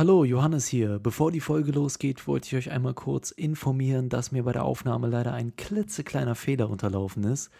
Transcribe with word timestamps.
Hallo, 0.00 0.24
Johannes 0.24 0.66
hier. 0.66 0.98
Bevor 0.98 1.30
die 1.30 1.40
Folge 1.40 1.72
losgeht, 1.72 2.26
wollte 2.26 2.46
ich 2.46 2.56
euch 2.56 2.72
einmal 2.72 2.94
kurz 2.94 3.32
informieren, 3.32 4.08
dass 4.08 4.32
mir 4.32 4.44
bei 4.44 4.52
der 4.54 4.64
Aufnahme 4.64 5.08
leider 5.08 5.34
ein 5.34 5.56
klitzekleiner 5.56 6.34
Fehler 6.34 6.70
unterlaufen 6.70 7.22
ist. 7.24 7.50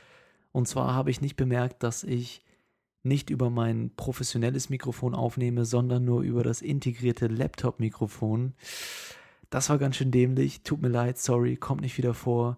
Und 0.50 0.66
zwar 0.66 0.94
habe 0.94 1.10
ich 1.10 1.20
nicht 1.20 1.36
bemerkt, 1.36 1.82
dass 1.82 2.02
ich 2.02 2.40
nicht 3.02 3.28
über 3.28 3.50
mein 3.50 3.90
professionelles 3.94 4.70
Mikrofon 4.70 5.14
aufnehme, 5.14 5.66
sondern 5.66 6.06
nur 6.06 6.22
über 6.22 6.42
das 6.42 6.62
integrierte 6.62 7.26
Laptop-Mikrofon. 7.26 8.54
Das 9.50 9.68
war 9.68 9.76
ganz 9.76 9.96
schön 9.96 10.10
dämlich. 10.10 10.62
Tut 10.62 10.80
mir 10.80 10.88
leid, 10.88 11.18
sorry, 11.18 11.56
kommt 11.56 11.82
nicht 11.82 11.98
wieder 11.98 12.14
vor. 12.14 12.56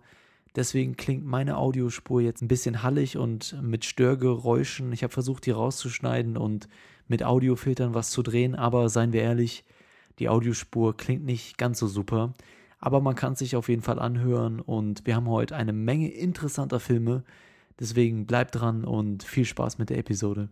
Deswegen 0.54 0.96
klingt 0.96 1.24
meine 1.24 1.56
Audiospur 1.56 2.20
jetzt 2.20 2.40
ein 2.40 2.46
bisschen 2.46 2.84
hallig 2.84 3.16
und 3.16 3.60
mit 3.60 3.84
Störgeräuschen. 3.84 4.92
Ich 4.92 5.02
habe 5.02 5.12
versucht, 5.12 5.44
die 5.44 5.50
rauszuschneiden 5.50 6.36
und 6.36 6.68
mit 7.08 7.24
Audiofiltern 7.24 7.94
was 7.94 8.10
zu 8.10 8.22
drehen, 8.22 8.54
aber 8.54 8.88
seien 8.88 9.12
wir 9.12 9.22
ehrlich, 9.22 9.64
die 10.22 10.28
Audiospur 10.28 10.96
klingt 10.96 11.24
nicht 11.24 11.58
ganz 11.58 11.80
so 11.80 11.88
super. 11.88 12.32
Aber 12.78 13.00
man 13.00 13.16
kann 13.16 13.34
sich 13.34 13.56
auf 13.56 13.68
jeden 13.68 13.82
Fall 13.82 13.98
anhören 13.98 14.60
und 14.60 15.04
wir 15.04 15.16
haben 15.16 15.28
heute 15.28 15.56
eine 15.56 15.72
Menge 15.72 16.12
interessanter 16.12 16.78
Filme. 16.78 17.24
Deswegen 17.80 18.26
bleibt 18.26 18.54
dran 18.54 18.84
und 18.84 19.24
viel 19.24 19.44
Spaß 19.44 19.78
mit 19.78 19.90
der 19.90 19.98
Episode. 19.98 20.48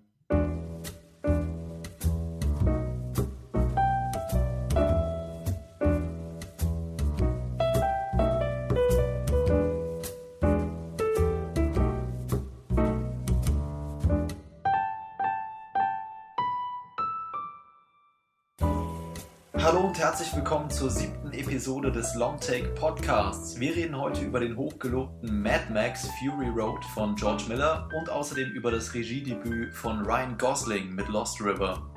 Episode 21.70 21.92
des 21.92 22.16
Longtake 22.16 22.74
Podcasts. 22.74 23.60
Wir 23.60 23.76
reden 23.76 23.96
heute 23.96 24.24
über 24.24 24.40
den 24.40 24.57
hochgelobten 24.57 25.40
Mad 25.40 25.73
Max 25.73 26.09
Fury 26.18 26.49
Road 26.49 26.85
von 26.87 27.15
George 27.15 27.45
Miller 27.46 27.88
und 27.96 28.10
außerdem 28.10 28.51
über 28.51 28.73
das 28.73 28.93
Regiedebüt 28.93 29.73
von 29.73 30.04
Ryan 30.04 30.37
Gosling 30.37 30.93
mit 30.93 31.07
Lost 31.07 31.40
River. 31.40 31.88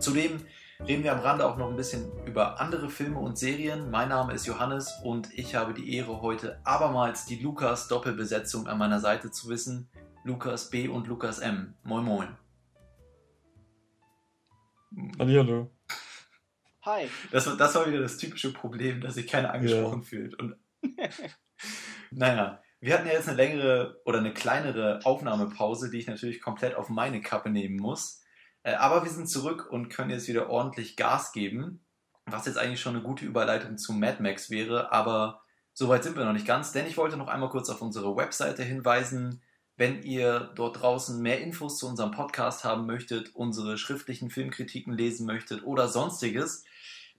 Zudem 0.00 0.40
reden 0.88 1.04
wir 1.04 1.12
am 1.12 1.20
Rande 1.20 1.46
auch 1.46 1.56
noch 1.56 1.70
ein 1.70 1.76
bisschen 1.76 2.10
über 2.26 2.60
andere 2.60 2.88
Filme 2.90 3.20
und 3.20 3.38
Serien. 3.38 3.92
Mein 3.92 4.08
Name 4.08 4.32
ist 4.32 4.44
Johannes 4.44 4.92
und 5.04 5.28
ich 5.38 5.54
habe 5.54 5.72
die 5.72 5.94
Ehre, 5.94 6.20
heute 6.20 6.58
abermals 6.64 7.24
die 7.24 7.38
Lukas-Doppelbesetzung 7.38 8.66
an 8.66 8.78
meiner 8.78 8.98
Seite 8.98 9.30
zu 9.30 9.48
wissen. 9.48 9.88
Lukas 10.24 10.68
B. 10.68 10.88
und 10.88 11.06
Lukas 11.06 11.38
M. 11.38 11.74
Moin 11.84 12.04
Moin. 12.04 12.28
Hallihallo. 15.20 15.70
Hi. 16.84 17.08
Das, 17.30 17.44
das 17.56 17.74
war 17.76 17.86
wieder 17.86 18.00
das 18.00 18.16
typische 18.16 18.52
Problem, 18.52 19.00
dass 19.00 19.14
sich 19.14 19.28
keiner 19.28 19.52
angesprochen 19.52 20.00
ja. 20.00 20.06
fühlt. 20.06 20.38
Und 20.38 20.56
naja, 22.10 22.60
wir 22.80 22.94
hatten 22.94 23.06
ja 23.06 23.12
jetzt 23.12 23.28
eine 23.28 23.36
längere 23.36 24.00
oder 24.04 24.18
eine 24.18 24.34
kleinere 24.34 24.98
Aufnahmepause, 25.04 25.90
die 25.90 25.98
ich 25.98 26.08
natürlich 26.08 26.40
komplett 26.40 26.74
auf 26.74 26.88
meine 26.88 27.20
Kappe 27.20 27.50
nehmen 27.50 27.76
muss. 27.76 28.20
Äh, 28.64 28.74
aber 28.74 29.04
wir 29.04 29.10
sind 29.10 29.28
zurück 29.28 29.68
und 29.70 29.90
können 29.90 30.10
jetzt 30.10 30.26
wieder 30.26 30.50
ordentlich 30.50 30.96
Gas 30.96 31.30
geben, 31.30 31.84
was 32.26 32.46
jetzt 32.46 32.58
eigentlich 32.58 32.80
schon 32.80 32.96
eine 32.96 33.04
gute 33.04 33.24
Überleitung 33.24 33.78
zu 33.78 33.92
Mad 33.92 34.20
Max 34.20 34.50
wäre. 34.50 34.90
Aber 34.90 35.42
soweit 35.72 36.02
sind 36.02 36.16
wir 36.16 36.24
noch 36.24 36.32
nicht 36.32 36.46
ganz, 36.46 36.72
denn 36.72 36.88
ich 36.88 36.96
wollte 36.96 37.16
noch 37.16 37.28
einmal 37.28 37.50
kurz 37.50 37.70
auf 37.70 37.80
unsere 37.80 38.16
Webseite 38.16 38.64
hinweisen. 38.64 39.40
Wenn 39.76 40.02
ihr 40.02 40.52
dort 40.56 40.82
draußen 40.82 41.22
mehr 41.22 41.40
Infos 41.40 41.78
zu 41.78 41.86
unserem 41.86 42.10
Podcast 42.10 42.64
haben 42.64 42.86
möchtet, 42.86 43.34
unsere 43.36 43.78
schriftlichen 43.78 44.30
Filmkritiken 44.30 44.92
lesen 44.92 45.26
möchtet 45.26 45.64
oder 45.64 45.88
sonstiges, 45.88 46.64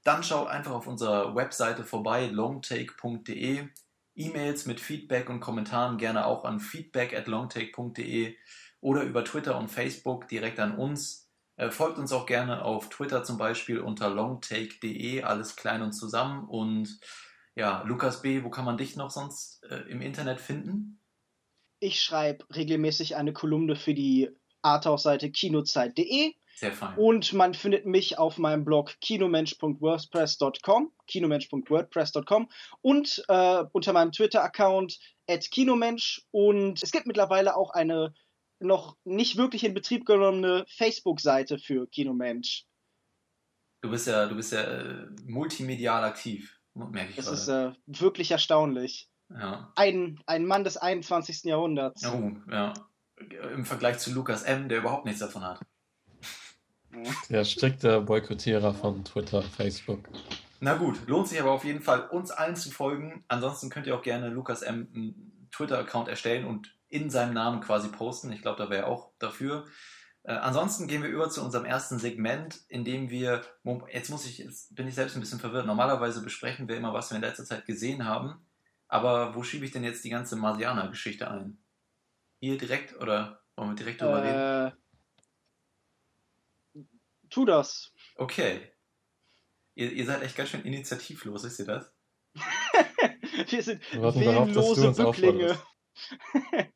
dann 0.03 0.23
schaut 0.23 0.47
einfach 0.47 0.71
auf 0.71 0.87
unserer 0.87 1.35
Webseite 1.35 1.83
vorbei, 1.83 2.27
longtake.de. 2.27 3.67
E-Mails 4.15 4.65
mit 4.65 4.79
Feedback 4.79 5.29
und 5.29 5.39
Kommentaren 5.39 5.97
gerne 5.97 6.25
auch 6.25 6.43
an 6.45 6.59
feedback 6.59 7.15
at 7.15 7.27
longtake.de 7.27 8.35
oder 8.79 9.01
über 9.03 9.23
Twitter 9.25 9.57
und 9.57 9.69
Facebook 9.69 10.27
direkt 10.27 10.59
an 10.59 10.77
uns. 10.77 11.31
Äh, 11.55 11.71
folgt 11.71 11.97
uns 11.97 12.11
auch 12.11 12.25
gerne 12.25 12.63
auf 12.63 12.89
Twitter 12.89 13.23
zum 13.23 13.37
Beispiel 13.37 13.79
unter 13.79 14.09
longtake.de, 14.09 15.23
alles 15.23 15.55
klein 15.55 15.81
und 15.81 15.93
zusammen. 15.93 16.47
Und 16.47 16.99
ja, 17.55 17.83
Lukas 17.83 18.21
B., 18.21 18.43
wo 18.43 18.49
kann 18.49 18.65
man 18.65 18.77
dich 18.77 18.95
noch 18.95 19.09
sonst 19.09 19.63
äh, 19.69 19.89
im 19.89 20.01
Internet 20.01 20.39
finden? 20.39 20.99
Ich 21.79 22.01
schreibe 22.01 22.45
regelmäßig 22.55 23.15
eine 23.15 23.33
Kolumne 23.33 23.75
für 23.75 23.93
die 23.93 24.29
Arthouse-Seite 24.61 25.31
kinozeit.de 25.31 26.33
sehr 26.55 26.71
fein. 26.71 26.97
Und 26.97 27.33
man 27.33 27.53
findet 27.53 27.85
mich 27.85 28.17
auf 28.17 28.37
meinem 28.37 28.63
Blog 28.65 28.95
kinomensch.wordpress.com, 29.01 30.91
kinomensch.wordpress.com 31.07 32.49
und 32.81 33.23
äh, 33.27 33.63
unter 33.71 33.93
meinem 33.93 34.11
Twitter-Account 34.11 34.99
at 35.27 35.49
kinomensch. 35.51 36.25
Und 36.31 36.81
es 36.83 36.91
gibt 36.91 37.07
mittlerweile 37.07 37.55
auch 37.55 37.71
eine 37.71 38.13
noch 38.59 38.97
nicht 39.03 39.37
wirklich 39.37 39.63
in 39.63 39.73
Betrieb 39.73 40.05
genommene 40.05 40.65
Facebook-Seite 40.67 41.59
für 41.59 41.87
Kinomensch. 41.87 42.65
Du 43.81 43.89
bist 43.89 44.07
ja, 44.07 44.25
du 44.25 44.35
bist 44.35 44.53
ja 44.53 44.61
äh, 44.61 45.07
multimedial 45.25 46.03
aktiv, 46.05 46.57
merke 46.73 47.09
ich 47.09 47.15
Das 47.17 47.25
gerade. 47.25 47.75
ist 47.81 47.99
äh, 47.99 48.01
wirklich 48.01 48.31
erstaunlich. 48.31 49.09
Ja. 49.29 49.71
Ein, 49.75 50.21
ein 50.25 50.45
Mann 50.45 50.63
des 50.63 50.77
21. 50.77 51.43
Jahrhunderts. 51.43 52.05
Oh, 52.05 52.31
ja. 52.49 52.73
Im 53.53 53.65
Vergleich 53.65 53.99
zu 53.99 54.13
Lukas 54.13 54.43
M., 54.43 54.69
der 54.69 54.79
überhaupt 54.79 55.05
nichts 55.05 55.19
davon 55.19 55.43
hat. 55.43 55.59
Der 57.29 57.43
strikte 57.45 58.01
Boykottierer 58.01 58.73
von 58.73 59.03
Twitter, 59.03 59.41
Facebook. 59.41 59.99
Na 60.59 60.75
gut, 60.75 61.07
lohnt 61.07 61.27
sich 61.27 61.41
aber 61.41 61.51
auf 61.51 61.65
jeden 61.65 61.81
Fall, 61.81 62.07
uns 62.07 62.31
allen 62.31 62.55
zu 62.55 62.71
folgen. 62.71 63.23
Ansonsten 63.27 63.69
könnt 63.69 63.87
ihr 63.87 63.95
auch 63.95 64.01
gerne 64.01 64.29
Lukas 64.29 64.61
M. 64.61 64.87
einen 64.93 65.47
Twitter-Account 65.51 66.07
erstellen 66.07 66.45
und 66.45 66.73
in 66.89 67.09
seinem 67.09 67.33
Namen 67.33 67.61
quasi 67.61 67.89
posten. 67.89 68.31
Ich 68.31 68.41
glaube, 68.41 68.63
da 68.63 68.69
wäre 68.69 68.83
er 68.83 68.87
auch 68.87 69.11
dafür. 69.19 69.65
Äh, 70.23 70.33
ansonsten 70.33 70.87
gehen 70.87 71.03
wir 71.03 71.09
über 71.09 71.29
zu 71.29 71.43
unserem 71.43 71.65
ersten 71.65 71.99
Segment, 71.99 72.61
in 72.69 72.85
dem 72.85 73.09
wir, 73.09 73.41
jetzt 73.91 74.09
muss 74.09 74.25
ich, 74.25 74.37
jetzt 74.37 74.73
bin 74.73 74.87
ich 74.87 74.95
selbst 74.95 75.15
ein 75.15 75.19
bisschen 75.19 75.39
verwirrt. 75.39 75.65
Normalerweise 75.65 76.23
besprechen 76.23 76.67
wir 76.67 76.77
immer, 76.77 76.93
was 76.93 77.11
wir 77.11 77.15
in 77.15 77.23
letzter 77.23 77.45
Zeit 77.45 77.65
gesehen 77.65 78.05
haben. 78.05 78.45
Aber 78.87 79.35
wo 79.35 79.43
schiebe 79.43 79.65
ich 79.65 79.71
denn 79.71 79.83
jetzt 79.83 80.03
die 80.05 80.09
ganze 80.09 80.35
Marsianer-Geschichte 80.35 81.29
ein? 81.29 81.57
Hier 82.39 82.57
direkt 82.57 82.95
oder 83.01 83.41
wollen 83.55 83.71
wir 83.71 83.75
direkt 83.75 84.01
drüber 84.01 84.23
äh, 84.23 84.27
reden? 84.27 84.77
Tu 87.33 87.45
das. 87.45 87.91
Okay. 88.15 88.61
Ihr, 89.73 89.91
ihr 89.91 90.05
seid 90.05 90.21
echt 90.21 90.35
ganz 90.35 90.49
schön 90.49 90.61
initiativlos, 90.61 91.43
ist 91.43 91.57
ihr 91.57 91.65
das? 91.65 91.91
Wir 93.49 93.63
sind 93.63 93.81
willenlose 93.91 94.91
Bücklinge. 94.91 95.57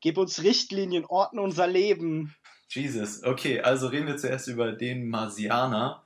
Gib 0.00 0.18
uns 0.18 0.42
Richtlinien, 0.42 1.04
ordne 1.04 1.42
unser 1.42 1.68
Leben. 1.68 2.34
Jesus. 2.68 3.22
Okay, 3.22 3.60
also 3.60 3.86
reden 3.86 4.06
wir 4.06 4.16
zuerst 4.16 4.48
über 4.48 4.72
den 4.72 5.08
Marsianer. 5.08 6.04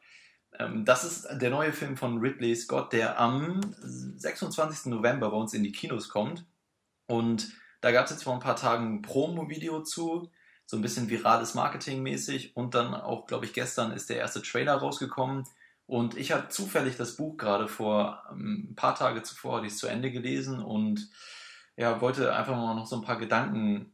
Ähm, 0.58 0.84
das 0.84 1.04
ist 1.04 1.26
der 1.40 1.50
neue 1.50 1.72
Film 1.72 1.96
von 1.96 2.18
Ridley 2.18 2.54
Scott, 2.56 2.92
der 2.92 3.18
am 3.18 3.60
26. 3.80 4.86
November 4.86 5.30
bei 5.30 5.36
uns 5.36 5.54
in 5.54 5.62
die 5.62 5.72
Kinos 5.72 6.10
kommt. 6.10 6.44
Und 7.06 7.52
da 7.80 7.90
gab 7.90 8.04
es 8.04 8.10
jetzt 8.10 8.24
vor 8.24 8.34
ein 8.34 8.40
paar 8.40 8.56
Tagen 8.56 8.96
ein 8.96 9.02
Promo-Video 9.02 9.82
zu 9.82 10.30
so 10.66 10.76
ein 10.76 10.82
bisschen 10.82 11.10
virales 11.10 11.54
Marketing 11.54 12.02
mäßig 12.02 12.56
und 12.56 12.74
dann 12.74 12.94
auch, 12.94 13.26
glaube 13.26 13.44
ich, 13.44 13.52
gestern 13.52 13.92
ist 13.92 14.08
der 14.08 14.16
erste 14.16 14.42
Trailer 14.42 14.74
rausgekommen. 14.74 15.44
Und 15.86 16.16
ich 16.16 16.32
habe 16.32 16.48
zufällig 16.48 16.96
das 16.96 17.16
Buch 17.16 17.36
gerade 17.36 17.68
vor 17.68 18.22
ähm, 18.30 18.68
ein 18.70 18.74
paar 18.74 18.94
Tage 18.94 19.22
zuvor 19.22 19.62
ich 19.64 19.72
es 19.72 19.78
zu 19.78 19.86
Ende 19.86 20.10
gelesen 20.10 20.62
und 20.62 21.10
ja, 21.76 22.00
wollte 22.00 22.34
einfach 22.34 22.56
mal 22.56 22.74
noch 22.74 22.86
so 22.86 22.96
ein 22.96 23.02
paar 23.02 23.18
Gedanken 23.18 23.92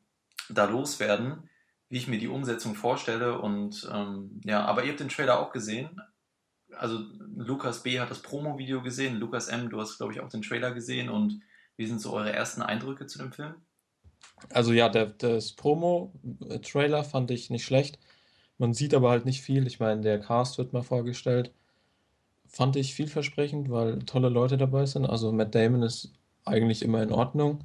da 0.48 0.66
loswerden, 0.66 1.48
wie 1.88 1.98
ich 1.98 2.08
mir 2.08 2.18
die 2.18 2.28
Umsetzung 2.28 2.74
vorstelle. 2.74 3.40
Und 3.40 3.88
ähm, 3.92 4.40
ja, 4.44 4.64
aber 4.64 4.84
ihr 4.84 4.90
habt 4.90 5.00
den 5.00 5.08
Trailer 5.08 5.40
auch 5.40 5.52
gesehen. 5.52 6.00
Also 6.76 7.00
Lukas 7.36 7.82
B. 7.82 7.98
hat 7.98 8.10
das 8.10 8.22
Promo-Video 8.22 8.82
gesehen, 8.82 9.16
Lukas 9.16 9.48
M, 9.48 9.70
du 9.70 9.80
hast 9.80 9.96
glaube 9.96 10.12
ich 10.12 10.20
auch 10.20 10.28
den 10.28 10.42
Trailer 10.42 10.72
gesehen. 10.72 11.08
Und 11.08 11.42
wie 11.76 11.86
sind 11.86 12.00
so 12.00 12.12
eure 12.12 12.32
ersten 12.32 12.62
Eindrücke 12.62 13.06
zu 13.06 13.18
dem 13.18 13.32
Film? 13.32 13.54
Also 14.48 14.72
ja, 14.72 14.88
der, 14.88 15.06
das 15.06 15.52
Promo-Trailer 15.52 17.04
fand 17.04 17.30
ich 17.30 17.50
nicht 17.50 17.64
schlecht. 17.64 17.98
Man 18.58 18.74
sieht 18.74 18.94
aber 18.94 19.10
halt 19.10 19.24
nicht 19.26 19.42
viel. 19.42 19.66
Ich 19.66 19.80
meine, 19.80 20.02
der 20.02 20.20
Cast 20.20 20.58
wird 20.58 20.72
mal 20.72 20.82
vorgestellt. 20.82 21.52
Fand 22.46 22.76
ich 22.76 22.94
vielversprechend, 22.94 23.70
weil 23.70 24.00
tolle 24.00 24.28
Leute 24.28 24.56
dabei 24.58 24.86
sind. 24.86 25.06
Also 25.06 25.32
Matt 25.32 25.54
Damon 25.54 25.82
ist 25.82 26.12
eigentlich 26.44 26.82
immer 26.82 27.02
in 27.02 27.12
Ordnung. 27.12 27.60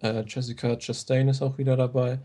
Äh, 0.00 0.24
Jessica 0.26 0.76
Chastain 0.76 1.28
ist 1.28 1.42
auch 1.42 1.58
wieder 1.58 1.76
dabei. 1.76 2.20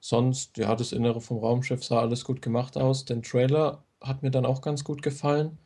Sonst, 0.00 0.56
ja, 0.58 0.74
das 0.76 0.92
Innere 0.92 1.20
vom 1.20 1.38
Raumschiff 1.38 1.84
sah 1.84 2.00
alles 2.00 2.24
gut 2.24 2.42
gemacht 2.42 2.76
aus. 2.76 3.04
Den 3.04 3.22
Trailer 3.22 3.84
hat 4.00 4.22
mir 4.22 4.30
dann 4.30 4.46
auch 4.46 4.60
ganz 4.62 4.84
gut 4.84 5.02
gefallen. 5.02 5.58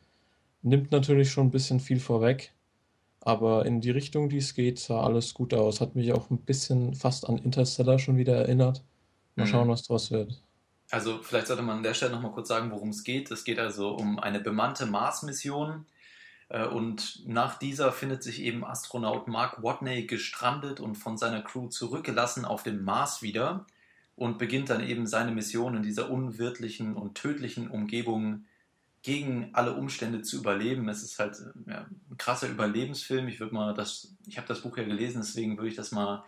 Nimmt 0.61 0.91
natürlich 0.91 1.31
schon 1.31 1.47
ein 1.47 1.51
bisschen 1.51 1.79
viel 1.79 1.99
vorweg. 1.99 2.53
Aber 3.25 3.65
in 3.65 3.79
die 3.79 3.89
Richtung, 3.89 4.27
die 4.27 4.39
es 4.39 4.53
geht, 4.53 4.79
sah 4.79 5.01
alles 5.01 5.33
gut 5.33 5.53
aus. 5.53 5.79
Hat 5.79 5.95
mich 5.95 6.11
auch 6.11 6.29
ein 6.29 6.39
bisschen 6.39 6.93
fast 6.93 7.29
an 7.29 7.37
Interstellar 7.37 7.97
schon 7.97 8.17
wieder 8.17 8.35
erinnert. 8.35 8.83
Mal 9.35 9.45
mhm. 9.45 9.49
schauen, 9.49 9.69
was 9.69 9.83
draus 9.83 10.11
wird. 10.11 10.43
Also 10.91 11.19
vielleicht 11.23 11.47
sollte 11.47 11.63
man 11.63 11.77
an 11.77 11.83
der 11.83 11.93
Stelle 11.93 12.11
nochmal 12.11 12.33
kurz 12.33 12.49
sagen, 12.49 12.69
worum 12.69 12.89
es 12.89 13.05
geht. 13.05 13.31
Es 13.31 13.45
geht 13.45 13.59
also 13.59 13.95
um 13.95 14.19
eine 14.19 14.41
bemannte 14.41 14.85
Mars-Mission. 14.85 15.85
Äh, 16.49 16.65
und 16.65 17.23
nach 17.25 17.57
dieser 17.57 17.93
findet 17.93 18.23
sich 18.23 18.41
eben 18.41 18.65
Astronaut 18.65 19.29
Mark 19.29 19.63
Watney 19.63 20.05
gestrandet 20.05 20.81
und 20.81 20.95
von 20.95 21.17
seiner 21.17 21.41
Crew 21.41 21.69
zurückgelassen 21.69 22.43
auf 22.43 22.63
dem 22.63 22.83
Mars 22.83 23.21
wieder 23.21 23.65
und 24.17 24.37
beginnt 24.37 24.69
dann 24.69 24.83
eben 24.83 25.07
seine 25.07 25.31
Mission 25.31 25.77
in 25.77 25.83
dieser 25.83 26.11
unwirtlichen 26.11 26.93
und 26.97 27.15
tödlichen 27.15 27.69
Umgebung 27.69 28.43
gegen 29.03 29.49
alle 29.53 29.73
Umstände 29.73 30.21
zu 30.21 30.37
überleben. 30.37 30.87
Es 30.89 31.03
ist 31.03 31.19
halt 31.19 31.35
ja, 31.67 31.85
ein 32.09 32.17
krasser 32.17 32.47
Überlebensfilm. 32.49 33.27
Ich 33.27 33.39
würde 33.39 33.53
mal 33.53 33.73
das, 33.73 34.15
ich 34.25 34.37
habe 34.37 34.47
das 34.47 34.61
Buch 34.61 34.77
ja 34.77 34.83
gelesen, 34.83 35.21
deswegen 35.21 35.57
würde 35.57 35.69
ich 35.69 35.75
das 35.75 35.91
mal 35.91 36.23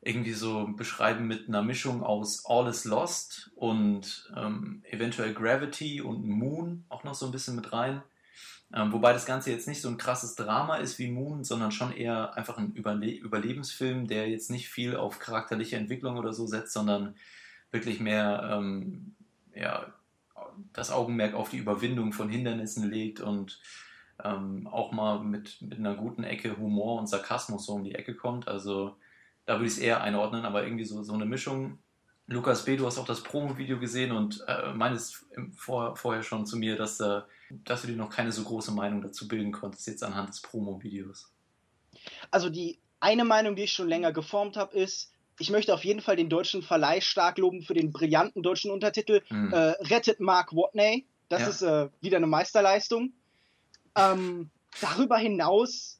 irgendwie 0.00 0.32
so 0.32 0.66
beschreiben 0.66 1.28
mit 1.28 1.48
einer 1.48 1.62
Mischung 1.62 2.02
aus 2.02 2.44
All 2.46 2.68
is 2.68 2.84
Lost 2.84 3.52
und 3.54 4.32
ähm, 4.36 4.82
eventuell 4.90 5.32
Gravity 5.32 6.00
und 6.00 6.26
Moon 6.26 6.84
auch 6.88 7.04
noch 7.04 7.14
so 7.14 7.26
ein 7.26 7.32
bisschen 7.32 7.54
mit 7.54 7.72
rein. 7.72 8.02
Ähm, 8.74 8.90
wobei 8.90 9.12
das 9.12 9.26
Ganze 9.26 9.50
jetzt 9.50 9.68
nicht 9.68 9.82
so 9.82 9.88
ein 9.88 9.98
krasses 9.98 10.34
Drama 10.34 10.76
ist 10.76 10.98
wie 10.98 11.10
Moon, 11.10 11.44
sondern 11.44 11.72
schon 11.72 11.92
eher 11.92 12.34
einfach 12.34 12.56
ein 12.56 12.72
Überle 12.72 13.10
Überlebensfilm, 13.10 14.08
der 14.08 14.30
jetzt 14.30 14.50
nicht 14.50 14.70
viel 14.70 14.96
auf 14.96 15.18
charakterliche 15.18 15.76
Entwicklung 15.76 16.16
oder 16.16 16.32
so 16.32 16.46
setzt, 16.46 16.72
sondern 16.72 17.14
wirklich 17.70 18.00
mehr 18.00 18.48
ähm, 18.50 19.14
ja, 19.54 19.92
das 20.72 20.90
Augenmerk 20.90 21.34
auf 21.34 21.50
die 21.50 21.58
Überwindung 21.58 22.12
von 22.12 22.28
Hindernissen 22.28 22.88
legt 22.90 23.20
und 23.20 23.60
ähm, 24.22 24.66
auch 24.66 24.92
mal 24.92 25.22
mit, 25.22 25.60
mit 25.62 25.78
einer 25.78 25.94
guten 25.94 26.24
Ecke 26.24 26.56
Humor 26.56 26.98
und 26.98 27.08
Sarkasmus 27.08 27.66
so 27.66 27.74
um 27.74 27.84
die 27.84 27.94
Ecke 27.94 28.14
kommt. 28.14 28.48
Also 28.48 28.96
da 29.46 29.54
würde 29.54 29.66
ich 29.66 29.72
es 29.72 29.78
eher 29.78 30.02
einordnen, 30.02 30.44
aber 30.44 30.64
irgendwie 30.64 30.84
so, 30.84 31.02
so 31.02 31.14
eine 31.14 31.26
Mischung. 31.26 31.78
Lukas 32.28 32.64
B., 32.64 32.76
du 32.76 32.86
hast 32.86 32.98
auch 32.98 33.06
das 33.06 33.22
Promo-Video 33.22 33.78
gesehen 33.78 34.12
und 34.12 34.44
äh, 34.46 34.72
meines 34.72 35.26
vor, 35.56 35.96
vorher 35.96 36.22
schon 36.22 36.46
zu 36.46 36.56
mir, 36.56 36.76
dass, 36.76 37.00
äh, 37.00 37.22
dass 37.50 37.82
du 37.82 37.88
dir 37.88 37.96
noch 37.96 38.10
keine 38.10 38.32
so 38.32 38.44
große 38.44 38.72
Meinung 38.72 39.02
dazu 39.02 39.26
bilden 39.26 39.52
konntest, 39.52 39.86
jetzt 39.88 40.04
anhand 40.04 40.30
des 40.30 40.40
Promo-Videos. 40.40 41.32
Also 42.30 42.48
die 42.48 42.78
eine 43.00 43.24
Meinung, 43.24 43.56
die 43.56 43.64
ich 43.64 43.72
schon 43.72 43.88
länger 43.88 44.12
geformt 44.12 44.56
habe, 44.56 44.76
ist, 44.76 45.11
ich 45.38 45.50
möchte 45.50 45.74
auf 45.74 45.84
jeden 45.84 46.00
Fall 46.00 46.16
den 46.16 46.28
deutschen 46.28 46.62
Verleih 46.62 47.00
stark 47.00 47.38
loben 47.38 47.62
für 47.62 47.74
den 47.74 47.92
brillanten 47.92 48.42
deutschen 48.42 48.70
Untertitel 48.70 49.22
mhm. 49.30 49.52
äh, 49.52 49.56
Rettet 49.90 50.20
Mark 50.20 50.52
Watney. 50.52 51.06
Das 51.28 51.40
ja. 51.40 51.48
ist 51.48 51.62
äh, 51.62 51.88
wieder 52.00 52.18
eine 52.18 52.26
Meisterleistung. 52.26 53.12
Ähm, 53.96 54.50
darüber 54.80 55.16
hinaus 55.18 55.98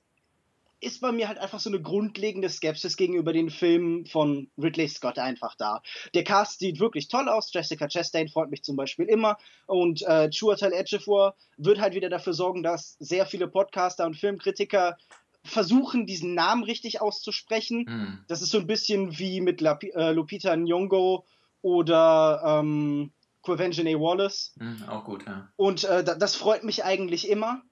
ist 0.82 1.00
bei 1.00 1.12
mir 1.12 1.28
halt 1.28 1.38
einfach 1.38 1.60
so 1.60 1.70
eine 1.70 1.80
grundlegende 1.80 2.48
Skepsis 2.48 2.96
gegenüber 2.96 3.32
den 3.32 3.50
Filmen 3.50 4.04
von 4.04 4.50
Ridley 4.60 4.88
Scott 4.88 5.18
einfach 5.18 5.54
da. 5.54 5.80
Der 6.12 6.24
Cast 6.24 6.58
sieht 6.58 6.80
wirklich 6.80 7.06
toll 7.06 7.28
aus. 7.28 7.52
Jessica 7.52 7.86
Chastain 7.86 8.28
freut 8.28 8.50
mich 8.50 8.64
zum 8.64 8.74
Beispiel 8.74 9.06
immer. 9.06 9.38
Und 9.66 10.02
äh, 10.02 10.28
Chiwetel 10.30 10.72
Ejiofor 10.72 11.36
wird 11.56 11.80
halt 11.80 11.94
wieder 11.94 12.10
dafür 12.10 12.34
sorgen, 12.34 12.64
dass 12.64 12.96
sehr 12.98 13.26
viele 13.26 13.46
Podcaster 13.46 14.04
und 14.04 14.16
Filmkritiker 14.16 14.98
versuchen, 15.44 16.06
diesen 16.06 16.34
Namen 16.34 16.64
richtig 16.64 17.00
auszusprechen. 17.00 17.84
Mm. 17.84 18.24
Das 18.28 18.42
ist 18.42 18.50
so 18.50 18.58
ein 18.58 18.66
bisschen 18.66 19.18
wie 19.18 19.40
mit 19.40 19.60
Lapi 19.60 19.90
äh, 19.90 20.12
Lupita 20.12 20.52
Nyong'o 20.52 21.24
oder 21.62 22.42
ähm, 22.44 23.12
Quavengene 23.42 23.98
Wallace. 23.98 24.54
Mm, 24.56 24.84
auch 24.88 25.04
gut, 25.04 25.26
ja. 25.26 25.48
Und 25.56 25.84
äh, 25.84 26.04
das 26.04 26.36
freut 26.36 26.64
mich 26.64 26.84
eigentlich 26.84 27.28
immer. 27.28 27.62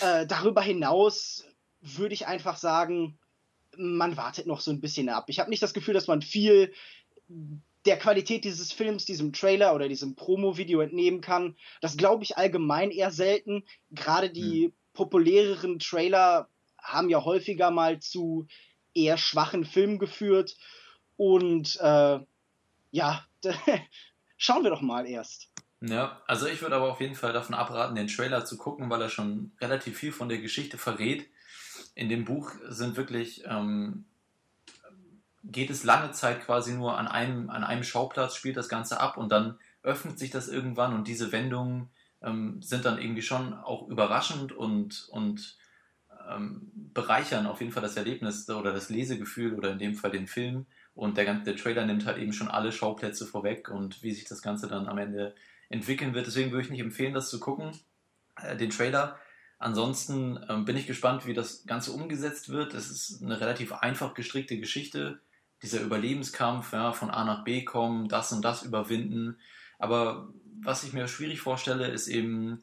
Äh, 0.00 0.26
darüber 0.26 0.60
hinaus 0.60 1.44
würde 1.80 2.14
ich 2.14 2.26
einfach 2.26 2.56
sagen, 2.56 3.18
man 3.76 4.16
wartet 4.16 4.46
noch 4.46 4.60
so 4.60 4.70
ein 4.70 4.80
bisschen 4.80 5.08
ab. 5.08 5.24
Ich 5.28 5.40
habe 5.40 5.50
nicht 5.50 5.62
das 5.62 5.74
Gefühl, 5.74 5.94
dass 5.94 6.06
man 6.06 6.22
viel 6.22 6.72
der 7.86 7.98
Qualität 7.98 8.44
dieses 8.44 8.72
Films, 8.72 9.04
diesem 9.04 9.32
Trailer 9.32 9.74
oder 9.74 9.88
diesem 9.88 10.14
Promo-Video 10.14 10.80
entnehmen 10.80 11.20
kann. 11.20 11.56
Das 11.80 11.96
glaube 11.96 12.24
ich 12.24 12.38
allgemein 12.38 12.90
eher 12.90 13.10
selten. 13.10 13.64
Gerade 13.90 14.30
die 14.30 14.66
hm. 14.66 14.72
populäreren 14.94 15.78
Trailer 15.78 16.48
haben 16.84 17.10
ja 17.10 17.24
häufiger 17.24 17.70
mal 17.70 17.98
zu 17.98 18.46
eher 18.94 19.18
schwachen 19.18 19.64
Filmen 19.64 19.98
geführt. 19.98 20.56
Und 21.16 21.76
äh, 21.80 22.20
ja, 22.92 23.26
schauen 24.36 24.62
wir 24.62 24.70
doch 24.70 24.82
mal 24.82 25.06
erst. 25.06 25.50
Ja, 25.80 26.22
also 26.26 26.46
ich 26.46 26.62
würde 26.62 26.76
aber 26.76 26.90
auf 26.90 27.00
jeden 27.00 27.14
Fall 27.14 27.32
davon 27.32 27.54
abraten, 27.54 27.96
den 27.96 28.06
Trailer 28.06 28.44
zu 28.44 28.56
gucken, 28.56 28.88
weil 28.88 29.02
er 29.02 29.10
schon 29.10 29.52
relativ 29.60 29.98
viel 29.98 30.12
von 30.12 30.28
der 30.28 30.38
Geschichte 30.38 30.78
verrät 30.78 31.28
in 31.94 32.08
dem 32.08 32.24
Buch 32.24 32.52
sind 32.68 32.96
wirklich, 32.96 33.44
ähm, 33.46 34.04
geht 35.44 35.70
es 35.70 35.84
lange 35.84 36.12
Zeit 36.12 36.44
quasi 36.44 36.72
nur 36.72 36.96
an 36.98 37.06
einem, 37.06 37.50
an 37.50 37.64
einem 37.64 37.84
Schauplatz, 37.84 38.34
spielt 38.34 38.56
das 38.56 38.68
Ganze 38.68 39.00
ab 39.00 39.16
und 39.16 39.30
dann 39.30 39.58
öffnet 39.82 40.18
sich 40.18 40.30
das 40.30 40.48
irgendwann 40.48 40.94
und 40.94 41.06
diese 41.06 41.32
Wendungen 41.32 41.90
ähm, 42.22 42.62
sind 42.62 42.84
dann 42.84 42.98
irgendwie 42.98 43.22
schon 43.22 43.52
auch 43.52 43.88
überraschend 43.88 44.52
und, 44.52 45.08
und 45.10 45.58
ähm, 46.30 46.70
bereichern 46.94 47.46
auf 47.46 47.60
jeden 47.60 47.72
Fall 47.72 47.82
das 47.82 47.96
Erlebnis 47.96 48.48
oder 48.48 48.72
das 48.72 48.88
Lesegefühl 48.88 49.54
oder 49.54 49.72
in 49.72 49.78
dem 49.78 49.94
Fall 49.94 50.10
den 50.10 50.26
Film. 50.26 50.66
Und 50.94 51.16
der, 51.16 51.32
der 51.34 51.56
Trailer 51.56 51.86
nimmt 51.86 52.06
halt 52.06 52.18
eben 52.18 52.32
schon 52.32 52.48
alle 52.48 52.70
Schauplätze 52.70 53.26
vorweg 53.26 53.68
und 53.68 54.02
wie 54.02 54.12
sich 54.12 54.24
das 54.24 54.42
Ganze 54.42 54.68
dann 54.68 54.86
am 54.86 54.98
Ende 54.98 55.34
entwickeln 55.68 56.14
wird. 56.14 56.26
Deswegen 56.26 56.52
würde 56.52 56.64
ich 56.64 56.70
nicht 56.70 56.80
empfehlen, 56.80 57.14
das 57.14 57.30
zu 57.30 57.40
gucken, 57.40 57.72
äh, 58.36 58.56
den 58.56 58.70
Trailer. 58.70 59.18
Ansonsten 59.58 60.38
ähm, 60.48 60.64
bin 60.64 60.76
ich 60.76 60.86
gespannt, 60.86 61.26
wie 61.26 61.34
das 61.34 61.64
Ganze 61.66 61.92
umgesetzt 61.92 62.48
wird. 62.48 62.74
Es 62.74 62.90
ist 62.90 63.22
eine 63.22 63.40
relativ 63.40 63.72
einfach 63.72 64.14
gestrickte 64.14 64.58
Geschichte. 64.58 65.20
Dieser 65.62 65.80
Überlebenskampf, 65.80 66.72
ja, 66.72 66.92
von 66.92 67.10
A 67.10 67.24
nach 67.24 67.44
B 67.44 67.64
kommen, 67.64 68.08
das 68.08 68.32
und 68.32 68.44
das 68.44 68.62
überwinden. 68.62 69.38
Aber 69.78 70.28
was 70.60 70.84
ich 70.84 70.92
mir 70.92 71.08
schwierig 71.08 71.40
vorstelle, 71.40 71.88
ist 71.88 72.08
eben, 72.08 72.62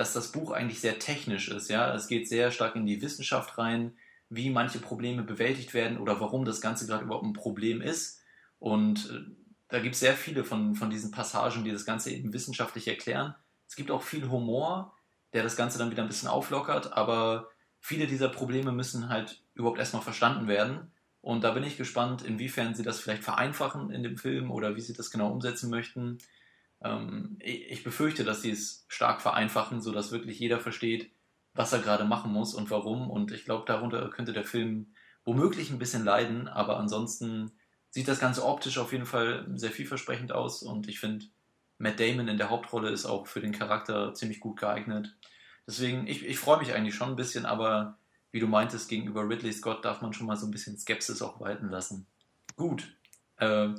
dass 0.00 0.14
das 0.14 0.32
Buch 0.32 0.52
eigentlich 0.52 0.80
sehr 0.80 0.98
technisch 0.98 1.48
ist. 1.48 1.68
Ja? 1.68 1.94
Es 1.94 2.08
geht 2.08 2.26
sehr 2.26 2.50
stark 2.50 2.74
in 2.74 2.86
die 2.86 3.02
Wissenschaft 3.02 3.58
rein, 3.58 3.92
wie 4.30 4.48
manche 4.48 4.78
Probleme 4.78 5.22
bewältigt 5.22 5.74
werden 5.74 5.98
oder 5.98 6.20
warum 6.20 6.46
das 6.46 6.62
Ganze 6.62 6.86
gerade 6.86 7.04
überhaupt 7.04 7.26
ein 7.26 7.34
Problem 7.34 7.82
ist. 7.82 8.22
Und 8.58 9.10
äh, 9.10 9.30
da 9.68 9.78
gibt 9.78 9.96
es 9.96 10.00
sehr 10.00 10.14
viele 10.14 10.42
von, 10.42 10.74
von 10.74 10.88
diesen 10.88 11.10
Passagen, 11.10 11.64
die 11.64 11.70
das 11.70 11.84
Ganze 11.84 12.12
eben 12.12 12.32
wissenschaftlich 12.32 12.88
erklären. 12.88 13.34
Es 13.68 13.76
gibt 13.76 13.90
auch 13.90 14.00
viel 14.00 14.30
Humor, 14.30 14.94
der 15.34 15.42
das 15.42 15.54
Ganze 15.54 15.76
dann 15.78 15.90
wieder 15.90 16.02
ein 16.02 16.08
bisschen 16.08 16.30
auflockert, 16.30 16.94
aber 16.94 17.50
viele 17.78 18.06
dieser 18.06 18.30
Probleme 18.30 18.72
müssen 18.72 19.10
halt 19.10 19.42
überhaupt 19.52 19.78
erstmal 19.78 20.02
verstanden 20.02 20.48
werden. 20.48 20.92
Und 21.20 21.44
da 21.44 21.50
bin 21.50 21.62
ich 21.62 21.76
gespannt, 21.76 22.22
inwiefern 22.22 22.74
sie 22.74 22.84
das 22.84 23.00
vielleicht 23.00 23.22
vereinfachen 23.22 23.90
in 23.90 24.02
dem 24.02 24.16
Film 24.16 24.50
oder 24.50 24.76
wie 24.76 24.80
sie 24.80 24.94
das 24.94 25.10
genau 25.10 25.30
umsetzen 25.30 25.68
möchten. 25.68 26.16
Ähm, 26.82 27.36
ich 27.40 27.84
befürchte, 27.84 28.24
dass 28.24 28.42
sie 28.42 28.50
es 28.50 28.84
stark 28.88 29.20
vereinfachen, 29.22 29.80
sodass 29.80 30.12
wirklich 30.12 30.38
jeder 30.38 30.60
versteht, 30.60 31.10
was 31.54 31.72
er 31.72 31.80
gerade 31.80 32.04
machen 32.04 32.32
muss 32.32 32.54
und 32.54 32.70
warum. 32.70 33.10
Und 33.10 33.32
ich 33.32 33.44
glaube, 33.44 33.64
darunter 33.66 34.08
könnte 34.10 34.32
der 34.32 34.44
Film 34.44 34.94
womöglich 35.24 35.70
ein 35.70 35.78
bisschen 35.78 36.04
leiden, 36.04 36.48
aber 36.48 36.78
ansonsten 36.78 37.52
sieht 37.90 38.08
das 38.08 38.20
Ganze 38.20 38.44
optisch 38.44 38.78
auf 38.78 38.92
jeden 38.92 39.06
Fall 39.06 39.46
sehr 39.54 39.70
vielversprechend 39.70 40.32
aus 40.32 40.62
und 40.62 40.88
ich 40.88 41.00
finde, 41.00 41.26
Matt 41.78 41.98
Damon 41.98 42.28
in 42.28 42.36
der 42.36 42.50
Hauptrolle 42.50 42.90
ist 42.90 43.06
auch 43.06 43.26
für 43.26 43.40
den 43.40 43.52
Charakter 43.52 44.14
ziemlich 44.14 44.40
gut 44.40 44.60
geeignet. 44.60 45.16
Deswegen, 45.66 46.06
ich, 46.06 46.24
ich 46.24 46.38
freue 46.38 46.58
mich 46.58 46.74
eigentlich 46.74 46.94
schon 46.94 47.10
ein 47.10 47.16
bisschen, 47.16 47.46
aber 47.46 47.98
wie 48.32 48.40
du 48.40 48.46
meintest, 48.46 48.88
gegenüber 48.88 49.28
Ridley 49.28 49.52
Scott 49.52 49.84
darf 49.84 50.02
man 50.02 50.12
schon 50.12 50.26
mal 50.26 50.36
so 50.36 50.46
ein 50.46 50.50
bisschen 50.50 50.78
Skepsis 50.78 51.22
auch 51.22 51.40
walten 51.40 51.68
lassen. 51.68 52.06
Gut. 52.56 52.94
Äh, 53.36 53.70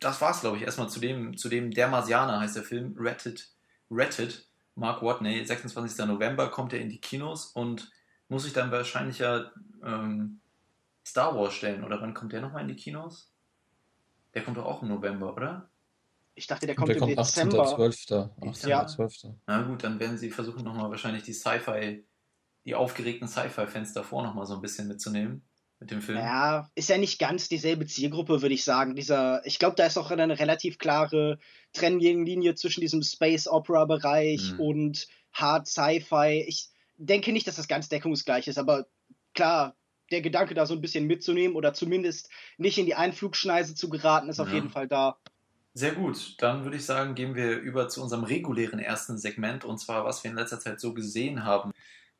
das 0.00 0.20
war's, 0.20 0.40
glaube 0.40 0.56
ich, 0.56 0.62
erstmal 0.62 0.88
zu 0.88 0.98
dem, 0.98 1.36
zu 1.36 1.48
dem 1.48 1.70
Der 1.70 1.88
Marsianer 1.88 2.40
heißt 2.40 2.56
der 2.56 2.62
Film, 2.62 2.94
Ratted, 2.98 3.48
Ratted, 3.90 4.48
Mark 4.74 5.02
Watney, 5.02 5.44
26. 5.44 6.06
November 6.06 6.50
kommt 6.50 6.72
er 6.72 6.80
in 6.80 6.88
die 6.88 7.00
Kinos 7.00 7.46
und 7.46 7.90
muss 8.28 8.44
sich 8.44 8.54
dann 8.54 8.70
wahrscheinlich 8.70 9.18
ja 9.18 9.50
ähm, 9.84 10.40
Star 11.06 11.36
Wars 11.36 11.54
stellen, 11.54 11.84
oder 11.84 12.00
wann 12.00 12.14
kommt 12.14 12.32
der 12.32 12.40
nochmal 12.40 12.62
in 12.62 12.68
die 12.68 12.76
Kinos? 12.76 13.32
Der 14.32 14.42
kommt 14.42 14.56
doch 14.56 14.64
auch 14.64 14.82
im 14.82 14.88
November, 14.88 15.34
oder? 15.34 15.68
Ich 16.34 16.46
dachte, 16.46 16.66
der 16.66 16.76
kommt, 16.76 16.88
der 16.88 16.96
im 16.96 17.00
kommt 17.00 17.18
Dezember. 17.18 17.66
18.12. 17.66 18.48
18. 18.48 18.70
Ja. 18.70 18.86
12. 18.86 19.14
Na 19.46 19.62
gut, 19.62 19.84
dann 19.84 20.00
werden 20.00 20.16
sie 20.16 20.30
versuchen 20.30 20.64
nochmal 20.64 20.88
wahrscheinlich 20.88 21.24
die 21.24 21.34
Sci-Fi, 21.34 22.06
die 22.64 22.74
aufgeregten 22.74 23.28
Sci-Fi-Fans 23.28 23.92
davor 23.92 24.22
nochmal 24.22 24.46
so 24.46 24.54
ein 24.54 24.62
bisschen 24.62 24.88
mitzunehmen 24.88 25.42
mit 25.80 25.90
dem 25.90 26.02
Film. 26.02 26.18
Ja, 26.18 26.70
ist 26.74 26.90
ja 26.90 26.98
nicht 26.98 27.18
ganz 27.18 27.48
dieselbe 27.48 27.86
Zielgruppe, 27.86 28.42
würde 28.42 28.54
ich 28.54 28.64
sagen. 28.64 28.94
Dieser, 28.94 29.44
ich 29.46 29.58
glaube, 29.58 29.76
da 29.76 29.86
ist 29.86 29.96
auch 29.96 30.10
eine 30.10 30.38
relativ 30.38 30.78
klare 30.78 31.38
Trennlinie 31.72 32.54
zwischen 32.54 32.82
diesem 32.82 33.02
Space 33.02 33.48
Opera 33.48 33.86
Bereich 33.86 34.52
mhm. 34.52 34.60
und 34.60 35.08
Hard 35.32 35.66
Sci-Fi. 35.66 36.44
Ich 36.46 36.68
denke 36.98 37.32
nicht, 37.32 37.46
dass 37.46 37.56
das 37.56 37.66
ganz 37.66 37.88
deckungsgleich 37.88 38.46
ist, 38.46 38.58
aber 38.58 38.86
klar, 39.34 39.74
der 40.10 40.20
Gedanke 40.20 40.54
da 40.54 40.66
so 40.66 40.74
ein 40.74 40.80
bisschen 40.80 41.06
mitzunehmen 41.06 41.56
oder 41.56 41.72
zumindest 41.72 42.30
nicht 42.58 42.78
in 42.78 42.86
die 42.86 42.94
Einflugschneise 42.94 43.74
zu 43.74 43.88
geraten, 43.88 44.28
ist 44.28 44.38
ja. 44.38 44.44
auf 44.44 44.52
jeden 44.52 44.68
Fall 44.68 44.86
da. 44.86 45.18
Sehr 45.72 45.92
gut, 45.92 46.34
dann 46.38 46.64
würde 46.64 46.76
ich 46.76 46.84
sagen, 46.84 47.14
gehen 47.14 47.36
wir 47.36 47.58
über 47.58 47.88
zu 47.88 48.02
unserem 48.02 48.24
regulären 48.24 48.80
ersten 48.80 49.18
Segment 49.18 49.64
und 49.64 49.78
zwar, 49.78 50.04
was 50.04 50.24
wir 50.24 50.30
in 50.30 50.36
letzter 50.36 50.58
Zeit 50.58 50.80
so 50.80 50.92
gesehen 50.92 51.44
haben. 51.44 51.70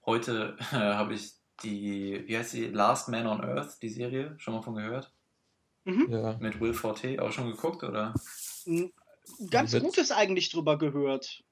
Heute 0.06 0.56
äh, 0.60 0.64
habe 0.76 1.14
ich 1.14 1.39
die, 1.62 2.24
wie 2.26 2.36
heißt 2.36 2.54
die, 2.54 2.66
Last 2.66 3.08
Man 3.08 3.26
on 3.26 3.40
Earth, 3.42 3.80
die 3.82 3.88
Serie, 3.88 4.34
schon 4.38 4.54
mal 4.54 4.62
von 4.62 4.74
gehört? 4.74 5.12
Mhm. 5.84 6.06
Ja. 6.10 6.36
Mit 6.40 6.60
Will 6.60 6.74
Forte, 6.74 7.20
auch 7.22 7.32
schon 7.32 7.50
geguckt, 7.50 7.82
oder? 7.82 8.14
ganz 9.50 9.78
Gutes 9.78 10.10
eigentlich 10.10 10.50
drüber 10.50 10.78
gehört. 10.78 11.42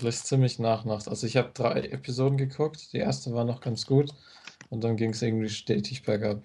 Lässt 0.00 0.26
ziemlich 0.26 0.58
nach 0.58 0.84
nach. 0.84 1.06
Also 1.06 1.26
ich 1.26 1.36
habe 1.36 1.52
drei 1.54 1.80
Episoden 1.80 2.36
geguckt. 2.36 2.92
Die 2.92 2.98
erste 2.98 3.32
war 3.32 3.44
noch 3.44 3.60
ganz 3.60 3.86
gut 3.86 4.10
und 4.70 4.82
dann 4.82 4.96
ging 4.96 5.10
es 5.10 5.22
irgendwie 5.22 5.48
stetig 5.48 6.02
bergab. 6.02 6.42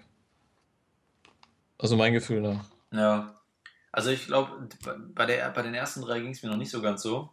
Also 1.78 1.96
mein 1.96 2.14
Gefühl 2.14 2.42
nach. 2.42 2.66
Ja. 2.92 3.42
Also 3.92 4.12
ich 4.12 4.28
glaube, 4.28 4.70
bei, 5.16 5.50
bei 5.50 5.62
den 5.62 5.74
ersten 5.74 6.02
drei 6.02 6.20
ging 6.20 6.32
es 6.32 6.44
mir 6.44 6.50
noch 6.50 6.58
nicht 6.58 6.70
so 6.70 6.82
ganz 6.82 7.02
so. 7.02 7.30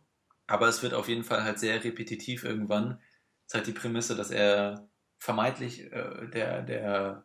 Aber 0.46 0.68
es 0.68 0.82
wird 0.82 0.94
auf 0.94 1.08
jeden 1.08 1.24
Fall 1.24 1.42
halt 1.42 1.58
sehr 1.58 1.82
repetitiv 1.84 2.44
irgendwann. 2.44 3.00
Es 3.46 3.52
ist 3.52 3.54
halt 3.54 3.66
die 3.66 3.72
Prämisse, 3.72 4.16
dass 4.16 4.30
er 4.30 4.88
vermeintlich 5.18 5.92
äh, 5.92 6.28
der, 6.32 6.62
der 6.62 7.24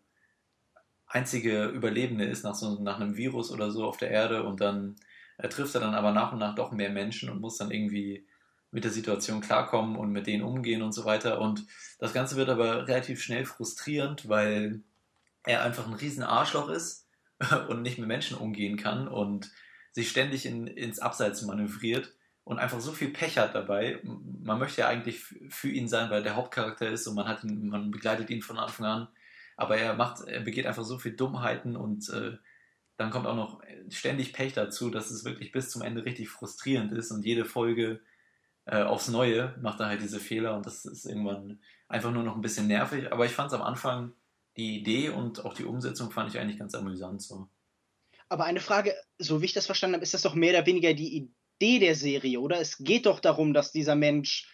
einzige 1.08 1.66
Überlebende 1.66 2.26
ist 2.26 2.44
nach 2.44 2.56
so 2.56 2.82
nach 2.82 3.00
einem 3.00 3.18
Virus 3.18 3.52
oder 3.52 3.72
so 3.72 3.86
auf 3.86 3.98
der 3.98 4.12
Erde 4.12 4.44
und 4.44 4.62
dann 4.62 4.96
äh, 5.38 5.50
trifft 5.50 5.76
er 5.76 5.82
dann 5.82 5.96
aber 5.96 6.12
nach 6.12 6.32
und 6.32 6.40
nach 6.40 6.56
doch 6.56 6.72
mehr 6.72 6.90
Menschen 6.90 7.30
und 7.30 7.42
muss 7.42 7.58
dann 7.58 7.72
irgendwie 7.72 8.26
mit 8.72 8.86
der 8.86 8.92
Situation 8.92 9.42
klarkommen 9.42 9.98
und 9.98 10.12
mit 10.12 10.28
denen 10.28 10.44
umgehen 10.44 10.82
und 10.82 10.94
so 10.94 11.04
weiter. 11.04 11.42
Und 11.42 11.68
das 12.00 12.14
Ganze 12.14 12.38
wird 12.38 12.50
aber 12.50 12.88
relativ 12.88 13.22
schnell 13.22 13.46
frustrierend, 13.46 14.30
weil 14.30 14.82
er 15.44 15.64
einfach 15.64 15.88
ein 15.88 15.94
riesen 15.94 16.24
Arschloch 16.24 16.70
ist 16.70 17.08
und 17.68 17.82
nicht 17.82 17.98
mit 17.98 18.08
Menschen 18.08 18.38
umgehen 18.38 18.78
kann 18.78 19.08
und 19.08 19.52
sich 19.92 20.10
ständig 20.10 20.46
in, 20.46 20.68
ins 20.68 21.00
Abseits 21.00 21.42
manövriert 21.42 22.14
und 22.44 22.60
einfach 22.60 22.80
so 22.80 22.92
viel 22.92 23.10
Pech 23.10 23.38
hat 23.38 23.56
dabei. 23.56 24.00
Man 24.04 24.60
möchte 24.60 24.82
ja 24.82 24.88
eigentlich 24.88 25.20
für 25.50 25.70
ihn 25.70 25.88
sein, 25.88 26.10
weil 26.10 26.24
der 26.24 26.36
Hauptcharakter 26.36 26.90
ist 26.90 27.08
und 27.08 27.16
man 27.16 27.28
hat 27.28 27.44
ihn, 27.44 27.70
man 27.70 27.92
begleitet 27.92 28.30
ihn 28.30 28.42
von 28.42 28.58
Anfang 28.58 28.86
an. 28.86 29.08
Aber 29.58 29.78
er 29.78 29.94
macht, 29.94 30.28
er 30.28 30.42
begeht 30.42 30.66
einfach 30.66 30.84
so 30.84 30.98
viel 30.98 31.16
Dummheiten 31.16 31.76
und 31.76 32.10
äh, 32.10 32.38
dann 32.98 33.12
kommt 33.12 33.28
auch 33.28 33.36
noch 33.36 33.62
ständig 33.90 34.34
Pech 34.34 34.54
dazu, 34.54 34.90
dass 34.90 35.12
es 35.12 35.26
wirklich 35.26 35.52
bis 35.52 35.70
zum 35.70 35.82
Ende 35.82 36.06
richtig 36.06 36.30
frustrierend 36.30 36.92
ist 36.92 37.12
und 37.12 37.26
jede 37.26 37.46
Folge 37.46 38.02
äh, 38.66 38.84
aufs 38.84 39.08
Neue 39.08 39.56
macht 39.62 39.80
er 39.80 39.88
halt 39.88 40.02
diese 40.02 40.20
Fehler 40.20 40.56
und 40.56 40.66
das 40.66 40.86
ist 40.86 41.06
irgendwann 41.06 41.60
einfach 41.88 42.12
nur 42.12 42.24
noch 42.24 42.36
ein 42.36 42.42
bisschen 42.42 42.68
nervig. 42.68 43.12
Aber 43.12 43.26
ich 43.26 43.32
fand 43.32 43.52
es 43.52 43.54
am 43.54 43.62
Anfang 43.62 44.14
die 44.58 44.78
Idee 44.78 45.10
und 45.10 45.46
auch 45.46 45.54
die 45.54 45.66
Umsetzung 45.66 46.12
fand 46.12 46.30
ich 46.30 46.40
eigentlich 46.40 46.60
ganz 46.60 46.76
amüsant 46.76 47.22
so. 47.22 47.48
Aber 48.30 48.46
eine 48.46 48.62
Frage, 48.62 48.94
so 49.18 49.42
wie 49.42 49.46
ich 49.46 49.54
das 49.54 49.66
verstanden 49.66 49.96
habe, 49.96 50.04
ist 50.04 50.14
das 50.14 50.22
doch 50.22 50.36
mehr 50.36 50.54
oder 50.54 50.66
weniger 50.66 50.94
die 50.94 51.32
Idee 51.62 51.80
der 51.80 51.96
Serie, 51.96 52.40
oder? 52.40 52.60
Es 52.60 52.78
geht 52.80 53.06
doch 53.06 53.20
darum, 53.20 53.54
dass 53.54 53.72
dieser 53.72 53.96
Mensch 53.96 54.50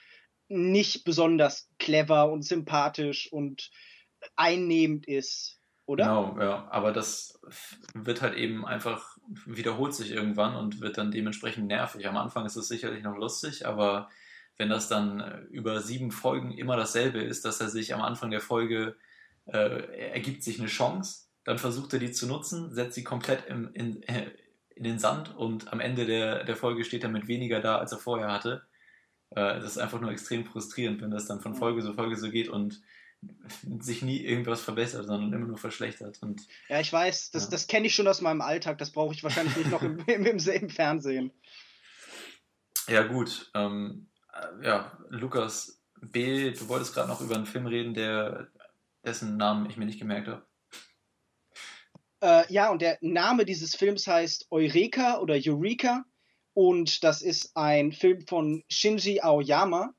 nicht 0.49 1.05
besonders 1.05 1.69
clever 1.79 2.29
und 2.29 2.43
sympathisch 2.43 3.31
und 3.31 3.71
einnehmend 4.35 5.07
ist, 5.07 5.61
oder? 5.85 6.03
Genau, 6.03 6.37
ja. 6.39 6.67
Aber 6.69 6.91
das 6.91 7.39
wird 7.93 8.21
halt 8.21 8.35
eben 8.35 8.65
einfach, 8.65 9.17
wiederholt 9.45 9.93
sich 9.93 10.11
irgendwann 10.11 10.55
und 10.55 10.81
wird 10.81 10.97
dann 10.97 11.11
dementsprechend 11.11 11.67
nervig. 11.67 12.05
Am 12.07 12.17
Anfang 12.17 12.45
ist 12.45 12.57
es 12.57 12.67
sicherlich 12.67 13.03
noch 13.03 13.15
lustig, 13.15 13.65
aber 13.65 14.09
wenn 14.57 14.69
das 14.69 14.89
dann 14.89 15.47
über 15.49 15.79
sieben 15.79 16.11
Folgen 16.11 16.51
immer 16.51 16.75
dasselbe 16.75 17.21
ist, 17.21 17.45
dass 17.45 17.61
er 17.61 17.69
sich 17.69 17.93
am 17.93 18.01
Anfang 18.01 18.31
der 18.31 18.41
Folge 18.41 18.97
äh, 19.45 20.09
ergibt 20.11 20.43
sich 20.43 20.59
eine 20.59 20.67
Chance, 20.67 21.27
dann 21.45 21.57
versucht 21.57 21.93
er 21.93 21.99
die 21.99 22.11
zu 22.11 22.27
nutzen, 22.27 22.73
setzt 22.73 22.95
sie 22.95 23.03
komplett 23.05 23.45
im, 23.47 23.73
in, 23.73 24.03
in 24.77 24.83
den 24.83 24.99
Sand 24.99 25.35
und 25.35 25.73
am 25.73 25.79
Ende 25.79 26.05
der, 26.05 26.43
der 26.43 26.55
Folge 26.55 26.85
steht 26.85 27.03
er 27.03 27.09
mit 27.09 27.27
weniger 27.27 27.59
da, 27.59 27.77
als 27.77 27.91
er 27.91 27.97
vorher 27.97 28.31
hatte. 28.31 28.61
Äh, 29.31 29.59
das 29.59 29.71
ist 29.71 29.77
einfach 29.77 29.99
nur 29.99 30.11
extrem 30.11 30.45
frustrierend, 30.45 31.01
wenn 31.01 31.11
das 31.11 31.25
dann 31.25 31.41
von 31.41 31.55
Folge 31.55 31.81
zu 31.81 31.93
Folge 31.93 32.15
so 32.15 32.29
geht 32.29 32.47
und 32.47 32.81
sich 33.79 34.03
nie 34.03 34.23
irgendwas 34.23 34.61
verbessert, 34.61 35.07
sondern 35.07 35.33
immer 35.33 35.47
nur 35.47 35.57
verschlechtert. 35.57 36.21
Und, 36.21 36.47
ja, 36.69 36.79
ich 36.79 36.93
weiß, 36.93 37.31
das, 37.31 37.45
ja. 37.45 37.49
das 37.49 37.65
kenne 37.65 37.87
ich 37.87 37.95
schon 37.95 38.07
aus 38.07 38.21
meinem 38.21 38.41
Alltag, 38.41 38.77
das 38.77 38.91
brauche 38.91 39.13
ich 39.13 39.23
wahrscheinlich 39.23 39.57
nicht 39.57 39.71
noch 39.71 39.81
im, 39.81 39.99
im, 40.07 40.25
im, 40.25 40.37
im, 40.37 40.69
Fernsehen. 40.69 41.31
Ja, 42.87 43.03
gut. 43.03 43.49
Ähm, 43.55 44.07
äh, 44.31 44.67
ja, 44.67 44.97
Lukas 45.09 45.81
B., 45.99 46.51
du 46.51 46.69
wolltest 46.69 46.93
gerade 46.93 47.09
noch 47.09 47.21
über 47.21 47.35
einen 47.35 47.47
Film 47.47 47.65
reden, 47.65 47.95
der 47.95 48.49
dessen 49.03 49.37
Namen 49.37 49.67
ich 49.69 49.77
mir 49.77 49.85
nicht 49.85 49.99
gemerkt 49.99 50.27
habe. 50.27 50.46
Äh, 52.21 52.51
ja, 52.51 52.69
und 52.71 52.81
der 52.81 52.97
Name 53.01 53.45
dieses 53.45 53.75
Films 53.75 54.07
heißt 54.07 54.47
Eureka 54.51 55.19
oder 55.19 55.35
Eureka. 55.35 56.03
Und 56.53 57.03
das 57.03 57.21
ist 57.21 57.51
ein 57.55 57.91
Film 57.91 58.25
von 58.25 58.63
Shinji 58.67 59.21
Aoyama, 59.21 59.93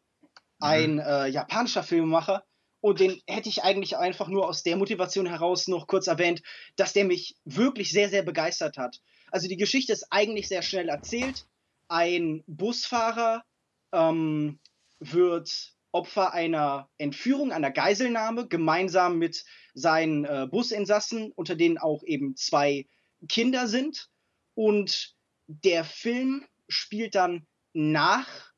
ein 0.58 0.94
mhm. 0.94 1.00
äh, 1.00 1.26
japanischer 1.28 1.84
Filmemacher. 1.84 2.44
Und 2.80 3.00
den 3.00 3.20
hätte 3.26 3.48
ich 3.48 3.62
eigentlich 3.62 3.96
einfach 3.96 4.28
nur 4.28 4.48
aus 4.48 4.62
der 4.62 4.76
Motivation 4.76 5.26
heraus 5.26 5.68
noch 5.68 5.86
kurz 5.86 6.06
erwähnt, 6.06 6.42
dass 6.76 6.92
der 6.92 7.04
mich 7.04 7.36
wirklich 7.44 7.90
sehr, 7.92 8.08
sehr 8.08 8.22
begeistert 8.22 8.76
hat. 8.76 9.00
Also 9.30 9.48
die 9.48 9.56
Geschichte 9.56 9.92
ist 9.92 10.06
eigentlich 10.10 10.48
sehr 10.48 10.62
schnell 10.62 10.88
erzählt. 10.88 11.46
Ein 11.88 12.44
Busfahrer 12.46 13.44
ähm, 13.92 14.58
wird 15.00 15.74
Opfer 15.92 16.32
einer 16.32 16.88
Entführung, 16.98 17.52
einer 17.52 17.70
Geiselnahme, 17.70 18.48
gemeinsam 18.48 19.18
mit 19.18 19.44
seinen 19.74 20.24
äh, 20.24 20.46
Businsassen, 20.50 21.32
unter 21.32 21.54
denen 21.54 21.78
auch 21.78 22.02
eben 22.04 22.36
zwei 22.36 22.86
Kinder 23.28 23.66
sind. 23.66 24.08
Und 24.54 25.14
der 25.46 25.84
Film 25.84 26.44
spielt 26.68 27.14
dann 27.14 27.46
nach 27.72 28.52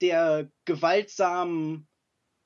der 0.00 0.50
gewaltsamen 0.64 1.88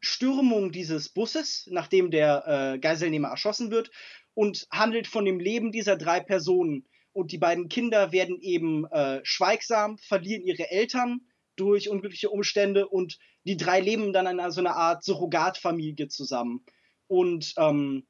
Stürmung 0.01 0.73
dieses 0.73 1.09
Busses, 1.09 1.67
nachdem 1.71 2.11
der 2.11 2.45
äh, 2.75 2.79
Geiselnehmer 2.79 3.29
erschossen 3.29 3.71
wird, 3.71 3.91
und 4.35 4.67
handelt 4.71 5.07
von 5.07 5.25
dem 5.25 5.39
Leben 5.39 5.73
dieser 5.73 5.97
drei 5.97 6.21
Personen. 6.21 6.87
Und 7.13 7.31
die 7.31 7.39
beiden 7.39 7.69
Kinder 7.69 8.11
werden 8.11 8.41
eben 8.41 8.87
äh, 8.87 9.21
schweigsam, 9.23 9.97
verlieren 9.99 10.43
ihre 10.43 10.71
Eltern 10.71 11.21
durch 11.57 11.89
unglückliche 11.89 12.31
Umstände 12.31 12.89
und 12.89 13.19
die 13.45 13.57
drei 13.57 13.81
leben 13.81 14.13
dann 14.13 14.27
in 14.27 14.51
so 14.51 14.61
einer 14.61 14.77
Art 14.77 15.05
Surrogatfamilie 15.05 16.09
zusammen. 16.09 16.65
Und 17.07 17.55
ähm, 17.57 18.07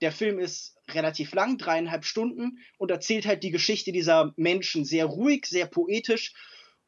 der 0.00 0.12
Film 0.12 0.38
ist 0.38 0.76
relativ 0.90 1.32
lang, 1.32 1.56
dreieinhalb 1.56 2.04
Stunden, 2.04 2.58
und 2.78 2.90
erzählt 2.90 3.26
halt 3.26 3.42
die 3.42 3.50
Geschichte 3.50 3.92
dieser 3.92 4.32
Menschen 4.36 4.84
sehr 4.84 5.06
ruhig, 5.06 5.46
sehr 5.46 5.66
poetisch 5.66 6.34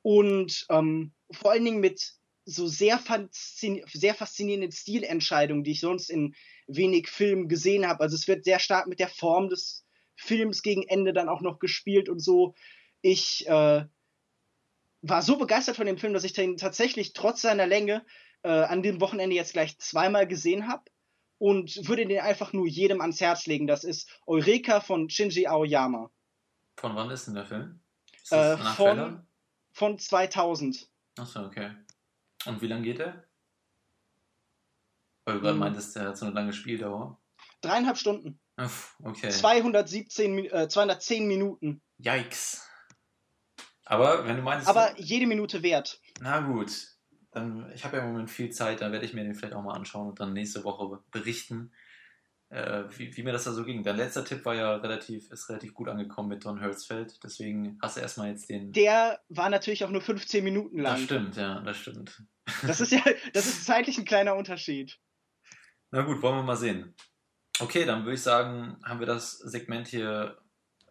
und 0.03 0.67
ähm, 0.71 1.13
vor 1.31 1.53
allen 1.53 1.65
Dingen 1.65 1.81
mit 1.81 2.15
so 2.45 2.69
sehr, 2.69 2.99
faszin 2.99 3.83
sehr 3.93 4.15
faszinierenden 4.15 4.71
Stilentscheidungen, 4.71 5.65
die 5.65 5.73
ich 5.73 5.81
sonst 5.81 6.11
in 6.11 6.35
wenig 6.69 7.09
Filmen 7.09 7.49
gesehen 7.49 7.87
habe. 7.87 8.01
Also 8.01 8.15
es 8.15 8.29
wird 8.29 8.45
sehr 8.45 8.61
stark 8.61 8.87
mit 8.87 9.01
der 9.01 9.09
Form 9.09 9.49
des 9.49 9.85
Films 10.15 10.63
gegen 10.63 10.83
Ende 10.85 11.13
dann 11.13 11.29
auch 11.29 11.41
noch 11.41 11.59
gespielt 11.59 12.09
und 12.09 12.21
so. 12.21 12.55
Ich 13.03 13.47
äh, 13.49 13.85
war 15.03 15.23
so 15.23 15.37
begeistert 15.37 15.77
von 15.77 15.87
dem 15.87 15.99
Film, 15.99 16.13
dass 16.13 16.25
ich 16.25 16.33
den 16.33 16.57
tatsächlich 16.57 17.13
trotz 17.13 17.43
seiner 17.43 17.67
Länge 17.67 18.05
äh, 18.43 18.49
an 18.49 18.83
dem 18.83 19.01
Wochenende 19.01 19.37
jetzt 19.37 19.53
gleich 19.53 19.79
zweimal 19.79 20.27
gesehen 20.27 20.69
habe 20.69 20.85
und 21.39 21.89
würde 21.89 22.07
den 22.07 22.21
einfach 22.21 22.53
nur 22.53 22.67
jedem 22.67 23.01
ans 23.01 23.21
Herz 23.21 23.47
legen. 23.47 23.67
Das 23.67 23.85
ist 23.85 24.09
Eureka 24.27 24.81
von 24.81 25.11
Shinji 25.11 25.47
Aoyama. 25.47 26.11
Von 26.77 26.97
wann 26.97 27.11
ist 27.11 27.27
denn 27.27 27.35
der 27.35 27.47
Film? 27.47 27.81
Äh, 28.31 28.57
von, 28.57 29.27
von 29.73 29.99
2000. 29.99 30.89
Achso, 31.19 31.45
okay. 31.45 31.71
Und 32.47 32.61
wie 32.61 32.67
lange 32.67 32.83
geht 32.83 32.99
der? 32.99 33.25
Weil 35.25 35.35
du 35.35 35.41
gerade 35.41 35.55
hm. 35.55 35.61
meintest, 35.61 35.97
der 35.97 36.09
hat 36.09 36.19
so 36.19 36.27
eine 36.27 36.35
lange 36.35 36.53
Spieldauer. 36.53 37.21
Dreieinhalb 37.61 37.99
Stunden. 37.99 38.39
Uff, 38.59 38.97
okay. 39.03 39.31
217, 39.31 40.39
äh, 40.47 40.69
210 40.69 41.27
Minuten. 41.27 41.83
Yikes. 41.99 42.67
Aber 43.87 44.27
wenn 44.27 44.37
du 44.37 44.43
meinst. 44.43 44.69
Aber 44.69 44.93
jede 44.99 45.27
Minute 45.27 45.63
wert. 45.63 46.01
Na 46.21 46.41
gut. 46.41 46.73
Dann, 47.31 47.71
ich 47.75 47.85
habe 47.85 47.97
ja 47.97 48.03
im 48.03 48.13
Moment 48.13 48.31
viel 48.31 48.51
Zeit, 48.51 48.81
dann 48.81 48.93
werde 48.93 49.05
ich 49.05 49.15
mir 49.15 49.23
den 49.23 49.35
vielleicht 49.35 49.55
auch 49.55 49.63
mal 49.63 49.75
anschauen 49.75 50.09
und 50.09 50.21
dann 50.21 50.33
nächste 50.33 50.65
Woche 50.65 51.03
berichten, 51.11 51.71
äh, 52.49 52.85
wie, 52.97 53.15
wie, 53.15 53.23
mir 53.23 53.33
das 53.33 53.45
da 53.45 53.53
so 53.53 53.65
ging. 53.65 53.83
Dein 53.83 53.97
letzter 53.97 54.25
Tipp 54.25 54.45
war 54.45 54.55
ja 54.55 54.77
relativ, 54.77 55.31
ist 55.31 55.49
relativ 55.49 55.75
gut 55.75 55.89
angekommen 55.89 56.31
mit 56.31 56.45
Don 56.45 56.63
Hurtsfeld, 56.63 57.23
deswegen 57.23 57.79
hast 57.83 57.97
du 57.97 58.01
erstmal 58.01 58.31
jetzt 58.31 58.49
den. 58.49 58.73
Der 58.73 59.21
war 59.29 59.51
natürlich 59.51 59.85
auch 59.85 59.91
nur 59.91 60.01
15 60.01 60.43
Minuten 60.43 60.81
lang. 60.81 60.95
Das 60.95 61.03
stimmt, 61.03 61.37
ja, 61.37 61.61
das 61.61 61.77
stimmt. 61.77 62.23
Das 62.67 62.81
ist 62.81 62.93
ja, 62.93 63.03
das 63.35 63.47
ist 63.47 63.67
zeitlich 63.67 63.99
ein 63.99 64.05
kleiner 64.05 64.35
Unterschied. 64.35 64.99
Na 65.91 66.03
gut, 66.03 66.23
wollen 66.23 66.37
wir 66.37 66.43
mal 66.43 66.57
sehen. 66.57 66.95
Okay, 67.61 67.85
dann 67.85 68.05
würde 68.05 68.15
ich 68.15 68.23
sagen, 68.23 68.79
haben 68.83 69.01
wir 69.01 69.07
das 69.07 69.33
Segment 69.33 69.89
hier 69.89 70.39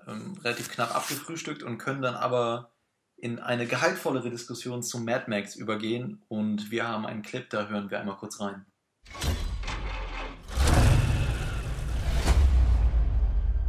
ähm, 0.07 0.37
relativ 0.43 0.69
knapp 0.69 0.95
abgefrühstückt 0.95 1.63
und 1.63 1.77
können 1.77 2.01
dann 2.01 2.15
aber 2.15 2.74
in 3.17 3.39
eine 3.39 3.65
gehaltvollere 3.65 4.29
Diskussion 4.29 4.83
zu 4.83 4.99
Mad 4.99 5.25
Max 5.27 5.55
übergehen 5.55 6.23
und 6.27 6.71
wir 6.71 6.87
haben 6.87 7.05
einen 7.05 7.21
Clip, 7.21 7.49
da 7.49 7.67
hören 7.67 7.89
wir 7.89 7.99
einmal 7.99 8.17
kurz 8.17 8.39
rein. 8.39 8.65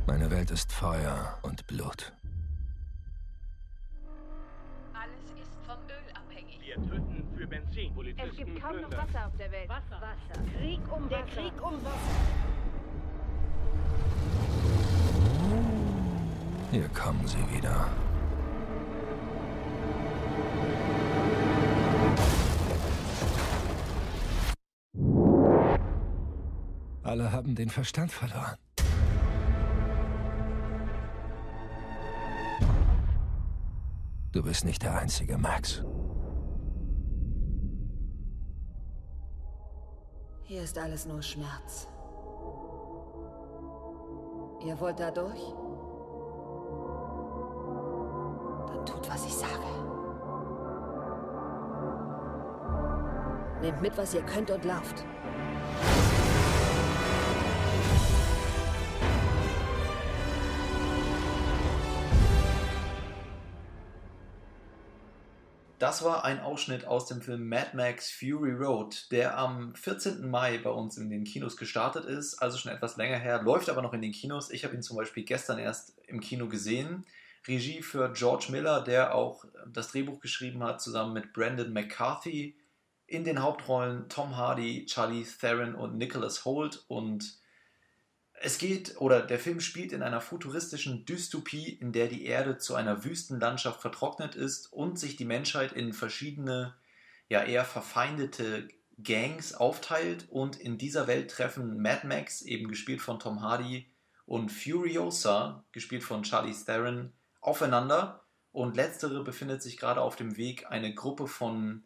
Meine 0.07 0.31
Welt 0.31 0.51
ist 0.51 0.73
Feuer 0.73 1.39
und 1.43 1.67
Blut. 1.67 2.13
Alles 4.93 5.25
ist 5.41 5.53
vom 5.67 5.79
Öl 5.89 6.13
abhängig. 6.15 6.61
Wir 6.61 6.77
töten 6.77 7.25
für 7.37 7.47
Benzin. 7.47 7.95
Polizisten 7.95 8.31
es 8.31 8.37
gibt 8.37 8.63
kaum 8.63 8.81
noch 8.81 8.91
Wasser 8.93 9.27
auf 9.27 9.37
der 9.37 9.51
Welt. 9.51 9.69
Wasser. 9.69 10.01
Wasser. 10.01 10.43
Krieg 10.59 10.81
um 10.91 11.09
der 11.09 11.19
Wasser. 11.19 11.31
Krieg 11.35 11.63
um 11.63 11.85
Wasser. 11.85 12.57
Hier 16.71 16.89
kommen 16.89 17.27
sie 17.27 17.57
wieder. 17.57 17.89
Alle 27.07 27.31
haben 27.31 27.55
den 27.55 27.69
Verstand 27.69 28.11
verloren. 28.11 28.57
Du 34.33 34.43
bist 34.43 34.65
nicht 34.65 34.83
der 34.83 34.99
Einzige, 34.99 35.39
Max. 35.39 35.85
Hier 40.43 40.65
ist 40.65 40.77
alles 40.77 41.07
nur 41.07 41.23
Schmerz. 41.23 41.87
Ihr 44.65 44.79
wollt 44.81 44.99
da 44.99 45.13
durch? 45.13 45.55
Dann 48.67 48.85
tut, 48.85 49.09
was 49.09 49.25
ich 49.27 49.33
sage. 49.33 49.53
Nehmt 53.61 53.81
mit, 53.81 53.97
was 53.97 54.13
ihr 54.13 54.23
könnt 54.23 54.51
und 54.51 54.65
lauft. 54.65 55.07
Das 65.87 66.03
war 66.03 66.25
ein 66.25 66.41
Ausschnitt 66.41 66.85
aus 66.85 67.07
dem 67.07 67.23
Film 67.23 67.49
Mad 67.49 67.77
Max 67.77 68.11
Fury 68.11 68.51
Road, 68.51 69.07
der 69.13 69.39
am 69.39 69.73
14. 69.77 70.29
Mai 70.29 70.59
bei 70.59 70.71
uns 70.71 70.99
in 70.99 71.11
den 71.11 71.23
Kinos 71.23 71.57
gestartet 71.57 72.07
ist, 72.07 72.43
also 72.43 72.59
schon 72.59 72.73
etwas 72.73 72.97
länger 72.97 73.19
her, 73.19 73.41
läuft 73.41 73.69
aber 73.69 73.83
noch 73.83 73.93
in 73.93 74.03
den 74.03 74.11
Kinos. 74.11 74.51
Ich 74.51 74.65
habe 74.65 74.75
ihn 74.75 74.83
zum 74.83 74.97
Beispiel 74.97 75.23
gestern 75.23 75.61
erst 75.61 75.97
im 76.09 76.19
Kino 76.19 76.49
gesehen. 76.49 77.07
Regie 77.47 77.83
für 77.83 78.13
George 78.13 78.47
Miller, 78.51 78.83
der 78.83 79.15
auch 79.15 79.45
das 79.65 79.93
Drehbuch 79.93 80.19
geschrieben 80.19 80.65
hat, 80.65 80.81
zusammen 80.81 81.13
mit 81.13 81.33
Brandon 81.33 81.73
McCarthy. 81.73 82.59
In 83.07 83.23
den 83.23 83.41
Hauptrollen 83.41 84.09
Tom 84.09 84.37
Hardy, 84.37 84.87
Charlie 84.87 85.25
Theron 85.41 85.77
und 85.77 85.97
Nicholas 85.99 86.45
Holt 86.45 86.85
und 86.89 87.39
es 88.41 88.59
geht, 88.59 89.01
oder 89.01 89.23
der 89.23 89.39
Film 89.39 89.61
spielt 89.61 89.93
in 89.93 90.03
einer 90.03 90.21
futuristischen 90.21 91.05
Dystopie, 91.05 91.69
in 91.69 91.93
der 91.93 92.09
die 92.09 92.27
Erde 92.27 92.59
zu 92.59 92.75
einer 92.75 93.05
Wüstenlandschaft 93.05 93.81
vertrocknet 93.81 94.35
ist 94.35 94.73
und 94.73 94.99
sich 94.99 95.17
die 95.17 95.25
Menschheit 95.25 95.73
in 95.73 95.93
verschiedene, 95.93 96.75
ja 97.29 97.43
eher 97.43 97.65
verfeindete 97.65 98.69
Gangs 99.03 99.55
aufteilt. 99.55 100.27
Und 100.29 100.57
in 100.57 100.79
dieser 100.79 101.07
Welt 101.07 101.31
treffen 101.31 101.81
Mad 101.81 102.07
Max, 102.07 102.43
eben 102.43 102.69
gespielt 102.69 103.01
von 103.01 103.19
Tom 103.19 103.43
Hardy, 103.43 103.91
und 104.27 104.51
Furiosa, 104.51 105.65
gespielt 105.73 106.03
von 106.03 106.25
Charlie 106.25 106.55
Theron, 106.55 107.13
aufeinander. 107.41 108.25
Und 108.53 108.77
letztere 108.77 109.23
befindet 109.23 109.63
sich 109.63 109.77
gerade 109.77 110.01
auf 110.01 110.17
dem 110.17 110.37
Weg, 110.37 110.67
eine 110.71 110.95
Gruppe 110.95 111.27
von 111.27 111.85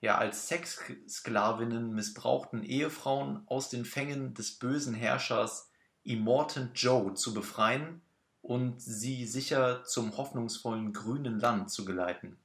ja 0.00 0.16
als 0.16 0.48
Sexsklavinnen 0.48 1.92
missbrauchten 1.92 2.62
Ehefrauen 2.62 3.42
aus 3.46 3.68
den 3.68 3.84
Fängen 3.84 4.34
des 4.34 4.58
bösen 4.58 4.94
Herrschers 4.94 5.68
Immortan 6.08 6.70
Joe 6.74 7.14
zu 7.14 7.34
befreien 7.34 8.00
und 8.40 8.80
sie 8.80 9.26
sicher 9.26 9.84
zum 9.84 10.16
hoffnungsvollen 10.16 10.92
grünen 10.92 11.38
Land 11.38 11.70
zu 11.70 11.84
geleiten. 11.84 12.38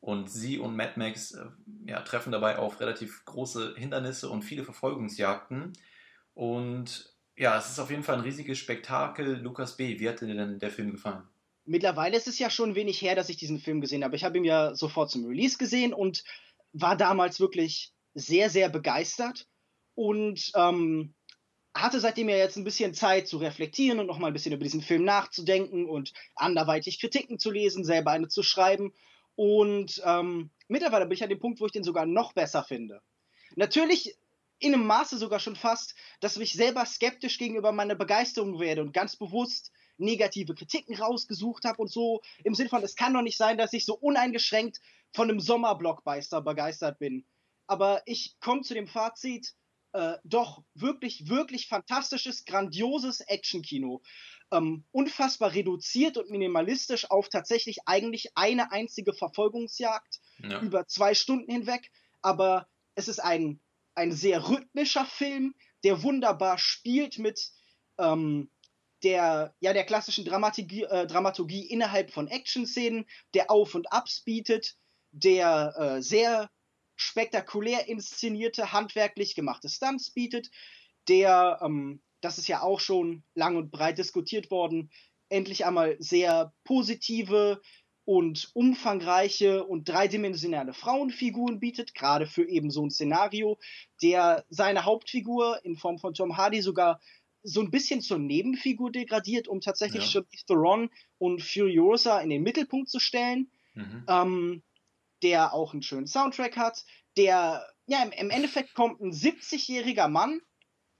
Und 0.00 0.30
sie 0.30 0.58
und 0.58 0.76
Mad 0.76 0.92
Max 0.96 1.32
äh, 1.32 1.46
ja, 1.86 2.00
treffen 2.02 2.30
dabei 2.30 2.58
auf 2.58 2.78
relativ 2.80 3.24
große 3.24 3.74
Hindernisse 3.76 4.30
und 4.30 4.42
viele 4.42 4.62
Verfolgungsjagden. 4.62 5.72
Und 6.34 7.12
ja, 7.36 7.58
es 7.58 7.70
ist 7.70 7.80
auf 7.80 7.90
jeden 7.90 8.04
Fall 8.04 8.16
ein 8.16 8.20
riesiges 8.20 8.58
Spektakel. 8.58 9.40
Lukas 9.40 9.76
B., 9.76 9.98
wie 9.98 10.08
hat 10.08 10.20
dir 10.20 10.32
denn 10.32 10.60
der 10.60 10.70
Film 10.70 10.92
gefallen? 10.92 11.24
Mittlerweile 11.64 12.16
ist 12.16 12.28
es 12.28 12.38
ja 12.38 12.50
schon 12.50 12.76
wenig 12.76 13.02
her, 13.02 13.16
dass 13.16 13.28
ich 13.28 13.36
diesen 13.36 13.58
Film 13.58 13.80
gesehen 13.80 14.04
habe. 14.04 14.14
Ich 14.14 14.22
habe 14.22 14.38
ihn 14.38 14.44
ja 14.44 14.76
sofort 14.76 15.10
zum 15.10 15.26
Release 15.26 15.58
gesehen 15.58 15.92
und 15.92 16.22
war 16.72 16.96
damals 16.96 17.40
wirklich 17.40 17.92
sehr, 18.14 18.48
sehr 18.48 18.68
begeistert. 18.68 19.48
Und 19.96 20.52
ähm, 20.54 21.14
hatte 21.82 22.00
seitdem 22.00 22.28
ja 22.28 22.36
jetzt 22.36 22.56
ein 22.56 22.64
bisschen 22.64 22.94
Zeit 22.94 23.28
zu 23.28 23.38
reflektieren 23.38 23.98
und 23.98 24.06
noch 24.06 24.18
mal 24.18 24.28
ein 24.28 24.32
bisschen 24.32 24.52
über 24.52 24.64
diesen 24.64 24.82
Film 24.82 25.04
nachzudenken 25.04 25.86
und 25.88 26.12
anderweitig 26.34 27.00
Kritiken 27.00 27.38
zu 27.38 27.50
lesen, 27.50 27.84
selber 27.84 28.12
eine 28.12 28.28
zu 28.28 28.42
schreiben. 28.42 28.92
Und 29.34 30.02
ähm, 30.04 30.50
mittlerweile 30.68 31.06
bin 31.06 31.14
ich 31.14 31.22
an 31.22 31.28
dem 31.28 31.38
Punkt, 31.38 31.60
wo 31.60 31.66
ich 31.66 31.72
den 31.72 31.84
sogar 31.84 32.06
noch 32.06 32.32
besser 32.32 32.64
finde. 32.64 33.02
Natürlich 33.54 34.16
in 34.58 34.74
einem 34.74 34.86
Maße 34.86 35.18
sogar 35.18 35.38
schon 35.38 35.56
fast, 35.56 35.94
dass 36.20 36.36
ich 36.36 36.54
selber 36.54 36.84
skeptisch 36.86 37.38
gegenüber 37.38 37.72
meiner 37.72 37.94
Begeisterung 37.94 38.58
werde 38.58 38.80
und 38.80 38.92
ganz 38.92 39.16
bewusst 39.16 39.70
negative 39.98 40.54
Kritiken 40.54 40.96
rausgesucht 40.96 41.64
habe 41.64 41.80
und 41.82 41.90
so 41.90 42.22
im 42.44 42.54
Sinne 42.54 42.68
von, 42.68 42.82
es 42.82 42.96
kann 42.96 43.14
doch 43.14 43.22
nicht 43.22 43.36
sein, 43.36 43.58
dass 43.58 43.72
ich 43.72 43.84
so 43.84 43.94
uneingeschränkt 43.94 44.80
von 45.12 45.30
einem 45.30 45.40
Sommerblockbuster 45.40 46.40
begeistert 46.42 46.98
bin. 46.98 47.24
Aber 47.66 48.02
ich 48.06 48.36
komme 48.40 48.62
zu 48.62 48.74
dem 48.74 48.86
Fazit, 48.86 49.54
äh, 49.96 50.18
doch 50.24 50.62
wirklich, 50.74 51.28
wirklich 51.28 51.68
fantastisches, 51.68 52.44
grandioses 52.44 53.20
Actionkino. 53.20 54.02
Ähm, 54.52 54.84
unfassbar 54.92 55.54
reduziert 55.54 56.18
und 56.18 56.30
minimalistisch 56.30 57.10
auf 57.10 57.30
tatsächlich 57.30 57.78
eigentlich 57.86 58.36
eine 58.36 58.72
einzige 58.72 59.14
Verfolgungsjagd 59.14 60.20
ja. 60.38 60.60
über 60.60 60.86
zwei 60.86 61.14
Stunden 61.14 61.50
hinweg. 61.50 61.90
Aber 62.20 62.68
es 62.94 63.08
ist 63.08 63.20
ein, 63.20 63.60
ein 63.94 64.12
sehr 64.12 64.48
rhythmischer 64.48 65.06
Film, 65.06 65.54
der 65.82 66.02
wunderbar 66.02 66.58
spielt 66.58 67.18
mit 67.18 67.50
ähm, 67.98 68.50
der, 69.02 69.54
ja, 69.60 69.72
der 69.72 69.84
klassischen 69.84 70.26
Dramaturgie, 70.26 70.84
äh, 70.84 71.06
Dramaturgie 71.06 71.66
innerhalb 71.66 72.10
von 72.10 72.28
Action-Szenen, 72.28 73.06
der 73.32 73.50
Auf- 73.50 73.74
und 73.74 73.90
Abs 73.92 74.20
bietet, 74.20 74.76
der 75.10 75.74
äh, 75.78 76.02
sehr 76.02 76.50
spektakulär 76.96 77.88
inszenierte, 77.88 78.72
handwerklich 78.72 79.34
gemachte 79.34 79.68
Stunts 79.68 80.10
bietet, 80.10 80.50
der, 81.08 81.60
ähm, 81.62 82.02
das 82.20 82.38
ist 82.38 82.48
ja 82.48 82.62
auch 82.62 82.80
schon 82.80 83.22
lang 83.34 83.56
und 83.56 83.70
breit 83.70 83.98
diskutiert 83.98 84.50
worden, 84.50 84.90
endlich 85.28 85.66
einmal 85.66 85.96
sehr 85.98 86.52
positive 86.64 87.60
und 88.04 88.50
umfangreiche 88.54 89.64
und 89.64 89.88
dreidimensionale 89.88 90.72
Frauenfiguren 90.72 91.58
bietet, 91.58 91.94
gerade 91.94 92.26
für 92.26 92.48
eben 92.48 92.70
so 92.70 92.84
ein 92.86 92.90
Szenario, 92.90 93.58
der 94.00 94.44
seine 94.48 94.84
Hauptfigur 94.84 95.64
in 95.64 95.76
Form 95.76 95.98
von 95.98 96.14
Tom 96.14 96.36
Hardy 96.36 96.62
sogar 96.62 97.00
so 97.42 97.60
ein 97.60 97.70
bisschen 97.70 98.00
zur 98.00 98.18
Nebenfigur 98.18 98.90
degradiert, 98.90 99.48
um 99.48 99.60
tatsächlich 99.60 100.14
ja. 100.14 100.22
Theron 100.46 100.90
und 101.18 101.42
Furiosa 101.42 102.20
in 102.20 102.30
den 102.30 102.42
Mittelpunkt 102.42 102.88
zu 102.88 103.00
stellen. 103.00 103.50
Mhm. 103.74 104.04
Ähm, 104.08 104.62
der 105.22 105.52
auch 105.52 105.72
einen 105.72 105.82
schönen 105.82 106.06
Soundtrack 106.06 106.56
hat, 106.56 106.84
der, 107.16 107.66
ja, 107.86 108.02
im, 108.02 108.30
Endeffekt 108.30 108.74
kommt 108.74 109.00
ein 109.00 109.12
70-jähriger 109.12 110.08
Mann 110.08 110.40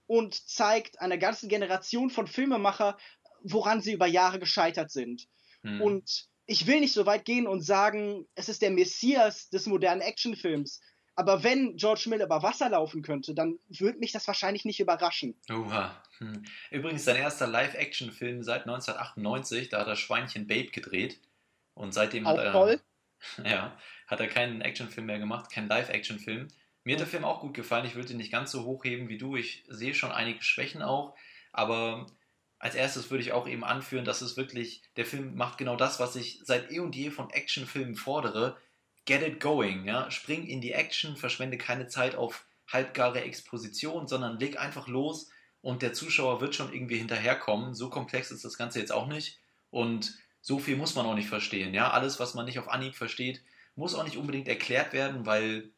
und 0.07 0.33
zeigt 0.49 0.99
einer 0.99 1.17
ganzen 1.17 1.49
Generation 1.49 2.09
von 2.09 2.27
Filmemacher, 2.27 2.97
woran 3.43 3.81
sie 3.81 3.93
über 3.93 4.07
Jahre 4.07 4.39
gescheitert 4.39 4.91
sind. 4.91 5.27
Hm. 5.61 5.81
Und 5.81 6.27
ich 6.45 6.65
will 6.65 6.79
nicht 6.79 6.93
so 6.93 7.05
weit 7.05 7.25
gehen 7.25 7.45
und 7.45 7.61
sagen, 7.61 8.25
es 8.35 8.49
ist 8.49 8.61
der 8.61 8.71
Messias 8.71 9.49
des 9.49 9.67
modernen 9.67 10.01
Actionfilms. 10.01 10.81
Aber 11.15 11.43
wenn 11.43 11.75
George 11.77 12.05
Miller 12.07 12.25
über 12.25 12.43
Wasser 12.43 12.69
laufen 12.69 13.01
könnte, 13.01 13.33
dann 13.33 13.57
würde 13.69 13.97
mich 13.97 14.11
das 14.11 14.27
wahrscheinlich 14.27 14.65
nicht 14.65 14.79
überraschen. 14.79 15.35
Oha. 15.49 16.01
Hm. 16.19 16.43
Übrigens 16.71 17.05
sein 17.05 17.15
erster 17.15 17.47
Live-Action-Film 17.47 18.43
seit 18.43 18.61
1998, 18.61 19.69
da 19.69 19.79
hat 19.79 19.87
er 19.87 19.95
Schweinchen 19.95 20.47
Babe 20.47 20.69
gedreht. 20.69 21.19
Und 21.73 21.93
seitdem 21.93 22.25
Auch 22.25 22.37
hat 22.37 22.45
er. 22.45 22.51
Toll. 22.51 22.79
Ja, 23.43 23.77
hat 24.07 24.19
er 24.19 24.27
keinen 24.27 24.61
Actionfilm 24.61 25.07
mehr 25.07 25.19
gemacht, 25.19 25.51
keinen 25.51 25.67
Live-Action-Film. 25.67 26.47
Mir 26.83 26.95
hat 26.95 27.01
der 27.01 27.07
Film 27.07 27.25
auch 27.25 27.41
gut 27.41 27.53
gefallen. 27.53 27.85
Ich 27.85 27.95
würde 27.95 28.13
ihn 28.13 28.17
nicht 28.17 28.31
ganz 28.31 28.51
so 28.51 28.63
hochheben 28.63 29.09
wie 29.09 29.17
du. 29.17 29.35
Ich 29.35 29.65
sehe 29.67 29.93
schon 29.93 30.11
einige 30.11 30.41
Schwächen 30.41 30.81
auch. 30.81 31.15
Aber 31.51 32.07
als 32.59 32.75
erstes 32.75 33.11
würde 33.11 33.23
ich 33.23 33.33
auch 33.33 33.47
eben 33.47 33.63
anführen, 33.63 34.05
dass 34.05 34.21
es 34.21 34.37
wirklich, 34.37 34.81
der 34.95 35.05
Film 35.05 35.35
macht 35.35 35.57
genau 35.57 35.75
das, 35.75 35.99
was 35.99 36.15
ich 36.15 36.39
seit 36.43 36.71
eh 36.71 36.79
und 36.79 36.95
je 36.95 37.11
von 37.11 37.29
Actionfilmen 37.29 37.95
fordere. 37.95 38.57
Get 39.05 39.21
it 39.21 39.39
going, 39.39 39.85
ja. 39.85 40.09
Spring 40.11 40.45
in 40.45 40.61
die 40.61 40.71
Action, 40.71 41.17
verschwende 41.17 41.57
keine 41.57 41.87
Zeit 41.87 42.15
auf 42.15 42.45
halbgare 42.67 43.21
Exposition, 43.21 44.07
sondern 44.07 44.39
leg 44.39 44.59
einfach 44.59 44.87
los 44.87 45.29
und 45.61 45.81
der 45.81 45.93
Zuschauer 45.93 46.41
wird 46.41 46.55
schon 46.55 46.73
irgendwie 46.73 46.97
hinterherkommen. 46.97 47.73
So 47.73 47.89
komplex 47.89 48.31
ist 48.31 48.45
das 48.45 48.57
Ganze 48.57 48.79
jetzt 48.79 48.91
auch 48.91 49.07
nicht. 49.07 49.39
Und 49.69 50.17
so 50.41 50.59
viel 50.59 50.75
muss 50.75 50.95
man 50.95 51.05
auch 51.05 51.15
nicht 51.15 51.29
verstehen. 51.29 51.73
Ja, 51.73 51.91
alles, 51.91 52.19
was 52.19 52.33
man 52.33 52.45
nicht 52.45 52.59
auf 52.59 52.69
Anhieb 52.69 52.95
versteht, 52.95 53.41
muss 53.75 53.95
auch 53.95 54.03
nicht 54.03 54.17
unbedingt 54.17 54.47
erklärt 54.47 54.93
werden, 54.93 55.25
weil 55.25 55.69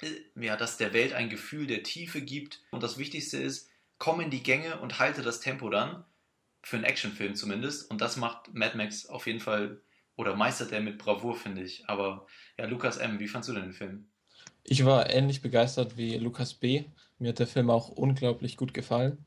äh, 0.00 0.10
ja, 0.40 0.56
das 0.56 0.76
der 0.76 0.92
Welt 0.92 1.12
ein 1.12 1.30
Gefühl 1.30 1.66
der 1.66 1.82
Tiefe 1.82 2.22
gibt. 2.22 2.60
Und 2.70 2.82
das 2.82 2.98
Wichtigste 2.98 3.38
ist, 3.38 3.70
komm 3.98 4.20
in 4.20 4.30
die 4.30 4.42
Gänge 4.42 4.78
und 4.80 4.98
halte 4.98 5.22
das 5.22 5.40
Tempo 5.40 5.70
dann. 5.70 6.04
Für 6.62 6.76
einen 6.76 6.86
Actionfilm 6.86 7.34
zumindest. 7.34 7.90
Und 7.90 8.00
das 8.00 8.16
macht 8.16 8.54
Mad 8.54 8.76
Max 8.76 9.06
auf 9.06 9.26
jeden 9.26 9.40
Fall 9.40 9.82
oder 10.16 10.34
meistert 10.34 10.72
er 10.72 10.80
mit 10.80 10.96
Bravour, 10.96 11.36
finde 11.36 11.62
ich. 11.62 11.88
Aber 11.88 12.26
ja, 12.58 12.64
Lukas 12.66 12.96
M., 12.96 13.18
wie 13.20 13.28
fandst 13.28 13.50
du 13.50 13.52
denn 13.52 13.64
den 13.64 13.72
Film? 13.72 14.06
Ich 14.62 14.84
war 14.84 15.10
ähnlich 15.10 15.42
begeistert 15.42 15.96
wie 15.98 16.16
Lukas 16.16 16.54
B. 16.54 16.84
Mir 17.18 17.30
hat 17.30 17.38
der 17.38 17.46
Film 17.46 17.68
auch 17.68 17.90
unglaublich 17.90 18.56
gut 18.56 18.72
gefallen. 18.72 19.24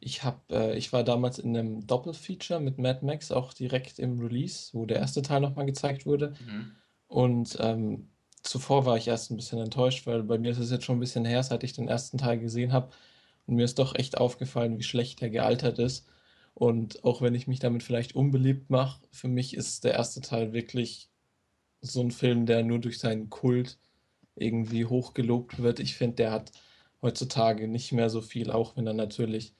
Ich 0.00 0.22
habe, 0.24 0.40
äh, 0.50 0.78
ich 0.78 0.92
war 0.92 1.04
damals 1.04 1.38
in 1.38 1.56
einem 1.56 1.86
Doppelfeature 1.86 2.60
mit 2.60 2.78
Mad 2.78 3.04
Max, 3.04 3.32
auch 3.32 3.52
direkt 3.52 3.98
im 3.98 4.20
Release, 4.20 4.70
wo 4.72 4.86
der 4.86 4.98
erste 4.98 5.22
Teil 5.22 5.40
nochmal 5.40 5.66
gezeigt 5.66 6.06
wurde. 6.06 6.34
Mhm. 6.46 6.72
Und 7.08 7.56
ähm, 7.60 8.08
zuvor 8.42 8.86
war 8.86 8.96
ich 8.96 9.08
erst 9.08 9.30
ein 9.30 9.36
bisschen 9.36 9.60
enttäuscht, 9.60 10.06
weil 10.06 10.22
bei 10.22 10.38
mir 10.38 10.52
ist 10.52 10.58
es 10.58 10.70
jetzt 10.70 10.84
schon 10.84 10.96
ein 10.96 11.00
bisschen 11.00 11.24
her, 11.24 11.42
seit 11.42 11.64
ich 11.64 11.72
den 11.72 11.88
ersten 11.88 12.18
Teil 12.18 12.38
gesehen 12.38 12.72
habe. 12.72 12.90
Und 13.46 13.56
mir 13.56 13.64
ist 13.64 13.78
doch 13.78 13.94
echt 13.94 14.18
aufgefallen, 14.18 14.78
wie 14.78 14.82
schlecht 14.82 15.22
er 15.22 15.30
gealtert 15.30 15.78
ist. 15.78 16.06
Und 16.54 17.04
auch 17.04 17.20
wenn 17.20 17.34
ich 17.34 17.46
mich 17.46 17.58
damit 17.58 17.82
vielleicht 17.82 18.14
unbeliebt 18.14 18.70
mache, 18.70 19.00
für 19.12 19.28
mich 19.28 19.54
ist 19.54 19.84
der 19.84 19.94
erste 19.94 20.20
Teil 20.20 20.52
wirklich 20.52 21.10
so 21.82 22.00
ein 22.00 22.10
Film, 22.10 22.46
der 22.46 22.62
nur 22.62 22.78
durch 22.78 22.98
seinen 22.98 23.30
Kult 23.30 23.78
irgendwie 24.34 24.84
hochgelobt 24.84 25.62
wird. 25.62 25.80
Ich 25.80 25.96
finde, 25.96 26.16
der 26.16 26.30
hat 26.32 26.52
heutzutage 27.02 27.68
nicht 27.68 27.92
mehr 27.92 28.10
so 28.10 28.20
viel, 28.20 28.50
auch 28.50 28.76
wenn 28.76 28.86
er 28.86 28.94
natürlich 28.94 29.54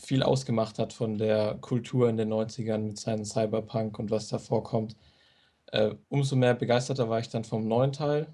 viel 0.00 0.22
ausgemacht 0.22 0.78
hat 0.78 0.92
von 0.92 1.18
der 1.18 1.56
Kultur 1.60 2.08
in 2.08 2.16
den 2.16 2.32
90ern 2.32 2.78
mit 2.78 2.98
seinem 2.98 3.24
Cyberpunk 3.24 3.98
und 3.98 4.10
was 4.10 4.28
da 4.28 4.38
vorkommt. 4.38 4.96
Äh, 5.66 5.94
umso 6.08 6.36
mehr 6.36 6.54
begeisterter 6.54 7.08
war 7.08 7.20
ich 7.20 7.28
dann 7.28 7.44
vom 7.44 7.66
neuen 7.66 7.92
Teil, 7.92 8.26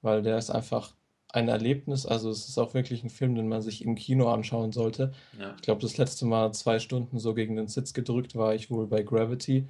weil 0.00 0.22
der 0.22 0.38
ist 0.38 0.50
einfach 0.50 0.94
ein 1.32 1.48
Erlebnis. 1.48 2.06
Also 2.06 2.30
es 2.30 2.48
ist 2.48 2.58
auch 2.58 2.74
wirklich 2.74 3.02
ein 3.02 3.10
Film, 3.10 3.34
den 3.34 3.48
man 3.48 3.62
sich 3.62 3.84
im 3.84 3.94
Kino 3.94 4.28
anschauen 4.28 4.72
sollte. 4.72 5.12
Ja. 5.38 5.54
Ich 5.56 5.62
glaube, 5.62 5.80
das 5.80 5.96
letzte 5.96 6.26
Mal 6.26 6.52
zwei 6.52 6.78
Stunden 6.78 7.18
so 7.18 7.34
gegen 7.34 7.56
den 7.56 7.68
Sitz 7.68 7.94
gedrückt 7.94 8.36
war 8.36 8.54
ich 8.54 8.70
wohl 8.70 8.86
bei 8.86 9.02
Gravity. 9.02 9.66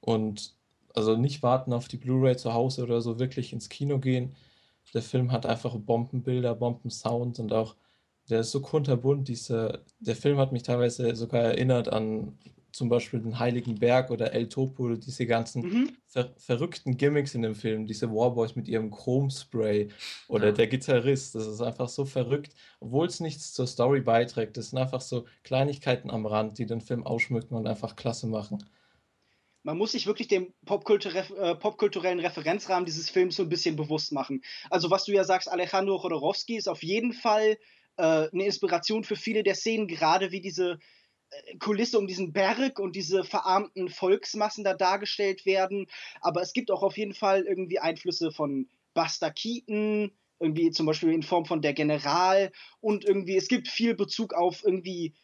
Und 0.00 0.54
also 0.94 1.16
nicht 1.16 1.42
warten 1.42 1.72
auf 1.72 1.88
die 1.88 1.96
Blu-ray 1.96 2.36
zu 2.36 2.54
Hause 2.54 2.82
oder 2.82 3.00
so, 3.00 3.18
wirklich 3.18 3.52
ins 3.52 3.68
Kino 3.68 3.98
gehen. 3.98 4.34
Der 4.94 5.02
Film 5.02 5.32
hat 5.32 5.46
einfach 5.46 5.76
Bombenbilder, 5.76 6.54
Bombensound 6.54 7.38
und 7.38 7.52
auch 7.52 7.76
der 8.28 8.40
ist 8.40 8.50
so 8.50 8.60
kunterbunt. 8.60 9.28
Diese, 9.28 9.84
der 10.00 10.16
Film 10.16 10.38
hat 10.38 10.52
mich 10.52 10.62
teilweise 10.62 11.14
sogar 11.16 11.42
erinnert 11.42 11.88
an 11.88 12.38
zum 12.72 12.88
Beispiel 12.88 13.20
den 13.20 13.38
Heiligen 13.38 13.76
Berg 13.76 14.10
oder 14.10 14.32
El 14.32 14.48
Topo, 14.48 14.94
diese 14.94 15.26
ganzen 15.26 15.62
mhm. 15.62 15.96
ver 16.06 16.32
verrückten 16.36 16.96
Gimmicks 16.96 17.34
in 17.34 17.42
dem 17.42 17.54
Film, 17.54 17.86
diese 17.86 18.10
Warboys 18.10 18.56
mit 18.56 18.68
ihrem 18.68 18.90
Chromspray 18.90 19.88
oder 20.28 20.46
ja. 20.46 20.52
der 20.52 20.66
Gitarrist, 20.66 21.34
das 21.34 21.46
ist 21.46 21.60
einfach 21.60 21.88
so 21.88 22.04
verrückt, 22.04 22.54
obwohl 22.80 23.06
es 23.06 23.20
nichts 23.20 23.52
zur 23.52 23.66
Story 23.66 24.00
beiträgt. 24.00 24.56
Das 24.56 24.70
sind 24.70 24.78
einfach 24.78 25.00
so 25.00 25.26
Kleinigkeiten 25.42 26.10
am 26.10 26.26
Rand, 26.26 26.58
die 26.58 26.66
den 26.66 26.80
Film 26.80 27.04
ausschmücken 27.04 27.56
und 27.56 27.66
einfach 27.66 27.96
klasse 27.96 28.26
machen. 28.26 28.58
Man 29.64 29.76
muss 29.76 29.92
sich 29.92 30.06
wirklich 30.06 30.28
dem 30.28 30.54
äh, 30.66 31.54
popkulturellen 31.56 32.20
Referenzrahmen 32.20 32.86
dieses 32.86 33.10
Films 33.10 33.36
so 33.36 33.42
ein 33.42 33.48
bisschen 33.48 33.76
bewusst 33.76 34.12
machen. 34.12 34.42
Also 34.70 34.90
was 34.90 35.04
du 35.04 35.12
ja 35.12 35.24
sagst, 35.24 35.50
Alejandro 35.50 36.00
Jodorowsky 36.00 36.56
ist 36.56 36.68
auf 36.68 36.82
jeden 36.82 37.12
Fall 37.12 37.58
äh, 37.98 38.28
eine 38.32 38.46
Inspiration 38.46 39.04
für 39.04 39.16
viele 39.16 39.42
der 39.42 39.54
Szenen, 39.54 39.88
gerade 39.88 40.32
wie 40.32 40.40
diese 40.40 40.78
äh, 41.30 41.56
Kulisse 41.58 41.98
um 41.98 42.06
diesen 42.06 42.32
Berg 42.32 42.78
und 42.78 42.96
diese 42.96 43.24
verarmten 43.24 43.88
Volksmassen 43.88 44.64
da 44.64 44.74
dargestellt 44.74 45.44
werden. 45.44 45.86
Aber 46.20 46.40
es 46.40 46.52
gibt 46.52 46.70
auch 46.70 46.82
auf 46.82 46.96
jeden 46.96 47.14
Fall 47.14 47.42
irgendwie 47.42 47.78
Einflüsse 47.78 48.30
von 48.30 48.68
Buster 48.94 49.30
Keaton, 49.30 50.12
irgendwie 50.40 50.70
zum 50.70 50.86
Beispiel 50.86 51.12
in 51.12 51.22
Form 51.22 51.44
von 51.44 51.60
der 51.60 51.74
General 51.74 52.52
und 52.80 53.04
irgendwie, 53.04 53.36
es 53.36 53.48
gibt 53.48 53.68
viel 53.68 53.94
Bezug 53.94 54.34
auf 54.34 54.64
irgendwie 54.64 55.14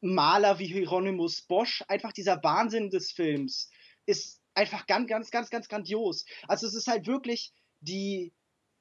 Maler 0.00 0.58
wie 0.58 0.66
Hieronymus 0.66 1.42
Bosch. 1.42 1.82
Einfach 1.88 2.12
dieser 2.12 2.42
Wahnsinn 2.42 2.90
des 2.90 3.12
Films 3.12 3.70
ist 4.06 4.40
einfach 4.54 4.86
ganz, 4.86 5.08
ganz, 5.08 5.30
ganz, 5.30 5.50
ganz 5.50 5.68
grandios. 5.68 6.26
Also 6.48 6.66
es 6.66 6.74
ist 6.74 6.88
halt 6.88 7.06
wirklich 7.06 7.52
die 7.80 8.32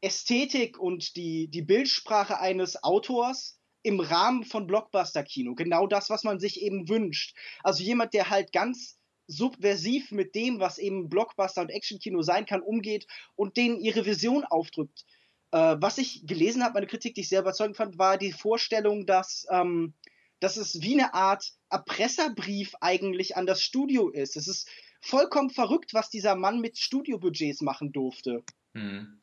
Ästhetik 0.04 0.78
und 0.78 1.16
die, 1.16 1.48
die 1.48 1.62
Bildsprache 1.62 2.39
eines 2.39 2.84
Autors, 2.84 3.60
im 3.84 4.00
Rahmen 4.00 4.44
von 4.46 4.66
Blockbuster-Kino. 4.66 5.56
Genau 5.56 5.88
das, 5.88 6.10
was 6.10 6.24
man 6.24 6.39
sich 6.39 6.62
eben 6.62 6.89
wünscht. 6.89 7.36
Also 7.63 7.84
jemand, 7.84 8.13
der 8.13 8.30
halt 8.30 8.52
ganz 8.54 8.98
subversiv 9.28 10.12
mit 10.12 10.36
dem, 10.36 10.60
was 10.60 10.78
eben 10.78 11.10
Blockbuster 11.10 11.62
und 11.62 11.70
Action-Kino 11.70 12.22
sein 12.22 12.46
kann, 12.46 12.62
umgeht 12.62 13.08
und 13.36 13.58
denen 13.58 13.80
ihre 13.80 14.06
Vision 14.06 14.46
aufdrückt. 14.46 15.06
Äh, 15.52 15.76
was 15.80 15.98
ich 15.98 16.26
gelesen 16.26 16.63
habe, 16.63 16.76
meine 16.76 16.88
Kritik, 16.88 17.16
die 17.16 17.22
ich 17.22 17.30
sehr 17.30 17.42
überzeugend 17.42 17.78
fand, 17.78 17.98
war 17.98 18.18
die 18.18 18.32
Vorstellung, 18.32 19.06
dass, 19.06 19.46
ähm, 19.50 19.94
dass 20.39 20.58
es 20.58 20.82
wie 20.82 20.94
eine 20.94 21.13
Art 21.13 21.54
Erpresserbrief 21.70 22.74
eigentlich 22.82 23.38
an 23.38 23.46
das 23.46 23.62
Studio 23.62 24.10
ist. 24.10 24.36
Es 24.36 24.48
ist 24.48 24.68
vollkommen 25.02 25.50
verrückt, 25.50 25.94
was 25.94 26.10
dieser 26.10 26.36
Mann 26.36 26.60
mit 26.60 26.78
Studiobudgets 26.78 27.62
machen 27.62 27.92
durfte. 27.92 28.44
Hm. 28.74 29.22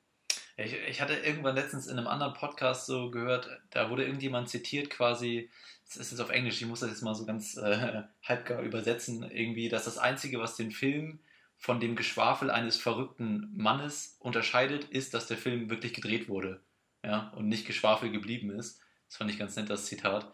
Ich, 0.64 0.74
ich 0.74 1.00
hatte 1.00 1.14
irgendwann 1.14 1.54
letztens 1.54 1.86
in 1.86 1.98
einem 1.98 2.06
anderen 2.06 2.34
Podcast 2.34 2.86
so 2.86 3.10
gehört, 3.10 3.48
da 3.70 3.88
wurde 3.88 4.04
irgendjemand 4.04 4.48
zitiert 4.48 4.90
quasi, 4.90 5.50
das 5.86 5.96
ist 5.96 6.10
jetzt 6.10 6.20
auf 6.20 6.30
Englisch, 6.30 6.60
ich 6.60 6.68
muss 6.68 6.80
das 6.80 6.90
jetzt 6.90 7.02
mal 7.02 7.14
so 7.14 7.24
ganz 7.24 7.56
äh, 7.56 8.02
halbgar 8.22 8.60
übersetzen, 8.62 9.22
irgendwie, 9.30 9.68
dass 9.68 9.84
das 9.84 9.98
Einzige, 9.98 10.38
was 10.38 10.56
den 10.56 10.70
Film 10.70 11.20
von 11.56 11.80
dem 11.80 11.96
Geschwafel 11.96 12.50
eines 12.50 12.76
verrückten 12.76 13.50
Mannes 13.54 14.16
unterscheidet, 14.18 14.84
ist, 14.84 15.14
dass 15.14 15.26
der 15.26 15.36
Film 15.36 15.70
wirklich 15.70 15.94
gedreht 15.94 16.28
wurde. 16.28 16.62
Ja, 17.02 17.32
und 17.36 17.48
nicht 17.48 17.66
Geschwafel 17.66 18.10
geblieben 18.10 18.50
ist. 18.50 18.80
Das 19.08 19.16
fand 19.16 19.30
ich 19.30 19.38
ganz 19.38 19.56
nett, 19.56 19.70
das 19.70 19.86
Zitat. 19.86 20.32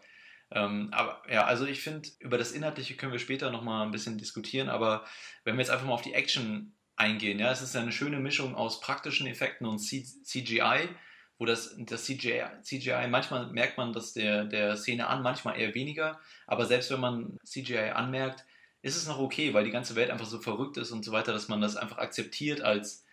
Ähm, 0.51 0.89
aber 0.91 1.21
ja, 1.29 1.45
also 1.45 1.65
ich 1.65 1.81
finde, 1.81 2.09
über 2.19 2.37
das 2.37 2.51
Inhaltliche 2.51 2.95
können 2.95 3.11
wir 3.11 3.19
später 3.19 3.51
nochmal 3.51 3.85
ein 3.85 3.91
bisschen 3.91 4.17
diskutieren, 4.17 4.69
aber 4.69 5.05
wenn 5.43 5.55
wir 5.55 5.61
jetzt 5.61 5.69
einfach 5.69 5.85
mal 5.85 5.93
auf 5.93 6.01
die 6.01 6.13
Action 6.13 6.76
eingehen. 6.97 7.39
Ja, 7.39 7.51
es 7.51 7.61
ist 7.61 7.75
eine 7.75 7.91
schöne 7.91 8.19
Mischung 8.19 8.55
aus 8.55 8.81
praktischen 8.81 9.27
Effekten 9.27 9.65
und 9.65 9.79
CGI, 9.79 10.89
wo 11.37 11.45
das, 11.45 11.75
das 11.77 12.05
CGI, 12.05 12.43
CGI, 12.63 13.07
manchmal 13.07 13.47
merkt 13.47 13.77
man 13.77 13.93
das 13.93 14.13
der, 14.13 14.43
der 14.43 14.75
Szene 14.75 15.07
an, 15.07 15.21
manchmal 15.21 15.59
eher 15.59 15.75
weniger, 15.75 16.19
aber 16.47 16.65
selbst 16.65 16.91
wenn 16.91 16.99
man 16.99 17.37
CGI 17.45 17.91
anmerkt, 17.91 18.43
ist 18.81 18.95
es 18.95 19.07
noch 19.07 19.19
okay, 19.19 19.53
weil 19.53 19.63
die 19.63 19.71
ganze 19.71 19.95
Welt 19.95 20.09
einfach 20.09 20.25
so 20.25 20.39
verrückt 20.39 20.77
ist 20.77 20.91
und 20.91 21.05
so 21.05 21.11
weiter, 21.11 21.33
dass 21.33 21.47
man 21.47 21.61
das 21.61 21.75
einfach 21.75 21.99
akzeptiert 21.99 22.61
als, 22.61 23.05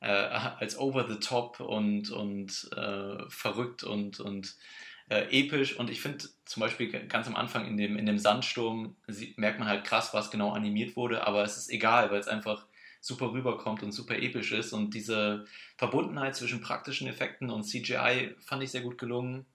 äh, 0.00 0.08
als 0.08 0.78
over 0.78 1.08
the 1.08 1.20
top 1.20 1.60
und, 1.60 2.10
und 2.10 2.68
äh, 2.76 3.28
verrückt 3.28 3.84
und, 3.84 4.20
und 4.20 4.56
äh, 5.10 5.26
episch. 5.30 5.76
Und 5.76 5.90
ich 5.90 6.00
finde 6.00 6.24
zum 6.44 6.60
Beispiel 6.60 6.90
ganz 7.06 7.26
am 7.26 7.36
Anfang 7.36 7.66
in 7.66 7.76
dem, 7.76 7.96
in 7.96 8.06
dem 8.06 8.18
Sandsturm 8.18 8.96
merkt 9.36 9.58
man 9.58 9.68
halt 9.68 9.84
krass, 9.84 10.14
was 10.14 10.30
genau 10.30 10.52
animiert 10.52 10.96
wurde, 10.96 11.26
aber 11.26 11.42
es 11.42 11.56
ist 11.56 11.70
egal, 11.70 12.10
weil 12.10 12.20
es 12.20 12.28
einfach 12.28 12.66
super 13.00 13.32
rüberkommt 13.32 13.82
und 13.82 13.92
super 13.92 14.16
episch 14.16 14.52
ist. 14.52 14.72
Und 14.72 14.94
diese 14.94 15.46
Verbundenheit 15.76 16.36
zwischen 16.36 16.60
praktischen 16.60 17.08
Effekten 17.08 17.50
und 17.50 17.64
CGI 17.64 18.34
fand 18.40 18.62
ich 18.62 18.70
sehr 18.70 18.82
gut 18.82 18.98
gelungen. 18.98 19.46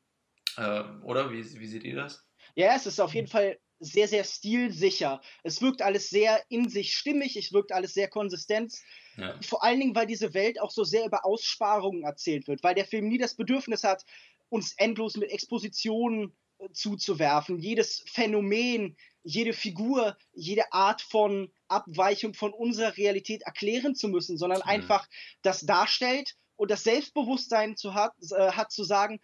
Äh, 0.58 0.84
oder? 1.03 1.32
Wie, 1.32 1.43
wie 1.60 1.67
seht 1.67 1.84
ihr 1.84 1.95
das? 1.95 2.25
Ja, 2.56 2.75
es 2.75 2.86
ist 2.86 2.99
auf 2.99 3.13
jeden 3.13 3.27
Fall 3.27 3.58
sehr, 3.79 4.08
sehr 4.08 4.23
stilsicher. 4.23 5.21
Es 5.43 5.62
wirkt 5.62 5.82
alles 5.82 6.10
sehr 6.10 6.41
in 6.49 6.69
sich 6.69 6.93
stimmig, 6.93 7.36
es 7.36 7.51
wirkt 7.51 7.71
alles 7.71 7.93
sehr 7.93 8.08
konsistent. 8.08 8.73
Ja. 9.17 9.38
Vor 9.41 9.63
allen 9.63 9.79
Dingen, 9.79 9.95
weil 9.95 10.08
diese 10.08 10.34
Welt 10.34 10.62
auch 10.62 10.71
so 10.71 10.84
sehr 10.84 11.06
über 11.06 11.25
Aussparungen 11.25 12.03
erzählt 12.03 12.47
wird, 12.47 12.63
weil 12.63 12.75
der 12.75 12.86
Film 12.86 13.08
nie 13.08 13.17
das 13.17 13.36
Bedürfnis 13.36 13.84
hat, 13.84 14.06
uns 14.49 14.73
endlos 14.73 15.17
mit 15.17 15.32
Expositionen 15.32 16.34
zuzuwerfen. 16.71 17.60
Jedes 17.60 18.04
Phänomen, 18.08 18.95
jede 19.23 19.54
Figur, 19.54 20.17
jede 20.34 20.71
Art 20.71 21.02
von 21.02 21.52
Abweichung 21.67 22.34
von 22.34 22.54
unserer 22.54 22.97
Realität 22.97 23.43
erklären 23.43 23.95
zu 23.95 24.08
müssen, 24.08 24.38
sondern 24.38 24.60
mhm. 24.60 24.69
einfach 24.69 25.08
das 25.41 25.62
darstellt 25.62 26.36
und 26.56 26.71
das 26.71 26.84
Selbstbewusstsein 26.84 27.76
zu 27.76 27.93
hat, 27.93 28.13
äh, 28.32 28.52
hat 28.52 28.71
zu 28.71 28.84
sagen, 28.84 29.19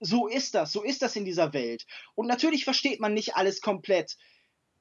so 0.00 0.26
ist 0.26 0.54
das, 0.54 0.72
so 0.72 0.82
ist 0.82 1.02
das 1.02 1.16
in 1.16 1.24
dieser 1.24 1.52
Welt. 1.52 1.86
Und 2.14 2.26
natürlich 2.26 2.64
versteht 2.64 3.00
man 3.00 3.12
nicht 3.12 3.36
alles 3.36 3.60
komplett 3.60 4.16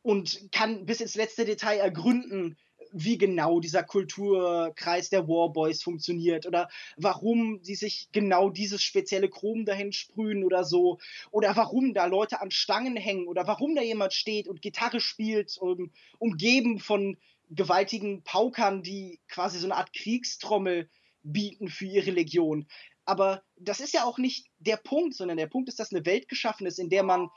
und 0.02 0.52
kann 0.52 0.86
bis 0.86 1.02
ins 1.02 1.16
letzte 1.16 1.46
Detail 1.46 1.78
ergründen, 1.78 2.58
wie 2.92 3.18
genau 3.18 3.60
dieser 3.60 3.84
Kulturkreis 3.84 5.10
der 5.10 5.28
Warboys 5.28 5.84
funktioniert 5.84 6.46
oder 6.46 6.70
warum 6.98 7.60
sie 7.64 7.76
sich 7.76 8.10
genau 8.12 8.50
dieses 8.50 8.84
spezielle 8.84 9.30
Chrom 9.30 9.66
dahin 9.66 9.92
sprühen 9.92 10.44
oder 10.44 10.64
so 10.64 11.00
oder 11.32 11.56
warum 11.56 11.94
da 11.94 12.06
Leute 12.06 12.42
an 12.42 12.52
Stangen 12.52 12.98
hängen 12.98 13.28
oder 13.28 13.48
warum 13.48 13.76
da 13.76 13.82
jemand 13.82 14.14
steht 14.14 14.48
und 14.48 14.62
Gitarre 14.62 15.00
spielt, 15.00 15.58
um, 15.58 15.92
umgeben 16.18 16.80
von 16.80 17.18
gewaltigen 17.50 18.24
Paukern, 18.24 18.84
die 18.84 19.20
quasi 19.28 19.60
so 19.60 19.68
eine 19.68 19.76
Art 19.76 19.94
Kriegstrommel 19.94 20.90
bieten 21.24 21.68
für 21.68 21.86
ihre 21.86 22.12
Legion. 22.12 22.68
Aber 23.06 23.42
das 23.58 23.80
ist 23.80 23.94
ja 23.94 24.04
auch 24.04 24.20
nicht 24.20 24.48
der 24.60 24.78
Punkt, 24.78 25.16
sondern 25.16 25.38
der 25.38 25.48
Punkt 25.48 25.68
ist, 25.68 25.80
dass 25.80 25.92
eine 25.92 26.06
Welt 26.06 26.28
geschaffen 26.28 26.68
ist, 26.68 26.80
in 26.80 26.90
der 26.90 27.04
man 27.04 27.30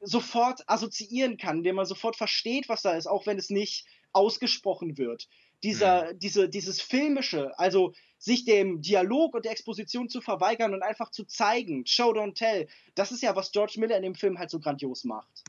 sofort 0.00 0.62
assoziieren 0.68 1.36
kann, 1.36 1.58
in 1.58 1.64
der 1.64 1.74
man 1.74 1.86
sofort 1.86 2.16
versteht, 2.16 2.68
was 2.68 2.82
da 2.82 2.92
ist, 2.92 3.06
auch 3.06 3.26
wenn 3.26 3.38
es 3.38 3.50
nicht 3.50 3.86
ausgesprochen 4.12 4.98
wird. 4.98 5.28
Dieser, 5.62 6.12
mhm. 6.12 6.18
diese, 6.18 6.48
dieses 6.48 6.80
Filmische, 6.80 7.58
also 7.58 7.94
sich 8.18 8.44
dem 8.44 8.80
Dialog 8.82 9.34
und 9.34 9.44
der 9.44 9.52
Exposition 9.52 10.08
zu 10.08 10.20
verweigern 10.20 10.74
und 10.74 10.82
einfach 10.82 11.10
zu 11.10 11.24
zeigen, 11.24 11.86
Show 11.86 12.12
don't 12.12 12.34
tell, 12.34 12.68
das 12.94 13.12
ist 13.12 13.22
ja, 13.22 13.36
was 13.36 13.52
George 13.52 13.74
Miller 13.78 13.96
in 13.96 14.02
dem 14.02 14.14
Film 14.14 14.38
halt 14.38 14.50
so 14.50 14.60
grandios 14.60 15.04
macht. 15.04 15.44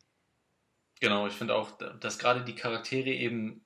Genau, 0.99 1.27
ich 1.27 1.33
finde 1.33 1.55
auch, 1.55 1.77
dass 1.99 2.17
gerade 2.17 2.43
die 2.43 2.55
Charaktere 2.55 3.09
eben 3.09 3.65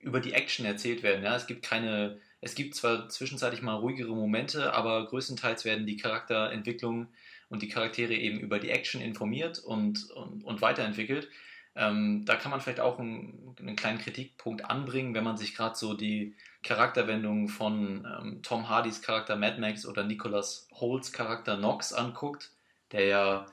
über 0.00 0.20
die 0.20 0.32
Action 0.32 0.66
erzählt 0.66 1.02
werden. 1.02 1.24
Ja? 1.24 1.36
Es 1.36 1.46
gibt 1.46 1.64
keine, 1.64 2.20
es 2.40 2.54
gibt 2.54 2.74
zwar 2.74 3.08
zwischenzeitlich 3.08 3.62
mal 3.62 3.76
ruhigere 3.76 4.14
Momente, 4.14 4.72
aber 4.72 5.06
größtenteils 5.06 5.64
werden 5.64 5.86
die 5.86 5.96
Charakterentwicklungen 5.96 7.08
und 7.48 7.62
die 7.62 7.68
Charaktere 7.68 8.14
eben 8.14 8.40
über 8.40 8.58
die 8.58 8.70
Action 8.70 9.00
informiert 9.00 9.60
und, 9.60 10.10
und, 10.10 10.42
und 10.42 10.60
weiterentwickelt. 10.60 11.28
Ähm, 11.74 12.24
da 12.26 12.36
kann 12.36 12.50
man 12.50 12.60
vielleicht 12.60 12.80
auch 12.80 12.98
einen, 12.98 13.56
einen, 13.58 13.76
kleinen 13.76 13.98
Kritikpunkt 13.98 14.64
anbringen, 14.64 15.14
wenn 15.14 15.24
man 15.24 15.38
sich 15.38 15.54
gerade 15.54 15.74
so 15.74 15.94
die 15.94 16.36
Charakterwendungen 16.62 17.48
von 17.48 18.06
ähm, 18.06 18.42
Tom 18.42 18.68
Hardys 18.68 19.00
Charakter 19.00 19.36
Mad 19.36 19.58
Max 19.58 19.86
oder 19.86 20.04
Nicholas 20.04 20.68
Holt's 20.74 21.12
Charakter 21.12 21.56
Nox 21.56 21.94
anguckt, 21.94 22.50
der 22.92 23.06
ja 23.06 23.46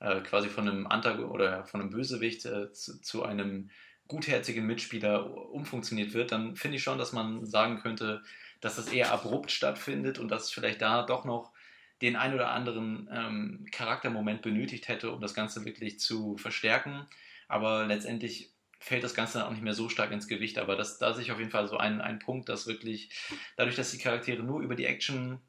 äh, 0.00 0.20
quasi 0.20 0.48
von 0.48 0.66
einem 0.66 0.86
Antagonist 0.86 1.30
oder 1.30 1.64
von 1.64 1.80
einem 1.80 1.90
Bösewicht 1.90 2.46
äh, 2.46 2.72
zu, 2.72 3.00
zu, 3.02 3.24
einem 3.24 3.70
gutherzigen 4.06 4.66
Mitspieler 4.66 5.50
umfunktioniert 5.52 6.14
wird, 6.14 6.32
dann 6.32 6.56
finde 6.56 6.78
ich 6.78 6.82
schon, 6.82 6.96
dass 6.96 7.12
man 7.12 7.44
sagen 7.44 7.80
könnte, 7.80 8.22
dass 8.62 8.76
das 8.76 8.88
eher 8.88 9.12
abrupt 9.12 9.50
stattfindet 9.50 10.18
und 10.18 10.28
dass 10.28 10.50
vielleicht 10.50 10.80
da 10.80 11.02
doch 11.02 11.26
noch 11.26 11.52
den 12.00 12.16
ein 12.16 12.32
oder 12.32 12.50
anderen 12.50 13.08
ähm, 13.12 13.66
Charaktermoment 13.70 14.40
benötigt 14.40 14.88
hätte, 14.88 15.10
um 15.10 15.20
das 15.20 15.34
Ganze 15.34 15.64
wirklich 15.64 15.98
zu 15.98 16.38
verstärken. 16.38 17.06
Aber 17.48 17.86
letztendlich 17.86 18.54
fällt 18.78 19.02
das 19.02 19.14
Ganze 19.14 19.38
dann 19.38 19.48
auch 19.48 19.52
nicht 19.52 19.62
mehr 19.62 19.74
so 19.74 19.88
stark 19.88 20.12
ins 20.12 20.28
Gewicht. 20.28 20.58
Aber 20.58 20.76
das, 20.76 20.98
da 20.98 21.12
sehe 21.12 21.24
ich 21.24 21.32
auf 21.32 21.38
jeden 21.38 21.50
Fall 21.50 21.66
so 21.68 21.76
ein, 21.76 22.00
ein 22.00 22.18
Punkt, 22.18 22.48
dass 22.48 22.66
wirklich, 22.66 23.10
dadurch, 23.56 23.74
dass 23.74 23.90
die 23.90 23.98
Charaktere 23.98 24.42
nur 24.42 24.60
über 24.60 24.76
die 24.76 24.84
Action 24.84 25.40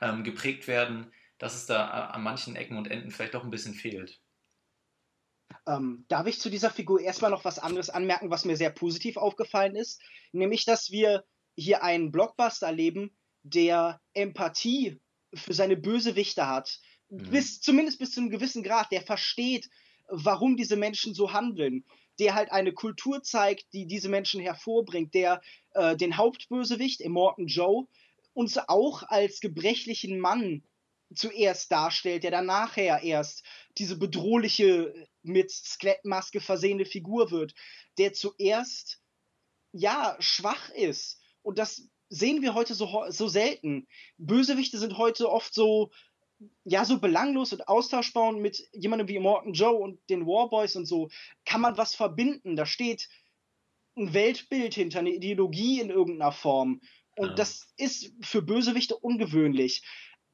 ähm, 0.00 0.24
geprägt 0.24 0.68
werden, 0.68 1.12
dass 1.38 1.54
es 1.54 1.66
da 1.66 1.86
an 1.86 2.22
manchen 2.22 2.56
Ecken 2.56 2.76
und 2.76 2.90
Enden 2.90 3.10
vielleicht 3.10 3.34
doch 3.34 3.44
ein 3.44 3.50
bisschen 3.50 3.74
fehlt. 3.74 4.20
Ähm, 5.66 6.04
darf 6.08 6.26
ich 6.26 6.40
zu 6.40 6.50
dieser 6.50 6.70
Figur 6.70 7.00
erstmal 7.00 7.30
noch 7.30 7.44
was 7.44 7.58
anderes 7.58 7.90
anmerken, 7.90 8.30
was 8.30 8.44
mir 8.44 8.56
sehr 8.56 8.70
positiv 8.70 9.16
aufgefallen 9.16 9.76
ist? 9.76 10.00
Nämlich, 10.32 10.64
dass 10.64 10.90
wir 10.90 11.24
hier 11.56 11.82
einen 11.82 12.12
Blockbuster 12.12 12.66
erleben, 12.66 13.16
der 13.42 14.00
Empathie 14.12 15.00
für 15.34 15.54
seine 15.54 15.76
Bösewichte 15.76 16.46
hat. 16.46 16.80
Mhm. 17.08 17.30
Bis, 17.30 17.60
zumindest 17.60 17.98
bis 17.98 18.12
zu 18.12 18.20
einem 18.20 18.30
gewissen 18.30 18.62
Grad, 18.62 18.90
der 18.92 19.02
versteht, 19.02 19.68
warum 20.16 20.56
diese 20.56 20.76
Menschen 20.76 21.14
so 21.14 21.32
handeln. 21.32 21.84
Der 22.20 22.34
halt 22.34 22.52
eine 22.52 22.72
Kultur 22.72 23.22
zeigt, 23.22 23.72
die 23.72 23.86
diese 23.86 24.08
Menschen 24.08 24.40
hervorbringt, 24.40 25.14
der 25.14 25.40
äh, 25.72 25.96
den 25.96 26.16
Hauptbösewicht, 26.16 27.00
Immortan 27.00 27.48
Joe, 27.48 27.88
uns 28.34 28.56
auch 28.56 29.02
als 29.02 29.40
gebrechlichen 29.40 30.20
Mann 30.20 30.62
zuerst 31.14 31.72
darstellt, 31.72 32.24
der 32.24 32.30
dann 32.30 32.46
nachher 32.46 33.02
erst 33.02 33.44
diese 33.78 33.96
bedrohliche, 33.96 35.08
mit 35.22 35.50
Skelettmaske 35.50 36.40
versehene 36.40 36.84
Figur 36.84 37.30
wird, 37.30 37.54
der 37.98 38.12
zuerst 38.12 39.00
ja 39.72 40.16
schwach 40.20 40.70
ist. 40.70 41.20
Und 41.42 41.58
das 41.58 41.88
sehen 42.08 42.42
wir 42.42 42.54
heute 42.54 42.74
so, 42.74 43.04
so 43.08 43.28
selten. 43.28 43.86
Bösewichte 44.18 44.78
sind 44.78 44.98
heute 44.98 45.30
oft 45.30 45.54
so, 45.54 45.90
ja, 46.64 46.84
so 46.84 47.00
belanglos 47.00 47.52
und 47.52 47.68
austauschbar 47.68 48.28
und 48.28 48.40
mit 48.40 48.68
jemandem 48.72 49.08
wie 49.08 49.18
Morton 49.18 49.52
Joe 49.52 49.74
und 49.74 50.00
den 50.08 50.26
Warboys 50.26 50.76
und 50.76 50.86
so 50.86 51.10
kann 51.44 51.60
man 51.60 51.76
was 51.76 51.94
verbinden. 51.94 52.56
Da 52.56 52.66
steht 52.66 53.08
ein 53.96 54.14
Weltbild 54.14 54.74
hinter, 54.74 55.00
eine 55.00 55.10
Ideologie 55.10 55.80
in 55.80 55.90
irgendeiner 55.90 56.32
Form. 56.32 56.80
Und 57.16 57.28
ja. 57.28 57.34
das 57.34 57.72
ist 57.76 58.12
für 58.20 58.42
Bösewichte 58.42 58.96
ungewöhnlich. 58.96 59.82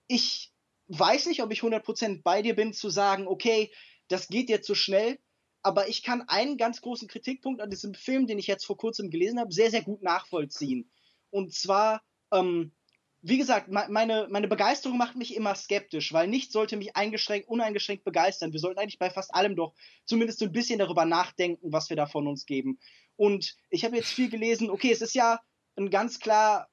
Ich 0.09 0.53
weiß 0.88 1.27
nicht, 1.27 1.42
ob 1.42 1.53
ich 1.53 1.61
100% 1.61 2.23
bei 2.23 2.42
dir 2.42 2.57
bin, 2.57 2.73
zu 2.73 2.90
sagen, 2.90 3.29
okay, 3.29 3.70
das 4.09 4.29
geht 4.29 4.49
jetzt 4.49 4.66
so 4.66 4.75
schnell, 4.75 5.18
aber 5.62 5.88
ich 5.88 6.03
kann 6.03 6.23
einen 6.23 6.57
ganz 6.57 6.81
großen 6.81 7.07
Kritikpunkt 7.07 7.61
an 7.61 7.70
diesem 7.70 7.94
Film, 7.94 8.27
den 8.27 8.38
ich 8.38 8.46
jetzt 8.46 8.64
vor 8.64 8.77
kurzem 8.77 9.11
gelesen 9.11 9.38
habe, 9.38 9.53
sehr, 9.53 9.70
sehr 9.70 9.83
gut 9.83 10.03
nachvollziehen. 10.03 10.90
Und 11.31 11.55
zwar, 11.55 12.03
ähm, 12.33 12.73
wie 13.22 13.37
gesagt, 13.37 13.68
meine, 13.68 14.28
meine 14.30 14.48
Begeisterung 14.48 14.96
macht 14.96 15.14
mich 15.14 15.37
immer 15.37 15.54
skeptisch, 15.54 16.12
weil 16.12 16.26
nichts 16.26 16.52
sollte 16.52 16.76
mich 16.76 16.96
eingeschränkt, 16.96 17.48
uneingeschränkt 17.48 18.04
begeistern. 18.04 18.52
Wir 18.52 18.61
sollten 18.61 18.78
eigentlich 18.78 18.98
bei 18.98 19.11
fast 19.11 19.35
allem 19.35 19.56
doch 19.56 19.74
zumindest 20.06 20.38
so 20.38 20.46
ein 20.46 20.52
bisschen 20.52 20.78
darüber 20.78 21.04
nachdenken, 21.04 21.72
was 21.72 21.90
wir 21.90 21.96
da 21.96 22.06
von 22.06 22.26
uns 22.26 22.46
geben. 22.46 22.78
Und 23.16 23.56
ich 23.68 23.85
habe 23.85 23.96
jetzt 23.96 24.12
viel 24.12 24.30
gelesen, 24.30 24.70
okay, 24.70 24.90
es 24.90 25.02
ist 25.02 25.14
ja 25.14 25.38
ein 25.76 25.90
ganz 25.90 26.18
klar 26.18 26.68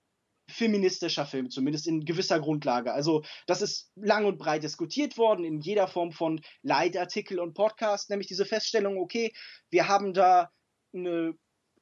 feministischer 0.49 1.25
Film, 1.25 1.49
zumindest 1.49 1.87
in 1.87 2.05
gewisser 2.05 2.39
Grundlage. 2.39 2.93
Also 2.93 3.23
das 3.47 3.61
ist 3.61 3.91
lang 3.95 4.25
und 4.25 4.37
breit 4.37 4.63
diskutiert 4.63 5.17
worden 5.17 5.43
in 5.43 5.59
jeder 5.59 5.87
Form 5.87 6.13
von 6.13 6.39
Leitartikel 6.61 7.39
und 7.39 7.53
Podcast, 7.53 8.09
nämlich 8.09 8.27
diese 8.27 8.45
Feststellung, 8.45 8.97
okay, 8.97 9.33
wir 9.69 9.89
haben 9.89 10.13
da 10.13 10.49
eine 10.93 11.33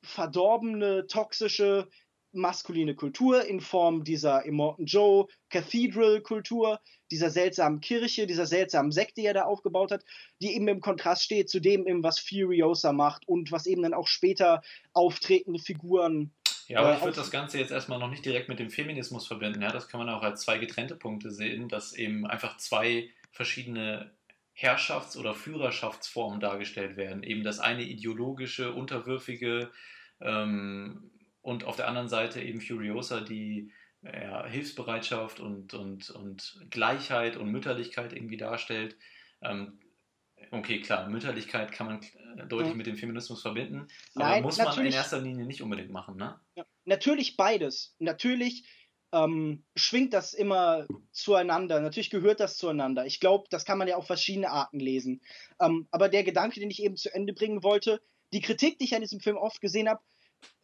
verdorbene, 0.01 1.05
toxische, 1.07 1.87
maskuline 2.35 2.95
Kultur 2.95 3.45
in 3.45 3.59
Form 3.59 4.03
dieser 4.03 4.45
Immortan 4.45 4.85
Joe 4.85 5.27
Cathedral 5.49 6.21
Kultur, 6.21 6.79
dieser 7.11 7.29
seltsamen 7.29 7.81
Kirche, 7.81 8.27
dieser 8.27 8.45
seltsamen 8.45 8.91
Sekte, 8.91 9.21
die 9.21 9.27
er 9.27 9.33
da 9.33 9.43
aufgebaut 9.43 9.91
hat, 9.91 10.03
die 10.41 10.55
eben 10.55 10.67
im 10.67 10.81
Kontrast 10.81 11.23
steht 11.23 11.49
zu 11.49 11.59
dem, 11.59 12.03
was 12.03 12.19
Furiosa 12.19 12.93
macht 12.93 13.27
und 13.27 13.51
was 13.51 13.65
eben 13.65 13.83
dann 13.83 13.93
auch 13.93 14.07
später 14.07 14.61
auftretende 14.93 15.59
Figuren 15.59 16.31
ja, 16.67 16.79
aber 16.79 16.93
äh, 16.93 16.95
ich 16.95 17.01
würde 17.03 17.17
das 17.17 17.31
Ganze 17.31 17.59
jetzt 17.59 17.71
erstmal 17.71 17.99
noch 17.99 18.09
nicht 18.09 18.25
direkt 18.25 18.49
mit 18.49 18.59
dem 18.59 18.69
Feminismus 18.69 19.27
verbinden. 19.27 19.61
Ja, 19.61 19.71
das 19.71 19.87
kann 19.87 19.99
man 19.99 20.09
auch 20.09 20.23
als 20.23 20.41
zwei 20.41 20.57
getrennte 20.57 20.95
Punkte 20.95 21.31
sehen, 21.31 21.69
dass 21.69 21.93
eben 21.93 22.25
einfach 22.25 22.57
zwei 22.57 23.09
verschiedene 23.31 24.11
Herrschafts- 24.53 25.17
oder 25.17 25.33
Führerschaftsformen 25.33 26.39
dargestellt 26.39 26.97
werden. 26.97 27.23
Eben 27.23 27.43
das 27.43 27.59
eine 27.59 27.83
ideologische, 27.83 28.73
unterwürfige 28.73 29.69
ähm, 30.21 31.11
und 31.45 31.63
auf 31.63 31.75
der 31.75 31.87
anderen 31.87 32.09
Seite 32.09 32.41
eben 32.41 32.59
Furiosa, 32.59 33.21
die 33.21 33.71
ja, 34.01 34.47
Hilfsbereitschaft 34.47 35.39
und, 35.39 35.75
und, 35.75 36.09
und 36.09 36.59
Gleichheit 36.71 37.37
und 37.37 37.51
Mütterlichkeit 37.51 38.13
irgendwie 38.13 38.37
darstellt. 38.37 38.97
Ähm, 39.43 39.79
okay, 40.49 40.81
klar, 40.81 41.07
Mütterlichkeit 41.07 41.71
kann 41.71 41.85
man 41.85 42.01
äh, 42.01 42.47
deutlich 42.47 42.71
ja. 42.71 42.75
mit 42.75 42.87
dem 42.87 42.97
Feminismus 42.97 43.43
verbinden, 43.43 43.87
aber 44.15 44.25
Nein, 44.25 44.43
muss 44.43 44.57
man 44.57 44.85
in 44.85 44.91
erster 44.91 45.21
Linie 45.21 45.45
nicht 45.45 45.61
unbedingt 45.61 45.91
machen, 45.91 46.15
ne? 46.15 46.39
Ja, 46.55 46.65
natürlich 46.85 47.37
beides. 47.37 47.95
Natürlich 47.99 48.67
ähm, 49.11 49.63
schwingt 49.75 50.15
das 50.15 50.33
immer 50.33 50.87
zueinander. 51.11 51.79
Natürlich 51.79 52.09
gehört 52.09 52.39
das 52.39 52.57
zueinander. 52.57 53.05
Ich 53.05 53.19
glaube, 53.19 53.45
das 53.51 53.65
kann 53.65 53.77
man 53.77 53.87
ja 53.87 53.97
auf 53.97 54.07
verschiedene 54.07 54.49
Arten 54.49 54.79
lesen. 54.79 55.21
Ähm, 55.61 55.87
aber 55.91 56.09
der 56.09 56.23
Gedanke, 56.23 56.59
den 56.59 56.71
ich 56.71 56.81
eben 56.81 56.97
zu 56.97 57.13
Ende 57.13 57.33
bringen 57.33 57.61
wollte, 57.61 58.01
die 58.33 58.41
Kritik, 58.41 58.79
die 58.79 58.85
ich 58.85 58.95
an 58.95 59.01
diesem 59.01 59.19
Film 59.19 59.37
oft 59.37 59.61
gesehen 59.61 59.87
habe, 59.87 60.01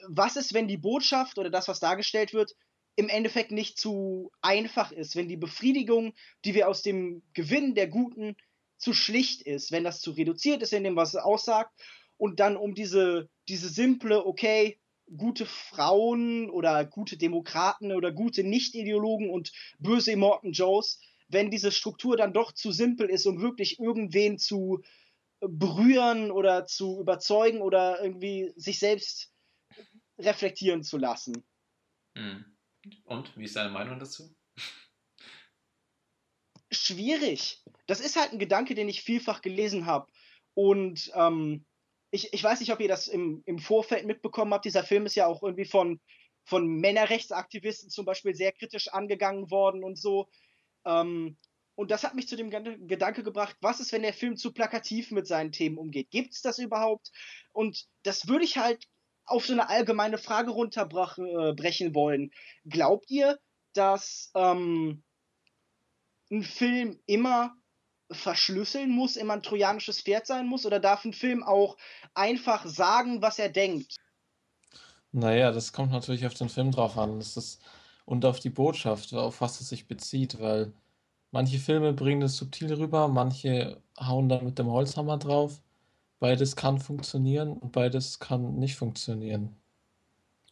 was 0.08 0.36
ist, 0.36 0.54
wenn 0.54 0.68
die 0.68 0.78
Botschaft 0.78 1.38
oder 1.38 1.50
das, 1.50 1.68
was 1.68 1.80
dargestellt 1.80 2.34
wird, 2.34 2.56
im 2.96 3.10
Endeffekt 3.10 3.52
nicht 3.52 3.80
zu 3.80 4.32
einfach 4.42 4.92
ist, 4.92 5.16
wenn 5.16 5.28
die 5.28 5.38
Befriedigung, 5.38 6.14
die 6.46 6.54
wir 6.54 6.68
aus 6.68 6.82
dem 6.82 7.24
Gewinn 7.34 7.74
der 7.74 7.88
Guten 7.88 8.36
zu 8.78 8.94
schlicht 8.94 9.42
ist, 9.44 9.72
wenn 9.72 9.84
das 9.84 10.02
zu 10.02 10.12
reduziert 10.12 10.62
ist 10.62 10.74
in 10.74 10.84
dem, 10.84 10.96
was 10.96 11.14
es 11.14 11.22
aussagt, 11.22 11.72
und 12.18 12.40
dann 12.40 12.56
um 12.56 12.76
diese, 12.76 13.30
diese 13.48 13.70
simple, 13.70 14.26
okay, 14.26 14.80
gute 15.18 15.46
Frauen 15.46 16.50
oder 16.50 16.86
gute 16.86 17.18
Demokraten 17.18 17.92
oder 17.92 18.12
gute 18.12 18.44
Nicht-Ideologen 18.44 19.30
und 19.30 19.52
böse 19.80 20.16
Morton 20.16 20.52
Joes, 20.52 21.00
wenn 21.30 21.50
diese 21.50 21.72
Struktur 21.72 22.18
dann 22.18 22.34
doch 22.34 22.52
zu 22.52 22.72
simpel 22.72 23.10
ist, 23.10 23.26
um 23.26 23.42
wirklich 23.42 23.80
irgendwen 23.80 24.38
zu 24.38 24.84
berühren 25.40 26.30
oder 26.30 26.66
zu 26.66 27.00
überzeugen 27.00 27.62
oder 27.62 28.04
irgendwie 28.04 28.54
sich 28.56 28.78
selbst 28.80 29.31
reflektieren 30.18 30.84
zu 30.84 30.98
lassen. 30.98 31.44
Hm. 32.18 32.46
Und 33.06 33.38
wie 33.38 33.46
ist 33.46 33.56
deine 33.56 33.70
Meinung 33.70 34.00
dazu? 34.00 34.36
schwierig. 36.72 37.62
Das 37.86 38.00
ist 38.00 38.16
halt 38.16 38.32
ein 38.32 38.40
Gedanke, 38.40 38.76
den 38.76 38.90
ich 38.90 39.04
vielfach 39.04 39.42
gelesen 39.42 39.86
habe. 39.86 40.12
Und 40.54 41.12
ähm, 41.14 41.66
ich, 42.12 42.34
ich 42.34 42.44
weiß 42.44 42.60
nicht, 42.60 42.72
ob 42.72 42.80
ihr 42.80 42.88
das 42.88 43.08
im, 43.08 43.44
im 43.46 43.60
Vorfeld 43.60 44.06
mitbekommen 44.06 44.54
habt. 44.54 44.66
Dieser 44.66 44.84
Film 44.84 45.06
ist 45.06 45.16
ja 45.16 45.28
auch 45.28 45.44
irgendwie 45.44 45.66
von, 45.66 46.00
von 46.46 46.68
Männerrechtsaktivisten 46.68 47.90
zum 47.90 48.06
Beispiel 48.06 48.36
sehr 48.36 48.52
kritisch 48.52 48.88
angegangen 48.88 49.52
worden 49.52 49.84
und 49.84 49.98
so. 49.98 50.30
Ähm, 50.86 51.38
und 51.76 51.92
das 51.92 52.04
hat 52.04 52.16
mich 52.16 52.28
zu 52.28 52.36
dem 52.36 52.50
Gedanke 52.50 53.24
gebracht, 53.24 53.56
was 53.62 53.80
ist, 53.80 53.92
wenn 53.92 54.02
der 54.02 54.14
Film 54.14 54.36
zu 54.36 54.54
plakativ 54.54 55.12
mit 55.12 55.26
seinen 55.26 55.52
Themen 55.52 55.78
umgeht? 55.78 56.12
Gibt 56.12 56.34
es 56.34 56.42
das 56.42 56.60
überhaupt? 56.60 57.12
Und 57.54 57.88
das 58.04 58.28
würde 58.28 58.46
ich 58.46 58.58
halt 58.58 58.88
auf 59.26 59.46
so 59.46 59.54
eine 59.54 59.70
allgemeine 59.70 60.18
Frage 60.18 60.52
runterbrechen 60.52 61.92
äh, 61.92 61.96
wollen. 61.96 62.32
Glaubt 62.66 63.10
ihr, 63.10 63.40
dass 63.74 64.32
ähm, 64.36 65.04
ein 66.32 66.44
Film 66.44 67.00
immer 67.06 67.56
verschlüsseln 68.12 68.90
muss, 68.90 69.16
immer 69.16 69.34
ein 69.34 69.44
trojanisches 69.44 70.02
Pferd 70.02 70.28
sein 70.28 70.48
muss? 70.48 70.66
Oder 70.66 70.80
darf 70.80 71.06
ein 71.06 71.14
Film 71.14 71.44
auch 71.44 71.78
einfach 72.14 72.66
sagen, 72.66 73.22
was 73.22 73.40
er 73.40 73.50
denkt? 73.50 73.98
Naja, 75.12 75.52
das 75.52 75.74
kommt 75.74 75.92
natürlich 75.92 76.26
auf 76.26 76.34
den 76.34 76.50
Film 76.50 76.72
drauf 76.72 76.98
an. 76.98 77.20
Das 77.20 77.38
ist, 77.38 77.62
und 78.06 78.26
auf 78.26 78.40
die 78.40 78.50
Botschaft, 78.50 79.14
auf 79.14 79.42
was 79.42 79.60
es 79.62 79.70
sich 79.70 79.88
bezieht, 79.88 80.40
weil 80.40 80.74
manche 81.32 81.60
Filme 81.60 81.94
bringen 81.94 82.22
es 82.22 82.38
subtil 82.38 82.74
rüber, 82.74 83.08
manche 83.08 83.82
hauen 84.00 84.30
da 84.30 84.42
mit 84.42 84.58
dem 84.58 84.68
Holzhammer 84.68 85.18
drauf. 85.18 85.62
Beides 86.22 86.56
kann 86.56 86.78
funktionieren 86.78 87.52
und 87.52 87.72
beides 87.72 88.20
kann 88.20 88.60
nicht 88.60 88.76
funktionieren. 88.76 89.56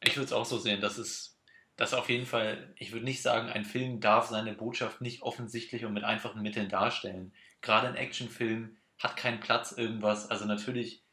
Ich 0.02 0.18
würde 0.18 0.26
es 0.26 0.34
auch 0.34 0.46
so 0.46 0.58
sehen, 0.58 0.82
dass 0.82 0.98
es 0.98 1.38
dass 1.76 1.94
auf 1.94 2.10
jeden 2.10 2.26
Fall, 2.26 2.74
ich 2.76 2.92
würde 2.92 3.06
nicht 3.06 3.22
sagen, 3.22 3.50
ein 3.50 3.64
Film 3.64 4.02
darf 4.02 4.28
seine 4.28 4.54
Botschaft 4.54 5.00
nicht 5.00 5.22
offensichtlich 5.22 5.86
und 5.86 5.94
mit 5.94 6.04
einfachen 6.04 6.42
Mitteln 6.42 6.70
darstellen. 6.70 7.34
Gerade 7.62 7.88
ein 7.88 7.96
Actionfilm 7.96 8.78
hat 8.98 9.16
keinen 9.16 9.40
Platz 9.40 9.72
irgendwas. 9.72 10.30
Also 10.30 10.46
natürlich 10.46 11.04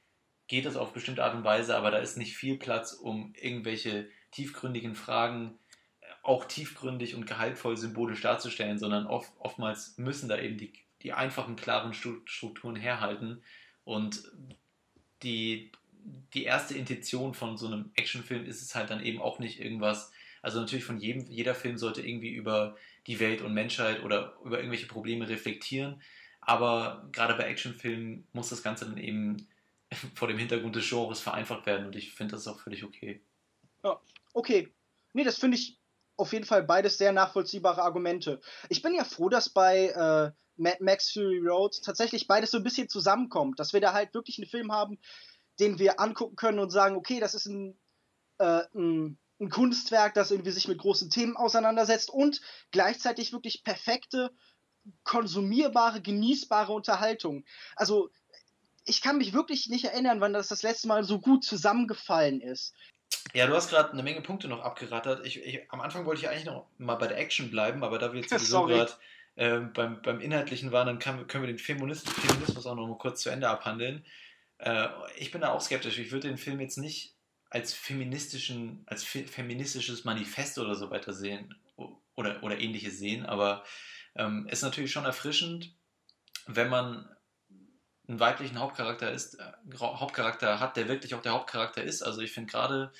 geht 0.49 0.65
es 0.65 0.77
auf 0.77 0.95
bestimmte 0.95 1.23
Art 1.23 1.35
und 1.35 1.45
Weise, 1.45 1.77
aber 1.77 1.91
da 1.91 1.99
ist 1.99 2.17
nicht 2.17 2.35
viel 2.35 2.57
Platz, 2.57 2.95
um 2.95 3.35
irgendwelche 3.39 4.09
tiefgründigen 4.31 4.95
Fragen 4.95 5.59
auch 6.23 6.47
tiefgründig 6.47 7.15
und 7.15 7.27
gehaltvoll 7.27 7.77
symbolisch 7.77 8.23
darzustellen, 8.23 8.79
sondern 8.79 9.07
oft, 9.07 9.31
oftmals 9.39 9.99
müssen 9.99 10.31
da 10.31 10.39
eben 10.39 10.57
die 10.57 10.73
die 11.03 11.13
einfachen, 11.13 11.57
klaren 11.57 11.93
Strukturen 11.93 12.77
herhalten. 12.77 13.43
Und 13.87 14.33
die, 15.23 15.71
die 16.35 16.43
erste 16.43 16.77
Intention 16.77 17.35
von 17.35 17.57
so 17.57 17.69
einem 17.69 17.93
Actionfilm 17.95 18.45
ist 18.45 18.61
es 18.61 18.75
halt 18.75 18.91
dann 18.91 19.03
eben 19.03 19.23
auch 19.23 19.39
nicht 19.39 19.61
irgendwas. 19.61 20.11
Also 20.43 20.61
natürlich 20.61 20.85
von 20.85 20.99
jedem, 20.99 21.25
jeder 21.27 21.55
Film 21.55 21.79
sollte 21.79 22.03
irgendwie 22.03 22.33
über 22.33 22.77
die 23.07 23.21
Welt 23.21 23.43
und 23.43 23.55
Menschheit 23.55 24.03
oder 24.03 24.37
über 24.45 24.59
irgendwelche 24.59 24.89
Probleme 24.89 25.29
reflektieren. 25.29 26.03
Aber 26.41 27.09
gerade 27.13 27.35
bei 27.35 27.45
Actionfilmen 27.45 28.27
muss 28.33 28.49
das 28.49 28.65
Ganze 28.65 28.87
dann 28.87 28.99
eben 28.99 29.47
vor 30.17 30.27
dem 30.27 30.39
Hintergrund 30.39 30.75
des 30.75 30.89
Genres 30.89 31.21
vereinfacht 31.21 31.65
werden 31.67 31.87
und 31.87 31.95
ich 31.95 32.13
finde 32.13 32.33
das 32.33 32.49
auch 32.49 32.59
völlig 32.59 32.83
okay. 32.83 33.23
Ja, 33.85 34.01
okay. 34.33 34.69
Nee, 35.13 35.23
das 35.23 35.39
finde 35.39 35.59
ich 35.59 35.79
auf 36.17 36.33
jeden 36.33 36.45
Fall 36.45 36.65
beides 36.65 36.99
sehr 36.99 37.13
nachvollziehbare 37.13 37.83
Argumente. 37.83 38.41
Ich 38.69 38.83
bin 38.83 38.95
ja 38.95 39.05
froh, 39.05 39.29
dass 39.29 39.49
bei 39.49 39.91
äh, 39.91 40.33
Mad 40.57 40.79
Max 40.81 41.11
Fury 41.11 41.39
Road 41.39 41.81
tatsächlich 41.85 42.27
beides 42.27 42.51
so 42.51 42.59
ein 42.59 42.65
bisschen 42.65 42.89
zusammenkommt, 42.89 43.59
dass 43.59 43.73
wir 43.73 43.81
da 43.81 43.93
halt 43.93 44.15
wirklich 44.15 44.39
einen 44.39 44.49
Film 44.49 44.73
haben, 44.73 44.99
den 45.59 45.79
wir 45.79 46.01
angucken 46.01 46.37
können 46.37 46.59
und 46.59 46.71
sagen, 46.71 46.97
okay, 46.97 47.21
das 47.21 47.35
ist 47.35 47.47
ein, 47.47 47.79
äh, 48.39 48.63
ein, 48.75 49.19
ein 49.41 49.51
Kunstwerk, 49.51 50.15
das 50.15 50.31
irgendwie 50.31 50.51
sich 50.51 50.69
mit 50.69 50.79
großen 50.79 51.11
Themen 51.11 51.37
auseinandersetzt 51.37 52.11
und 52.11 52.41
gleichzeitig 52.71 53.33
wirklich 53.33 53.65
perfekte, 53.65 54.31
konsumierbare, 55.05 56.01
genießbare 56.01 56.73
Unterhaltung. 56.73 57.45
Also 57.75 58.11
ich 58.85 59.03
kann 59.03 59.19
mich 59.19 59.33
wirklich 59.33 59.69
nicht 59.69 59.85
erinnern, 59.85 60.21
wann 60.21 60.33
das 60.33 60.49
das 60.49 60.63
letzte 60.63 60.89
Mal 60.89 61.05
so 61.05 61.19
gut 61.21 61.45
zusammengefallen 61.45 62.41
ist. 62.41 62.73
Ja, 63.35 63.47
du 63.47 63.55
hast 63.55 63.71
gerade 63.71 63.93
eine 63.93 64.03
Menge 64.03 64.21
Punkte 64.21 64.49
noch 64.49 64.61
abgerattert. 64.61 65.27
Ich, 65.27 65.39
ich, 65.45 65.71
am 65.71 65.81
Anfang 65.81 66.07
wollte 66.07 66.23
ich 66.23 66.29
eigentlich 66.29 66.45
noch 66.45 66.67
mal 66.79 66.95
bei 66.95 67.09
der 67.09 67.19
Action 67.19 67.51
bleiben, 67.51 67.83
aber 67.83 67.99
da 67.99 68.13
wir 68.13 68.21
jetzt 68.21 68.31
sowieso 68.31 68.67
gerade 68.67 68.93
äh, 69.37 69.61
beim, 69.61 70.03
beim 70.03 70.21
Inhaltlichen 70.21 70.73
waren, 70.73 70.87
dann 70.87 70.99
kann, 70.99 71.27
können 71.27 71.45
wir 71.45 71.53
den 71.53 71.59
Feminismus, 71.59 72.13
Feminismus 72.15 72.67
auch 72.67 72.75
noch 72.75 72.89
mal 72.89 72.99
kurz 72.99 73.23
zu 73.23 73.31
Ende 73.31 73.49
abhandeln. 73.49 74.05
Äh, 74.59 74.89
ich 75.17 75.31
bin 75.31 75.43
da 75.43 75.51
auch 75.51 75.61
skeptisch. 75.61 75.99
Ich 75.99 76.11
würde 76.11 76.29
den 76.29 76.39
Film 76.39 76.61
jetzt 76.61 76.79
nicht 76.79 77.15
als 77.51 77.73
feministischen, 77.73 78.83
als 78.87 79.05
fe 79.05 79.25
feministisches 79.25 80.05
Manifest 80.05 80.59
oder 80.59 80.75
so 80.75 80.91
weiter 80.91 81.13
sehen 81.13 81.55
oder, 82.15 82.43
oder 82.43 82.59
ähnliches 82.59 82.99
sehen, 82.99 83.25
aber 83.25 83.65
ähm, 84.17 84.47
ist 84.51 84.63
natürlich 84.63 84.91
schon 84.91 85.05
erfrischend, 85.05 85.75
wenn 86.47 86.69
man 86.69 87.09
einen 88.09 88.21
weiblichen 88.21 88.59
Hauptcharakter 88.59 89.13
ist, 89.13 89.35
äh, 89.35 89.53
Hauptcharakter 89.79 90.61
hat, 90.61 90.77
der 90.77 90.89
wirklich 90.89 91.15
auch 91.15 91.23
der 91.23 91.33
Hauptcharakter 91.33 91.83
ist. 91.83 92.03
Also 92.03 92.21
ich 92.21 92.33
finde 92.33 92.51
gerade 92.51 92.93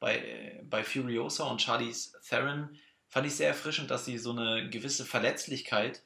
bei, 0.00 0.60
bei 0.64 0.82
Furiosa 0.82 1.44
und 1.44 1.62
Charlize 1.62 2.18
Theron 2.28 2.76
fand 3.14 3.28
ich 3.28 3.36
sehr 3.36 3.46
erfrischend, 3.46 3.92
dass 3.92 4.04
sie 4.04 4.18
so 4.18 4.32
eine 4.32 4.68
gewisse 4.70 5.04
Verletzlichkeit 5.04 6.02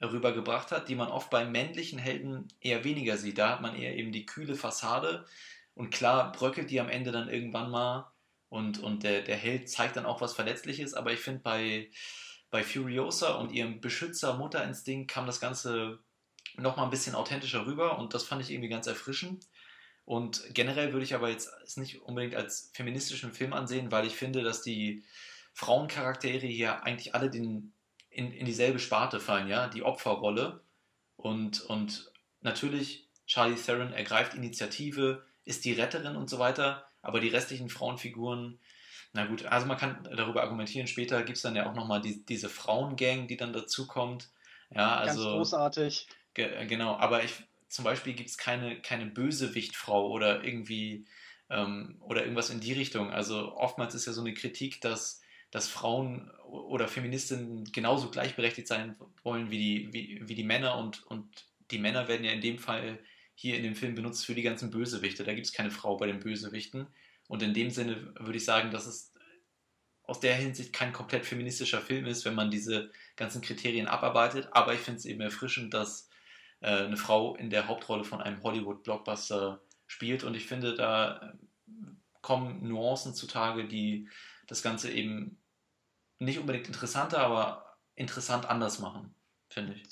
rübergebracht 0.00 0.70
hat, 0.70 0.88
die 0.88 0.94
man 0.94 1.08
oft 1.08 1.28
bei 1.28 1.44
männlichen 1.44 1.98
Helden 1.98 2.46
eher 2.60 2.84
weniger 2.84 3.16
sieht. 3.16 3.38
Da 3.38 3.48
hat 3.48 3.60
man 3.60 3.74
eher 3.74 3.96
eben 3.96 4.12
die 4.12 4.24
kühle 4.24 4.54
Fassade 4.54 5.26
und 5.74 5.90
klar 5.90 6.30
bröckelt 6.30 6.70
die 6.70 6.78
am 6.78 6.88
Ende 6.88 7.10
dann 7.10 7.28
irgendwann 7.28 7.72
mal 7.72 8.12
und, 8.50 8.78
und 8.78 9.02
der, 9.02 9.22
der 9.22 9.36
Held 9.36 9.68
zeigt 9.68 9.96
dann 9.96 10.06
auch 10.06 10.20
was 10.20 10.34
Verletzliches, 10.34 10.94
aber 10.94 11.12
ich 11.12 11.18
finde 11.18 11.40
bei, 11.40 11.90
bei 12.52 12.62
Furiosa 12.62 13.34
und 13.34 13.50
ihrem 13.50 13.80
Beschützer-Mutterinstinkt 13.80 15.10
kam 15.10 15.26
das 15.26 15.40
Ganze 15.40 15.98
nochmal 16.56 16.84
ein 16.84 16.92
bisschen 16.92 17.16
authentischer 17.16 17.66
rüber 17.66 17.98
und 17.98 18.14
das 18.14 18.22
fand 18.22 18.40
ich 18.42 18.52
irgendwie 18.52 18.70
ganz 18.70 18.86
erfrischend. 18.86 19.48
Und 20.04 20.44
generell 20.54 20.92
würde 20.92 21.04
ich 21.04 21.16
aber 21.16 21.30
jetzt 21.30 21.50
es 21.64 21.76
nicht 21.78 22.02
unbedingt 22.02 22.36
als 22.36 22.70
feministischen 22.74 23.32
Film 23.32 23.52
ansehen, 23.52 23.90
weil 23.90 24.06
ich 24.06 24.14
finde, 24.14 24.44
dass 24.44 24.62
die 24.62 25.02
Frauencharaktere 25.54 26.46
hier 26.46 26.82
eigentlich 26.82 27.14
alle 27.14 27.30
den, 27.30 27.72
in, 28.10 28.32
in 28.32 28.44
dieselbe 28.44 28.78
Sparte 28.78 29.20
fallen, 29.20 29.48
ja, 29.48 29.68
die 29.68 29.82
Opferrolle. 29.82 30.60
Und, 31.16 31.62
und 31.62 32.10
natürlich, 32.42 33.08
Charlie 33.26 33.54
Theron 33.54 33.92
ergreift 33.92 34.34
Initiative, 34.34 35.24
ist 35.44 35.64
die 35.64 35.72
Retterin 35.72 36.16
und 36.16 36.28
so 36.28 36.38
weiter, 36.38 36.86
aber 37.02 37.20
die 37.20 37.28
restlichen 37.28 37.68
Frauenfiguren, 37.68 38.58
na 39.12 39.26
gut, 39.26 39.46
also 39.46 39.66
man 39.66 39.76
kann 39.76 40.08
darüber 40.16 40.42
argumentieren, 40.42 40.88
später 40.88 41.22
gibt 41.22 41.36
es 41.36 41.42
dann 41.42 41.54
ja 41.54 41.70
auch 41.70 41.74
nochmal 41.74 42.00
die, 42.00 42.26
diese 42.26 42.48
Frauengang, 42.48 43.28
die 43.28 43.36
dann 43.36 43.52
dazukommt. 43.52 44.28
Ja, 44.70 44.96
also, 44.96 45.22
Ganz 45.22 45.36
großartig. 45.36 46.08
Ge 46.34 46.66
genau, 46.66 46.96
aber 46.96 47.22
ich, 47.22 47.32
zum 47.68 47.84
Beispiel 47.84 48.14
gibt 48.14 48.30
es 48.30 48.38
keine, 48.38 48.80
keine 48.80 49.06
Bösewichtfrau 49.06 50.08
oder 50.10 50.42
irgendwie 50.42 51.06
ähm, 51.48 51.96
oder 52.00 52.22
irgendwas 52.22 52.50
in 52.50 52.58
die 52.58 52.72
Richtung. 52.72 53.12
Also 53.12 53.54
oftmals 53.54 53.94
ist 53.94 54.06
ja 54.06 54.12
so 54.12 54.20
eine 54.20 54.34
Kritik, 54.34 54.80
dass, 54.80 55.20
dass 55.54 55.68
Frauen 55.68 56.32
oder 56.48 56.88
Feministinnen 56.88 57.64
genauso 57.70 58.10
gleichberechtigt 58.10 58.66
sein 58.66 58.96
wollen 59.22 59.52
wie 59.52 59.58
die, 59.58 59.92
wie, 59.92 60.28
wie 60.28 60.34
die 60.34 60.42
Männer 60.42 60.76
und, 60.76 61.06
und 61.06 61.28
die 61.70 61.78
Männer 61.78 62.08
werden 62.08 62.24
ja 62.24 62.32
in 62.32 62.40
dem 62.40 62.58
Fall 62.58 62.98
hier 63.36 63.56
in 63.56 63.62
dem 63.62 63.76
Film 63.76 63.94
benutzt 63.94 64.26
für 64.26 64.34
die 64.34 64.42
ganzen 64.42 64.72
Bösewichte. 64.72 65.22
Da 65.22 65.32
gibt 65.32 65.46
es 65.46 65.52
keine 65.52 65.70
Frau 65.70 65.96
bei 65.96 66.08
den 66.08 66.18
Bösewichten. 66.18 66.88
Und 67.28 67.40
in 67.40 67.54
dem 67.54 67.70
Sinne 67.70 68.12
würde 68.18 68.36
ich 68.36 68.44
sagen, 68.44 68.72
dass 68.72 68.86
es 68.86 69.12
aus 70.02 70.18
der 70.18 70.34
Hinsicht 70.34 70.72
kein 70.72 70.92
komplett 70.92 71.24
feministischer 71.24 71.80
Film 71.80 72.06
ist, 72.06 72.24
wenn 72.24 72.34
man 72.34 72.50
diese 72.50 72.90
ganzen 73.14 73.40
Kriterien 73.40 73.86
abarbeitet. 73.86 74.48
Aber 74.50 74.74
ich 74.74 74.80
finde 74.80 74.98
es 74.98 75.04
eben 75.04 75.20
erfrischend, 75.20 75.72
dass 75.72 76.08
äh, 76.62 76.66
eine 76.66 76.96
Frau 76.96 77.36
in 77.36 77.48
der 77.48 77.68
Hauptrolle 77.68 78.02
von 78.02 78.20
einem 78.20 78.42
Hollywood-Blockbuster 78.42 79.60
spielt. 79.86 80.24
Und 80.24 80.34
ich 80.34 80.46
finde, 80.46 80.74
da 80.74 81.32
kommen 82.22 82.66
Nuancen 82.66 83.14
zutage, 83.14 83.68
die 83.68 84.08
das 84.48 84.60
Ganze 84.60 84.90
eben 84.90 85.38
nicht 86.18 86.38
unbedingt 86.38 86.66
interessanter, 86.66 87.18
aber 87.20 87.76
interessant 87.94 88.46
anders 88.46 88.78
machen, 88.78 89.14
finde 89.48 89.74
ich. 89.74 89.82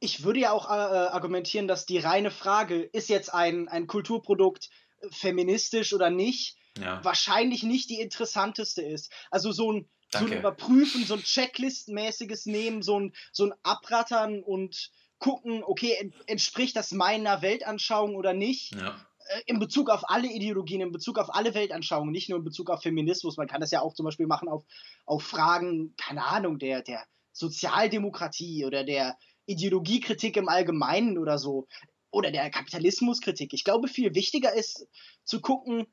Ich 0.00 0.22
würde 0.22 0.40
ja 0.40 0.52
auch 0.52 0.66
äh, 0.66 0.72
argumentieren, 0.72 1.66
dass 1.66 1.86
die 1.86 1.98
reine 1.98 2.30
Frage, 2.30 2.82
ist 2.82 3.08
jetzt 3.08 3.34
ein, 3.34 3.68
ein 3.68 3.86
Kulturprodukt 3.86 4.68
feministisch 5.10 5.92
oder 5.92 6.10
nicht, 6.10 6.56
ja. 6.78 7.04
wahrscheinlich 7.04 7.62
nicht 7.62 7.90
die 7.90 8.00
interessanteste 8.00 8.82
ist. 8.82 9.12
Also 9.30 9.52
so 9.52 9.72
ein, 9.72 9.90
so 10.12 10.24
ein 10.24 10.32
Überprüfen, 10.32 11.04
so 11.04 11.14
ein 11.14 11.22
Checklistenmäßiges 11.22 12.46
Nehmen, 12.46 12.82
so 12.82 12.98
ein, 12.98 13.14
so 13.32 13.46
ein 13.46 13.54
Abrattern 13.62 14.42
und 14.42 14.90
gucken, 15.18 15.64
okay, 15.64 16.12
entspricht 16.26 16.76
das 16.76 16.92
meiner 16.92 17.42
Weltanschauung 17.42 18.14
oder 18.14 18.32
nicht? 18.32 18.74
Ja. 18.74 18.96
Äh, 19.28 19.42
in 19.46 19.58
Bezug 19.58 19.90
auf 19.90 20.08
alle 20.08 20.28
Ideologien, 20.28 20.80
in 20.80 20.92
Bezug 20.92 21.18
auf 21.18 21.34
alle 21.34 21.54
Weltanschauungen, 21.54 22.12
nicht 22.12 22.28
nur 22.28 22.38
in 22.38 22.44
Bezug 22.44 22.70
auf 22.70 22.82
Feminismus. 22.82 23.36
Man 23.36 23.46
kann 23.46 23.60
das 23.60 23.70
ja 23.70 23.80
auch 23.80 23.94
zum 23.94 24.04
Beispiel 24.04 24.26
machen 24.26 24.48
auf, 24.48 24.64
auf 25.06 25.22
Fragen, 25.22 25.94
keine 25.96 26.24
Ahnung, 26.24 26.58
der, 26.58 26.82
der 26.82 27.04
Sozialdemokratie 27.32 28.64
oder 28.64 28.84
der 28.84 29.16
Ideologiekritik 29.46 30.36
im 30.36 30.48
Allgemeinen 30.48 31.18
oder 31.18 31.38
so. 31.38 31.66
Oder 32.10 32.30
der 32.30 32.50
Kapitalismuskritik. 32.50 33.52
Ich 33.52 33.64
glaube, 33.64 33.86
viel 33.86 34.14
wichtiger 34.14 34.54
ist 34.54 34.86
zu 35.24 35.40
gucken, 35.40 35.86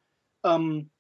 ähm, 0.45 0.91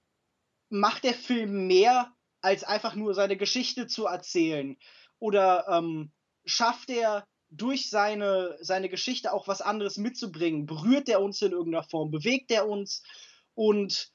macht 0.69 1.05
der 1.05 1.13
Film 1.13 1.67
mehr, 1.67 2.11
als 2.41 2.63
einfach 2.63 2.95
nur 2.95 3.13
seine 3.13 3.37
Geschichte 3.37 3.87
zu 3.87 4.05
erzählen? 4.05 4.77
Oder 5.19 5.67
ähm, 5.69 6.11
schafft 6.45 6.89
er 6.89 7.25
durch 7.57 7.89
seine, 7.89 8.57
seine 8.61 8.89
Geschichte 8.89 9.33
auch 9.33 9.47
was 9.47 9.61
anderes 9.61 9.97
mitzubringen. 9.97 10.65
Berührt 10.65 11.09
er 11.09 11.21
uns 11.21 11.41
in 11.41 11.51
irgendeiner 11.51 11.83
Form? 11.83 12.11
Bewegt 12.11 12.51
er 12.51 12.67
uns? 12.67 13.03
Und 13.53 14.09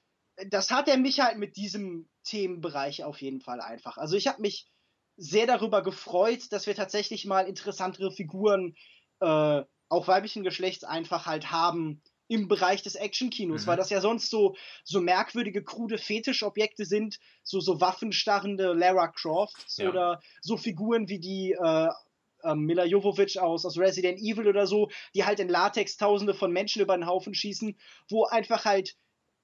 das 0.49 0.71
hat 0.71 0.89
er 0.89 0.97
mich 0.97 1.21
halt 1.21 1.39
mit 1.39 1.57
diesem 1.57 2.09
Themenbereich 2.25 3.05
auf 3.05 3.21
jeden 3.21 3.41
Fall 3.41 3.61
einfach. 3.61 3.99
Also 3.99 4.17
ich 4.17 4.27
habe 4.27 4.41
mich 4.41 4.69
sehr 5.17 5.47
darüber 5.47 5.83
gefreut, 5.83 6.51
dass 6.51 6.67
wir 6.67 6.75
tatsächlich 6.75 7.27
mal 7.27 7.47
interessantere 7.47 8.11
Figuren, 8.11 8.75
äh, 9.21 9.63
auch 9.89 10.07
weiblichen 10.07 10.45
Geschlechts 10.45 10.85
einfach 10.85 11.27
halt 11.27 11.51
haben 11.51 12.01
im 12.29 12.47
Bereich 12.47 12.83
des 12.83 12.95
Actionkinos, 12.95 13.63
mhm. 13.63 13.67
weil 13.67 13.77
das 13.77 13.91
ja 13.91 14.01
sonst 14.01 14.31
so, 14.31 14.55
so 14.85 15.01
merkwürdige, 15.01 15.65
krude 15.65 15.99
Fetischobjekte 15.99 16.85
sind, 16.85 17.19
so, 17.43 17.59
so 17.59 17.81
waffenstarrende 17.81 18.73
Lara 18.73 19.09
Crofts 19.09 19.79
ja. 19.79 19.89
oder 19.89 20.21
so 20.41 20.57
Figuren 20.57 21.09
wie 21.09 21.19
die 21.19 21.53
äh, 21.53 21.89
ähm, 22.45 22.61
Mila 22.61 22.85
Jovovich 22.85 23.41
aus, 23.41 23.65
aus 23.65 23.79
Resident 23.79 24.19
Evil 24.19 24.49
oder 24.49 24.67
so, 24.67 24.91
die 25.15 25.25
halt 25.25 25.41
in 25.41 25.49
Latex 25.49 25.97
tausende 25.97 26.35
von 26.35 26.53
Menschen 26.53 26.83
über 26.83 26.97
den 26.97 27.07
Haufen 27.07 27.35
schießen, 27.35 27.77
wo 28.09 28.25
einfach 28.25 28.65
halt 28.65 28.97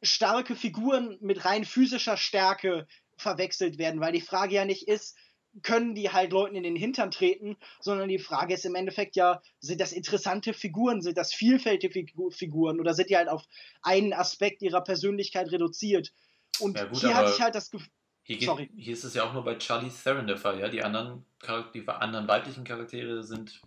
starke 0.02 0.54
Figuren 0.54 1.18
mit 1.20 1.44
rein 1.44 1.64
physischer 1.64 2.16
Stärke 2.16 2.86
verwechselt 3.16 3.78
werden, 3.78 4.00
weil 4.00 4.12
die 4.12 4.20
Frage 4.20 4.54
ja 4.54 4.64
nicht 4.64 4.88
ist, 4.88 5.16
können 5.62 5.94
die 5.94 6.10
halt 6.10 6.32
Leuten 6.32 6.54
in 6.54 6.62
den 6.62 6.76
Hintern 6.76 7.10
treten, 7.10 7.56
sondern 7.80 8.08
die 8.08 8.18
Frage 8.18 8.54
ist 8.54 8.66
im 8.66 8.74
Endeffekt 8.74 9.16
ja, 9.16 9.40
sind 9.58 9.80
das 9.80 9.92
interessante 9.92 10.52
Figuren, 10.52 11.00
sind 11.00 11.16
das 11.16 11.32
vielfältige 11.32 12.06
Figuren 12.30 12.78
oder 12.78 12.92
sind 12.94 13.08
die 13.08 13.16
halt 13.16 13.28
auf 13.28 13.42
einen 13.80 14.12
Aspekt 14.12 14.60
ihrer 14.62 14.82
Persönlichkeit 14.82 15.50
reduziert? 15.50 16.12
Und 16.60 16.76
ja, 16.78 16.84
gut, 16.84 17.00
hier 17.00 17.14
hatte 17.14 17.32
ich 17.34 17.40
halt 17.40 17.54
das 17.54 17.70
Gefühl, 17.70 17.88
hier, 18.26 18.38
geht, 18.38 18.70
hier, 18.76 18.92
ist 18.92 19.04
es 19.04 19.14
ja 19.14 19.22
auch 19.22 19.32
nur 19.32 19.44
bei 19.44 19.54
Charlie 19.54 19.88
Theron 19.88 20.26
der 20.26 20.36
Fall, 20.36 20.58
ja. 20.58 20.68
Die 20.68 20.82
anderen, 20.82 21.24
die 21.72 21.88
anderen 21.88 22.26
weiblichen 22.26 22.64
Charaktere 22.64 23.22
sind 23.22 23.60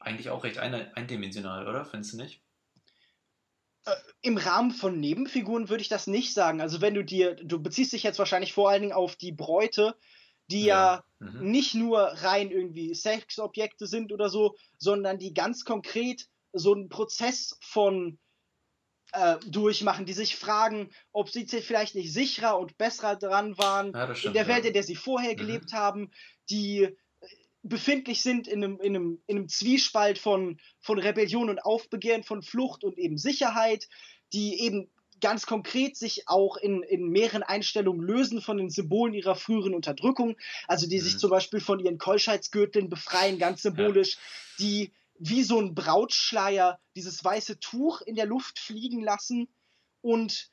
eigentlich 0.00 0.30
auch 0.30 0.42
recht 0.42 0.58
eindimensional, 0.58 1.68
oder? 1.68 1.84
Findest 1.84 2.14
du 2.14 2.16
nicht? 2.16 2.42
Äh, 3.84 3.94
Im 4.20 4.36
Rahmen 4.36 4.72
von 4.72 4.98
Nebenfiguren 4.98 5.68
würde 5.68 5.82
ich 5.82 5.88
das 5.88 6.08
nicht 6.08 6.34
sagen. 6.34 6.60
Also 6.60 6.80
wenn 6.80 6.94
du 6.94 7.04
dir, 7.04 7.36
du 7.36 7.62
beziehst 7.62 7.92
dich 7.92 8.02
jetzt 8.02 8.18
wahrscheinlich 8.18 8.52
vor 8.52 8.68
allen 8.68 8.82
Dingen 8.82 8.94
auf 8.94 9.14
die 9.14 9.30
Bräute, 9.30 9.94
die 10.50 10.64
ja, 10.64 11.04
ja 11.20 11.28
mhm. 11.28 11.48
nicht 11.48 11.76
nur 11.76 12.00
rein 12.00 12.50
irgendwie 12.50 12.92
Sexobjekte 12.92 13.86
sind 13.86 14.12
oder 14.12 14.28
so, 14.28 14.56
sondern 14.76 15.18
die 15.18 15.34
ganz 15.34 15.64
konkret 15.64 16.26
so 16.52 16.74
einen 16.74 16.88
Prozess 16.88 17.56
von 17.60 18.18
äh, 19.12 19.36
durchmachen, 19.46 20.06
die 20.06 20.12
sich 20.12 20.36
fragen, 20.36 20.90
ob 21.12 21.30
sie 21.30 21.46
vielleicht 21.46 21.94
nicht 21.94 22.12
sicherer 22.12 22.58
und 22.58 22.78
besser 22.78 23.16
dran 23.16 23.58
waren 23.58 23.92
ja, 23.92 24.14
stimmt, 24.14 24.26
in 24.26 24.32
der 24.34 24.48
Welt, 24.48 24.64
in 24.64 24.72
der 24.72 24.82
sie 24.82 24.96
vorher 24.96 25.32
mhm. 25.32 25.36
gelebt 25.36 25.72
haben, 25.72 26.10
die 26.48 26.82
äh, 26.82 26.96
befindlich 27.62 28.22
sind 28.22 28.48
in 28.48 28.64
einem, 28.64 28.80
in 28.80 28.96
einem, 28.96 29.22
in 29.26 29.38
einem 29.38 29.48
Zwiespalt 29.48 30.18
von, 30.18 30.60
von 30.80 30.98
Rebellion 30.98 31.50
und 31.50 31.58
Aufbegehren, 31.58 32.22
von 32.22 32.42
Flucht 32.42 32.84
und 32.84 32.98
eben 32.98 33.18
Sicherheit, 33.18 33.88
die 34.32 34.60
eben 34.60 34.90
ganz 35.20 35.46
konkret 35.46 35.96
sich 35.96 36.28
auch 36.28 36.56
in, 36.56 36.82
in 36.82 37.08
mehreren 37.08 37.42
Einstellungen 37.42 38.00
lösen 38.00 38.40
von 38.40 38.56
den 38.56 38.70
Symbolen 38.70 39.14
ihrer 39.14 39.34
früheren 39.34 39.74
Unterdrückung, 39.74 40.36
also 40.66 40.88
die 40.88 40.98
mhm. 40.98 41.02
sich 41.02 41.18
zum 41.18 41.30
Beispiel 41.30 41.60
von 41.60 41.78
ihren 41.78 41.98
Keuschheitsgürteln 41.98 42.88
befreien, 42.88 43.38
ganz 43.38 43.62
symbolisch, 43.62 44.14
ja. 44.14 44.20
die 44.60 44.92
wie 45.20 45.42
so 45.42 45.60
ein 45.60 45.74
Brautschleier 45.74 46.80
dieses 46.96 47.22
weiße 47.22 47.60
Tuch 47.60 48.00
in 48.00 48.14
der 48.14 48.24
Luft 48.24 48.58
fliegen 48.58 49.02
lassen 49.02 49.48
und 50.00 50.50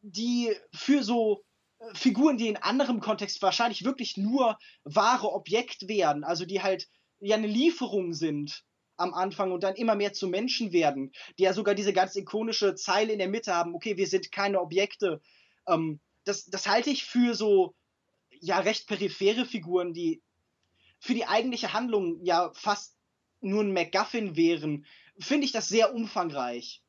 die 0.00 0.54
für 0.72 1.02
so 1.02 1.42
äh, 1.80 1.92
Figuren, 1.94 2.38
die 2.38 2.48
in 2.48 2.56
anderem 2.56 3.00
Kontext 3.00 3.42
wahrscheinlich 3.42 3.84
wirklich 3.84 4.16
nur 4.16 4.58
wahre 4.84 5.32
Objekt 5.32 5.88
wären, 5.88 6.22
also 6.22 6.44
die 6.44 6.62
halt 6.62 6.88
ja 7.18 7.36
eine 7.36 7.48
Lieferung 7.48 8.12
sind 8.12 8.62
am 8.96 9.12
Anfang 9.12 9.50
und 9.50 9.64
dann 9.64 9.74
immer 9.74 9.96
mehr 9.96 10.12
zu 10.12 10.28
Menschen 10.28 10.72
werden, 10.72 11.12
die 11.38 11.42
ja 11.42 11.52
sogar 11.52 11.74
diese 11.74 11.92
ganz 11.92 12.14
ikonische 12.14 12.76
Zeile 12.76 13.12
in 13.12 13.18
der 13.18 13.28
Mitte 13.28 13.54
haben, 13.54 13.74
okay, 13.74 13.96
wir 13.96 14.06
sind 14.06 14.30
keine 14.30 14.60
Objekte. 14.60 15.20
Ähm, 15.66 16.00
das, 16.24 16.44
das 16.44 16.68
halte 16.68 16.90
ich 16.90 17.04
für 17.04 17.34
so 17.34 17.74
ja 18.40 18.60
recht 18.60 18.86
periphere 18.86 19.46
Figuren, 19.46 19.92
die 19.92 20.22
für 21.00 21.14
die 21.14 21.26
eigentliche 21.26 21.72
Handlung 21.72 22.24
ja 22.24 22.52
fast 22.54 22.95
nur 23.40 23.62
ein 23.62 23.72
MacGuffin 23.72 24.36
wären, 24.36 24.86
finde 25.18 25.46
ich 25.46 25.52
das 25.52 25.68
sehr 25.68 25.94
umfangreich. 25.94 26.82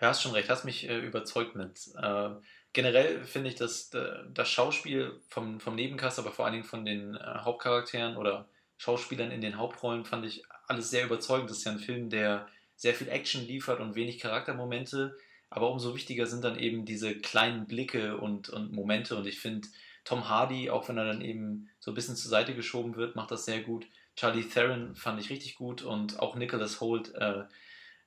Ja, 0.00 0.08
hast 0.08 0.22
schon 0.22 0.32
recht, 0.32 0.48
hast 0.48 0.64
mich 0.64 0.88
äh, 0.88 0.98
überzeugt 0.98 1.54
mit. 1.54 1.78
Äh, 2.00 2.30
generell 2.72 3.24
finde 3.24 3.48
ich, 3.48 3.54
dass 3.56 3.92
äh, 3.94 4.24
das 4.32 4.50
Schauspiel 4.50 5.20
vom, 5.28 5.60
vom 5.60 5.74
Nebencast, 5.74 6.18
aber 6.18 6.32
vor 6.32 6.44
allen 6.44 6.54
Dingen 6.54 6.64
von 6.64 6.84
den 6.84 7.14
äh, 7.14 7.38
Hauptcharakteren 7.38 8.16
oder 8.16 8.48
Schauspielern 8.76 9.30
in 9.30 9.40
den 9.40 9.56
Hauptrollen, 9.56 10.04
fand 10.04 10.26
ich 10.26 10.42
alles 10.66 10.90
sehr 10.90 11.06
überzeugend. 11.06 11.50
Das 11.50 11.58
ist 11.58 11.64
ja 11.64 11.72
ein 11.72 11.78
Film, 11.78 12.10
der 12.10 12.46
sehr 12.76 12.94
viel 12.94 13.08
Action 13.08 13.46
liefert 13.46 13.80
und 13.80 13.94
wenig 13.94 14.18
Charaktermomente. 14.18 15.16
Aber 15.48 15.70
umso 15.70 15.94
wichtiger 15.94 16.26
sind 16.26 16.44
dann 16.44 16.58
eben 16.58 16.84
diese 16.84 17.16
kleinen 17.16 17.66
Blicke 17.66 18.18
und, 18.18 18.50
und 18.50 18.72
Momente. 18.72 19.16
Und 19.16 19.26
ich 19.26 19.38
finde, 19.38 19.68
Tom 20.04 20.28
Hardy, 20.28 20.70
auch 20.70 20.88
wenn 20.88 20.98
er 20.98 21.06
dann 21.06 21.22
eben 21.22 21.70
so 21.78 21.90
ein 21.90 21.94
bisschen 21.94 22.16
zur 22.16 22.30
Seite 22.30 22.54
geschoben 22.54 22.96
wird, 22.96 23.16
macht 23.16 23.30
das 23.30 23.44
sehr 23.44 23.62
gut. 23.62 23.86
Charlie 24.16 24.48
Theron 24.48 24.96
fand 24.96 25.20
ich 25.20 25.30
richtig 25.30 25.56
gut 25.56 25.82
und 25.82 26.18
auch 26.18 26.34
Nicholas 26.34 26.80
Holt, 26.80 27.14
äh, 27.14 27.44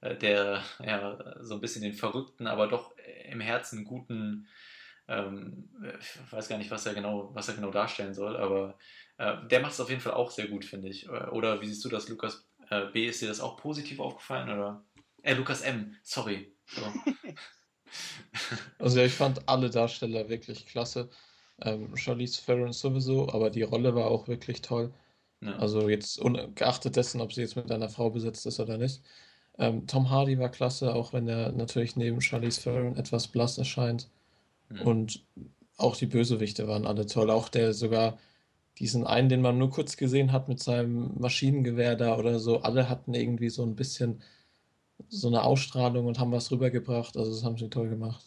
äh, 0.02 0.18
der 0.18 0.64
ja 0.84 1.18
so 1.40 1.56
ein 1.56 1.62
bisschen 1.62 1.84
den 1.84 1.94
verrückten, 1.94 2.48
aber 2.48 2.68
doch 2.68 2.94
im 3.26 3.40
Herzen 3.40 3.86
guten, 3.86 4.48
ähm, 5.08 5.70
ich 6.00 6.32
weiß 6.32 6.50
gar 6.50 6.58
nicht, 6.58 6.72
was 6.72 6.86
er 6.86 6.96
genau, 6.96 7.30
was 7.34 7.48
er 7.48 7.56
genau 7.56 7.72
darstellen 7.72 8.14
soll, 8.14 8.38
aber 8.38 8.78
äh, 9.18 9.36
der 9.48 9.62
macht 9.62 9.74
es 9.74 9.80
auf 9.80 9.90
jeden 9.90 10.02
Fall 10.02 10.14
auch 10.14 10.32
sehr 10.32 10.48
gut, 10.48 10.66
finde 10.66 10.90
ich. 10.90 11.10
Oder 11.10 11.62
wie 11.62 11.68
siehst 11.68 11.86
du 11.86 11.90
das, 11.90 12.10
Lukas 12.10 12.48
äh, 12.70 12.86
B? 12.88 13.08
Ist 13.08 13.22
dir 13.22 13.28
das 13.28 13.40
auch 13.40 13.58
positiv 13.58 14.00
aufgefallen 14.00 14.50
oder? 14.50 14.84
Äh, 15.22 15.36
Lukas 15.36 15.62
M. 15.62 15.96
Sorry. 16.02 16.56
So. 16.68 16.82
also 18.80 19.00
ja, 19.00 19.06
ich 19.06 19.14
fand 19.14 19.48
alle 19.48 19.70
Darsteller 19.70 20.30
wirklich 20.30 20.66
klasse. 20.66 21.10
Ähm, 21.62 21.96
Charlize 21.98 22.44
Theron 22.46 22.72
sowieso, 22.72 23.30
aber 23.30 23.50
die 23.50 23.64
Rolle 23.64 23.94
war 23.94 24.06
auch 24.08 24.28
wirklich 24.28 24.62
toll. 24.62 24.94
Ja. 25.42 25.56
Also 25.58 25.90
jetzt 25.90 26.20
ungeachtet 26.20 26.96
dessen, 26.96 27.22
ob 27.22 27.34
sie 27.34 27.42
jetzt 27.42 27.56
mit 27.56 27.72
einer 27.72 27.90
Frau 27.90 28.10
besetzt 28.10 28.46
ist 28.46 28.60
oder 28.60 28.78
nicht. 28.78 29.02
Ähm, 29.58 29.88
Tom 29.88 30.10
Hardy 30.10 30.40
war 30.40 30.50
klasse, 30.50 30.94
auch 30.94 31.14
wenn 31.14 31.28
er 31.28 31.52
natürlich 31.52 31.96
neben 31.96 32.22
Charlize 32.22 32.62
Theron 32.62 32.96
etwas 32.98 33.28
blass 33.28 33.58
erscheint. 33.58 34.10
Mhm. 34.70 34.82
Und 34.82 35.26
auch 35.78 35.96
die 35.96 36.08
Bösewichte 36.08 36.68
waren 36.68 36.86
alle 36.86 37.06
toll. 37.06 37.30
Auch 37.30 37.50
der 37.50 37.74
sogar 37.74 38.18
diesen 38.80 39.06
einen, 39.06 39.30
den 39.30 39.42
man 39.42 39.58
nur 39.58 39.70
kurz 39.70 39.98
gesehen 39.98 40.32
hat 40.32 40.48
mit 40.48 40.62
seinem 40.62 41.14
Maschinengewehr 41.20 41.96
da 41.96 42.18
oder 42.18 42.40
so, 42.40 42.62
alle 42.62 42.90
hatten 42.90 43.14
irgendwie 43.14 43.50
so 43.50 43.64
ein 43.64 43.76
bisschen 43.76 44.22
so 45.10 45.28
eine 45.28 45.44
Ausstrahlung 45.44 46.06
und 46.06 46.20
haben 46.20 46.32
was 46.32 46.52
rübergebracht. 46.52 47.18
Also 47.18 47.32
das 47.32 47.44
haben 47.44 47.58
sie 47.58 47.70
toll 47.70 47.90
gemacht. 47.90 48.24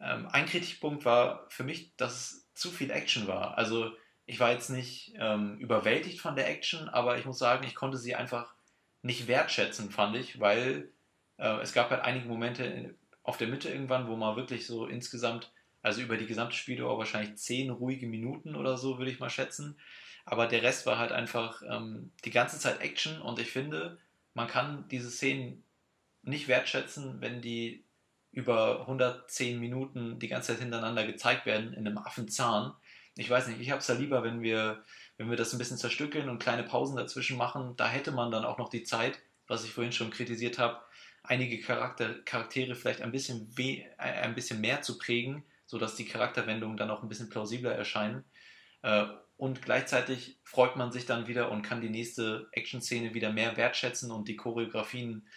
Ähm, 0.00 0.26
ein 0.28 0.46
Kritikpunkt 0.46 1.04
war 1.04 1.46
für 1.48 1.64
mich, 1.64 1.96
dass 1.96 2.48
zu 2.54 2.70
viel 2.70 2.90
Action 2.90 3.26
war. 3.26 3.58
Also 3.58 3.90
ich 4.30 4.38
war 4.38 4.52
jetzt 4.52 4.70
nicht 4.70 5.12
ähm, 5.18 5.58
überwältigt 5.58 6.20
von 6.20 6.36
der 6.36 6.48
Action, 6.48 6.88
aber 6.88 7.18
ich 7.18 7.24
muss 7.24 7.38
sagen, 7.38 7.66
ich 7.66 7.74
konnte 7.74 7.98
sie 7.98 8.14
einfach 8.14 8.54
nicht 9.02 9.26
wertschätzen, 9.26 9.90
fand 9.90 10.14
ich, 10.14 10.38
weil 10.38 10.92
äh, 11.36 11.60
es 11.62 11.72
gab 11.72 11.90
halt 11.90 12.02
einige 12.02 12.28
Momente 12.28 12.94
auf 13.24 13.38
der 13.38 13.48
Mitte 13.48 13.70
irgendwann, 13.70 14.06
wo 14.06 14.14
man 14.14 14.36
wirklich 14.36 14.68
so 14.68 14.86
insgesamt, 14.86 15.50
also 15.82 16.00
über 16.00 16.16
die 16.16 16.28
gesamte 16.28 16.54
Spieldauer 16.54 16.96
wahrscheinlich 16.96 17.38
zehn 17.38 17.70
ruhige 17.70 18.06
Minuten 18.06 18.54
oder 18.54 18.76
so, 18.76 18.98
würde 18.98 19.10
ich 19.10 19.18
mal 19.18 19.30
schätzen. 19.30 19.76
Aber 20.24 20.46
der 20.46 20.62
Rest 20.62 20.86
war 20.86 20.98
halt 20.98 21.10
einfach 21.10 21.62
ähm, 21.68 22.12
die 22.24 22.30
ganze 22.30 22.60
Zeit 22.60 22.80
Action 22.82 23.20
und 23.20 23.40
ich 23.40 23.50
finde, 23.50 23.98
man 24.34 24.46
kann 24.46 24.86
diese 24.90 25.10
Szenen 25.10 25.64
nicht 26.22 26.46
wertschätzen, 26.46 27.20
wenn 27.20 27.42
die 27.42 27.84
über 28.30 28.82
110 28.82 29.58
Minuten 29.58 30.20
die 30.20 30.28
ganze 30.28 30.52
Zeit 30.52 30.60
hintereinander 30.60 31.04
gezeigt 31.04 31.46
werden 31.46 31.72
in 31.72 31.84
einem 31.84 31.98
Affenzahn 31.98 32.74
ich 33.20 33.28
weiß 33.28 33.48
nicht, 33.48 33.60
ich 33.60 33.70
habe 33.70 33.80
es 33.80 33.86
ja 33.86 33.94
lieber, 33.94 34.22
wenn 34.22 34.40
wir, 34.40 34.82
wenn 35.18 35.28
wir 35.28 35.36
das 35.36 35.52
ein 35.52 35.58
bisschen 35.58 35.76
zerstückeln 35.76 36.30
und 36.30 36.42
kleine 36.42 36.62
Pausen 36.62 36.96
dazwischen 36.96 37.36
machen. 37.36 37.74
Da 37.76 37.86
hätte 37.86 38.12
man 38.12 38.30
dann 38.30 38.46
auch 38.46 38.56
noch 38.56 38.70
die 38.70 38.82
Zeit, 38.82 39.20
was 39.46 39.62
ich 39.62 39.72
vorhin 39.72 39.92
schon 39.92 40.10
kritisiert 40.10 40.58
habe, 40.58 40.80
einige 41.22 41.60
Charakter, 41.60 42.14
Charaktere 42.24 42.74
vielleicht 42.74 43.02
ein 43.02 43.12
bisschen, 43.12 43.54
weh, 43.58 43.84
äh, 43.98 44.22
ein 44.22 44.34
bisschen 44.34 44.62
mehr 44.62 44.80
zu 44.80 44.96
prägen, 44.96 45.44
sodass 45.66 45.96
die 45.96 46.06
Charakterwendungen 46.06 46.78
dann 46.78 46.90
auch 46.90 47.02
ein 47.02 47.10
bisschen 47.10 47.28
plausibler 47.28 47.74
erscheinen. 47.74 48.24
Äh, 48.80 49.04
und 49.36 49.60
gleichzeitig 49.60 50.38
freut 50.42 50.76
man 50.76 50.90
sich 50.90 51.04
dann 51.04 51.26
wieder 51.26 51.50
und 51.50 51.60
kann 51.60 51.82
die 51.82 51.90
nächste 51.90 52.48
Action-Szene 52.52 53.12
wieder 53.12 53.32
mehr 53.32 53.58
wertschätzen 53.58 54.10
und 54.10 54.28
die 54.28 54.36
Choreografien 54.36 55.28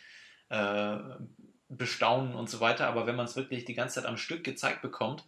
äh, 0.47 0.97
bestaunen 1.67 2.33
und 2.33 2.49
so 2.49 2.61
weiter. 2.61 2.87
Aber 2.87 3.07
wenn 3.07 3.17
man 3.17 3.25
es 3.25 3.35
wirklich 3.35 3.65
die 3.65 3.73
ganze 3.73 3.95
Zeit 3.95 4.05
am 4.05 4.17
Stück 4.17 4.45
gezeigt 4.45 4.81
bekommt, 4.81 5.25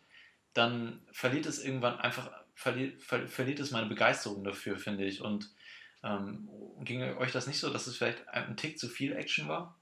dann 0.54 1.02
verliert 1.12 1.46
es 1.46 1.64
irgendwann 1.64 2.00
einfach 2.00 2.32
verliert, 2.56 3.02
ver, 3.02 3.28
verliert 3.28 3.60
es 3.60 3.72
meine 3.72 3.88
Begeisterung 3.88 4.44
dafür, 4.44 4.78
finde 4.78 5.06
ich. 5.06 5.22
Und 5.22 5.52
ähm, 6.04 6.50
ging 6.84 7.02
euch 7.02 7.32
das 7.32 7.48
nicht 7.48 7.60
so, 7.60 7.70
dass 7.72 7.88
es 7.88 7.98
vielleicht 7.98 8.28
ein 8.30 8.58
Tick 8.58 8.80
zu 8.80 8.88
viel 8.88 9.14
Action 9.14 9.48
war? 9.48 9.78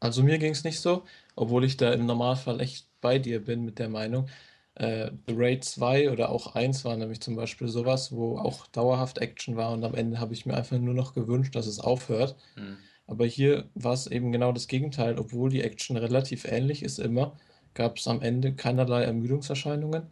Also 0.00 0.22
mir 0.22 0.38
ging 0.38 0.52
es 0.52 0.64
nicht 0.64 0.80
so, 0.80 1.04
obwohl 1.36 1.64
ich 1.64 1.76
da 1.76 1.92
im 1.92 2.06
Normalfall 2.06 2.60
echt 2.60 2.88
bei 3.00 3.18
dir 3.18 3.44
bin 3.44 3.64
mit 3.64 3.78
der 3.78 3.88
Meinung. 3.88 4.28
Äh, 4.74 5.12
The 5.26 5.34
Raid 5.36 5.64
2 5.64 6.10
oder 6.10 6.30
auch 6.30 6.54
1 6.54 6.84
war 6.84 6.96
nämlich 6.96 7.20
zum 7.20 7.36
Beispiel 7.36 7.68
sowas, 7.68 8.12
wo 8.12 8.38
auch 8.38 8.66
dauerhaft 8.66 9.18
Action 9.18 9.56
war 9.56 9.72
und 9.72 9.84
am 9.84 9.94
Ende 9.94 10.18
habe 10.18 10.34
ich 10.34 10.46
mir 10.46 10.54
einfach 10.54 10.78
nur 10.78 10.94
noch 10.94 11.14
gewünscht, 11.14 11.54
dass 11.54 11.66
es 11.66 11.80
aufhört. 11.80 12.36
Hm. 12.54 12.76
Aber 13.06 13.26
hier 13.26 13.68
war 13.74 13.92
es 13.92 14.06
eben 14.06 14.32
genau 14.32 14.52
das 14.52 14.66
Gegenteil, 14.66 15.18
obwohl 15.18 15.50
die 15.50 15.62
Action 15.62 15.96
relativ 15.96 16.44
ähnlich 16.44 16.82
ist 16.82 16.98
immer, 16.98 17.36
gab 17.74 17.98
es 17.98 18.08
am 18.08 18.22
Ende 18.22 18.54
keinerlei 18.54 19.04
Ermüdungserscheinungen. 19.04 20.06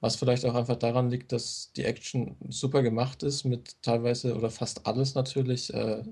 Was 0.00 0.16
vielleicht 0.16 0.44
auch 0.44 0.54
einfach 0.54 0.76
daran 0.76 1.10
liegt, 1.10 1.32
dass 1.32 1.72
die 1.74 1.84
Action 1.84 2.36
super 2.48 2.82
gemacht 2.82 3.22
ist, 3.22 3.44
mit 3.44 3.82
teilweise 3.82 4.36
oder 4.36 4.50
fast 4.50 4.86
alles 4.86 5.14
natürlich 5.14 5.74
äh, 5.74 6.04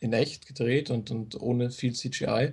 in 0.00 0.12
echt 0.12 0.46
gedreht 0.46 0.90
und, 0.90 1.10
und 1.10 1.40
ohne 1.40 1.70
viel 1.70 1.94
CGI 1.94 2.52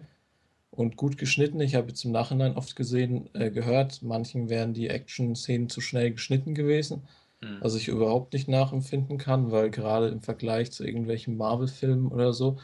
und 0.71 0.97
gut 0.97 1.17
geschnitten. 1.17 1.61
Ich 1.61 1.75
habe 1.75 1.87
jetzt 1.87 2.03
im 2.03 2.11
Nachhinein 2.11 2.55
oft 2.55 2.75
gesehen, 2.75 3.29
äh, 3.33 3.51
gehört, 3.51 4.01
manchen 4.01 4.49
wären 4.49 4.73
die 4.73 4.89
Action-Szenen 4.89 5.69
zu 5.69 5.81
schnell 5.81 6.11
geschnitten 6.11 6.53
gewesen, 6.53 7.07
mhm. 7.41 7.57
was 7.61 7.75
ich 7.75 7.87
überhaupt 7.87 8.33
nicht 8.33 8.47
nachempfinden 8.47 9.17
kann, 9.17 9.51
weil 9.51 9.69
gerade 9.69 10.09
im 10.09 10.21
Vergleich 10.21 10.71
zu 10.71 10.83
irgendwelchen 10.85 11.37
Marvel-Filmen 11.37 12.07
oder 12.11 12.33
so 12.33 12.57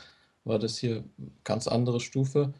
war 0.43 0.59
das 0.59 0.77
hier 0.77 1.03
ganz 1.43 1.67
andere 1.67 1.99
Stufe. 1.99 2.53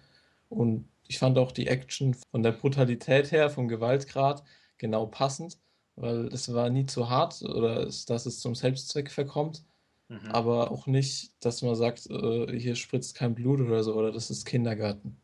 Und 0.50 0.86
ich 1.08 1.20
fand 1.20 1.38
auch 1.38 1.52
die 1.52 1.68
Action 1.68 2.14
von 2.14 2.44
der 2.44 2.52
Brutalität 2.52 3.32
her, 3.32 3.50
vom 3.50 3.68
Gewaltgrad, 3.68 4.44
genau 4.82 5.06
passend, 5.06 5.58
weil 5.96 6.28
es 6.34 6.54
war 6.54 6.70
nie 6.70 6.86
zu 6.86 7.10
hart 7.10 7.42
oder 7.44 7.86
dass 7.86 8.26
es 8.26 8.40
zum 8.42 8.56
Selbstzweck 8.56 9.10
verkommt, 9.10 9.64
mhm. 10.10 10.32
aber 10.32 10.72
auch 10.72 10.88
nicht, 10.88 11.32
dass 11.40 11.62
man 11.62 11.76
sagt, 11.76 12.10
äh, 12.10 12.60
hier 12.60 12.76
spritzt 12.76 13.16
kein 13.16 13.36
Blut 13.36 13.62
oder 13.62 13.84
so 13.84 13.94
oder 13.94 14.12
das 14.12 14.30
ist 14.30 14.46
Kindergarten. 14.46 15.18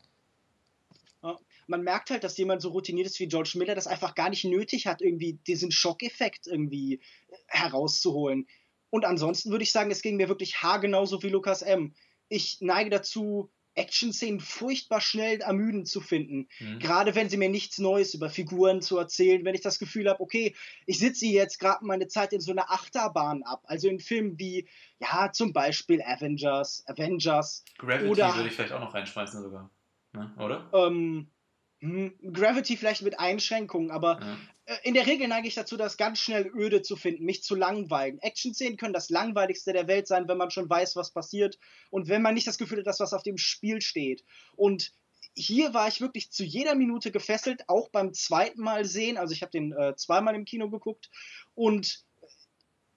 Man 1.69 1.83
merkt 1.83 2.09
halt, 2.11 2.23
dass 2.23 2.37
jemand 2.37 2.61
so 2.61 2.69
routiniert 2.69 3.07
ist 3.07 3.19
wie 3.19 3.27
George 3.27 3.55
Miller 3.55 3.75
das 3.75 3.87
einfach 3.87 4.15
gar 4.15 4.29
nicht 4.29 4.45
nötig 4.45 4.87
hat, 4.87 5.01
irgendwie 5.01 5.33
diesen 5.33 5.69
Schockeffekt 5.69 6.47
irgendwie 6.47 7.01
herauszuholen. 7.47 8.47
Und 8.89 9.03
ansonsten 9.03 9.51
würde 9.51 9.63
ich 9.63 9.73
sagen, 9.73 9.91
es 9.91 10.01
ging 10.01 10.15
mir 10.15 10.29
wirklich 10.29 10.61
haargenauso 10.61 11.23
wie 11.23 11.29
Lukas 11.29 11.61
M. 11.61 11.93
Ich 12.29 12.59
neige 12.61 12.89
dazu, 12.89 13.51
Action-Szenen 13.77 14.39
furchtbar 14.39 15.01
schnell 15.01 15.39
ermüdend 15.39 15.87
zu 15.87 16.01
finden. 16.01 16.47
Mhm. 16.59 16.79
Gerade 16.79 17.15
wenn 17.15 17.29
sie 17.29 17.37
mir 17.37 17.49
nichts 17.49 17.77
Neues 17.77 18.13
über 18.13 18.29
Figuren 18.29 18.81
zu 18.81 18.97
erzählen, 18.97 19.45
wenn 19.45 19.55
ich 19.55 19.61
das 19.61 19.79
Gefühl 19.79 20.09
habe, 20.09 20.21
okay, 20.21 20.55
ich 20.85 20.99
sitze 20.99 21.25
jetzt 21.25 21.59
gerade 21.59 21.85
meine 21.85 22.07
Zeit 22.07 22.33
in 22.33 22.41
so 22.41 22.51
einer 22.51 22.71
Achterbahn 22.71 23.43
ab. 23.43 23.63
Also 23.65 23.87
in 23.87 23.99
Filmen 23.99 24.39
wie, 24.39 24.67
ja, 24.99 25.31
zum 25.31 25.53
Beispiel 25.53 26.01
Avengers, 26.01 26.83
Avengers. 26.87 27.63
Gravity 27.77 28.09
oder, 28.09 28.35
würde 28.35 28.49
ich 28.49 28.55
vielleicht 28.55 28.73
auch 28.73 28.79
noch 28.79 28.93
reinschmeißen 28.93 29.41
sogar. 29.41 29.71
Ne? 30.13 30.33
Oder? 30.37 30.69
Ähm, 30.73 30.87
hm, 30.87 31.31
Gravity 31.79 32.75
vielleicht 32.75 33.03
mit 33.03 33.19
Einschränkungen, 33.19 33.91
aber 33.91 34.19
ja. 34.19 34.37
Äh, 34.67 34.77
in 34.83 34.93
der 34.93 35.07
Regel 35.07 35.27
neige 35.27 35.47
ich 35.47 35.55
dazu, 35.55 35.77
das 35.77 35.97
ganz 35.97 36.19
schnell 36.19 36.51
öde 36.53 36.81
zu 36.81 36.95
finden, 36.95 37.25
mich 37.25 37.41
zu 37.41 37.55
langweilen. 37.55 38.19
Action-Szenen 38.19 38.77
können 38.77 38.93
das 38.93 39.09
langweiligste 39.09 39.73
der 39.73 39.87
Welt 39.87 40.07
sein, 40.07 40.27
wenn 40.27 40.37
man 40.37 40.51
schon 40.51 40.69
weiß, 40.69 40.95
was 40.95 41.11
passiert 41.11 41.57
und 41.89 42.07
wenn 42.09 42.21
man 42.21 42.33
nicht 42.33 42.47
das 42.47 42.57
Gefühl 42.57 42.79
hat, 42.79 42.87
dass 42.87 42.99
was 42.99 43.13
auf 43.13 43.23
dem 43.23 43.37
Spiel 43.37 43.81
steht. 43.81 44.23
Und 44.55 44.93
hier 45.33 45.73
war 45.73 45.87
ich 45.87 46.01
wirklich 46.01 46.31
zu 46.31 46.43
jeder 46.43 46.75
Minute 46.75 47.11
gefesselt, 47.11 47.63
auch 47.67 47.89
beim 47.89 48.13
zweiten 48.13 48.61
Mal 48.61 48.85
sehen. 48.85 49.17
Also 49.17 49.33
ich 49.33 49.41
habe 49.41 49.51
den 49.51 49.71
äh, 49.71 49.95
zweimal 49.95 50.35
im 50.35 50.45
Kino 50.45 50.69
geguckt 50.69 51.09
und 51.55 52.03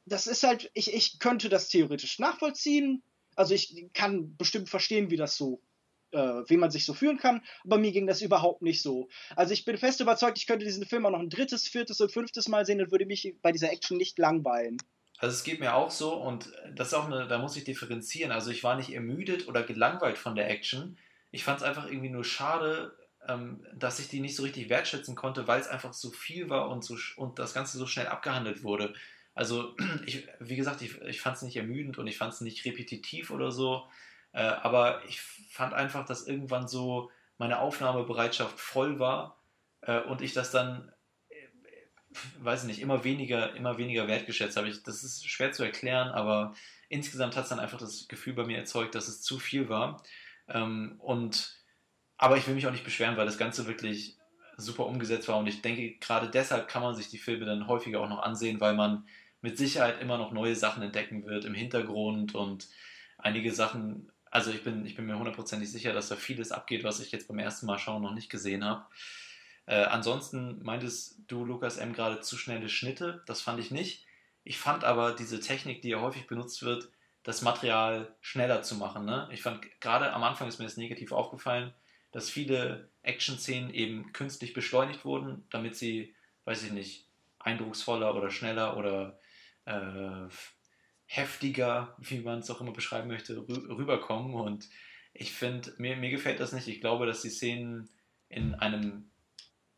das 0.06 0.26
ist 0.26 0.42
halt, 0.42 0.70
ich, 0.74 0.92
ich 0.92 1.18
könnte 1.20 1.48
das 1.48 1.68
theoretisch 1.68 2.18
nachvollziehen. 2.18 3.02
Also 3.36 3.54
ich 3.54 3.90
kann 3.92 4.36
bestimmt 4.36 4.68
verstehen, 4.68 5.10
wie 5.10 5.16
das 5.16 5.36
so 5.36 5.62
äh, 6.12 6.42
wie 6.48 6.56
man 6.56 6.70
sich 6.70 6.84
so 6.84 6.94
fühlen 6.94 7.18
kann. 7.18 7.42
Aber 7.64 7.78
mir 7.78 7.92
ging 7.92 8.06
das 8.06 8.22
überhaupt 8.22 8.62
nicht 8.62 8.82
so. 8.82 9.08
Also 9.36 9.52
ich 9.52 9.64
bin 9.64 9.78
fest 9.78 10.00
überzeugt, 10.00 10.38
ich 10.38 10.46
könnte 10.46 10.64
diesen 10.64 10.86
Film 10.86 11.06
auch 11.06 11.10
noch 11.10 11.20
ein 11.20 11.30
drittes, 11.30 11.68
viertes 11.68 12.00
und 12.00 12.12
fünftes 12.12 12.48
Mal 12.48 12.66
sehen 12.66 12.80
und 12.80 12.90
würde 12.90 13.06
mich 13.06 13.34
bei 13.42 13.52
dieser 13.52 13.70
Action 13.70 13.96
nicht 13.96 14.18
langweilen. 14.18 14.78
Also 15.18 15.34
es 15.34 15.44
geht 15.44 15.60
mir 15.60 15.74
auch 15.74 15.90
so 15.90 16.14
und 16.14 16.50
das 16.74 16.88
ist 16.88 16.94
auch 16.94 17.06
eine, 17.06 17.26
da 17.26 17.38
muss 17.38 17.56
ich 17.56 17.64
differenzieren. 17.64 18.32
Also 18.32 18.50
ich 18.50 18.64
war 18.64 18.76
nicht 18.76 18.92
ermüdet 18.92 19.48
oder 19.48 19.62
gelangweilt 19.62 20.16
von 20.16 20.34
der 20.34 20.48
Action. 20.48 20.96
Ich 21.30 21.44
fand 21.44 21.60
es 21.60 21.62
einfach 21.62 21.86
irgendwie 21.86 22.08
nur 22.08 22.24
schade, 22.24 22.96
ähm, 23.28 23.64
dass 23.74 23.98
ich 23.98 24.08
die 24.08 24.20
nicht 24.20 24.34
so 24.34 24.42
richtig 24.42 24.68
wertschätzen 24.70 25.14
konnte, 25.14 25.46
weil 25.46 25.60
es 25.60 25.68
einfach 25.68 25.92
so 25.92 26.10
viel 26.10 26.48
war 26.48 26.70
und, 26.70 26.82
so, 26.82 26.96
und 27.16 27.38
das 27.38 27.52
Ganze 27.52 27.76
so 27.76 27.86
schnell 27.86 28.06
abgehandelt 28.06 28.62
wurde. 28.62 28.94
Also, 29.34 29.76
ich, 30.06 30.26
wie 30.38 30.56
gesagt, 30.56 30.82
ich, 30.82 31.00
ich 31.02 31.20
fand 31.20 31.36
es 31.36 31.42
nicht 31.42 31.56
ermüdend 31.56 31.98
und 31.98 32.06
ich 32.06 32.16
fand 32.16 32.32
es 32.32 32.40
nicht 32.40 32.64
repetitiv 32.64 33.30
oder 33.30 33.52
so. 33.52 33.88
Äh, 34.32 34.42
aber 34.42 35.02
ich 35.08 35.20
fand 35.20 35.74
einfach, 35.74 36.06
dass 36.06 36.26
irgendwann 36.26 36.68
so 36.68 37.10
meine 37.38 37.58
Aufnahmebereitschaft 37.58 38.58
voll 38.58 38.98
war 38.98 39.40
äh, 39.82 40.00
und 40.00 40.22
ich 40.22 40.32
das 40.32 40.50
dann, 40.50 40.92
äh, 41.28 41.34
weiß 42.38 42.62
ich 42.62 42.68
nicht, 42.68 42.80
immer 42.80 43.04
weniger, 43.04 43.54
immer 43.54 43.78
weniger 43.78 44.06
wertgeschätzt 44.06 44.56
habe. 44.56 44.70
Das 44.70 45.02
ist 45.02 45.28
schwer 45.28 45.52
zu 45.52 45.64
erklären, 45.64 46.08
aber 46.08 46.54
insgesamt 46.88 47.36
hat 47.36 47.44
es 47.44 47.50
dann 47.50 47.60
einfach 47.60 47.78
das 47.78 48.08
Gefühl 48.08 48.34
bei 48.34 48.44
mir 48.44 48.58
erzeugt, 48.58 48.94
dass 48.94 49.08
es 49.08 49.22
zu 49.22 49.38
viel 49.38 49.68
war. 49.68 50.02
Ähm, 50.48 50.96
und 50.98 51.56
aber 52.16 52.36
ich 52.36 52.46
will 52.46 52.54
mich 52.54 52.66
auch 52.66 52.72
nicht 52.72 52.84
beschweren, 52.84 53.16
weil 53.16 53.26
das 53.26 53.38
Ganze 53.38 53.66
wirklich 53.66 54.18
super 54.58 54.84
umgesetzt 54.86 55.26
war 55.28 55.38
und 55.38 55.46
ich 55.46 55.62
denke, 55.62 55.96
gerade 55.98 56.28
deshalb 56.28 56.68
kann 56.68 56.82
man 56.82 56.94
sich 56.94 57.08
die 57.08 57.18
Filme 57.18 57.46
dann 57.46 57.66
häufiger 57.66 58.00
auch 58.00 58.08
noch 58.10 58.22
ansehen, 58.22 58.60
weil 58.60 58.74
man 58.74 59.06
mit 59.40 59.56
Sicherheit 59.56 60.02
immer 60.02 60.18
noch 60.18 60.32
neue 60.32 60.54
Sachen 60.54 60.82
entdecken 60.82 61.24
wird 61.24 61.46
im 61.46 61.54
Hintergrund 61.54 62.34
und 62.34 62.68
einige 63.16 63.52
Sachen 63.52 64.12
also 64.30 64.50
ich 64.50 64.62
bin, 64.62 64.86
ich 64.86 64.94
bin 64.94 65.06
mir 65.06 65.18
hundertprozentig 65.18 65.70
sicher, 65.70 65.92
dass 65.92 66.08
da 66.08 66.16
vieles 66.16 66.52
abgeht, 66.52 66.84
was 66.84 67.00
ich 67.00 67.12
jetzt 67.12 67.28
beim 67.28 67.38
ersten 67.38 67.66
Mal 67.66 67.78
schauen 67.78 68.02
noch 68.02 68.14
nicht 68.14 68.30
gesehen 68.30 68.64
habe. 68.64 68.86
Äh, 69.66 69.84
ansonsten 69.84 70.62
meintest 70.62 71.18
du, 71.26 71.44
Lukas 71.44 71.76
M., 71.76 71.92
gerade 71.92 72.20
zu 72.20 72.36
schnelle 72.36 72.68
Schnitte. 72.68 73.22
Das 73.26 73.40
fand 73.40 73.60
ich 73.60 73.70
nicht. 73.70 74.04
Ich 74.44 74.58
fand 74.58 74.84
aber 74.84 75.12
diese 75.12 75.40
Technik, 75.40 75.82
die 75.82 75.90
ja 75.90 76.00
häufig 76.00 76.26
benutzt 76.26 76.62
wird, 76.62 76.88
das 77.22 77.42
Material 77.42 78.14
schneller 78.20 78.62
zu 78.62 78.76
machen. 78.76 79.04
Ne? 79.04 79.28
Ich 79.32 79.42
fand 79.42 79.62
gerade 79.80 80.12
am 80.12 80.22
Anfang 80.22 80.48
ist 80.48 80.58
mir 80.58 80.64
das 80.64 80.76
negativ 80.76 81.12
aufgefallen, 81.12 81.72
dass 82.12 82.30
viele 82.30 82.88
Action-Szenen 83.02 83.72
eben 83.72 84.12
künstlich 84.12 84.54
beschleunigt 84.54 85.04
wurden, 85.04 85.44
damit 85.50 85.76
sie, 85.76 86.14
weiß 86.44 86.64
ich 86.64 86.72
nicht, 86.72 87.06
eindrucksvoller 87.38 88.14
oder 88.14 88.30
schneller 88.30 88.76
oder 88.76 89.18
äh, 89.66 90.28
heftiger, 91.12 91.96
wie 91.98 92.20
man 92.20 92.38
es 92.38 92.50
auch 92.50 92.60
immer 92.60 92.72
beschreiben 92.72 93.08
möchte, 93.08 93.36
rüberkommen. 93.36 94.32
Und 94.34 94.68
ich 95.12 95.32
finde, 95.32 95.74
mir, 95.76 95.96
mir 95.96 96.10
gefällt 96.10 96.38
das 96.38 96.52
nicht. 96.52 96.68
Ich 96.68 96.80
glaube, 96.80 97.04
dass 97.04 97.20
die 97.20 97.30
Szenen 97.30 97.88
in 98.28 98.54
einem 98.54 99.10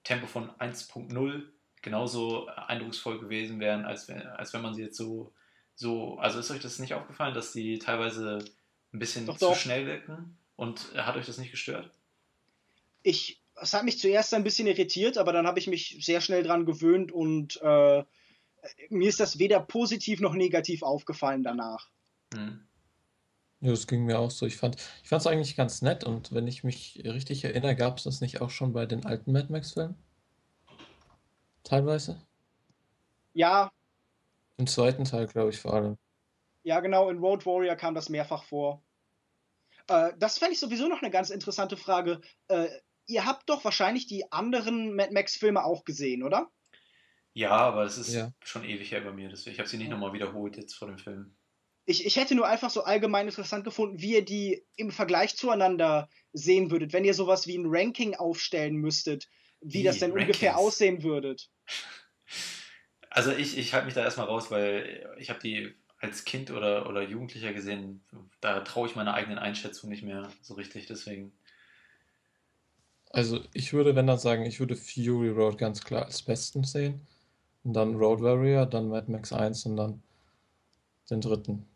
Tempo 0.04 0.26
von 0.26 0.50
1.0 0.50 1.42
genauso 1.80 2.48
eindrucksvoll 2.48 3.18
gewesen 3.18 3.60
wären, 3.60 3.86
als 3.86 4.08
wenn, 4.08 4.20
als 4.20 4.52
wenn 4.52 4.60
man 4.60 4.74
sie 4.74 4.82
jetzt 4.82 4.98
so, 4.98 5.32
so. 5.74 6.18
Also 6.18 6.38
ist 6.38 6.50
euch 6.50 6.60
das 6.60 6.78
nicht 6.78 6.92
aufgefallen, 6.92 7.34
dass 7.34 7.52
die 7.52 7.78
teilweise 7.78 8.44
ein 8.92 8.98
bisschen 8.98 9.24
doch, 9.24 9.38
zu 9.38 9.46
doch. 9.46 9.56
schnell 9.56 9.86
wirken? 9.86 10.36
Und 10.56 10.94
hat 10.94 11.16
euch 11.16 11.24
das 11.24 11.38
nicht 11.38 11.50
gestört? 11.50 11.90
Ich, 13.02 13.40
es 13.54 13.72
hat 13.72 13.84
mich 13.84 13.98
zuerst 13.98 14.34
ein 14.34 14.44
bisschen 14.44 14.66
irritiert, 14.66 15.16
aber 15.16 15.32
dann 15.32 15.46
habe 15.46 15.58
ich 15.58 15.66
mich 15.66 15.96
sehr 16.04 16.20
schnell 16.20 16.42
dran 16.42 16.66
gewöhnt 16.66 17.10
und 17.10 17.56
äh, 17.62 18.04
mir 18.90 19.08
ist 19.08 19.20
das 19.20 19.38
weder 19.38 19.60
positiv 19.60 20.20
noch 20.20 20.34
negativ 20.34 20.82
aufgefallen 20.82 21.42
danach. 21.42 21.90
Hm. 22.34 22.66
Ja, 23.60 23.70
das 23.70 23.86
ging 23.86 24.04
mir 24.04 24.18
auch 24.18 24.30
so. 24.30 24.44
Ich 24.44 24.56
fand 24.56 24.76
es 25.08 25.26
eigentlich 25.26 25.54
ganz 25.54 25.82
nett 25.82 26.02
und 26.02 26.32
wenn 26.32 26.48
ich 26.48 26.64
mich 26.64 27.00
richtig 27.04 27.44
erinnere, 27.44 27.76
gab 27.76 27.98
es 27.98 28.04
das 28.04 28.20
nicht 28.20 28.40
auch 28.40 28.50
schon 28.50 28.72
bei 28.72 28.86
den 28.86 29.06
alten 29.06 29.30
Mad 29.30 29.52
Max-Filmen? 29.52 29.94
Teilweise? 31.62 32.20
Ja. 33.34 33.70
Im 34.56 34.66
zweiten 34.66 35.04
Teil, 35.04 35.28
glaube 35.28 35.50
ich, 35.50 35.60
vor 35.60 35.74
allem. 35.74 35.96
Ja, 36.64 36.80
genau, 36.80 37.08
in 37.08 37.18
Road 37.18 37.46
Warrior 37.46 37.76
kam 37.76 37.94
das 37.94 38.08
mehrfach 38.08 38.44
vor. 38.44 38.82
Äh, 39.88 40.12
das 40.18 40.38
fände 40.38 40.54
ich 40.54 40.60
sowieso 40.60 40.88
noch 40.88 41.02
eine 41.02 41.10
ganz 41.10 41.30
interessante 41.30 41.76
Frage. 41.76 42.20
Äh, 42.48 42.68
ihr 43.06 43.24
habt 43.26 43.48
doch 43.48 43.64
wahrscheinlich 43.64 44.06
die 44.06 44.30
anderen 44.32 44.94
Mad 44.94 45.12
Max-Filme 45.12 45.64
auch 45.64 45.84
gesehen, 45.84 46.22
oder? 46.22 46.50
Ja, 47.34 47.50
aber 47.50 47.84
es 47.84 47.98
ist 47.98 48.12
ja. 48.12 48.32
schon 48.44 48.64
ewig 48.64 48.90
her 48.90 49.00
bei 49.00 49.12
mir. 49.12 49.28
Deswegen, 49.28 49.54
ich 49.54 49.58
habe 49.58 49.68
sie 49.68 49.78
nicht 49.78 49.90
nochmal 49.90 50.12
wiederholt 50.12 50.56
jetzt 50.56 50.74
vor 50.74 50.88
dem 50.88 50.98
Film. 50.98 51.34
Ich, 51.84 52.06
ich 52.06 52.16
hätte 52.16 52.34
nur 52.34 52.46
einfach 52.46 52.70
so 52.70 52.84
allgemein 52.84 53.26
interessant 53.26 53.64
gefunden, 53.64 54.00
wie 54.00 54.14
ihr 54.14 54.24
die 54.24 54.64
im 54.76 54.90
Vergleich 54.90 55.36
zueinander 55.36 56.08
sehen 56.32 56.70
würdet, 56.70 56.92
wenn 56.92 57.04
ihr 57.04 57.14
sowas 57.14 57.46
wie 57.46 57.56
ein 57.56 57.66
Ranking 57.66 58.14
aufstellen 58.14 58.76
müsstet, 58.76 59.28
wie 59.60 59.78
die 59.78 59.84
das 59.84 59.98
denn 59.98 60.10
Rankings. 60.10 60.28
ungefähr 60.28 60.58
aussehen 60.58 61.02
würdet. 61.02 61.50
Also 63.14 63.30
ich, 63.30 63.58
ich 63.58 63.74
halte 63.74 63.84
mich 63.84 63.94
da 63.94 64.02
erstmal 64.02 64.24
raus, 64.24 64.50
weil 64.50 65.06
ich 65.18 65.28
habe 65.28 65.38
die 65.38 65.74
als 65.98 66.24
Kind 66.24 66.50
oder, 66.50 66.88
oder 66.88 67.02
Jugendlicher 67.02 67.52
gesehen, 67.52 68.02
da 68.40 68.60
traue 68.60 68.88
ich 68.88 68.96
meiner 68.96 69.12
eigenen 69.12 69.38
Einschätzung 69.38 69.90
nicht 69.90 70.02
mehr 70.02 70.32
so 70.40 70.54
richtig, 70.54 70.86
deswegen. 70.86 71.32
Also 73.10 73.40
ich 73.52 73.74
würde, 73.74 73.94
wenn 73.94 74.06
dann 74.06 74.18
sagen, 74.18 74.46
ich 74.46 74.60
würde 74.60 74.76
Fury 74.76 75.28
Road 75.28 75.58
ganz 75.58 75.84
klar 75.84 76.06
als 76.06 76.22
besten 76.22 76.64
sehen. 76.64 77.06
Und 77.64 77.74
dann 77.74 77.96
Road 77.96 78.20
Warrior, 78.20 78.66
dann 78.66 78.88
Mad 78.88 79.10
Max 79.10 79.32
1 79.32 79.66
und 79.66 79.76
dann 79.76 80.02
den 81.10 81.20
dritten. 81.20 81.66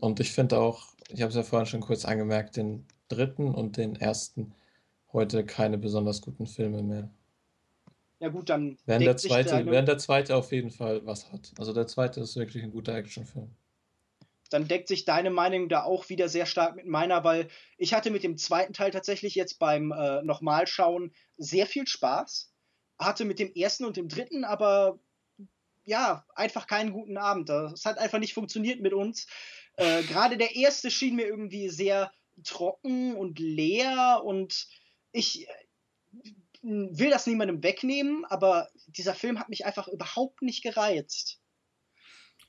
Und 0.00 0.20
ich 0.20 0.32
finde 0.32 0.58
auch, 0.58 0.88
ich 1.08 1.22
habe 1.22 1.30
es 1.30 1.36
ja 1.36 1.42
vorhin 1.42 1.66
schon 1.66 1.80
kurz 1.80 2.04
angemerkt, 2.04 2.56
den 2.56 2.86
dritten 3.08 3.54
und 3.54 3.76
den 3.76 3.96
ersten 3.96 4.54
heute 5.12 5.44
keine 5.44 5.78
besonders 5.78 6.20
guten 6.20 6.46
Filme 6.46 6.82
mehr. 6.82 7.10
Ja 8.18 8.28
gut, 8.28 8.48
dann 8.48 8.78
während 8.86 9.06
der 9.06 9.16
zweite, 9.16 9.50
deine... 9.50 9.70
während 9.70 9.88
der 9.88 9.98
zweite 9.98 10.36
auf 10.36 10.52
jeden 10.52 10.70
Fall 10.70 11.04
was 11.04 11.32
hat. 11.32 11.52
Also 11.58 11.72
der 11.72 11.86
zweite 11.86 12.20
ist 12.20 12.36
wirklich 12.36 12.62
ein 12.62 12.70
guter 12.70 12.94
Actionfilm. 12.94 13.50
Dann 14.50 14.68
deckt 14.68 14.88
sich 14.88 15.04
deine 15.04 15.30
Meinung 15.30 15.68
da 15.68 15.82
auch 15.82 16.08
wieder 16.08 16.28
sehr 16.28 16.46
stark 16.46 16.76
mit 16.76 16.86
meiner, 16.86 17.24
weil 17.24 17.48
ich 17.78 17.94
hatte 17.94 18.10
mit 18.10 18.22
dem 18.22 18.38
zweiten 18.38 18.72
Teil 18.72 18.90
tatsächlich 18.90 19.34
jetzt 19.34 19.58
beim 19.58 19.92
äh, 19.92 20.22
Nochmalschauen 20.22 21.12
sehr 21.36 21.66
viel 21.66 21.86
Spaß. 21.86 22.52
Hatte 22.98 23.24
mit 23.24 23.38
dem 23.38 23.52
ersten 23.52 23.84
und 23.84 23.96
dem 23.96 24.08
dritten 24.08 24.44
aber 24.44 24.98
ja, 25.86 26.26
einfach 26.34 26.66
keinen 26.66 26.92
guten 26.92 27.16
Abend. 27.16 27.48
Das 27.48 27.84
hat 27.84 27.98
einfach 27.98 28.18
nicht 28.18 28.34
funktioniert 28.34 28.80
mit 28.80 28.92
uns. 28.92 29.26
Äh, 29.76 30.02
Gerade 30.02 30.36
der 30.36 30.54
erste 30.56 30.90
schien 30.90 31.16
mir 31.16 31.26
irgendwie 31.26 31.68
sehr 31.70 32.12
trocken 32.44 33.16
und 33.16 33.38
leer 33.38 34.20
und 34.24 34.66
ich 35.12 35.48
äh, 35.48 35.52
will 36.62 37.10
das 37.10 37.26
niemandem 37.26 37.62
wegnehmen, 37.62 38.24
aber 38.26 38.68
dieser 38.88 39.14
Film 39.14 39.38
hat 39.38 39.48
mich 39.48 39.64
einfach 39.64 39.88
überhaupt 39.88 40.42
nicht 40.42 40.62
gereizt. 40.62 41.40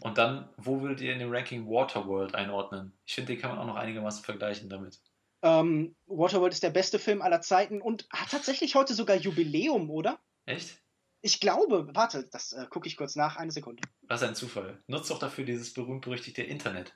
Und 0.01 0.17
dann, 0.17 0.49
wo 0.57 0.81
würdet 0.81 1.01
ihr 1.01 1.13
in 1.13 1.19
dem 1.19 1.31
Ranking 1.31 1.67
Waterworld 1.67 2.35
einordnen? 2.35 2.97
Ich 3.05 3.15
finde, 3.15 3.33
den 3.33 3.41
kann 3.41 3.51
man 3.51 3.59
auch 3.59 3.65
noch 3.65 3.75
einigermaßen 3.75 4.23
vergleichen 4.23 4.69
damit. 4.69 4.99
Ähm, 5.43 5.95
Waterworld 6.07 6.53
ist 6.53 6.63
der 6.63 6.71
beste 6.71 6.99
Film 6.99 7.21
aller 7.21 7.41
Zeiten 7.41 7.81
und 7.81 8.07
hat 8.11 8.31
tatsächlich 8.31 8.75
heute 8.75 8.93
sogar 8.93 9.15
Jubiläum, 9.15 9.89
oder? 9.89 10.19
Echt? 10.45 10.81
Ich 11.21 11.39
glaube, 11.39 11.89
warte, 11.93 12.27
das 12.31 12.53
äh, 12.53 12.67
gucke 12.69 12.87
ich 12.87 12.95
kurz 12.95 13.15
nach, 13.15 13.37
eine 13.37 13.51
Sekunde. 13.51 13.81
Was 14.03 14.23
ein 14.23 14.35
Zufall. 14.35 14.81
Nutzt 14.87 15.09
doch 15.09 15.19
dafür 15.19 15.45
dieses 15.45 15.73
berühmt-berüchtigte 15.73 16.43
Internet 16.43 16.95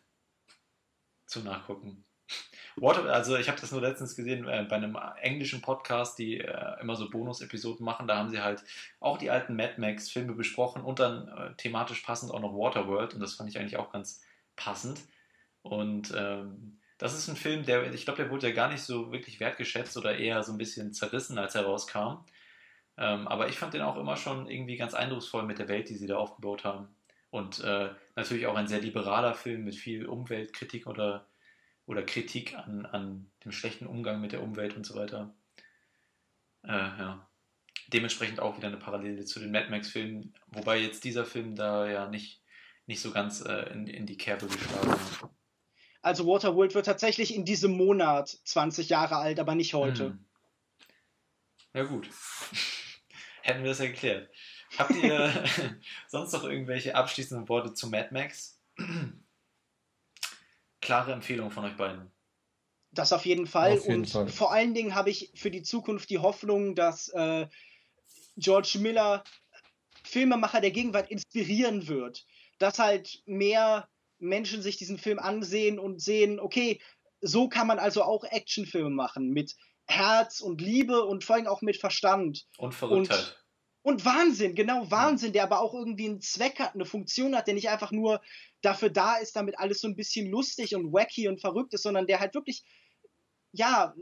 zum 1.25 1.43
Nachgucken. 1.43 2.05
Water, 2.77 3.05
also 3.05 3.35
ich 3.35 3.49
habe 3.49 3.59
das 3.59 3.71
nur 3.71 3.81
letztens 3.81 4.15
gesehen 4.15 4.47
äh, 4.47 4.65
bei 4.69 4.77
einem 4.77 4.97
englischen 5.21 5.61
Podcast, 5.61 6.17
die 6.17 6.39
äh, 6.39 6.79
immer 6.79 6.95
so 6.95 7.09
Bonus-Episoden 7.09 7.83
machen. 7.83 8.07
Da 8.07 8.17
haben 8.17 8.29
sie 8.29 8.41
halt 8.41 8.63
auch 8.99 9.17
die 9.17 9.29
alten 9.29 9.55
Mad 9.55 9.73
Max-Filme 9.77 10.33
besprochen 10.33 10.81
und 10.81 10.99
dann 10.99 11.27
äh, 11.27 11.55
thematisch 11.57 12.01
passend 12.01 12.31
auch 12.31 12.39
noch 12.39 12.53
Waterworld. 12.53 13.13
Und 13.13 13.19
das 13.19 13.33
fand 13.33 13.49
ich 13.49 13.59
eigentlich 13.59 13.77
auch 13.77 13.91
ganz 13.91 14.21
passend. 14.55 15.01
Und 15.61 16.13
ähm, 16.15 16.79
Das 16.97 17.13
ist 17.15 17.27
ein 17.27 17.35
Film, 17.35 17.65
der, 17.65 17.91
ich 17.93 18.05
glaube, 18.05 18.21
der 18.21 18.31
wurde 18.31 18.47
ja 18.47 18.53
gar 18.53 18.69
nicht 18.69 18.83
so 18.83 19.11
wirklich 19.11 19.39
wertgeschätzt 19.39 19.97
oder 19.97 20.17
eher 20.17 20.43
so 20.43 20.51
ein 20.51 20.59
bisschen 20.59 20.93
zerrissen, 20.93 21.39
als 21.39 21.55
er 21.55 21.65
rauskam. 21.65 22.23
Ähm, 22.97 23.27
aber 23.27 23.49
ich 23.49 23.57
fand 23.57 23.73
den 23.73 23.81
auch 23.81 23.97
immer 23.97 24.17
schon 24.17 24.49
irgendwie 24.49 24.77
ganz 24.77 24.93
eindrucksvoll 24.93 25.43
mit 25.43 25.59
der 25.59 25.67
Welt, 25.67 25.89
die 25.89 25.95
sie 25.95 26.07
da 26.07 26.17
aufgebaut 26.17 26.63
haben. 26.63 26.89
Und 27.29 27.59
äh, 27.63 27.89
natürlich 28.15 28.47
auch 28.47 28.55
ein 28.55 28.67
sehr 28.67 28.81
liberaler 28.81 29.33
Film 29.33 29.63
mit 29.63 29.75
viel 29.75 30.05
Umweltkritik 30.05 30.85
oder, 30.85 31.27
oder 31.85 32.03
Kritik 32.03 32.57
an, 32.57 32.85
an 32.85 33.31
dem 33.45 33.51
schlechten 33.51 33.87
Umgang 33.87 34.19
mit 34.19 34.33
der 34.33 34.43
Umwelt 34.43 34.75
und 34.75 34.85
so 34.85 34.95
weiter. 34.95 35.33
Äh, 36.63 36.69
ja. 36.71 37.27
Dementsprechend 37.87 38.39
auch 38.39 38.57
wieder 38.57 38.67
eine 38.67 38.77
Parallele 38.77 39.25
zu 39.25 39.39
den 39.39 39.51
Mad 39.51 39.69
Max-Filmen, 39.69 40.33
wobei 40.47 40.77
jetzt 40.77 41.03
dieser 41.03 41.25
Film 41.25 41.55
da 41.55 41.89
ja 41.89 42.07
nicht, 42.07 42.43
nicht 42.85 43.01
so 43.01 43.11
ganz 43.11 43.41
äh, 43.41 43.71
in, 43.71 43.87
in 43.87 44.05
die 44.05 44.17
Kerbe 44.17 44.47
geschlagen 44.47 44.91
hat. 44.91 45.29
Also 46.01 46.25
Waterworld 46.25 46.73
wird 46.73 46.85
tatsächlich 46.85 47.35
in 47.35 47.45
diesem 47.45 47.77
Monat 47.77 48.29
20 48.45 48.89
Jahre 48.89 49.17
alt, 49.17 49.39
aber 49.39 49.55
nicht 49.55 49.73
heute. 49.73 50.05
Hm. 50.05 50.25
Ja 51.73 51.83
gut. 51.83 52.09
Hätten 53.41 53.63
wir 53.63 53.69
das 53.69 53.79
erklärt. 53.79 54.29
Habt 54.77 54.91
ihr 54.91 55.43
sonst 56.07 56.31
noch 56.33 56.43
irgendwelche 56.43 56.95
abschließenden 56.95 57.49
Worte 57.49 57.73
zu 57.73 57.89
Mad 57.89 58.09
Max? 58.11 58.61
Klare 60.81 61.13
Empfehlung 61.13 61.51
von 61.51 61.65
euch 61.65 61.75
beiden. 61.75 62.11
Das 62.91 63.13
auf 63.13 63.25
jeden 63.25 63.47
Fall. 63.47 63.73
Auf 63.73 63.83
jeden 63.83 64.01
und 64.01 64.09
Fall. 64.09 64.27
vor 64.27 64.51
allen 64.51 64.73
Dingen 64.73 64.95
habe 64.95 65.09
ich 65.09 65.31
für 65.35 65.51
die 65.51 65.63
Zukunft 65.63 66.09
die 66.09 66.19
Hoffnung, 66.19 66.75
dass 66.75 67.09
äh, 67.09 67.47
George 68.37 68.77
Miller 68.79 69.23
Filmemacher 70.03 70.61
der 70.61 70.71
Gegenwart 70.71 71.09
inspirieren 71.09 71.87
wird. 71.87 72.25
Dass 72.59 72.79
halt 72.79 73.21
mehr 73.25 73.87
Menschen 74.19 74.61
sich 74.61 74.77
diesen 74.77 74.97
Film 74.97 75.19
ansehen 75.19 75.79
und 75.79 76.01
sehen, 76.01 76.39
okay, 76.39 76.81
so 77.21 77.49
kann 77.49 77.67
man 77.67 77.79
also 77.79 78.03
auch 78.03 78.23
Actionfilme 78.23 78.89
machen 78.89 79.29
mit 79.29 79.55
Herz 79.91 80.41
und 80.41 80.61
Liebe 80.61 81.03
und 81.03 81.23
vor 81.23 81.35
allem 81.35 81.47
auch 81.47 81.61
mit 81.61 81.77
Verstand. 81.77 82.47
Und 82.57 82.73
Verrücktheit. 82.73 83.37
Und, 83.83 83.93
und 83.93 84.05
Wahnsinn, 84.05 84.55
genau, 84.55 84.89
Wahnsinn, 84.89 85.33
der 85.33 85.43
aber 85.43 85.61
auch 85.61 85.73
irgendwie 85.73 86.07
einen 86.07 86.21
Zweck 86.21 86.59
hat, 86.59 86.75
eine 86.75 86.85
Funktion 86.85 87.35
hat, 87.35 87.47
der 87.47 87.53
nicht 87.53 87.69
einfach 87.69 87.91
nur 87.91 88.21
dafür 88.61 88.89
da 88.89 89.17
ist, 89.17 89.35
damit 89.35 89.57
alles 89.59 89.81
so 89.81 89.87
ein 89.87 89.95
bisschen 89.95 90.29
lustig 90.29 90.75
und 90.75 90.93
wacky 90.93 91.27
und 91.27 91.41
verrückt 91.41 91.73
ist, 91.73 91.83
sondern 91.83 92.07
der 92.07 92.19
halt 92.19 92.35
wirklich, 92.35 92.63
ja, 93.51 93.93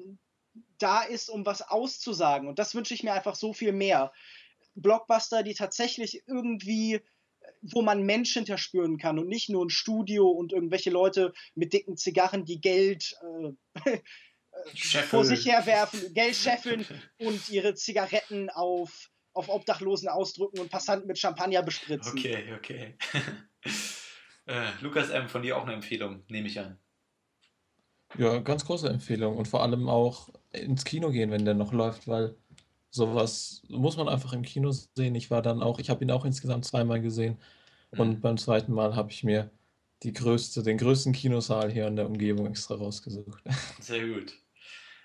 da 0.78 1.04
ist, 1.04 1.30
um 1.30 1.46
was 1.46 1.62
auszusagen. 1.62 2.48
Und 2.48 2.60
das 2.60 2.76
wünsche 2.76 2.94
ich 2.94 3.04
mir 3.04 3.14
einfach 3.14 3.36
so 3.36 3.54
viel 3.54 3.72
mehr. 3.72 4.12
Blockbuster, 4.76 5.44
die 5.44 5.54
tatsächlich 5.54 6.24
irgendwie 6.28 7.02
wo 7.62 7.82
man 7.82 8.04
Mensch 8.04 8.34
hinterspüren 8.34 8.98
kann 8.98 9.20
und 9.20 9.28
nicht 9.28 9.50
nur 9.50 9.66
ein 9.66 9.70
Studio 9.70 10.30
und 10.30 10.54
irgendwelche 10.54 10.90
Leute 10.90 11.34
mit 11.56 11.74
dicken 11.74 11.98
Zigarren, 11.98 12.46
die 12.46 12.62
Geld 12.62 13.16
äh, 13.86 14.00
vor 15.08 15.26
sich 15.26 15.46
herwerfen, 15.46 16.00
Geld 16.14 16.36
scheffeln 16.36 16.86
und 17.20 17.50
ihre 17.50 17.76
Zigaretten 17.76 18.50
auf, 18.50 19.10
auf 19.34 19.50
Obdachlosen 19.50 20.10
ausdrücken 20.10 20.60
und 20.60 20.70
Passanten 20.70 21.08
mit 21.08 21.18
Champagner 21.18 21.64
bespritzen. 21.64 22.18
Okay, 22.18 22.54
okay. 22.56 22.96
äh, 24.46 24.68
Lukas 24.82 25.10
M., 25.10 25.28
von 25.30 25.42
dir 25.42 25.58
auch 25.58 25.64
eine 25.64 25.74
Empfehlung, 25.74 26.24
nehme 26.28 26.48
ich 26.48 26.60
an. 26.60 26.78
Ja, 28.18 28.40
ganz 28.40 28.66
große 28.66 28.90
Empfehlung 28.90 29.38
und 29.38 29.48
vor 29.48 29.62
allem 29.62 29.88
auch 29.88 30.30
ins 30.52 30.84
Kino 30.84 31.12
gehen, 31.12 31.30
wenn 31.32 31.46
der 31.46 31.54
noch 31.54 31.74
läuft, 31.74 32.08
weil 32.08 32.36
sowas 32.90 33.62
muss 33.68 33.98
man 33.98 34.10
einfach 34.10 34.34
im 34.34 34.42
Kino 34.42 34.72
sehen. 34.72 35.14
Ich 35.14 35.30
war 35.30 35.42
dann 35.42 35.62
auch, 35.62 35.80
ich 35.80 35.90
habe 35.90 36.04
ihn 36.04 36.12
auch 36.12 36.26
insgesamt 36.26 36.66
zweimal 36.66 37.02
gesehen 37.02 37.38
und 37.92 38.10
mhm. 38.10 38.22
beim 38.22 38.38
zweiten 38.38 38.74
Mal 38.74 38.96
habe 38.96 39.12
ich 39.12 39.24
mir 39.24 39.52
die 40.04 40.14
größte, 40.14 40.64
den 40.64 40.78
größten 40.78 41.14
Kinosaal 41.14 41.72
hier 41.72 41.88
in 41.88 41.96
der 41.96 42.08
Umgebung 42.08 42.48
extra 42.48 42.76
rausgesucht. 42.76 43.44
Sehr 43.80 44.08
gut. 44.08 44.34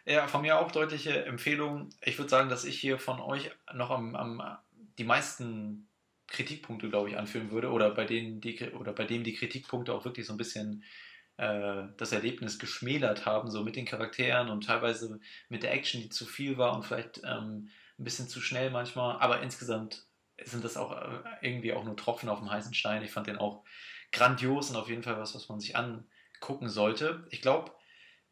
Ja, 0.07 0.27
von 0.29 0.43
mir 0.43 0.59
auch 0.59 0.71
deutliche 0.71 1.25
Empfehlung. 1.25 1.89
Ich 2.03 2.19
würde 2.19 2.29
sagen, 2.29 2.51
dass 2.51 2.65
ich 2.65 2.79
hier 2.79 2.99
von 2.99 3.21
euch 3.21 3.51
noch 3.73 3.91
am, 3.91 4.15
am 4.17 4.59
die 4.99 5.05
meisten 5.05 5.89
Kritikpunkte, 6.27 6.91
glaube 6.91 7.09
ich, 7.11 7.17
anführen 7.17 7.51
würde 7.51 7.71
oder 7.71 7.91
bei 7.91 8.05
denen 8.05 8.41
die 8.41 8.71
oder 8.73 8.93
bei 8.93 9.05
dem 9.05 9.25
die 9.25 9.35
Kritikpunkte 9.35 9.95
auch 9.95 10.05
wirklich 10.05 10.27
so 10.27 10.35
ein 10.35 10.39
bisschen 10.39 10.85
äh, 11.39 11.85
das 11.97 12.13
Erlebnis 12.13 12.59
geschmälert 12.59 13.25
haben, 13.25 13.51
so 13.51 13.63
mit 13.65 13.77
den 13.77 13.87
Charakteren 13.87 14.51
und 14.51 14.65
teilweise 14.67 15.21
mit 15.49 15.63
der 15.63 15.73
Action, 15.73 16.03
die 16.03 16.11
zu 16.11 16.27
viel 16.27 16.59
war 16.59 16.75
und 16.77 16.85
vielleicht 16.85 17.23
ähm, 17.25 17.71
ein 17.99 18.05
bisschen 18.05 18.29
zu 18.29 18.41
schnell 18.41 18.71
manchmal. 18.71 19.19
Aber 19.21 19.41
insgesamt 19.43 20.07
sind 20.43 20.65
das 20.65 20.77
auch 20.77 20.93
äh, 20.93 21.23
irgendwie 21.41 21.73
auch 21.73 21.85
nur 21.85 21.97
Tropfen 21.97 22.29
auf 22.29 22.41
dem 22.41 22.51
heißen 22.51 22.75
Stein. 22.75 23.03
Ich 23.03 23.11
fand 23.13 23.27
den 23.27 23.39
auch 23.39 23.65
grandios 24.13 24.71
und 24.71 24.77
auf 24.77 24.89
jeden 24.89 25.03
Fall 25.03 25.19
was, 25.19 25.35
was 25.35 25.49
man 25.49 25.61
sich 25.61 25.77
angucken 25.77 26.69
sollte. 26.69 27.27
Ich 27.31 27.41
glaube, 27.41 27.73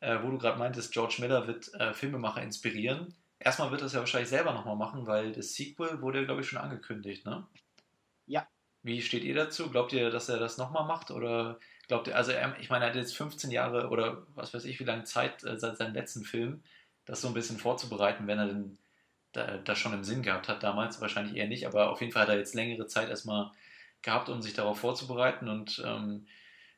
äh, 0.02 0.18
wo 0.22 0.30
du 0.30 0.38
gerade 0.38 0.58
meintest, 0.58 0.92
George 0.92 1.16
Miller 1.20 1.46
wird 1.46 1.72
äh, 1.74 1.94
Filmemacher 1.94 2.42
inspirieren. 2.42 3.14
Erstmal 3.38 3.70
wird 3.70 3.82
er 3.82 3.86
es 3.86 3.92
ja 3.92 4.00
wahrscheinlich 4.00 4.28
selber 4.28 4.52
nochmal 4.52 4.76
machen, 4.76 5.06
weil 5.06 5.32
das 5.32 5.54
Sequel 5.54 6.00
wurde, 6.02 6.24
glaube 6.24 6.40
ich, 6.40 6.48
schon 6.48 6.58
angekündigt, 6.58 7.24
ne? 7.24 7.46
Ja. 8.26 8.46
Wie 8.82 9.00
steht 9.00 9.22
ihr 9.22 9.34
dazu? 9.34 9.70
Glaubt 9.70 9.92
ihr, 9.92 10.10
dass 10.10 10.28
er 10.28 10.38
das 10.38 10.58
nochmal 10.58 10.86
macht? 10.86 11.12
Oder 11.12 11.60
glaubt 11.86 12.08
ihr, 12.08 12.16
also 12.16 12.32
er, 12.32 12.58
ich 12.58 12.68
meine, 12.68 12.84
er 12.84 12.90
hat 12.90 12.96
jetzt 12.96 13.16
15 13.16 13.52
Jahre 13.52 13.90
oder 13.90 14.26
was 14.34 14.52
weiß 14.52 14.64
ich, 14.64 14.80
wie 14.80 14.84
lange 14.84 15.04
Zeit 15.04 15.44
äh, 15.44 15.56
seit 15.56 15.76
seinem 15.76 15.94
letzten 15.94 16.24
Film, 16.24 16.62
das 17.04 17.20
so 17.20 17.28
ein 17.28 17.34
bisschen 17.34 17.58
vorzubereiten, 17.58 18.26
wenn 18.26 18.38
er 18.38 18.46
denn 18.46 18.78
da, 19.30 19.58
das 19.58 19.78
schon 19.78 19.92
im 19.92 20.04
Sinn 20.04 20.22
gehabt 20.22 20.48
hat 20.48 20.64
damals, 20.64 21.00
wahrscheinlich 21.00 21.36
eher 21.36 21.48
nicht, 21.48 21.66
aber 21.66 21.90
auf 21.90 22.00
jeden 22.00 22.12
Fall 22.12 22.22
hat 22.22 22.28
er 22.28 22.38
jetzt 22.38 22.54
längere 22.54 22.86
Zeit 22.88 23.08
erstmal 23.08 23.52
gehabt, 24.02 24.28
um 24.28 24.42
sich 24.42 24.54
darauf 24.54 24.80
vorzubereiten 24.80 25.48
und 25.48 25.80
ähm, 25.84 26.26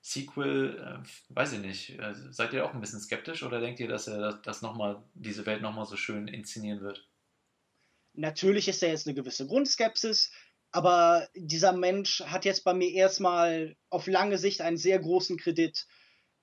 Sequel, 0.07 1.03
äh, 1.03 1.35
weiß 1.35 1.55
ich 1.55 1.61
nicht, 1.61 1.99
äh, 1.99 2.13
seid 2.31 2.53
ihr 2.53 2.67
auch 2.67 2.75
ein 2.75 2.81
bisschen 2.83 3.01
skeptisch 3.01 3.43
oder 3.43 3.59
denkt 3.59 3.81
ihr, 3.81 3.89
dass 3.89 4.07
er 4.07 4.19
das, 4.19 4.43
das 4.43 4.61
noch 4.61 4.77
mal, 4.77 5.03
diese 5.15 5.47
Welt 5.47 5.63
nochmal 5.63 5.87
so 5.87 5.97
schön 5.97 6.29
inszenieren 6.29 6.83
wird? 6.83 7.09
Natürlich 8.13 8.69
ist 8.69 8.83
da 8.83 8.87
jetzt 8.87 9.07
eine 9.07 9.15
gewisse 9.15 9.47
Grundskepsis, 9.47 10.31
aber 10.73 11.27
dieser 11.35 11.73
Mensch 11.73 12.21
hat 12.21 12.45
jetzt 12.45 12.65
bei 12.65 12.75
mir 12.75 12.93
erstmal 12.93 13.77
auf 13.89 14.07
lange 14.07 14.37
Sicht 14.37 14.61
einen 14.61 14.77
sehr 14.77 14.99
großen 14.99 15.39
Kredit. 15.39 15.87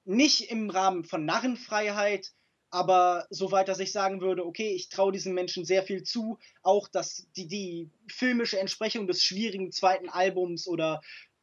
Nicht 0.05 0.49
im 0.49 0.71
Rahmen 0.71 1.03
von 1.03 1.23
Narrenfreiheit, 1.23 2.31
aber 2.71 3.27
soweit, 3.29 3.67
dass 3.67 3.79
ich 3.79 3.91
sagen 3.91 4.21
würde, 4.21 4.43
okay, 4.43 4.73
ich 4.73 4.89
traue 4.89 5.11
diesem 5.11 5.35
Menschen 5.35 5.65
sehr 5.65 5.83
viel 5.83 6.01
zu, 6.01 6.39
auch 6.63 6.87
dass 6.87 7.27
die, 7.35 7.45
die 7.45 7.91
filmische 8.07 8.59
Entsprechung 8.59 9.05
des 9.05 9.21
schwierigen 9.21 9.71
zweiten 9.71 10.09
Albums 10.09 10.67
oder 10.67 11.01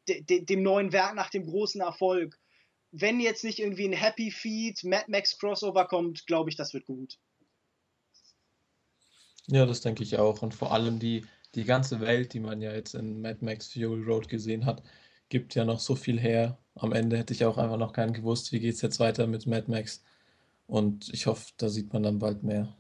de, 0.09 0.23
de, 0.23 0.45
dem 0.45 0.63
neuen 0.63 0.93
Werk 0.93 1.15
nach 1.15 1.31
dem 1.31 1.47
großen 1.47 1.81
Erfolg, 1.81 2.39
wenn 2.91 3.21
jetzt 3.21 3.45
nicht 3.45 3.59
irgendwie 3.59 3.87
ein 3.87 3.93
Happy 3.93 4.31
Feed, 4.31 4.83
Mad 4.85 5.05
Max 5.09 5.39
Crossover 5.39 5.87
kommt, 5.87 6.27
glaube 6.27 6.51
ich, 6.51 6.57
das 6.57 6.73
wird 6.73 6.87
gut. 6.87 7.19
Ja, 9.47 9.67
das 9.67 9.81
denke 9.81 10.03
ich 10.03 10.19
auch. 10.19 10.43
Und 10.43 10.55
vor 10.55 10.73
allem 10.73 10.99
die, 10.99 11.25
die 11.55 11.65
ganze 11.65 12.01
Welt, 12.01 12.33
die 12.33 12.41
man 12.41 12.61
ja 12.61 12.73
jetzt 12.73 12.95
in 12.95 13.21
Mad 13.21 13.45
Max 13.45 13.73
Fury 13.73 14.03
Road 14.03 14.29
gesehen 14.29 14.67
hat, 14.67 14.83
gibt 15.29 15.55
ja 15.55 15.65
noch 15.65 15.81
so 15.81 15.97
viel 15.97 16.19
her. 16.19 16.59
Am 16.75 16.93
Ende 16.93 17.17
hätte 17.17 17.35
ich 17.35 17.45
auch 17.45 17.59
einfach 17.59 17.77
noch 17.77 17.93
keinen 17.93 18.13
gewusst, 18.13 18.53
wie 18.53 18.61
geht 18.61 18.75
es 18.75 18.83
jetzt 18.83 19.01
weiter 19.01 19.27
mit 19.27 19.47
Mad 19.47 19.71
Max. 19.71 20.03
Und 20.67 21.13
ich 21.13 21.27
hoffe, 21.27 21.53
da 21.57 21.69
sieht 21.69 21.93
man 21.93 22.03
dann 22.03 22.19
bald 22.19 22.43
mehr. 22.43 22.75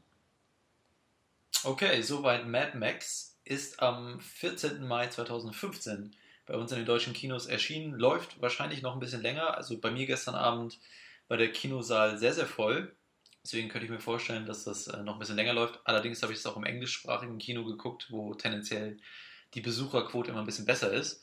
Okay, 1.64 2.00
soweit 2.02 2.46
Mad 2.46 2.76
Max 2.78 3.38
ist 3.44 3.80
am 3.80 4.20
14. 4.20 4.86
Mai 4.86 5.08
2015 5.08 6.14
bei 6.48 6.56
uns 6.56 6.72
in 6.72 6.78
den 6.78 6.86
deutschen 6.86 7.12
Kinos 7.12 7.46
erschienen. 7.46 7.92
Läuft 7.92 8.40
wahrscheinlich 8.40 8.82
noch 8.82 8.94
ein 8.94 9.00
bisschen 9.00 9.22
länger. 9.22 9.56
Also 9.56 9.78
bei 9.78 9.90
mir 9.90 10.06
gestern 10.06 10.34
Abend 10.34 10.80
war 11.28 11.36
der 11.36 11.52
Kinosaal 11.52 12.18
sehr, 12.18 12.32
sehr 12.32 12.46
voll. 12.46 12.94
Deswegen 13.44 13.68
könnte 13.68 13.84
ich 13.84 13.90
mir 13.92 14.00
vorstellen, 14.00 14.46
dass 14.46 14.64
das 14.64 14.88
äh, 14.88 15.02
noch 15.02 15.14
ein 15.14 15.18
bisschen 15.18 15.36
länger 15.36 15.52
läuft. 15.52 15.80
Allerdings 15.84 16.22
habe 16.22 16.32
ich 16.32 16.40
es 16.40 16.46
auch 16.46 16.56
im 16.56 16.64
englischsprachigen 16.64 17.38
Kino 17.38 17.64
geguckt, 17.64 18.08
wo 18.10 18.34
tendenziell 18.34 18.98
die 19.54 19.60
Besucherquote 19.60 20.30
immer 20.30 20.40
ein 20.40 20.46
bisschen 20.46 20.66
besser 20.66 20.92
ist 20.92 21.22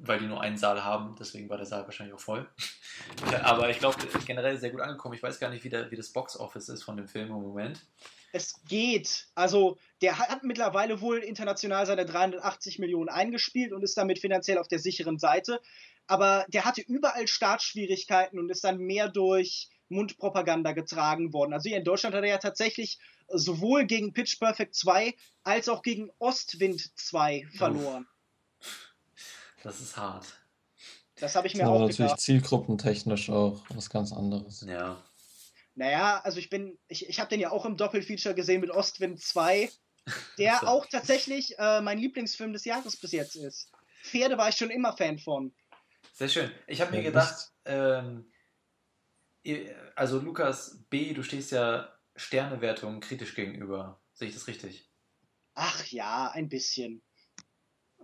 weil 0.00 0.18
die 0.18 0.26
nur 0.26 0.40
einen 0.40 0.56
Saal 0.56 0.84
haben, 0.84 1.16
deswegen 1.18 1.48
war 1.48 1.56
der 1.56 1.66
Saal 1.66 1.84
wahrscheinlich 1.84 2.14
auch 2.14 2.20
voll. 2.20 2.48
Aber 3.42 3.70
ich 3.70 3.78
glaube, 3.78 3.96
generell 4.26 4.58
sehr 4.58 4.70
gut 4.70 4.80
angekommen. 4.80 5.14
Ich 5.14 5.22
weiß 5.22 5.40
gar 5.40 5.50
nicht, 5.50 5.64
wie, 5.64 5.70
der, 5.70 5.90
wie 5.90 5.96
das 5.96 6.12
Box-Office 6.12 6.68
ist 6.68 6.82
von 6.82 6.96
dem 6.96 7.08
Film 7.08 7.28
im 7.28 7.42
Moment. 7.42 7.84
Es 8.32 8.54
geht. 8.68 9.28
Also, 9.34 9.78
der 10.02 10.18
hat 10.18 10.44
mittlerweile 10.44 11.00
wohl 11.00 11.18
international 11.18 11.86
seine 11.86 12.04
380 12.04 12.78
Millionen 12.78 13.08
eingespielt 13.08 13.72
und 13.72 13.82
ist 13.82 13.96
damit 13.96 14.18
finanziell 14.18 14.58
auf 14.58 14.68
der 14.68 14.78
sicheren 14.78 15.18
Seite. 15.18 15.60
Aber 16.06 16.46
der 16.48 16.64
hatte 16.64 16.82
überall 16.82 17.26
Startschwierigkeiten 17.26 18.38
und 18.38 18.50
ist 18.50 18.64
dann 18.64 18.78
mehr 18.78 19.08
durch 19.08 19.68
Mundpropaganda 19.88 20.72
getragen 20.72 21.32
worden. 21.32 21.52
Also 21.52 21.68
hier 21.68 21.78
in 21.78 21.84
Deutschland 21.84 22.14
hat 22.14 22.22
er 22.22 22.30
ja 22.30 22.38
tatsächlich 22.38 22.98
sowohl 23.28 23.86
gegen 23.86 24.12
Pitch 24.12 24.38
Perfect 24.38 24.74
2 24.74 25.14
als 25.44 25.68
auch 25.68 25.82
gegen 25.82 26.10
Ostwind 26.18 26.90
2 26.98 27.46
verloren. 27.56 28.06
Uff. 28.60 28.94
Das 29.62 29.80
ist 29.80 29.96
hart. 29.96 30.26
Das 31.20 31.34
habe 31.34 31.46
ich 31.46 31.54
mir 31.56 31.64
aber 31.64 31.72
auch 31.72 31.80
natürlich 31.80 31.98
gedacht. 31.98 32.20
zielgruppentechnisch 32.20 33.28
auch 33.30 33.60
was 33.70 33.90
ganz 33.90 34.12
anderes. 34.12 34.64
Ja. 34.68 35.02
Naja, 35.78 36.20
also 36.24 36.40
ich 36.40 36.50
bin, 36.50 36.76
ich, 36.88 37.08
ich 37.08 37.20
habe 37.20 37.30
den 37.30 37.38
ja 37.38 37.52
auch 37.52 37.64
im 37.64 37.76
Doppelfeature 37.76 38.34
gesehen 38.34 38.60
mit 38.60 38.70
Ostwind 38.70 39.22
2, 39.22 39.70
der 40.36 40.58
so. 40.60 40.66
auch 40.66 40.86
tatsächlich 40.86 41.56
äh, 41.56 41.80
mein 41.80 41.98
Lieblingsfilm 41.98 42.52
des 42.52 42.64
Jahres 42.64 42.96
bis 42.96 43.12
jetzt 43.12 43.36
ist. 43.36 43.70
Pferde 44.02 44.36
war 44.36 44.48
ich 44.48 44.56
schon 44.56 44.70
immer 44.70 44.96
Fan 44.96 45.20
von. 45.20 45.54
Sehr 46.14 46.28
schön. 46.28 46.50
Ich 46.66 46.80
habe 46.80 46.90
mir 46.90 47.04
gedacht, 47.04 47.52
ähm, 47.64 48.28
also 49.94 50.18
Lukas 50.18 50.84
B., 50.90 51.14
du 51.14 51.22
stehst 51.22 51.52
ja 51.52 51.96
Sternewertung 52.16 52.98
kritisch 52.98 53.36
gegenüber. 53.36 54.02
Sehe 54.14 54.26
ich 54.26 54.34
das 54.34 54.48
richtig? 54.48 54.90
Ach 55.54 55.86
ja, 55.86 56.28
ein 56.32 56.48
bisschen. 56.48 57.02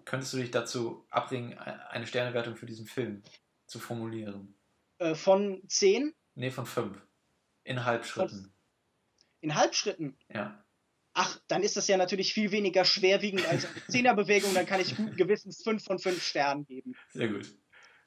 Könntest 0.05 0.33
du 0.33 0.37
dich 0.37 0.53
dazu 0.53 1.09
abbringen, 1.11 1.59
eine 1.59 2.07
Sternewertung 2.07 2.55
für 2.55 2.67
diesen 2.67 2.87
Film 2.87 3.25
zu 3.67 3.81
formulieren? 3.81 4.55
Äh, 4.99 5.17
von 5.17 5.61
10? 5.67 6.15
Nee, 6.37 6.53
von 6.53 6.67
5. 6.67 7.05
In 7.65 7.85
Halbschritten. 7.85 8.53
In 9.41 9.55
Halbschritten? 9.55 10.17
Ja. 10.29 10.65
Ach, 11.15 11.39
dann 11.47 11.63
ist 11.63 11.77
das 11.77 11.87
ja 11.87 11.97
natürlich 11.97 12.33
viel 12.33 12.51
weniger 12.51 12.85
schwerwiegend 12.85 13.47
als 13.47 13.67
eine 13.67 13.87
Zehnerbewegung, 13.89 14.53
dann 14.53 14.67
kann 14.67 14.81
ich 14.81 14.97
guten 14.97 15.17
Gewissens 15.17 15.63
5 15.63 15.85
von 15.85 15.99
5 15.99 16.23
Sternen 16.23 16.67
geben. 16.67 16.95
Sehr 17.13 17.29
gut. 17.29 17.55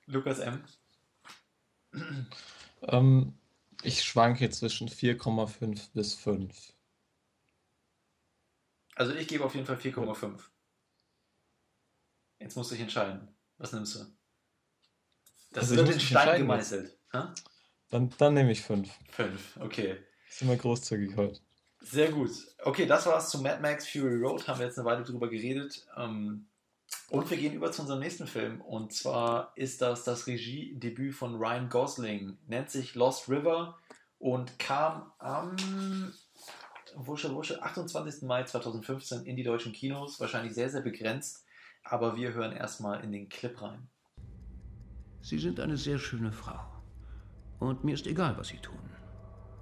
Lukas 0.05 0.39
M. 0.39 0.63
Ähm, 2.81 3.33
ich 3.83 4.03
schwanke 4.03 4.49
zwischen 4.49 4.89
4,5 4.89 5.93
bis 5.93 6.15
5. 6.15 6.73
Also 8.95 9.13
ich 9.13 9.27
gebe 9.27 9.45
auf 9.45 9.55
jeden 9.55 9.65
Fall 9.65 9.77
4,5. 9.77 10.39
Jetzt 12.39 12.55
musst 12.55 12.71
du 12.71 12.75
dich 12.75 12.83
entscheiden. 12.83 13.27
Was 13.57 13.71
nimmst 13.71 13.95
du? 13.95 14.05
Das 15.51 15.71
also 15.71 15.77
wird 15.77 15.89
in 15.89 15.99
Stein 15.99 16.39
gemeißelt. 16.39 16.97
Dann, 17.89 18.13
dann 18.17 18.33
nehme 18.33 18.51
ich 18.51 18.61
5. 18.61 18.89
5, 19.11 19.59
okay. 19.61 19.97
Ist 20.29 20.41
immer 20.41 20.55
großzügig 20.55 21.15
heute. 21.15 21.39
Sehr 21.81 22.11
gut. 22.11 22.31
Okay, 22.63 22.85
das 22.85 23.05
war's 23.05 23.29
zu 23.29 23.41
Mad 23.41 23.61
Max 23.61 23.87
Fury 23.87 24.15
Road. 24.15 24.47
Haben 24.47 24.59
wir 24.59 24.65
jetzt 24.65 24.77
eine 24.77 24.85
Weile 24.85 25.03
drüber 25.03 25.29
geredet. 25.29 25.85
Ähm, 25.95 26.47
und 27.09 27.29
wir 27.29 27.37
gehen 27.37 27.53
über 27.53 27.71
zu 27.71 27.81
unserem 27.81 27.99
nächsten 27.99 28.27
Film. 28.27 28.61
Und 28.61 28.93
zwar 28.93 29.53
ist 29.55 29.81
das 29.81 30.03
das 30.03 30.27
Regiedebüt 30.27 31.15
von 31.15 31.35
Ryan 31.35 31.69
Gosling. 31.69 32.37
Nennt 32.47 32.69
sich 32.69 32.95
Lost 32.95 33.29
River 33.29 33.77
und 34.19 34.59
kam 34.59 35.11
am 35.19 35.55
wusche, 36.95 37.33
wusche, 37.33 37.61
28. 37.61 38.23
Mai 38.23 38.43
2015 38.43 39.23
in 39.25 39.35
die 39.35 39.43
deutschen 39.43 39.71
Kinos. 39.71 40.19
Wahrscheinlich 40.19 40.53
sehr, 40.53 40.69
sehr 40.69 40.81
begrenzt. 40.81 41.45
Aber 41.83 42.17
wir 42.17 42.33
hören 42.33 42.51
erstmal 42.51 43.01
in 43.03 43.11
den 43.11 43.29
Clip 43.29 43.61
rein. 43.61 43.87
Sie 45.21 45.39
sind 45.39 45.59
eine 45.59 45.77
sehr 45.77 45.99
schöne 45.99 46.31
Frau. 46.31 46.76
Und 47.59 47.83
mir 47.83 47.93
ist 47.93 48.07
egal, 48.07 48.37
was 48.37 48.49
Sie 48.49 48.57
tun. 48.57 48.79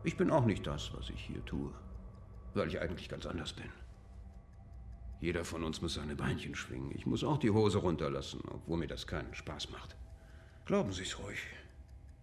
Ich 0.04 0.18
bin 0.18 0.32
auch 0.32 0.46
nicht 0.46 0.68
das, 0.68 0.94
was 0.94 1.10
ich 1.10 1.22
hier 1.22 1.44
tue. 1.46 1.72
Weil 2.54 2.68
ich 2.68 2.80
eigentlich 2.80 3.10
ganz 3.10 3.26
anders 3.26 3.54
bin. 3.54 3.70
Jeder 5.22 5.46
von 5.46 5.64
uns 5.64 5.82
muss 5.82 5.96
seine 5.96 6.16
Beinchen 6.16 6.56
schwingen. 6.56 6.92
Ich 6.94 7.06
muss 7.06 7.24
auch 7.24 7.38
die 7.38 7.50
Hose 7.50 7.80
runterlassen, 7.80 8.42
obwohl 8.52 8.78
mir 8.78 8.88
das 8.88 9.08
keinen 9.08 9.34
Spaß 9.34 9.72
macht. 9.72 9.96
Glauben 10.66 10.92
Sie 10.92 11.04
es 11.04 11.20
ruhig. 11.20 11.40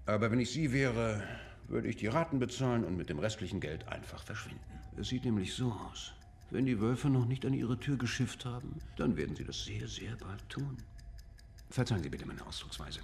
Aber 0.06 0.30
wenn 0.30 0.40
ich 0.40 0.50
Sie 0.50 0.72
wäre, 0.72 1.22
würde 1.68 1.88
ich 1.88 1.96
die 1.96 2.08
Raten 2.08 2.38
bezahlen 2.38 2.84
und 2.84 2.96
mit 2.96 3.08
dem 3.08 3.18
restlichen 3.18 3.60
Geld 3.60 3.88
einfach 3.88 4.22
verschwinden. 4.22 4.60
Es 4.96 5.08
sieht 5.08 5.24
nämlich 5.24 5.54
so 5.54 5.72
aus. 5.72 6.12
Wenn 6.50 6.66
die 6.66 6.80
Wölfe 6.80 7.08
noch 7.08 7.24
nicht 7.24 7.46
an 7.46 7.54
Ihre 7.54 7.78
Tür 7.78 7.96
geschifft 7.96 8.44
haben, 8.44 8.78
dann 8.96 9.16
werden 9.16 9.34
sie 9.34 9.44
das 9.44 9.64
sehr, 9.64 9.88
sehr 9.88 10.16
bald 10.16 10.46
tun. 10.50 10.76
Verzeihen 11.70 12.02
Sie 12.02 12.10
bitte 12.10 12.26
meine 12.26 12.46
Ausdrucksweise. 12.46 13.00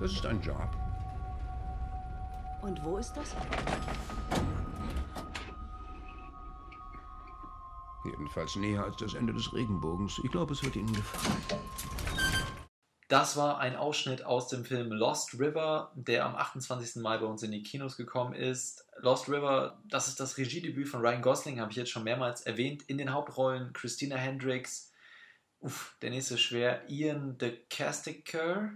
Das 0.00 0.12
ist 0.12 0.26
ein 0.26 0.40
Job. 0.40 0.68
Und 2.62 2.82
wo 2.82 2.96
ist 2.96 3.16
das? 3.16 3.36
Jedenfalls 8.04 8.56
näher 8.56 8.84
als 8.84 8.96
das 8.96 9.14
Ende 9.14 9.32
des 9.32 9.52
Regenbogens. 9.52 10.20
Ich 10.24 10.30
glaube, 10.30 10.52
es 10.54 10.62
wird 10.62 10.76
Ihnen 10.76 10.92
gefallen. 10.92 11.60
Das 13.10 13.36
war 13.36 13.58
ein 13.58 13.74
Ausschnitt 13.74 14.24
aus 14.24 14.46
dem 14.46 14.64
Film 14.64 14.92
Lost 14.92 15.34
River, 15.38 15.90
der 15.96 16.24
am 16.24 16.36
28. 16.36 17.02
Mai 17.02 17.18
bei 17.18 17.26
uns 17.26 17.42
in 17.42 17.50
die 17.50 17.64
Kinos 17.64 17.96
gekommen 17.96 18.34
ist. 18.34 18.86
Lost 18.98 19.28
River, 19.28 19.82
das 19.84 20.06
ist 20.06 20.20
das 20.20 20.38
Regiedebüt 20.38 20.88
von 20.88 21.00
Ryan 21.00 21.20
Gosling, 21.20 21.60
habe 21.60 21.72
ich 21.72 21.76
jetzt 21.76 21.90
schon 21.90 22.04
mehrmals 22.04 22.42
erwähnt. 22.42 22.84
In 22.84 22.98
den 22.98 23.12
Hauptrollen 23.12 23.72
Christina 23.72 24.14
Hendricks, 24.14 24.92
uff, 25.58 25.96
der 26.02 26.10
nächste 26.10 26.38
schwer, 26.38 26.88
Ian 26.88 27.36
de 27.36 27.58
Casticker, 27.68 28.70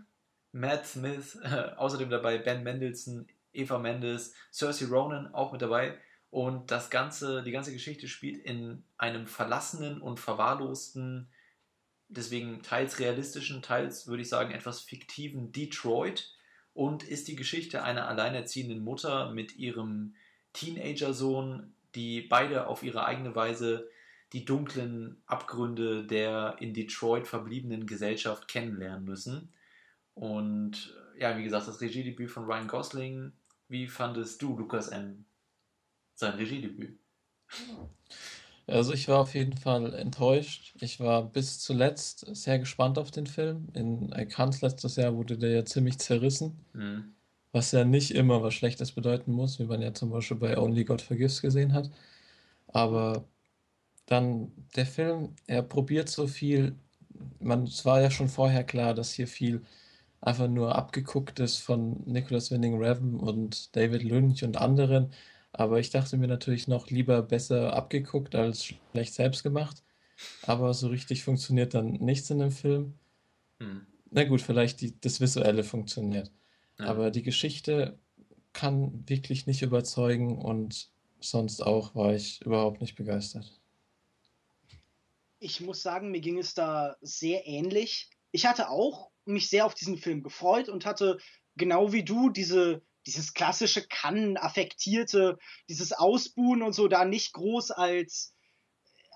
Matt 0.51 0.85
Smith, 0.87 1.39
äh, 1.45 1.71
außerdem 1.77 2.11
dabei 2.11 2.39
Ben 2.39 2.65
Mendelssohn, 2.65 3.29
Eva 3.53 3.79
Mendes, 3.79 4.35
Cersei 4.53 4.87
Ronan 4.87 5.33
auch 5.33 5.53
mit 5.53 5.63
dabei. 5.63 5.97
Und 6.35 6.73
das 6.73 6.91
ganze, 6.91 7.45
die 7.45 7.53
ganze 7.53 7.73
Geschichte 7.73 8.09
spielt 8.09 8.39
in 8.39 8.83
einem 8.99 9.29
verlassenen 9.29 10.01
und 10.01 10.19
verwahrlosten, 10.19 11.29
deswegen 12.09 12.61
teils 12.61 12.99
realistischen, 12.99 13.63
teils 13.63 14.09
würde 14.09 14.23
ich 14.23 14.29
sagen 14.29 14.51
etwas 14.51 14.81
fiktiven 14.81 15.53
Detroit 15.53 16.35
und 16.73 17.05
ist 17.05 17.29
die 17.29 17.37
Geschichte 17.37 17.85
einer 17.85 18.09
alleinerziehenden 18.09 18.83
Mutter 18.83 19.31
mit 19.31 19.55
ihrem 19.55 20.17
Teenager-Sohn, 20.55 21.73
die 21.95 22.23
beide 22.23 22.67
auf 22.67 22.83
ihre 22.83 23.05
eigene 23.05 23.37
Weise 23.37 23.89
die 24.33 24.45
dunklen 24.45 25.23
Abgründe 25.27 26.05
der 26.05 26.57
in 26.59 26.75
Detroit 26.75 27.29
verbliebenen 27.29 27.87
Gesellschaft 27.87 28.49
kennenlernen 28.49 29.05
müssen. 29.05 29.53
Und 30.15 30.97
ja, 31.17 31.39
wie 31.39 31.45
gesagt, 31.45 31.69
das 31.69 31.81
Regiedebüt 31.81 32.33
von 32.33 32.47
Ryan 32.47 32.67
Gosling. 32.67 33.33
Wie 33.69 33.87
fandest 33.87 34.43
du, 34.43 34.59
Lukas 34.59 34.89
M., 34.89 35.27
sein 36.19 36.35
Regiedebüt? 36.35 36.99
Also 38.67 38.95
ich 38.95 39.09
war 39.09 39.21
auf 39.21 39.35
jeden 39.35 39.57
Fall 39.57 39.93
enttäuscht. 39.95 40.75
Ich 40.81 40.99
war 40.99 41.23
bis 41.25 41.59
zuletzt 41.61 42.27
sehr 42.35 42.59
gespannt 42.59 42.99
auf 42.99 43.11
den 43.11 43.27
Film. 43.27 43.69
In 43.75 44.11
Cannes 44.29 44.63
letztes 44.63 44.97
Jahr 44.97 45.15
wurde 45.15 45.37
der 45.37 45.51
ja 45.51 45.65
ziemlich 45.65 45.99
zerrissen. 45.99 46.65
Mhm. 46.73 47.15
Was 47.53 47.73
ja 47.73 47.85
nicht 47.85 48.13
immer 48.13 48.43
was 48.43 48.55
Schlechtes 48.55 48.93
bedeuten 48.93 49.33
muss, 49.33 49.59
wie 49.59 49.67
man 49.67 49.83
ja 49.83 49.93
zum 49.93 50.11
Beispiel 50.11 50.39
bei 50.39 50.59
Only 50.59 50.85
God 50.85 51.03
Forgives 51.03 51.43
gesehen 51.43 51.73
hat. 51.73 51.91
Aber 52.69 53.29
dann 54.07 54.53
der 54.77 54.87
Film, 54.87 55.35
er 55.47 55.63
probiert 55.63 56.09
so 56.09 56.27
viel. 56.27 56.75
Man, 57.41 57.65
es 57.65 57.85
war 57.85 58.01
ja 58.01 58.11
schon 58.11 58.29
vorher 58.29 58.65
klar, 58.65 58.95
dass 58.95 59.13
hier 59.13 59.29
viel 59.29 59.63
einfach 60.21 60.49
nur 60.49 60.75
abgeguckt 60.75 61.39
ist 61.41 61.59
von 61.59 62.03
Nicholas 62.07 62.51
Winning 62.51 62.79
Revan 62.83 63.21
und 63.21 63.77
David 63.77 64.03
Lynch 64.03 64.43
und 64.43 64.57
anderen. 64.57 65.13
Aber 65.57 65.79
ich 65.79 65.91
dachte 65.91 66.17
mir 66.17 66.27
natürlich 66.27 66.67
noch 66.67 66.91
lieber 66.91 67.23
besser 67.23 67.75
abgeguckt 67.75 68.35
als 68.35 68.65
schlecht 68.65 69.15
selbst 69.15 69.45
gemacht. 69.45 69.85
Aber 70.43 70.75
so 70.75 70.89
richtig 70.89 71.23
funktioniert 71.23 71.75
dann 71.75 71.93
nichts 71.93 72.29
in 72.31 72.41
dem 72.41 72.51
Film. 72.51 72.95
Hm. 73.61 73.87
Na 74.11 74.25
gut, 74.25 74.43
vielleicht 74.43 74.81
die, 74.81 75.01
das 75.01 75.21
Visuelle 75.21 75.63
funktioniert. 75.63 76.33
Ja. 76.79 76.87
Aber 76.87 77.13
die 77.13 77.23
Geschichte 77.23 77.99
kann 78.53 79.09
wirklich 79.09 79.47
nicht 79.47 79.63
überzeugen 79.63 80.39
und 80.39 80.91
sonst 81.21 81.63
auch 81.63 81.95
war 81.95 82.15
ich 82.15 82.41
überhaupt 82.43 82.81
nicht 82.81 82.97
begeistert. 82.97 83.61
Ich 85.39 85.61
muss 85.61 85.83
sagen, 85.83 86.11
mir 86.11 86.21
ging 86.21 86.39
es 86.39 86.55
da 86.55 86.97
sehr 87.01 87.47
ähnlich. 87.47 88.11
Ich 88.33 88.47
hatte 88.47 88.71
auch 88.71 89.11
mich 89.25 89.49
sehr 89.49 89.67
auf 89.67 89.75
diesen 89.75 89.99
Film 89.99 90.25
gefreut 90.25 90.69
und 90.69 90.85
hatte 90.85 91.19
genau 91.57 91.93
wie 91.93 92.03
du 92.03 92.31
diese 92.31 92.83
dieses 93.07 93.35
klassische 93.35 93.87
Kann 93.87 94.37
affektierte, 94.37 95.39
dieses 95.69 95.93
Ausbuhen 95.93 96.63
und 96.63 96.73
so 96.73 96.89
da 96.89 97.05
nicht 97.05 97.33
groß 97.33 97.71
als 97.71 98.35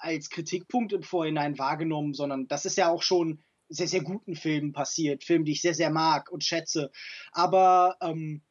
als 0.01 0.31
Kritikpunkt 0.31 0.93
im 0.93 1.03
Vorhinein 1.03 1.59
wahrgenommen, 1.59 2.15
sondern 2.15 2.47
das 2.47 2.67
ist 2.67 2.77
ja 2.77 2.89
auch 2.89 3.03
schon 3.03 3.43
sehr, 3.69 3.89
sehr 3.89 4.03
guten 4.03 4.37
Filmen 4.37 4.73
passiert. 4.73 5.25
Filme, 5.25 5.45
die 5.45 5.53
ich 5.53 5.61
sehr, 5.61 5.75
sehr 5.75 5.91
mag 5.91 6.31
und 6.31 6.45
schätze. 6.45 6.91
Aber 7.33 7.97
ähm, 8.01 8.43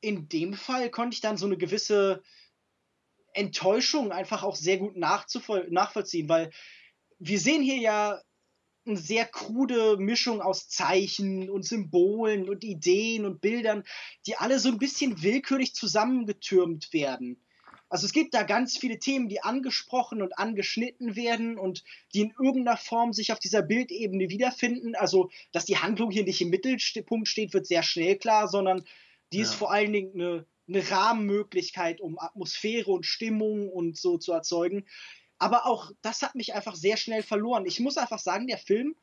in 0.00 0.28
dem 0.28 0.54
Fall 0.54 0.90
konnte 0.90 1.14
ich 1.14 1.20
dann 1.20 1.36
so 1.36 1.46
eine 1.46 1.56
gewisse 1.56 2.22
Enttäuschung 3.34 4.12
einfach 4.12 4.42
auch 4.42 4.56
sehr 4.56 4.78
gut 4.78 4.96
nachvollziehen, 4.96 6.28
weil 6.28 6.50
wir 7.18 7.38
sehen 7.38 7.62
hier 7.62 7.78
ja 7.78 8.20
eine 8.88 8.96
sehr 8.96 9.24
krude 9.24 9.96
Mischung 9.98 10.40
aus 10.40 10.68
Zeichen 10.68 11.50
und 11.50 11.64
Symbolen 11.64 12.48
und 12.48 12.64
Ideen 12.64 13.24
und 13.24 13.40
Bildern, 13.40 13.84
die 14.26 14.36
alle 14.36 14.58
so 14.58 14.68
ein 14.68 14.78
bisschen 14.78 15.22
willkürlich 15.22 15.74
zusammengetürmt 15.74 16.92
werden. 16.92 17.40
Also 17.90 18.06
es 18.06 18.12
gibt 18.12 18.34
da 18.34 18.42
ganz 18.42 18.76
viele 18.76 18.98
Themen, 18.98 19.28
die 19.28 19.42
angesprochen 19.42 20.20
und 20.20 20.38
angeschnitten 20.38 21.16
werden 21.16 21.58
und 21.58 21.84
die 22.12 22.20
in 22.20 22.34
irgendeiner 22.38 22.76
Form 22.76 23.12
sich 23.12 23.32
auf 23.32 23.38
dieser 23.38 23.62
Bildebene 23.62 24.28
wiederfinden. 24.28 24.94
Also, 24.94 25.30
dass 25.52 25.64
die 25.64 25.78
Handlung 25.78 26.10
hier 26.10 26.24
nicht 26.24 26.40
im 26.40 26.50
Mittelpunkt 26.50 27.28
steht, 27.28 27.54
wird 27.54 27.66
sehr 27.66 27.82
schnell 27.82 28.16
klar, 28.16 28.48
sondern 28.48 28.84
die 29.32 29.38
ja. 29.38 29.44
ist 29.44 29.54
vor 29.54 29.72
allen 29.72 29.92
Dingen 29.92 30.12
eine, 30.14 30.46
eine 30.68 30.90
Rahmenmöglichkeit, 30.90 32.00
um 32.00 32.18
Atmosphäre 32.18 32.90
und 32.90 33.06
Stimmung 33.06 33.70
und 33.70 33.96
so 33.96 34.18
zu 34.18 34.32
erzeugen. 34.32 34.84
Aber 35.38 35.66
auch 35.66 35.92
das 36.02 36.22
hat 36.22 36.34
mich 36.34 36.54
einfach 36.54 36.74
sehr 36.74 36.96
schnell 36.96 37.22
verloren. 37.22 37.66
Ich 37.66 37.80
muss 37.80 37.96
einfach 37.96 38.18
sagen, 38.18 38.46
der 38.46 38.58
Film 38.58 38.96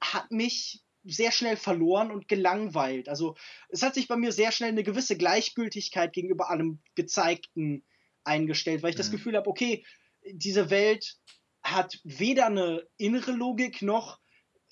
hat 0.00 0.30
mich 0.30 0.82
sehr 1.04 1.32
schnell 1.32 1.56
verloren 1.56 2.10
und 2.10 2.28
gelangweilt. 2.28 3.08
Also 3.08 3.36
es 3.68 3.82
hat 3.82 3.94
sich 3.94 4.08
bei 4.08 4.16
mir 4.16 4.32
sehr 4.32 4.52
schnell 4.52 4.70
eine 4.70 4.82
gewisse 4.82 5.16
Gleichgültigkeit 5.16 6.12
gegenüber 6.12 6.50
allem 6.50 6.80
Gezeigten 6.94 7.84
eingestellt, 8.24 8.82
weil 8.82 8.90
ich 8.90 8.96
mhm. 8.96 9.02
das 9.02 9.10
Gefühl 9.10 9.36
habe, 9.36 9.48
okay, 9.48 9.84
diese 10.30 10.70
Welt 10.70 11.18
hat 11.62 12.00
weder 12.04 12.46
eine 12.46 12.86
innere 12.96 13.32
Logik 13.32 13.82
noch 13.82 14.18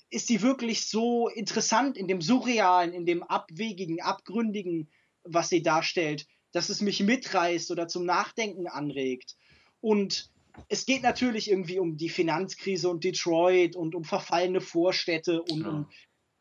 ist 0.09 0.27
sie 0.27 0.43
wirklich 0.43 0.87
so 0.87 1.27
interessant 1.27 1.97
in 1.97 2.07
dem 2.07 2.21
Surrealen, 2.21 2.93
in 2.93 3.07
dem 3.07 3.23
Abwegigen, 3.23 3.99
Abgründigen, 3.99 4.91
was 5.23 5.49
sie 5.49 5.63
darstellt, 5.63 6.27
dass 6.51 6.69
es 6.69 6.81
mich 6.81 6.99
mitreißt 6.99 7.71
oder 7.71 7.87
zum 7.87 8.05
Nachdenken 8.05 8.67
anregt. 8.67 9.35
Und 9.81 10.31
es 10.69 10.85
geht 10.85 11.01
natürlich 11.01 11.49
irgendwie 11.49 11.79
um 11.79 11.97
die 11.97 12.09
Finanzkrise 12.09 12.89
und 12.89 13.03
Detroit 13.03 13.75
und 13.75 13.95
um 13.95 14.03
verfallene 14.03 14.61
Vorstädte 14.61 15.41
und 15.41 15.61
ja. 15.61 15.69
um 15.69 15.89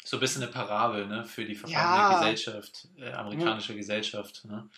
so 0.05 0.17
ein 0.17 0.21
bisschen 0.21 0.43
eine 0.43 0.51
Parabel 0.51 1.07
ne, 1.07 1.25
für 1.25 1.45
die 1.45 1.55
verfallene 1.55 1.85
ja. 1.85 2.19
Gesellschaft, 2.19 2.89
äh, 2.97 3.13
amerikanische 3.13 3.73
ja. 3.73 3.79
Gesellschaft. 3.79 4.45
Ne? 4.45 4.69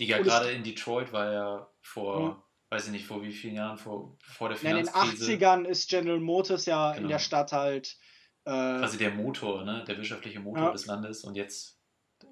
Die 0.00 0.06
ja 0.06 0.20
gerade 0.20 0.50
in 0.50 0.64
Detroit 0.64 1.12
war 1.12 1.32
ja 1.32 1.68
vor, 1.80 2.44
weiß 2.70 2.86
ich 2.86 2.92
nicht, 2.92 3.06
vor 3.06 3.22
wie 3.22 3.32
vielen 3.32 3.54
Jahren, 3.54 3.78
vor, 3.78 4.16
vor 4.20 4.48
der 4.48 4.58
Finanzkrise. 4.58 5.32
in 5.32 5.38
den 5.38 5.48
80ern 5.48 5.64
ist 5.66 5.88
General 5.88 6.18
Motors 6.18 6.66
ja 6.66 6.92
genau. 6.92 7.02
in 7.02 7.08
der 7.08 7.18
Stadt 7.20 7.52
halt. 7.52 7.96
Äh, 8.44 8.50
Quasi 8.50 8.98
der 8.98 9.12
Motor, 9.12 9.64
ne? 9.64 9.84
der 9.86 9.96
wirtschaftliche 9.96 10.40
Motor 10.40 10.72
des 10.72 10.86
Landes 10.86 11.22
und 11.22 11.36
jetzt. 11.36 11.78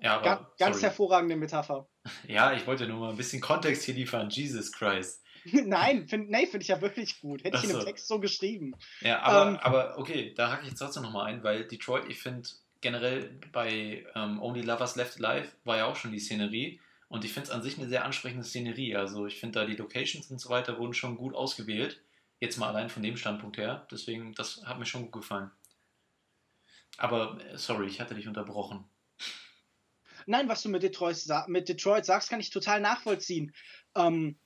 Ja, 0.00 0.16
aber, 0.16 0.24
ganz, 0.24 0.48
ganz 0.58 0.82
hervorragende 0.82 1.36
Metapher. 1.36 1.88
Ja, 2.26 2.54
ich 2.54 2.66
wollte 2.66 2.88
nur 2.88 2.98
mal 2.98 3.10
ein 3.10 3.16
bisschen 3.16 3.42
Kontext 3.42 3.84
hier 3.84 3.94
liefern. 3.94 4.30
Jesus 4.30 4.72
Christ. 4.72 5.22
Nein, 5.52 6.08
finde 6.08 6.30
nee, 6.30 6.46
find 6.46 6.62
ich 6.62 6.68
ja 6.68 6.80
wirklich 6.80 7.20
gut. 7.20 7.44
Hätte 7.44 7.58
ich 7.58 7.64
in 7.64 7.70
dem 7.70 7.84
Text 7.84 8.08
so 8.08 8.20
geschrieben. 8.20 8.74
Ja, 9.00 9.22
aber, 9.22 9.50
ähm, 9.50 9.56
aber 9.58 9.98
okay, 9.98 10.34
da 10.34 10.50
hake 10.50 10.62
ich 10.62 10.68
jetzt 10.68 10.78
trotzdem 10.78 11.02
nochmal 11.02 11.26
ein, 11.26 11.42
weil 11.42 11.66
Detroit, 11.66 12.04
ich 12.08 12.18
finde 12.18 12.48
generell 12.80 13.38
bei 13.52 14.06
ähm, 14.14 14.40
Only 14.40 14.62
Lovers 14.62 14.96
Left 14.96 15.22
Alive 15.22 15.48
war 15.64 15.76
ja 15.76 15.86
auch 15.86 15.96
schon 15.96 16.12
die 16.12 16.20
Szenerie 16.20 16.80
und 17.08 17.24
ich 17.24 17.32
finde 17.32 17.48
es 17.48 17.54
an 17.54 17.62
sich 17.62 17.76
eine 17.78 17.88
sehr 17.88 18.04
ansprechende 18.04 18.44
Szenerie. 18.44 18.96
Also 18.96 19.26
ich 19.26 19.38
finde 19.38 19.60
da 19.60 19.66
die 19.66 19.76
Locations 19.76 20.30
und 20.30 20.40
so 20.40 20.48
weiter 20.48 20.78
wurden 20.78 20.94
schon 20.94 21.16
gut 21.16 21.34
ausgewählt. 21.34 22.00
Jetzt 22.38 22.56
mal 22.56 22.68
allein 22.68 22.88
von 22.88 23.02
dem 23.02 23.16
Standpunkt 23.16 23.58
her. 23.58 23.86
Deswegen, 23.90 24.32
das 24.34 24.64
hat 24.64 24.78
mir 24.78 24.86
schon 24.86 25.02
gut 25.02 25.12
gefallen. 25.12 25.50
Aber 26.96 27.38
äh, 27.44 27.58
sorry, 27.58 27.86
ich 27.86 28.00
hatte 28.00 28.14
dich 28.14 28.28
unterbrochen. 28.28 28.84
Nein, 30.26 30.48
was 30.48 30.62
du 30.62 30.68
mit 30.68 30.82
Detroit, 30.82 31.18
mit 31.48 31.68
Detroit 31.68 32.04
sagst, 32.04 32.30
kann 32.30 32.40
ich 32.40 32.50
total 32.50 32.80
nachvollziehen. 32.80 33.52
Ähm, 33.96 34.38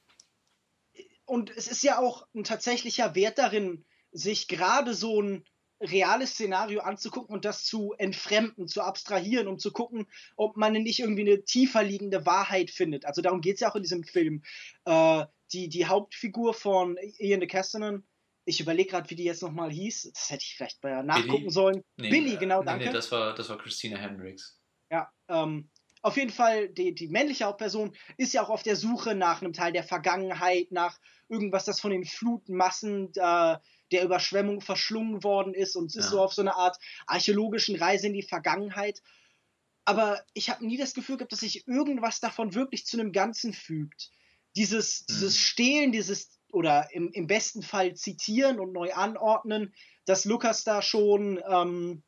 und 1.26 1.50
es 1.50 1.68
ist 1.68 1.82
ja 1.82 1.98
auch 1.98 2.26
ein 2.34 2.44
tatsächlicher 2.44 3.14
Wert 3.14 3.38
darin, 3.38 3.84
sich 4.12 4.48
gerade 4.48 4.94
so 4.94 5.20
ein 5.20 5.44
reales 5.80 6.30
Szenario 6.30 6.80
anzugucken 6.80 7.34
und 7.34 7.44
das 7.44 7.64
zu 7.64 7.94
entfremden, 7.98 8.68
zu 8.68 8.82
abstrahieren, 8.82 9.48
um 9.48 9.58
zu 9.58 9.72
gucken, 9.72 10.06
ob 10.36 10.56
man 10.56 10.72
nicht 10.72 11.00
irgendwie 11.00 11.22
eine 11.22 11.44
tiefer 11.44 11.82
liegende 11.82 12.26
Wahrheit 12.26 12.70
findet. 12.70 13.04
Also 13.04 13.22
darum 13.22 13.40
geht 13.40 13.54
es 13.54 13.60
ja 13.60 13.70
auch 13.70 13.76
in 13.76 13.82
diesem 13.82 14.04
Film. 14.04 14.42
Äh, 14.84 15.24
die, 15.52 15.68
die 15.68 15.86
Hauptfigur 15.86 16.54
von 16.54 16.96
Ian 17.18 17.40
de 17.40 17.48
Castanen, 17.48 18.06
ich 18.44 18.60
überlege 18.60 18.90
gerade, 18.90 19.10
wie 19.10 19.14
die 19.14 19.24
jetzt 19.24 19.42
nochmal 19.42 19.70
hieß. 19.70 20.10
Das 20.12 20.30
hätte 20.30 20.42
ich 20.42 20.54
vielleicht 20.56 20.82
mal 20.82 21.02
nachgucken 21.02 21.30
Billy? 21.30 21.50
sollen. 21.50 21.84
Nee, 21.96 22.10
Billy, 22.10 22.36
genau, 22.36 22.60
nee, 22.60 22.66
danke. 22.66 22.86
Nee, 22.86 22.92
das 22.92 23.10
war, 23.10 23.34
das 23.34 23.48
war 23.48 23.58
Christina 23.58 23.96
Hendricks. 23.96 24.60
Ja, 24.90 25.10
ähm, 25.28 25.70
auf 26.04 26.18
jeden 26.18 26.30
Fall, 26.30 26.68
die, 26.68 26.94
die 26.94 27.08
männliche 27.08 27.46
Hauptperson 27.46 27.96
ist 28.18 28.34
ja 28.34 28.42
auch 28.42 28.50
auf 28.50 28.62
der 28.62 28.76
Suche 28.76 29.14
nach 29.14 29.40
einem 29.40 29.54
Teil 29.54 29.72
der 29.72 29.82
Vergangenheit, 29.82 30.70
nach 30.70 31.00
irgendwas, 31.30 31.64
das 31.64 31.80
von 31.80 31.92
den 31.92 32.04
Flutmassen 32.04 33.08
äh, 33.14 33.56
der 33.90 34.04
Überschwemmung 34.04 34.60
verschlungen 34.60 35.24
worden 35.24 35.54
ist 35.54 35.76
und 35.76 35.86
ist 35.86 36.04
ja. 36.04 36.10
so 36.10 36.22
auf 36.22 36.34
so 36.34 36.42
eine 36.42 36.56
Art 36.56 36.76
archäologischen 37.06 37.76
Reise 37.76 38.08
in 38.08 38.12
die 38.12 38.22
Vergangenheit. 38.22 39.00
Aber 39.86 40.22
ich 40.34 40.50
habe 40.50 40.66
nie 40.66 40.76
das 40.76 40.92
Gefühl 40.92 41.16
gehabt, 41.16 41.32
dass 41.32 41.40
sich 41.40 41.66
irgendwas 41.66 42.20
davon 42.20 42.52
wirklich 42.52 42.84
zu 42.84 43.00
einem 43.00 43.12
Ganzen 43.12 43.54
fügt. 43.54 44.10
Dieses, 44.56 45.00
mhm. 45.00 45.04
dieses 45.08 45.38
Stehlen, 45.38 45.90
dieses 45.90 46.38
oder 46.52 46.92
im, 46.92 47.12
im 47.12 47.26
besten 47.26 47.62
Fall 47.62 47.94
zitieren 47.94 48.60
und 48.60 48.72
neu 48.72 48.92
anordnen, 48.92 49.72
dass 50.04 50.26
Lukas 50.26 50.64
da 50.64 50.82
schon 50.82 51.42
ähm, 51.48 52.02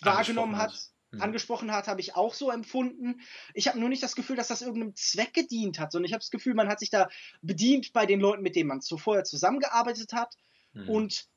wahrgenommen 0.00 0.58
hat. 0.58 0.93
Mhm. 1.14 1.22
angesprochen 1.22 1.72
hat, 1.72 1.88
habe 1.88 2.00
ich 2.00 2.16
auch 2.16 2.34
so 2.34 2.50
empfunden. 2.50 3.20
Ich 3.54 3.68
habe 3.68 3.78
nur 3.78 3.88
nicht 3.88 4.02
das 4.02 4.14
Gefühl, 4.14 4.36
dass 4.36 4.48
das 4.48 4.62
irgendeinem 4.62 4.94
Zweck 4.94 5.32
gedient 5.32 5.78
hat, 5.78 5.92
sondern 5.92 6.06
ich 6.06 6.12
habe 6.12 6.20
das 6.20 6.30
Gefühl, 6.30 6.54
man 6.54 6.68
hat 6.68 6.80
sich 6.80 6.90
da 6.90 7.08
bedient 7.42 7.92
bei 7.92 8.06
den 8.06 8.20
Leuten, 8.20 8.42
mit 8.42 8.56
denen 8.56 8.68
man 8.68 8.80
zuvor 8.80 9.24
zusammengearbeitet 9.24 10.12
hat. 10.12 10.34
Mhm. 10.72 10.88
Und 10.88 11.28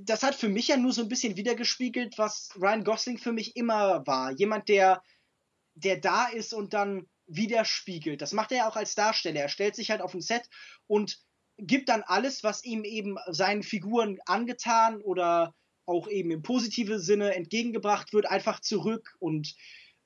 das 0.00 0.22
hat 0.22 0.34
für 0.34 0.48
mich 0.48 0.68
ja 0.68 0.76
nur 0.76 0.92
so 0.92 1.02
ein 1.02 1.08
bisschen 1.08 1.36
wiedergespiegelt, 1.36 2.18
was 2.18 2.50
Ryan 2.60 2.84
Gosling 2.84 3.18
für 3.18 3.32
mich 3.32 3.56
immer 3.56 4.06
war. 4.06 4.32
Jemand, 4.32 4.68
der, 4.68 5.02
der 5.74 5.98
da 5.98 6.26
ist 6.28 6.54
und 6.54 6.72
dann 6.72 7.06
widerspiegelt. 7.26 8.20
Das 8.22 8.32
macht 8.32 8.52
er 8.52 8.58
ja 8.58 8.68
auch 8.68 8.76
als 8.76 8.94
Darsteller. 8.94 9.40
Er 9.40 9.48
stellt 9.48 9.74
sich 9.74 9.90
halt 9.90 10.00
auf 10.00 10.14
ein 10.14 10.20
Set 10.20 10.48
und 10.86 11.18
gibt 11.58 11.88
dann 11.88 12.02
alles, 12.02 12.42
was 12.42 12.64
ihm 12.64 12.84
eben 12.84 13.16
seinen 13.28 13.62
Figuren 13.62 14.18
angetan 14.26 15.00
oder 15.00 15.54
auch 15.86 16.08
eben 16.08 16.30
im 16.30 16.42
positiven 16.42 16.98
Sinne 16.98 17.34
entgegengebracht 17.34 18.12
wird, 18.12 18.26
einfach 18.26 18.60
zurück 18.60 19.16
und 19.18 19.54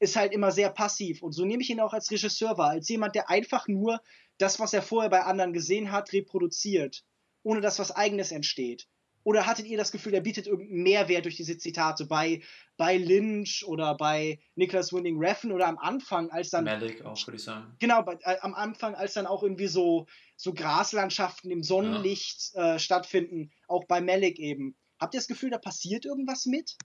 ist 0.01 0.17
halt 0.17 0.33
immer 0.33 0.53
sehr 0.53 0.71
passiv. 0.71 1.23
Und 1.23 1.33
so 1.33 1.45
nehme 1.45 1.63
ich 1.63 1.71
ihn 1.71 1.81
auch 1.81 1.93
als 1.93 2.11
Regisseur 2.11 2.57
wahr, 2.59 2.71
als 2.71 2.89
jemand, 2.89 3.15
der 3.15 3.31
einfach 3.31 3.69
nur 3.69 4.01
das, 4.39 4.61
was 4.61 4.73
er 4.73 4.83
vorher 4.83 5.11
bei 5.11 5.23
anderen 5.23 5.53
gesehen 5.53 5.91
hat, 5.91 6.13
reproduziert, 6.13 7.05
ohne 7.43 7.61
dass 7.61 7.79
was 7.79 7.91
Eigenes 7.91 8.31
entsteht. 8.31 8.87
Oder 9.25 9.45
hattet 9.45 9.67
ihr 9.67 9.77
das 9.77 9.93
Gefühl, 9.93 10.15
er 10.15 10.23
bietet 10.23 10.47
irgendeinen 10.47 10.85
Mehrwert 10.85 11.27
durch 11.27 11.37
diese 11.37 11.59
Zitate 11.59 12.07
bei, 12.07 12.41
bei 12.79 12.97
Lynch 12.97 13.63
oder 13.67 13.95
bei 13.95 14.39
Nicholas 14.55 14.91
Winding 14.91 15.19
Refn 15.19 15.53
oder 15.53 15.67
am 15.67 15.77
Anfang, 15.77 16.31
als 16.31 16.49
dann. 16.49 16.65
Malik 16.65 17.05
auch, 17.05 17.27
würde 17.27 17.37
ich 17.37 17.43
sagen. 17.43 17.77
Genau, 17.79 18.03
bei, 18.03 18.15
äh, 18.23 18.39
am 18.41 18.55
Anfang, 18.55 18.95
als 18.95 19.13
dann 19.13 19.27
auch 19.27 19.43
irgendwie 19.43 19.67
so, 19.67 20.07
so 20.37 20.55
Graslandschaften 20.55 21.51
im 21.51 21.63
Sonnenlicht 21.63 22.55
ja. 22.55 22.77
äh, 22.77 22.79
stattfinden, 22.79 23.51
auch 23.67 23.85
bei 23.85 24.01
Malik 24.01 24.39
eben. 24.39 24.77
Habt 24.99 25.15
ihr 25.15 25.21
das 25.21 25.29
Gefühl, 25.29 25.51
da 25.51 25.59
passiert 25.59 26.05
irgendwas 26.05 26.47
mit? 26.47 26.77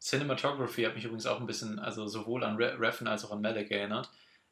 Cinematography 0.00 0.84
hat 0.84 0.94
mich 0.94 1.04
übrigens 1.04 1.26
auch 1.26 1.40
ein 1.40 1.46
bisschen, 1.46 1.78
also 1.78 2.06
sowohl 2.06 2.44
an 2.44 2.56
Refn 2.56 3.08
als 3.08 3.24
auch 3.24 3.32
an 3.32 3.40
Malik 3.40 3.70
erinnert. 3.70 4.10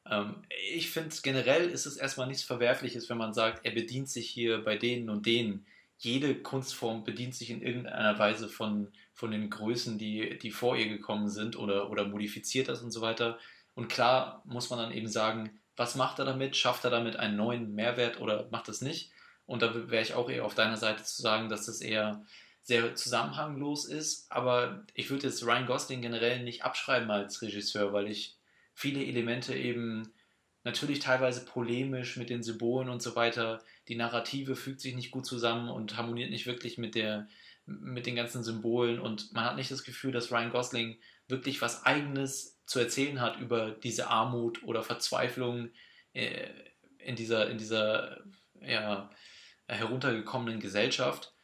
Ähm, 0.09 0.43
ich 0.73 0.91
finde 0.91 1.15
generell 1.23 1.69
ist 1.69 1.87
es 1.87 1.97
erstmal 1.97 2.27
nichts 2.27 2.43
Verwerfliches, 2.43 3.09
wenn 3.09 3.19
man 3.19 3.33
sagt, 3.33 3.65
er 3.65 3.73
bedient 3.73 4.09
sich 4.09 4.29
hier 4.29 4.63
bei 4.65 4.77
denen 4.77 5.09
und 5.09 5.27
denen. 5.27 5.67
Jede 5.99 6.35
Kunstform 6.35 7.05
bedient 7.05 7.35
sich 7.35 7.51
in 7.51 7.63
irgendeiner 7.63 8.19
Weise 8.19 8.49
von, 8.49 8.93
von 9.15 9.31
den 9.31 9.49
Größen, 9.49 9.97
die, 9.97 10.37
die 10.39 10.51
vor 10.51 10.77
ihr 10.77 10.89
gekommen 10.89 11.29
sind 11.29 11.57
oder, 11.57 11.91
oder 11.91 12.07
modifiziert 12.07 12.69
das 12.69 12.83
und 12.83 12.91
so 12.91 13.01
weiter. 13.01 13.39
Und 13.75 13.89
klar 13.89 14.43
muss 14.45 14.69
man 14.69 14.79
dann 14.79 14.93
eben 14.93 15.09
sagen, 15.09 15.59
was 15.77 15.95
macht 15.95 16.19
er 16.19 16.25
damit? 16.25 16.57
Schafft 16.57 16.85
er 16.85 16.91
damit 16.91 17.17
einen 17.17 17.37
neuen 17.37 17.75
Mehrwert 17.75 18.21
oder 18.21 18.49
macht 18.51 18.69
das 18.69 18.81
nicht? 18.81 19.11
Und 19.47 19.63
da 19.63 19.91
wäre 19.91 20.03
ich 20.03 20.15
auch 20.15 20.29
eher 20.29 20.45
auf 20.45 20.55
deiner 20.55 20.77
Seite 20.77 21.05
zu 21.05 21.23
sagen, 21.23 21.49
dass 21.49 21.67
das 21.67 21.81
eher 21.81 22.25
sehr 22.67 22.97
zusammenhanglos 22.97 23.85
ist, 23.85 24.27
aber 24.29 24.85
ich 24.93 25.09
würde 25.09 25.29
jetzt 25.29 25.47
Ryan 25.47 25.67
Gosling 25.67 26.03
generell 26.03 26.43
nicht 26.43 26.65
abschreiben 26.65 27.09
als 27.13 27.41
Regisseur, 27.41 27.93
weil 27.93 28.09
ich 28.09 28.37
viele 28.75 29.05
Elemente 29.05 29.55
eben 29.55 30.13
natürlich 30.65 30.99
teilweise 30.99 31.45
polemisch 31.45 32.17
mit 32.17 32.29
den 32.29 32.43
Symbolen 32.43 32.89
und 32.89 33.01
so 33.01 33.15
weiter, 33.15 33.63
die 33.87 33.95
Narrative 33.95 34.57
fügt 34.57 34.81
sich 34.81 34.97
nicht 34.97 35.13
gut 35.13 35.27
zusammen 35.27 35.69
und 35.69 35.97
harmoniert 35.97 36.31
nicht 36.31 36.47
wirklich 36.47 36.77
mit 36.77 36.97
der 36.97 37.29
mit 37.67 38.07
den 38.07 38.17
ganzen 38.17 38.43
Symbolen 38.43 38.99
und 38.99 39.33
man 39.33 39.45
hat 39.45 39.57
nicht 39.57 39.71
das 39.71 39.85
Gefühl, 39.85 40.11
dass 40.11 40.33
Ryan 40.33 40.51
Gosling 40.51 40.99
wirklich 41.29 41.63
was 41.63 41.85
eigenes 41.85 42.59
zu 42.67 42.81
erzählen 42.81 43.21
hat 43.21 43.39
über 43.39 43.71
diese 43.71 44.09
Armut 44.09 44.65
oder 44.65 44.83
Verzweiflung 44.83 45.71
äh, 46.15 46.49
in 46.99 47.15
dieser 47.15 47.49
in 47.49 47.59
dieser 47.59 48.25
ja, 48.61 49.09
heruntergekommenen 49.69 50.59
Gesellschaft 50.59 51.36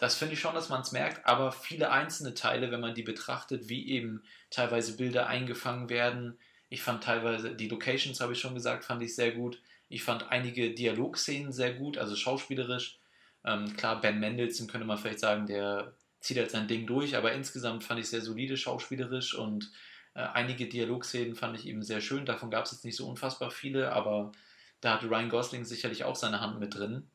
das 0.00 0.16
finde 0.16 0.32
ich 0.32 0.40
schon, 0.40 0.54
dass 0.54 0.70
man 0.70 0.80
es 0.80 0.92
merkt, 0.92 1.26
aber 1.26 1.52
viele 1.52 1.90
einzelne 1.90 2.32
Teile, 2.32 2.70
wenn 2.70 2.80
man 2.80 2.94
die 2.94 3.02
betrachtet, 3.02 3.68
wie 3.68 3.90
eben 3.90 4.22
teilweise 4.48 4.96
Bilder 4.96 5.26
eingefangen 5.26 5.90
werden. 5.90 6.38
Ich 6.70 6.80
fand 6.80 7.04
teilweise, 7.04 7.54
die 7.54 7.68
Locations 7.68 8.18
habe 8.18 8.32
ich 8.32 8.40
schon 8.40 8.54
gesagt, 8.54 8.86
fand 8.86 9.02
ich 9.02 9.14
sehr 9.14 9.32
gut. 9.32 9.60
Ich 9.90 10.02
fand 10.02 10.30
einige 10.30 10.72
Dialogszenen 10.72 11.52
sehr 11.52 11.74
gut, 11.74 11.98
also 11.98 12.16
schauspielerisch. 12.16 12.98
Ähm, 13.44 13.76
klar, 13.76 14.00
Ben 14.00 14.18
Mendelssohn 14.20 14.68
könnte 14.68 14.86
man 14.86 14.96
vielleicht 14.96 15.20
sagen, 15.20 15.46
der 15.46 15.92
zieht 16.20 16.38
halt 16.38 16.50
sein 16.50 16.66
Ding 16.66 16.86
durch, 16.86 17.14
aber 17.14 17.32
insgesamt 17.34 17.84
fand 17.84 18.00
ich 18.00 18.08
sehr 18.08 18.22
solide 18.22 18.56
schauspielerisch 18.56 19.34
und 19.34 19.70
äh, 20.14 20.20
einige 20.20 20.66
Dialogszenen 20.66 21.34
fand 21.34 21.58
ich 21.58 21.66
eben 21.66 21.82
sehr 21.82 22.00
schön. 22.00 22.24
Davon 22.24 22.50
gab 22.50 22.64
es 22.64 22.72
jetzt 22.72 22.86
nicht 22.86 22.96
so 22.96 23.06
unfassbar 23.06 23.50
viele, 23.50 23.92
aber 23.92 24.32
da 24.80 24.94
hatte 24.94 25.10
Ryan 25.10 25.28
Gosling 25.28 25.66
sicherlich 25.66 26.04
auch 26.04 26.16
seine 26.16 26.40
Hand 26.40 26.58
mit 26.58 26.74
drin. 26.74 27.10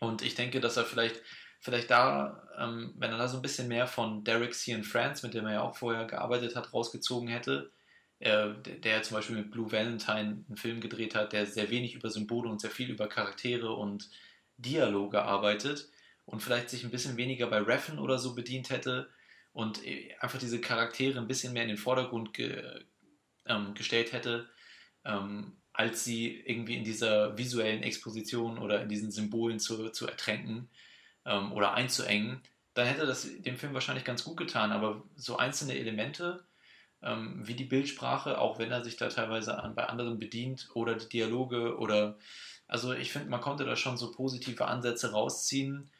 Und 0.00 0.22
ich 0.22 0.34
denke, 0.34 0.60
dass 0.60 0.78
er 0.78 0.86
vielleicht 0.86 1.20
vielleicht 1.62 1.90
da, 1.90 2.42
ähm, 2.58 2.92
wenn 2.98 3.12
er 3.12 3.18
da 3.18 3.28
so 3.28 3.38
ein 3.38 3.42
bisschen 3.42 3.68
mehr 3.68 3.86
von 3.86 4.24
Derek 4.24 4.54
C. 4.54 4.72
in 4.72 4.84
France, 4.84 5.24
mit 5.24 5.32
dem 5.32 5.46
er 5.46 5.52
ja 5.54 5.62
auch 5.62 5.76
vorher 5.76 6.04
gearbeitet 6.04 6.56
hat, 6.56 6.74
rausgezogen 6.74 7.28
hätte, 7.28 7.70
äh, 8.18 8.50
der, 8.66 8.76
der 8.82 9.02
zum 9.04 9.16
Beispiel 9.16 9.36
mit 9.36 9.52
Blue 9.52 9.70
Valentine 9.70 10.44
einen 10.48 10.56
Film 10.56 10.80
gedreht 10.80 11.14
hat, 11.14 11.32
der 11.32 11.46
sehr 11.46 11.70
wenig 11.70 11.94
über 11.94 12.10
Symbole 12.10 12.50
und 12.50 12.60
sehr 12.60 12.70
viel 12.70 12.90
über 12.90 13.08
Charaktere 13.08 13.72
und 13.72 14.10
Dialoge 14.58 15.22
arbeitet 15.22 15.88
und 16.24 16.42
vielleicht 16.42 16.68
sich 16.68 16.82
ein 16.84 16.90
bisschen 16.90 17.16
weniger 17.16 17.46
bei 17.46 17.60
Reffen 17.60 18.00
oder 18.00 18.18
so 18.18 18.34
bedient 18.34 18.70
hätte 18.70 19.08
und 19.52 19.86
äh, 19.86 20.14
einfach 20.20 20.40
diese 20.40 20.60
Charaktere 20.60 21.20
ein 21.20 21.28
bisschen 21.28 21.52
mehr 21.52 21.62
in 21.62 21.68
den 21.68 21.78
Vordergrund 21.78 22.34
ge, 22.34 22.60
ähm, 23.46 23.74
gestellt 23.74 24.12
hätte, 24.12 24.48
ähm, 25.04 25.52
als 25.72 26.02
sie 26.02 26.40
irgendwie 26.44 26.74
in 26.76 26.84
dieser 26.84 27.38
visuellen 27.38 27.84
Exposition 27.84 28.58
oder 28.58 28.82
in 28.82 28.88
diesen 28.88 29.12
Symbolen 29.12 29.60
zu, 29.60 29.90
zu 29.90 30.08
ertränken 30.08 30.68
ähm, 31.24 31.52
oder 31.52 31.74
einzuengen, 31.74 32.40
dann 32.74 32.86
hätte 32.86 33.06
das 33.06 33.26
dem 33.42 33.56
Film 33.56 33.74
wahrscheinlich 33.74 34.04
ganz 34.04 34.24
gut 34.24 34.36
getan. 34.36 34.72
Aber 34.72 35.02
so 35.16 35.36
einzelne 35.36 35.78
Elemente, 35.78 36.44
ähm, 37.02 37.46
wie 37.46 37.54
die 37.54 37.64
Bildsprache, 37.64 38.38
auch 38.38 38.58
wenn 38.58 38.70
er 38.70 38.84
sich 38.84 38.96
da 38.96 39.08
teilweise 39.08 39.62
an, 39.62 39.74
bei 39.74 39.86
anderen 39.86 40.18
bedient 40.18 40.70
oder 40.74 40.94
die 40.94 41.08
Dialoge 41.08 41.76
oder 41.78 42.18
also 42.72 42.94
ich 42.94 43.12
finde, 43.12 43.28
man 43.28 43.42
konnte 43.42 43.66
da 43.66 43.76
schon 43.76 43.98
so 43.98 44.10
positive 44.12 44.64
Ansätze 44.64 45.12
rausziehen. 45.12 45.90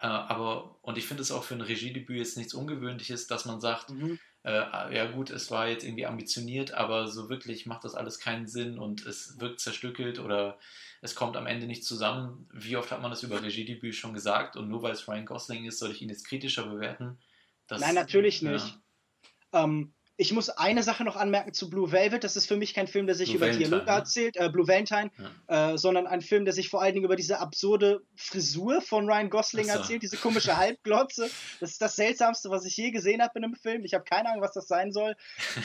Äh, 0.00 0.06
aber, 0.06 0.78
und 0.82 0.96
ich 0.96 1.04
finde 1.06 1.22
es 1.22 1.32
auch 1.32 1.42
für 1.42 1.54
ein 1.54 1.60
Regiedebüt 1.60 2.18
jetzt 2.18 2.36
nichts 2.36 2.54
Ungewöhnliches, 2.54 3.26
dass 3.26 3.46
man 3.46 3.60
sagt, 3.60 3.90
mhm. 3.90 4.20
Äh, 4.42 4.50
ja 4.96 5.10
gut, 5.10 5.30
es 5.30 5.50
war 5.50 5.68
jetzt 5.68 5.84
irgendwie 5.84 6.06
ambitioniert, 6.06 6.72
aber 6.72 7.08
so 7.08 7.28
wirklich 7.28 7.66
macht 7.66 7.84
das 7.84 7.94
alles 7.94 8.18
keinen 8.18 8.46
Sinn 8.46 8.78
und 8.78 9.04
es 9.04 9.38
wirkt 9.38 9.60
zerstückelt 9.60 10.18
oder 10.18 10.58
es 11.02 11.14
kommt 11.14 11.36
am 11.36 11.46
Ende 11.46 11.66
nicht 11.66 11.84
zusammen. 11.84 12.48
Wie 12.52 12.76
oft 12.76 12.90
hat 12.90 13.02
man 13.02 13.10
das 13.10 13.22
über 13.22 13.42
Regiedebüt 13.42 13.94
schon 13.94 14.14
gesagt? 14.14 14.56
Und 14.56 14.68
nur 14.68 14.82
weil 14.82 14.92
es 14.92 15.06
Ryan 15.08 15.26
Gosling 15.26 15.64
ist, 15.64 15.78
soll 15.78 15.90
ich 15.90 16.02
ihn 16.02 16.08
jetzt 16.08 16.26
kritischer 16.26 16.66
bewerten? 16.66 17.18
Das, 17.66 17.80
Nein, 17.80 17.94
natürlich 17.94 18.42
nicht. 18.42 18.78
Ja. 19.52 19.64
Ähm, 19.64 19.92
ich 20.20 20.34
muss 20.34 20.50
eine 20.50 20.82
Sache 20.82 21.02
noch 21.02 21.16
anmerken 21.16 21.54
zu 21.54 21.70
Blue 21.70 21.92
Velvet. 21.92 22.24
Das 22.24 22.36
ist 22.36 22.44
für 22.44 22.56
mich 22.56 22.74
kein 22.74 22.86
Film, 22.86 23.06
der 23.06 23.14
sich 23.14 23.30
Blue 23.30 23.36
über 23.38 23.46
Valentine, 23.46 23.68
Dialoge 23.70 23.90
ne? 23.90 23.96
erzählt, 23.96 24.36
äh, 24.36 24.50
Blue 24.50 24.68
Valentine, 24.68 25.10
ja. 25.48 25.72
äh, 25.72 25.78
sondern 25.78 26.06
ein 26.06 26.20
Film, 26.20 26.44
der 26.44 26.52
sich 26.52 26.68
vor 26.68 26.82
allen 26.82 26.92
Dingen 26.92 27.06
über 27.06 27.16
diese 27.16 27.38
absurde 27.38 28.02
Frisur 28.16 28.82
von 28.82 29.08
Ryan 29.08 29.30
Gosling 29.30 29.64
so. 29.64 29.72
erzählt, 29.72 30.02
diese 30.02 30.18
komische 30.18 30.58
Halbglotze. 30.58 31.30
Das 31.60 31.70
ist 31.70 31.80
das 31.80 31.96
Seltsamste, 31.96 32.50
was 32.50 32.66
ich 32.66 32.76
je 32.76 32.90
gesehen 32.90 33.22
habe 33.22 33.32
in 33.38 33.44
einem 33.44 33.54
Film. 33.54 33.82
Ich 33.82 33.94
habe 33.94 34.04
keine 34.04 34.28
Ahnung, 34.28 34.42
was 34.42 34.52
das 34.52 34.68
sein 34.68 34.92
soll. 34.92 35.16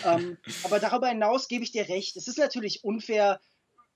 ähm, 0.05 0.37
aber 0.63 0.79
darüber 0.79 1.09
hinaus 1.09 1.49
gebe 1.49 1.65
ich 1.65 1.73
dir 1.73 1.89
recht. 1.89 2.15
Es 2.15 2.29
ist 2.29 2.37
natürlich 2.37 2.85
unfair, 2.85 3.41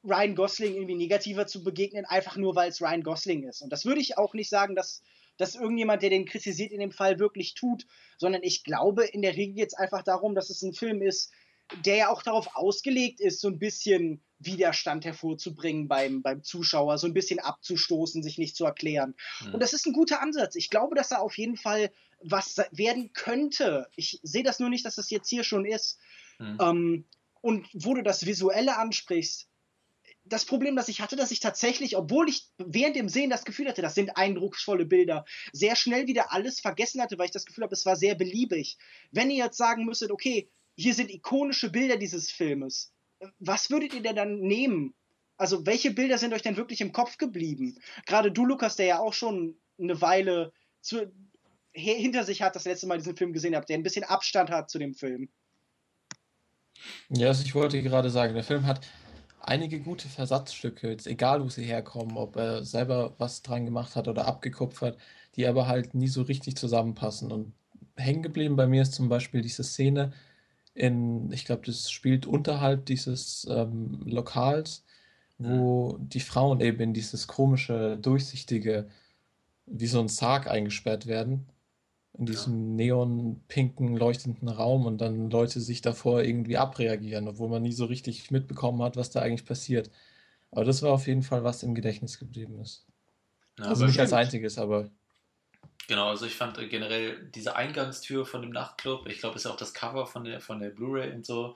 Ryan 0.03 0.36
Gosling 0.36 0.76
irgendwie 0.76 0.95
negativer 0.95 1.47
zu 1.47 1.64
begegnen, 1.64 2.03
einfach 2.03 2.36
nur 2.36 2.55
weil 2.55 2.70
es 2.70 2.82
Ryan 2.82 3.03
Gosling 3.03 3.47
ist. 3.47 3.62
Und 3.62 3.72
das 3.72 3.86
würde 3.86 4.01
ich 4.01 4.18
auch 4.18 4.34
nicht 4.34 4.49
sagen, 4.49 4.76
dass, 4.76 5.03
dass 5.39 5.55
irgendjemand, 5.55 6.03
der 6.03 6.09
den 6.09 6.25
kritisiert, 6.25 6.71
in 6.71 6.81
dem 6.81 6.91
Fall 6.91 7.17
wirklich 7.17 7.53
tut, 7.53 7.87
sondern 8.17 8.43
ich 8.43 8.63
glaube, 8.63 9.05
in 9.05 9.21
der 9.21 9.35
Regel 9.35 9.55
geht 9.55 9.69
es 9.69 9.73
einfach 9.73 10.03
darum, 10.03 10.35
dass 10.35 10.49
es 10.49 10.61
ein 10.61 10.73
Film 10.73 11.01
ist, 11.01 11.31
der 11.85 11.95
ja 11.95 12.09
auch 12.09 12.23
darauf 12.23 12.55
ausgelegt 12.55 13.21
ist, 13.21 13.41
so 13.41 13.47
ein 13.47 13.59
bisschen 13.59 14.21
Widerstand 14.39 15.05
hervorzubringen 15.05 15.87
beim, 15.87 16.21
beim 16.21 16.43
Zuschauer, 16.43 16.97
so 16.97 17.07
ein 17.07 17.13
bisschen 17.13 17.39
abzustoßen, 17.39 18.21
sich 18.21 18.37
nicht 18.37 18.55
zu 18.55 18.65
erklären. 18.65 19.15
Mhm. 19.45 19.53
Und 19.53 19.63
das 19.63 19.73
ist 19.73 19.85
ein 19.85 19.93
guter 19.93 20.21
Ansatz. 20.21 20.55
Ich 20.55 20.69
glaube, 20.69 20.95
dass 20.95 21.09
da 21.09 21.17
auf 21.17 21.37
jeden 21.37 21.57
Fall 21.57 21.91
was 22.21 22.57
werden 22.71 23.13
könnte. 23.13 23.87
Ich 23.95 24.19
sehe 24.23 24.43
das 24.43 24.59
nur 24.59 24.69
nicht, 24.69 24.85
dass 24.85 24.97
es 24.97 25.09
jetzt 25.09 25.29
hier 25.29 25.43
schon 25.43 25.65
ist. 25.65 25.99
Mhm. 26.37 26.57
Ähm, 26.61 27.05
und 27.41 27.67
wo 27.73 27.93
du 27.93 28.03
das 28.03 28.25
Visuelle 28.25 28.77
ansprichst, 28.77 29.48
das 30.30 30.45
Problem, 30.45 30.75
das 30.75 30.88
ich 30.88 31.01
hatte, 31.01 31.15
dass 31.15 31.32
ich 31.32 31.39
tatsächlich, 31.39 31.97
obwohl 31.97 32.30
ich 32.30 32.47
während 32.57 32.95
dem 32.95 33.09
Sehen 33.09 33.30
das 33.30 33.45
Gefühl 33.45 33.67
hatte, 33.67 33.82
das 33.82 33.95
sind 33.95 34.15
eindrucksvolle 34.17 34.86
Bilder, 34.86 35.25
sehr 35.51 35.75
schnell 35.75 36.07
wieder 36.07 36.32
alles 36.32 36.59
vergessen 36.59 37.01
hatte, 37.01 37.17
weil 37.17 37.25
ich 37.25 37.32
das 37.32 37.45
Gefühl 37.45 37.63
habe, 37.63 37.73
es 37.73 37.86
war 37.86 37.95
sehr 37.95 38.15
beliebig. 38.15 38.77
Wenn 39.11 39.30
ihr 39.30 39.45
jetzt 39.45 39.57
sagen 39.57 39.86
müsstet, 39.86 40.11
okay, 40.11 40.49
hier 40.75 40.93
sind 40.93 41.11
ikonische 41.11 41.69
Bilder 41.69 41.97
dieses 41.97 42.32
Filmes, 42.32 42.93
was 43.39 43.69
würdet 43.69 43.93
ihr 43.93 44.01
denn 44.01 44.15
dann 44.15 44.39
nehmen? 44.39 44.93
Also, 45.38 45.65
welche 45.65 45.91
Bilder 45.91 46.17
sind 46.17 46.34
euch 46.34 46.41
denn 46.41 46.57
wirklich 46.57 46.82
im 46.82 46.91
Kopf 46.91 47.17
geblieben? 47.17 47.77
Gerade 48.05 48.32
du, 48.32 48.45
Lukas, 48.45 48.75
der 48.75 48.86
ja 48.86 48.99
auch 48.99 49.13
schon 49.13 49.57
eine 49.80 50.01
Weile 50.01 50.51
zu, 50.82 51.11
hinter 51.71 52.23
sich 52.23 52.41
hat, 52.41 52.55
das 52.55 52.65
letzte 52.65 52.88
Mal 52.88 52.97
diesen 52.97 53.15
Film 53.15 53.34
gesehen 53.34 53.55
habt, 53.55 53.69
der 53.69 53.77
ein 53.77 53.84
bisschen 53.84 54.03
Abstand 54.03 54.49
hat 54.49 54.69
zu 54.69 54.80
dem 54.80 54.93
Film. 54.93 55.30
Ja, 57.09 57.27
also 57.27 57.43
ich 57.43 57.55
wollte 57.55 57.82
gerade 57.82 58.09
sagen, 58.09 58.34
der 58.34 58.43
Film 58.43 58.65
hat 58.65 58.82
einige 59.49 59.79
gute 59.79 60.07
Versatzstücke, 60.07 60.95
egal 61.05 61.43
wo 61.43 61.49
sie 61.49 61.63
herkommen, 61.63 62.17
ob 62.17 62.35
er 62.37 62.63
selber 62.63 63.13
was 63.17 63.41
dran 63.41 63.65
gemacht 63.65 63.95
hat 63.95 64.07
oder 64.07 64.27
abgekupfert, 64.27 64.97
die 65.35 65.47
aber 65.47 65.67
halt 65.67 65.95
nie 65.95 66.07
so 66.07 66.21
richtig 66.21 66.55
zusammenpassen. 66.55 67.31
Und 67.31 67.53
hängen 67.97 68.23
geblieben 68.23 68.55
bei 68.55 68.67
mir 68.67 68.83
ist 68.83 68.93
zum 68.93 69.09
Beispiel 69.09 69.41
diese 69.41 69.63
Szene 69.63 70.13
in, 70.75 71.31
ich 71.31 71.45
glaube, 71.45 71.63
das 71.65 71.91
spielt 71.91 72.25
unterhalb 72.27 72.85
dieses 72.85 73.47
ähm, 73.49 74.01
Lokals, 74.05 74.85
wo 75.39 75.93
mhm. 75.93 76.09
die 76.09 76.19
Frauen 76.19 76.61
eben 76.61 76.79
in 76.81 76.93
dieses 76.93 77.27
komische, 77.27 77.97
durchsichtige, 78.01 78.87
wie 79.65 79.87
so 79.87 79.99
ein 79.99 80.09
Sarg 80.09 80.47
eingesperrt 80.47 81.07
werden 81.07 81.47
in 82.20 82.26
diesem 82.26 82.76
neonpinken, 82.76 83.95
leuchtenden 83.95 84.49
Raum 84.49 84.86
und 84.86 84.99
dann 84.99 85.30
Leute 85.30 85.61
sich 85.61 85.82
davor 85.82 86.22
irgendwie 86.22 86.57
abreagieren, 86.57 87.30
obwohl 87.30 87.47
man 87.47 87.61
nie 87.61 87.72
so 87.72 87.86
richtig 87.86 88.30
mitbekommen 88.30 88.82
hat, 88.84 88.97
was 88.97 89.09
da 89.09 89.22
eigentlich 89.22 89.45
passiert. 89.45 89.89
Aber 90.51 90.65
das 90.65 90.82
war 90.82 90.91
auf 90.91 91.07
jeden 91.07 91.24
Fall, 91.24 91.45
was 91.45 91.63
im 91.63 91.76
Gedächtnis 91.76 92.20
geblieben 92.20 92.59
ist. 92.59 92.86
Ja, 93.57 93.65
also 93.65 93.86
nicht 93.86 93.99
als 93.99 94.11
einziges, 94.11 94.57
aber. 94.57 94.89
Genau, 95.88 96.09
also 96.09 96.26
ich 96.26 96.36
fand 96.36 96.57
generell 96.70 97.30
diese 97.34 97.55
Eingangstür 97.55 98.26
von 98.26 98.41
dem 98.41 98.51
Nachtclub, 98.51 99.07
ich 99.07 99.20
glaube, 99.20 99.38
ist 99.38 99.45
ja 99.45 99.51
auch 99.51 99.57
das 99.57 99.74
Cover 99.74 100.05
von 100.05 100.26
der, 100.26 100.41
von 100.41 100.59
der 100.59 100.70
Blu-ray 100.72 101.13
und 101.13 101.26
so. 101.26 101.55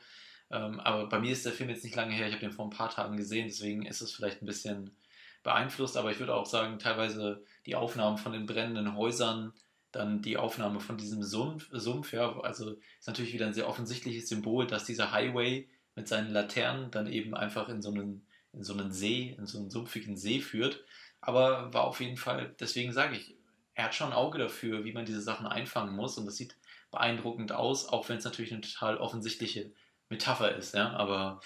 Ähm, 0.49 0.79
aber 0.79 1.09
bei 1.09 1.19
mir 1.19 1.33
ist 1.33 1.45
der 1.45 1.51
Film 1.51 1.69
jetzt 1.69 1.83
nicht 1.83 1.95
lange 1.95 2.13
her, 2.13 2.27
ich 2.27 2.33
habe 2.33 2.45
den 2.45 2.51
vor 2.51 2.65
ein 2.65 2.71
paar 2.71 2.89
Tagen 2.89 3.17
gesehen, 3.17 3.47
deswegen 3.47 3.85
ist 3.85 4.01
es 4.01 4.13
vielleicht 4.13 4.41
ein 4.41 4.45
bisschen 4.45 4.95
beeinflusst, 5.43 5.97
aber 5.97 6.11
ich 6.11 6.19
würde 6.19 6.33
auch 6.33 6.45
sagen, 6.45 6.79
teilweise 6.79 7.43
die 7.65 7.75
Aufnahmen 7.75 8.17
von 8.17 8.31
den 8.31 8.45
brennenden 8.45 8.95
Häusern, 8.95 9.53
dann 9.93 10.21
die 10.21 10.37
Aufnahme 10.37 10.79
von 10.79 10.97
diesem 10.97 11.23
Sumpf, 11.23 11.69
Sumpf 11.71 12.13
ja, 12.13 12.39
also 12.41 12.75
ist 12.99 13.07
natürlich 13.07 13.33
wieder 13.33 13.45
ein 13.45 13.53
sehr 13.53 13.69
offensichtliches 13.69 14.27
Symbol, 14.27 14.67
dass 14.67 14.85
dieser 14.85 15.11
Highway 15.11 15.69
mit 15.95 16.07
seinen 16.07 16.31
Laternen 16.31 16.91
dann 16.91 17.07
eben 17.07 17.35
einfach 17.35 17.69
in 17.69 17.81
so 17.81 17.91
einen, 17.91 18.27
in 18.51 18.63
so 18.63 18.73
einen 18.73 18.91
See, 18.91 19.35
in 19.37 19.45
so 19.45 19.59
einen 19.59 19.69
sumpfigen 19.69 20.17
See 20.17 20.41
führt. 20.41 20.83
Aber 21.21 21.73
war 21.73 21.83
auf 21.83 22.01
jeden 22.01 22.17
Fall, 22.17 22.55
deswegen 22.59 22.91
sage 22.91 23.15
ich, 23.15 23.35
er 23.75 23.85
hat 23.85 23.95
schon 23.95 24.07
ein 24.07 24.13
Auge 24.13 24.39
dafür, 24.39 24.83
wie 24.83 24.93
man 24.93 25.05
diese 25.05 25.21
Sachen 25.21 25.47
einfangen 25.47 25.95
muss 25.95 26.17
und 26.17 26.25
das 26.25 26.35
sieht 26.35 26.57
beeindruckend 26.91 27.51
aus, 27.51 27.87
auch 27.87 28.09
wenn 28.09 28.17
es 28.17 28.25
natürlich 28.25 28.51
eine 28.51 28.61
total 28.61 28.97
offensichtliche 28.97 29.71
Metapher 30.09 30.55
ist, 30.55 30.75
ja, 30.75 30.91
aber, 30.91 31.41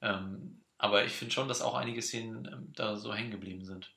ähm, 0.00 0.62
aber 0.76 1.04
ich 1.04 1.12
finde 1.12 1.32
schon, 1.32 1.48
dass 1.48 1.62
auch 1.62 1.74
einige 1.74 2.02
Szenen 2.02 2.46
ähm, 2.52 2.72
da 2.74 2.96
so 2.96 3.14
hängen 3.14 3.30
geblieben 3.30 3.64
sind. 3.64 3.94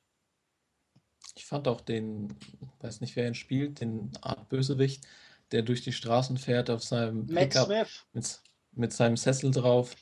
Ich 1.36 1.45
fand 1.45 1.67
auch 1.67 1.82
den, 1.82 2.34
weiß 2.82 3.01
nicht 3.01 3.15
wer 3.15 3.28
ihn 3.28 3.36
spielt, 3.36 3.82
den 3.82 4.11
Art 4.21 4.47
Bösewicht, 4.49 5.05
der 5.51 5.63
durch 5.63 5.82
die 5.82 5.91
Straßen 5.91 6.38
fährt 6.38 6.69
auf 6.69 6.84
seinem 6.84 7.26
Matt 7.28 7.49
Pickup 7.49 7.65
Smith. 7.65 8.03
Mit, 8.13 8.41
mit 8.73 8.93
seinem 8.93 9.17
Sessel 9.17 9.51
drauf 9.51 9.95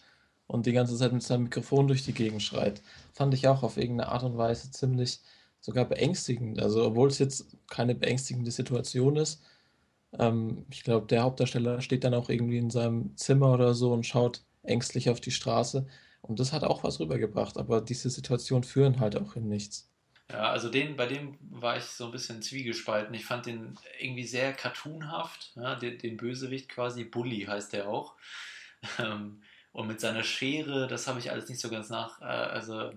und 0.48 0.66
die 0.66 0.74
ganze 0.74 0.96
Zeit 0.98 1.14
mit 1.14 1.24
seinem 1.24 1.44
Mikrofon 1.44 1.88
durch 1.88 2.04
die 2.04 2.14
Gegend 2.14 2.44
schreit. 2.44 2.82
Fand 3.14 3.34
ich 3.34 3.48
auch 3.48 3.64
auf 3.64 3.78
irgendeine 3.78 4.12
Art 4.12 4.24
und 4.24 4.38
Weise 4.38 4.72
ziemlich 4.72 5.22
sogar 5.60 5.86
beängstigend. 5.86 6.62
Also 6.62 6.86
obwohl 6.86 7.08
es 7.08 7.20
jetzt 7.20 7.48
keine 7.70 7.96
beängstigende 7.96 8.52
Situation 8.52 9.16
ist. 9.16 9.42
Ähm, 10.20 10.66
ich 10.70 10.84
glaube, 10.84 11.08
der 11.08 11.24
Hauptdarsteller 11.24 11.82
steht 11.82 12.04
dann 12.04 12.14
auch 12.14 12.30
irgendwie 12.30 12.58
in 12.58 12.70
seinem 12.70 13.16
Zimmer 13.18 13.54
oder 13.54 13.74
so 13.74 13.94
und 13.94 14.06
schaut 14.06 14.44
ängstlich 14.64 15.10
auf 15.10 15.22
die 15.22 15.32
Straße. 15.32 15.88
Und 16.22 16.40
das 16.40 16.54
hat 16.54 16.64
auch 16.64 16.84
was 16.84 17.00
rübergebracht, 17.00 17.58
aber 17.58 17.82
diese 17.82 18.10
Situationen 18.10 18.64
führen 18.64 19.00
halt 19.00 19.16
auch 19.16 19.36
in 19.36 19.48
nichts. 19.50 19.90
Ja, 20.32 20.50
also 20.50 20.70
den, 20.70 20.96
bei 20.96 21.06
dem 21.06 21.38
war 21.42 21.78
ich 21.78 21.84
so 21.84 22.06
ein 22.06 22.12
bisschen 22.12 22.42
zwiegespalten. 22.42 23.14
Ich 23.14 23.26
fand 23.26 23.46
den 23.46 23.78
irgendwie 24.00 24.26
sehr 24.26 24.54
cartoonhaft, 24.54 25.52
ja, 25.56 25.76
den, 25.76 25.98
den 26.00 26.18
Bösewicht 26.18 26.70
quasi, 26.70 27.04
Bully 27.04 27.42
heißt 27.46 27.74
der 27.74 27.88
auch. 27.90 28.16
Ähm, 29.00 29.44
und 29.72 29.88
mit 29.88 30.00
seiner 30.02 30.24
Schere, 30.24 30.88
das 30.88 31.08
habe 31.08 31.20
ich 31.20 31.32
alles 31.32 31.50
nicht 31.50 31.60
so 31.62 31.70
ganz 31.70 31.90
nach, 31.90 32.22
äh, 32.22 32.26
also 32.26 32.92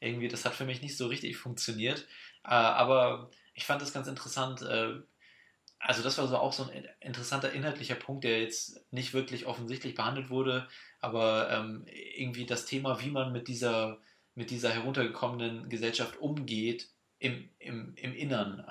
irgendwie, 0.00 0.28
das 0.28 0.44
hat 0.44 0.54
für 0.54 0.64
mich 0.64 0.82
nicht 0.82 0.96
so 0.96 1.06
richtig 1.08 1.36
funktioniert. 1.36 2.06
Äh, 2.44 2.48
aber 2.50 3.30
ich 3.54 3.66
fand 3.66 3.82
das 3.82 3.92
ganz 3.92 4.08
interessant. 4.08 4.62
Äh, 4.62 5.00
also 5.78 6.02
das 6.02 6.18
war 6.18 6.26
so 6.26 6.38
auch 6.38 6.52
so 6.52 6.64
ein 6.64 6.88
interessanter 7.00 7.52
inhaltlicher 7.52 7.94
Punkt, 7.94 8.24
der 8.24 8.40
jetzt 8.42 8.80
nicht 8.92 9.14
wirklich 9.14 9.46
offensichtlich 9.46 9.94
behandelt 9.94 10.30
wurde, 10.30 10.68
aber 11.00 11.50
ähm, 11.50 11.86
irgendwie 12.16 12.46
das 12.46 12.66
Thema, 12.66 13.00
wie 13.02 13.10
man 13.10 13.32
mit 13.32 13.48
dieser 13.48 13.98
mit 14.36 14.50
dieser 14.50 14.70
heruntergekommenen 14.70 15.68
Gesellschaft 15.68 16.18
umgeht 16.18 16.88
im, 17.18 17.48
im, 17.58 17.94
im 17.96 18.14
Innern 18.14 18.64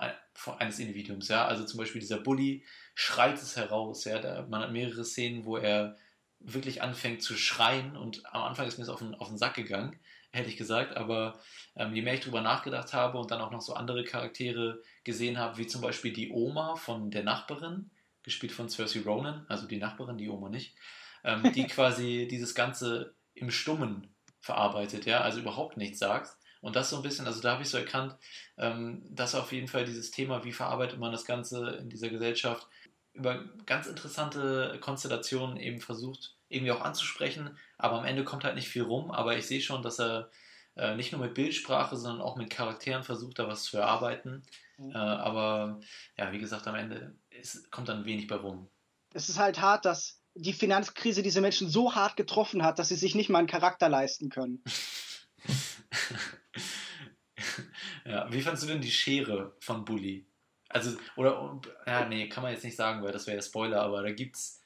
eines 0.59 0.79
Individuums. 0.79 1.27
Ja? 1.27 1.45
Also 1.45 1.65
zum 1.65 1.79
Beispiel 1.79 1.99
dieser 1.99 2.19
Bully 2.19 2.63
schreit 2.93 3.35
es 3.35 3.57
heraus. 3.57 4.05
Ja? 4.05 4.19
Da, 4.19 4.45
man 4.47 4.61
hat 4.61 4.71
mehrere 4.71 5.03
Szenen, 5.03 5.43
wo 5.43 5.57
er 5.57 5.97
wirklich 6.39 6.83
anfängt 6.83 7.23
zu 7.23 7.35
schreien 7.35 7.97
und 7.97 8.23
am 8.27 8.43
Anfang 8.43 8.67
ist 8.67 8.77
mir 8.77 8.85
das 8.85 8.93
auf 8.93 8.99
den, 8.99 9.15
auf 9.15 9.29
den 9.29 9.37
Sack 9.37 9.55
gegangen, 9.55 9.99
hätte 10.31 10.49
ich 10.49 10.57
gesagt, 10.57 10.95
aber 10.95 11.39
ähm, 11.75 11.95
je 11.95 12.03
mehr 12.03 12.13
ich 12.13 12.19
darüber 12.19 12.41
nachgedacht 12.41 12.93
habe 12.93 13.17
und 13.17 13.31
dann 13.31 13.41
auch 13.41 13.51
noch 13.51 13.61
so 13.61 13.73
andere 13.73 14.03
Charaktere 14.03 14.81
gesehen 15.03 15.39
habe, 15.39 15.57
wie 15.57 15.65
zum 15.65 15.81
Beispiel 15.81 16.13
die 16.13 16.29
Oma 16.29 16.75
von 16.75 17.09
der 17.09 17.23
Nachbarin, 17.23 17.89
gespielt 18.21 18.51
von 18.51 18.69
Cersei 18.69 19.01
Ronan, 19.01 19.45
also 19.49 19.65
die 19.65 19.77
Nachbarin, 19.77 20.17
die 20.17 20.29
Oma 20.29 20.49
nicht, 20.49 20.75
ähm, 21.23 21.51
die 21.53 21.63
quasi 21.67 22.27
dieses 22.29 22.53
Ganze 22.53 23.15
im 23.33 23.49
Stummen 23.49 24.14
verarbeitet, 24.45 25.05
ja, 25.05 25.21
also 25.21 25.39
überhaupt 25.39 25.75
nichts 25.75 25.97
sagt 25.97 26.37
Und 26.61 26.75
das 26.75 26.91
so 26.91 26.97
ein 26.97 27.01
bisschen, 27.01 27.25
also 27.25 27.41
da 27.41 27.53
habe 27.53 27.63
ich 27.63 27.69
so 27.69 27.77
erkannt, 27.77 28.15
ähm, 28.57 29.03
dass 29.09 29.33
auf 29.33 29.51
jeden 29.51 29.67
Fall 29.67 29.85
dieses 29.85 30.11
Thema, 30.11 30.43
wie 30.43 30.53
verarbeitet 30.53 30.99
man 30.99 31.11
das 31.11 31.25
Ganze 31.25 31.71
in 31.71 31.89
dieser 31.89 32.09
Gesellschaft, 32.09 32.67
über 33.13 33.43
ganz 33.65 33.87
interessante 33.87 34.77
Konstellationen 34.81 35.57
eben 35.57 35.81
versucht, 35.81 36.35
irgendwie 36.49 36.71
auch 36.71 36.81
anzusprechen. 36.81 37.57
Aber 37.77 37.97
am 37.97 38.05
Ende 38.05 38.23
kommt 38.23 38.43
halt 38.43 38.55
nicht 38.55 38.67
viel 38.67 38.83
rum. 38.83 39.09
Aber 39.09 39.35
ich 39.35 39.47
sehe 39.47 39.61
schon, 39.61 39.81
dass 39.81 39.99
er 39.99 40.29
äh, 40.75 40.95
nicht 40.95 41.11
nur 41.11 41.21
mit 41.21 41.33
Bildsprache, 41.33 41.95
sondern 41.95 42.21
auch 42.21 42.35
mit 42.35 42.51
Charakteren 42.51 43.03
versucht, 43.03 43.39
da 43.39 43.47
was 43.47 43.63
zu 43.63 43.77
erarbeiten. 43.77 44.43
Mhm. 44.77 44.91
Äh, 44.91 44.97
aber 44.97 45.79
ja, 46.17 46.31
wie 46.31 46.39
gesagt, 46.39 46.67
am 46.67 46.75
Ende 46.75 47.15
ist, 47.29 47.71
kommt 47.71 47.89
dann 47.89 48.05
wenig 48.05 48.27
bei 48.27 48.35
rum. 48.35 48.69
Es 49.13 49.29
ist 49.29 49.39
halt 49.39 49.61
hart, 49.61 49.85
dass 49.85 50.21
die 50.35 50.53
Finanzkrise 50.53 51.23
diese 51.23 51.41
Menschen 51.41 51.69
so 51.69 51.95
hart 51.95 52.17
getroffen 52.17 52.63
hat, 52.63 52.77
dass 52.77 52.89
sie 52.89 52.95
sich 52.95 53.15
nicht 53.15 53.29
mal 53.29 53.39
einen 53.39 53.47
Charakter 53.47 53.89
leisten 53.89 54.29
können. 54.29 54.63
ja, 58.05 58.31
wie 58.31 58.41
fandest 58.41 58.63
du 58.63 58.67
denn 58.67 58.81
die 58.81 58.91
Schere 58.91 59.55
von 59.59 59.85
Bully? 59.85 60.27
Also, 60.69 60.97
oder, 61.15 61.61
ja, 61.87 62.07
nee, 62.07 62.27
kann 62.27 62.43
man 62.43 62.51
jetzt 62.51 62.65
nicht 62.65 62.75
sagen, 62.75 63.01
weil 63.01 63.13
das 63.13 63.27
wäre 63.27 63.37
ja 63.37 63.41
Spoiler, 63.41 63.81
aber 63.81 64.03
da 64.03 64.11
gibt's, 64.11 64.61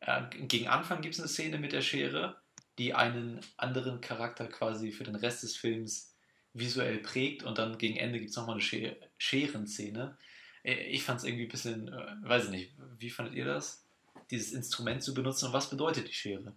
äh, 0.00 0.22
gegen 0.32 0.68
Anfang 0.68 1.00
gibt 1.00 1.14
es 1.14 1.20
eine 1.20 1.28
Szene 1.28 1.58
mit 1.58 1.72
der 1.72 1.80
Schere, 1.80 2.42
die 2.78 2.92
einen 2.92 3.40
anderen 3.56 4.02
Charakter 4.02 4.46
quasi 4.48 4.92
für 4.92 5.04
den 5.04 5.16
Rest 5.16 5.42
des 5.42 5.56
Films 5.56 6.14
visuell 6.52 6.98
prägt 6.98 7.42
und 7.42 7.58
dann 7.58 7.78
gegen 7.78 7.96
Ende 7.96 8.18
gibt 8.18 8.30
es 8.30 8.36
nochmal 8.36 8.56
eine 8.56 8.96
Scherenszene. 9.18 10.18
Äh, 10.62 10.74
ich 10.88 11.04
fand 11.04 11.20
es 11.20 11.24
irgendwie 11.24 11.44
ein 11.44 11.50
bisschen, 11.50 11.88
äh, 11.88 12.16
weiß 12.22 12.44
ich 12.44 12.50
nicht, 12.50 12.74
wie 12.98 13.10
fandet 13.10 13.34
ihr 13.34 13.46
das? 13.46 13.85
Dieses 14.30 14.52
Instrument 14.52 15.02
zu 15.02 15.14
benutzen 15.14 15.46
und 15.46 15.52
was 15.52 15.70
bedeutet 15.70 16.08
die 16.08 16.12
Schere? 16.12 16.56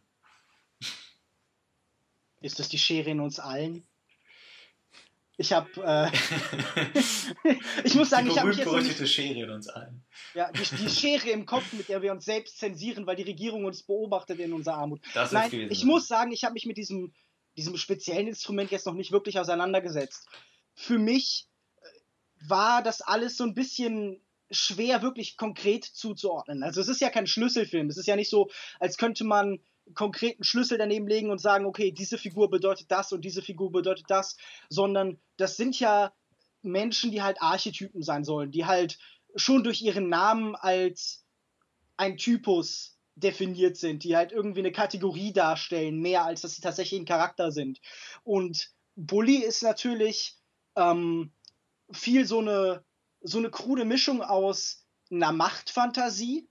Ist 2.41 2.59
das 2.59 2.69
die 2.69 2.79
Schere 2.79 3.09
in 3.09 3.19
uns 3.19 3.39
allen? 3.39 3.83
Ich 5.39 5.53
habe, 5.53 5.69
äh, 5.81 6.11
ich 7.85 7.95
muss 7.95 8.09
sagen, 8.09 8.25
die 8.25 8.33
ich 8.33 8.39
habe 8.39 8.49
mich 8.49 8.57
jetzt 8.57 8.99
nicht, 8.99 9.09
Schere 9.09 9.43
in 9.43 9.49
uns 9.49 9.69
allen. 9.69 10.03
Ja, 10.33 10.51
die, 10.51 10.75
die, 10.75 10.89
Schere 10.89 11.29
im 11.29 11.45
Kopf, 11.45 11.71
mit 11.71 11.87
der 11.87 12.01
wir 12.01 12.11
uns 12.11 12.25
selbst 12.25 12.59
zensieren, 12.59 13.07
weil 13.07 13.15
die 13.15 13.23
Regierung 13.23 13.63
uns 13.63 13.83
beobachtet 13.83 14.39
in 14.39 14.51
unserer 14.51 14.75
Armut. 14.75 14.99
Das 15.13 15.31
Nein, 15.31 15.49
gewesen, 15.49 15.71
ich 15.71 15.85
muss 15.85 16.09
sagen, 16.09 16.33
ich 16.33 16.43
habe 16.43 16.55
mich 16.55 16.65
mit 16.65 16.75
diesem, 16.75 17.13
diesem 17.55 17.77
speziellen 17.77 18.27
Instrument 18.27 18.69
jetzt 18.71 18.85
noch 18.85 18.95
nicht 18.95 19.13
wirklich 19.13 19.39
auseinandergesetzt. 19.39 20.27
Für 20.75 20.99
mich 20.99 21.47
äh, 21.77 22.49
war 22.49 22.83
das 22.83 22.99
alles 22.99 23.37
so 23.37 23.45
ein 23.45 23.53
bisschen 23.53 24.21
schwer 24.51 25.01
wirklich 25.01 25.37
konkret 25.37 25.85
zuzuordnen. 25.85 26.63
Also 26.63 26.81
es 26.81 26.87
ist 26.87 27.01
ja 27.01 27.09
kein 27.09 27.27
Schlüsselfilm. 27.27 27.87
Es 27.87 27.97
ist 27.97 28.07
ja 28.07 28.15
nicht 28.15 28.29
so, 28.29 28.49
als 28.79 28.97
könnte 28.97 29.23
man 29.23 29.59
konkreten 29.93 30.43
Schlüssel 30.43 30.77
daneben 30.77 31.07
legen 31.07 31.31
und 31.31 31.39
sagen, 31.41 31.65
okay, 31.65 31.91
diese 31.91 32.17
Figur 32.17 32.49
bedeutet 32.49 32.91
das 32.91 33.11
und 33.11 33.25
diese 33.25 33.41
Figur 33.41 33.71
bedeutet 33.71 34.05
das, 34.09 34.37
sondern 34.69 35.19
das 35.37 35.57
sind 35.57 35.79
ja 35.79 36.13
Menschen, 36.61 37.11
die 37.11 37.21
halt 37.21 37.41
Archetypen 37.41 38.03
sein 38.03 38.23
sollen, 38.23 38.51
die 38.51 38.65
halt 38.65 38.99
schon 39.35 39.63
durch 39.63 39.81
ihren 39.81 40.09
Namen 40.09 40.55
als 40.55 41.25
ein 41.97 42.17
Typus 42.17 42.97
definiert 43.15 43.77
sind, 43.77 44.03
die 44.03 44.15
halt 44.15 44.31
irgendwie 44.31 44.59
eine 44.59 44.71
Kategorie 44.71 45.33
darstellen, 45.33 45.99
mehr 45.99 46.25
als 46.25 46.41
dass 46.41 46.55
sie 46.55 46.61
tatsächlich 46.61 46.99
ein 46.99 47.05
Charakter 47.05 47.51
sind. 47.51 47.81
Und 48.23 48.71
Bully 48.95 49.37
ist 49.37 49.61
natürlich 49.61 50.37
ähm, 50.75 51.31
viel 51.91 52.25
so 52.25 52.39
eine, 52.39 52.83
so 53.21 53.37
eine 53.37 53.49
krude 53.49 53.85
Mischung 53.85 54.21
aus 54.21 54.85
einer 55.11 55.31
Machtfantasie 55.31 56.49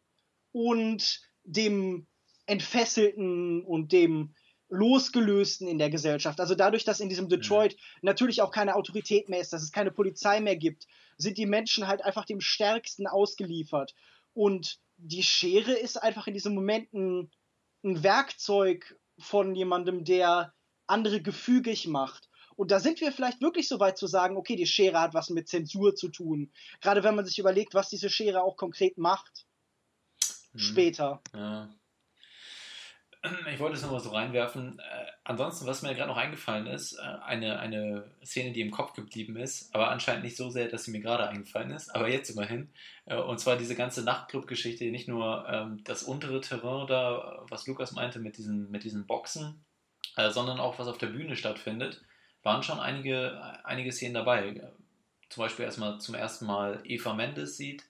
und 0.53 1.21
dem 1.45 2.07
Entfesselten 2.47 3.63
und 3.65 3.93
dem 3.93 4.35
Losgelösten 4.69 5.67
in 5.67 5.79
der 5.79 5.91
Gesellschaft. 5.91 6.41
Also 6.41 6.55
dadurch, 6.55 6.85
dass 6.85 7.01
in 7.01 7.09
diesem 7.09 7.27
mhm. 7.27 7.31
Detroit 7.31 7.75
mhm. 7.75 7.79
natürlich 8.03 8.43
auch 8.43 8.51
keine 8.51 8.75
Autorität 8.75 9.29
mehr 9.29 9.41
ist, 9.41 9.53
dass 9.53 9.63
es 9.63 9.73
keine 9.73 9.91
Polizei 9.91 10.41
mehr 10.41 10.57
gibt, 10.57 10.87
sind 11.17 11.39
die 11.39 11.47
Menschen 11.47 11.89
halt 11.89 12.03
einfach 12.03 12.25
dem 12.25 12.41
Stärksten 12.41 13.07
ausgeliefert. 13.07 13.95
Und 14.35 14.79
die 14.97 15.23
Schere 15.23 15.73
ist 15.73 15.97
einfach 15.97 16.27
in 16.27 16.35
diesem 16.35 16.55
Moment 16.55 16.93
ein, 16.93 17.31
ein 17.85 18.03
Werkzeug 18.03 18.97
von 19.19 19.55
jemandem, 19.55 20.05
der 20.05 20.55
andere 20.87 21.21
gefügig 21.23 21.87
macht. 21.87 22.28
Und 22.59 22.73
da 22.73 22.81
sind 22.81 23.01
wir 23.01 23.13
vielleicht 23.13 23.41
wirklich 23.41 23.69
so 23.69 23.79
weit 23.79 23.97
zu 23.97 24.09
sagen, 24.09 24.37
okay, 24.37 24.57
die 24.57 24.67
Schere 24.67 25.01
hat 25.01 25.15
was 25.15 25.31
mit 25.31 25.49
Zensur 25.49 25.95
zu 25.95 26.09
tun. 26.09 26.51
Gerade 26.81 27.05
wenn 27.05 27.15
man 27.15 27.25
sich 27.25 27.39
überlegt, 27.39 27.73
was 27.73 27.89
diese 27.89 28.11
Schere 28.11 28.43
auch 28.43 28.57
konkret 28.57 28.99
macht. 28.99 29.47
Mhm. 30.53 30.59
Später. 30.59 31.23
Ja. 31.33 31.71
Ich 33.53 33.61
wollte 33.61 33.77
es 33.77 33.83
nochmal 33.83 34.01
so 34.01 34.11
reinwerfen. 34.11 34.81
Äh, 34.81 35.07
ansonsten, 35.23 35.67
was 35.67 35.83
mir 35.83 35.95
gerade 35.95 36.09
noch 36.09 36.17
eingefallen 36.17 36.67
ist, 36.67 36.95
äh, 36.95 37.03
eine, 37.03 37.61
eine 37.61 38.11
Szene, 38.25 38.51
die 38.51 38.61
im 38.61 38.73
Kopf 38.73 38.93
geblieben 38.93 39.37
ist, 39.37 39.73
aber 39.73 39.93
anscheinend 39.93 40.25
nicht 40.25 40.37
so 40.37 40.51
sehr, 40.51 40.67
dass 40.67 40.83
sie 40.83 40.91
mir 40.91 41.01
gerade 41.01 41.29
eingefallen 41.29 41.71
ist, 41.71 41.95
aber 41.95 42.09
jetzt 42.09 42.31
immerhin. 42.31 42.73
Äh, 43.07 43.19
und 43.19 43.39
zwar 43.39 43.57
diese 43.57 43.77
ganze 43.77 44.03
Nachtclub-Geschichte, 44.03 44.85
nicht 44.87 45.07
nur 45.07 45.47
ähm, 45.49 45.85
das 45.85 46.03
untere 46.03 46.41
Terrain 46.41 46.89
da, 46.89 47.45
was 47.51 47.69
Lukas 47.69 47.93
meinte 47.93 48.19
mit 48.19 48.37
diesen, 48.37 48.69
mit 48.73 48.83
diesen 48.83 49.07
Boxen, 49.07 49.65
äh, 50.17 50.31
sondern 50.31 50.59
auch 50.59 50.81
was 50.81 50.89
auf 50.89 50.99
der 50.99 51.09
Bühne 51.09 51.37
stattfindet, 51.37 52.03
waren 52.43 52.63
schon 52.63 52.81
einige, 52.81 53.65
einige 53.65 53.93
Szenen 53.93 54.15
dabei. 54.15 54.71
Zum 55.29 55.43
Beispiel 55.43 55.65
erstmal 55.65 56.01
zum 56.01 56.15
ersten 56.15 56.47
Mal 56.47 56.81
Eva 56.85 57.15
Mendes 57.15 57.57
sieht, 57.57 57.85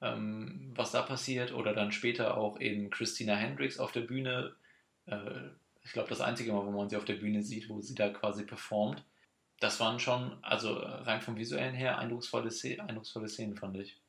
ähm, 0.00 0.72
was 0.74 0.90
da 0.90 1.02
passiert, 1.02 1.52
oder 1.52 1.74
dann 1.74 1.92
später 1.92 2.36
auch 2.36 2.60
eben 2.60 2.90
Christina 2.90 3.34
Hendricks 3.34 3.78
auf 3.78 3.92
der 3.92 4.00
Bühne 4.00 4.56
äh, 5.06 5.50
ich 5.84 5.92
glaube, 5.92 6.08
das 6.08 6.20
einzige 6.20 6.52
Mal, 6.52 6.64
wo 6.64 6.70
man 6.70 6.88
sie 6.88 6.96
auf 6.96 7.04
der 7.04 7.14
Bühne 7.14 7.42
sieht, 7.42 7.68
wo 7.68 7.80
sie 7.80 7.94
da 7.94 8.08
quasi 8.10 8.44
performt. 8.44 9.04
Das 9.60 9.80
waren 9.80 9.98
schon, 9.98 10.38
also 10.42 10.72
rein 10.74 11.20
vom 11.20 11.36
Visuellen 11.36 11.74
her, 11.74 11.98
eindrucksvolle, 11.98 12.50
Szenen, 12.50 12.80
eindrucksvolle 12.80 13.28
Szenen, 13.28 13.56
fand 13.56 13.76
ich. 13.76 14.00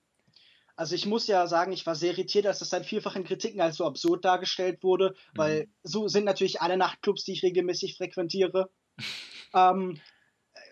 Also 0.75 0.95
ich 0.95 1.05
muss 1.05 1.27
ja 1.27 1.45
sagen, 1.45 1.71
ich 1.71 1.85
war 1.85 1.93
sehr 1.93 2.11
irritiert, 2.11 2.45
dass 2.45 2.59
das 2.59 2.71
seit 2.71 2.87
vielfachen 2.87 3.23
Kritiken 3.23 3.61
als 3.61 3.77
so 3.77 3.85
absurd 3.85 4.25
dargestellt 4.25 4.81
wurde, 4.81 5.13
weil 5.35 5.65
mhm. 5.65 5.71
so 5.83 6.07
sind 6.07 6.25
natürlich 6.25 6.61
alle 6.61 6.77
Nachtclubs, 6.77 7.23
die 7.23 7.33
ich 7.33 7.43
regelmäßig 7.43 7.97
frequentiere. 7.97 8.71
Ähm, 9.53 9.99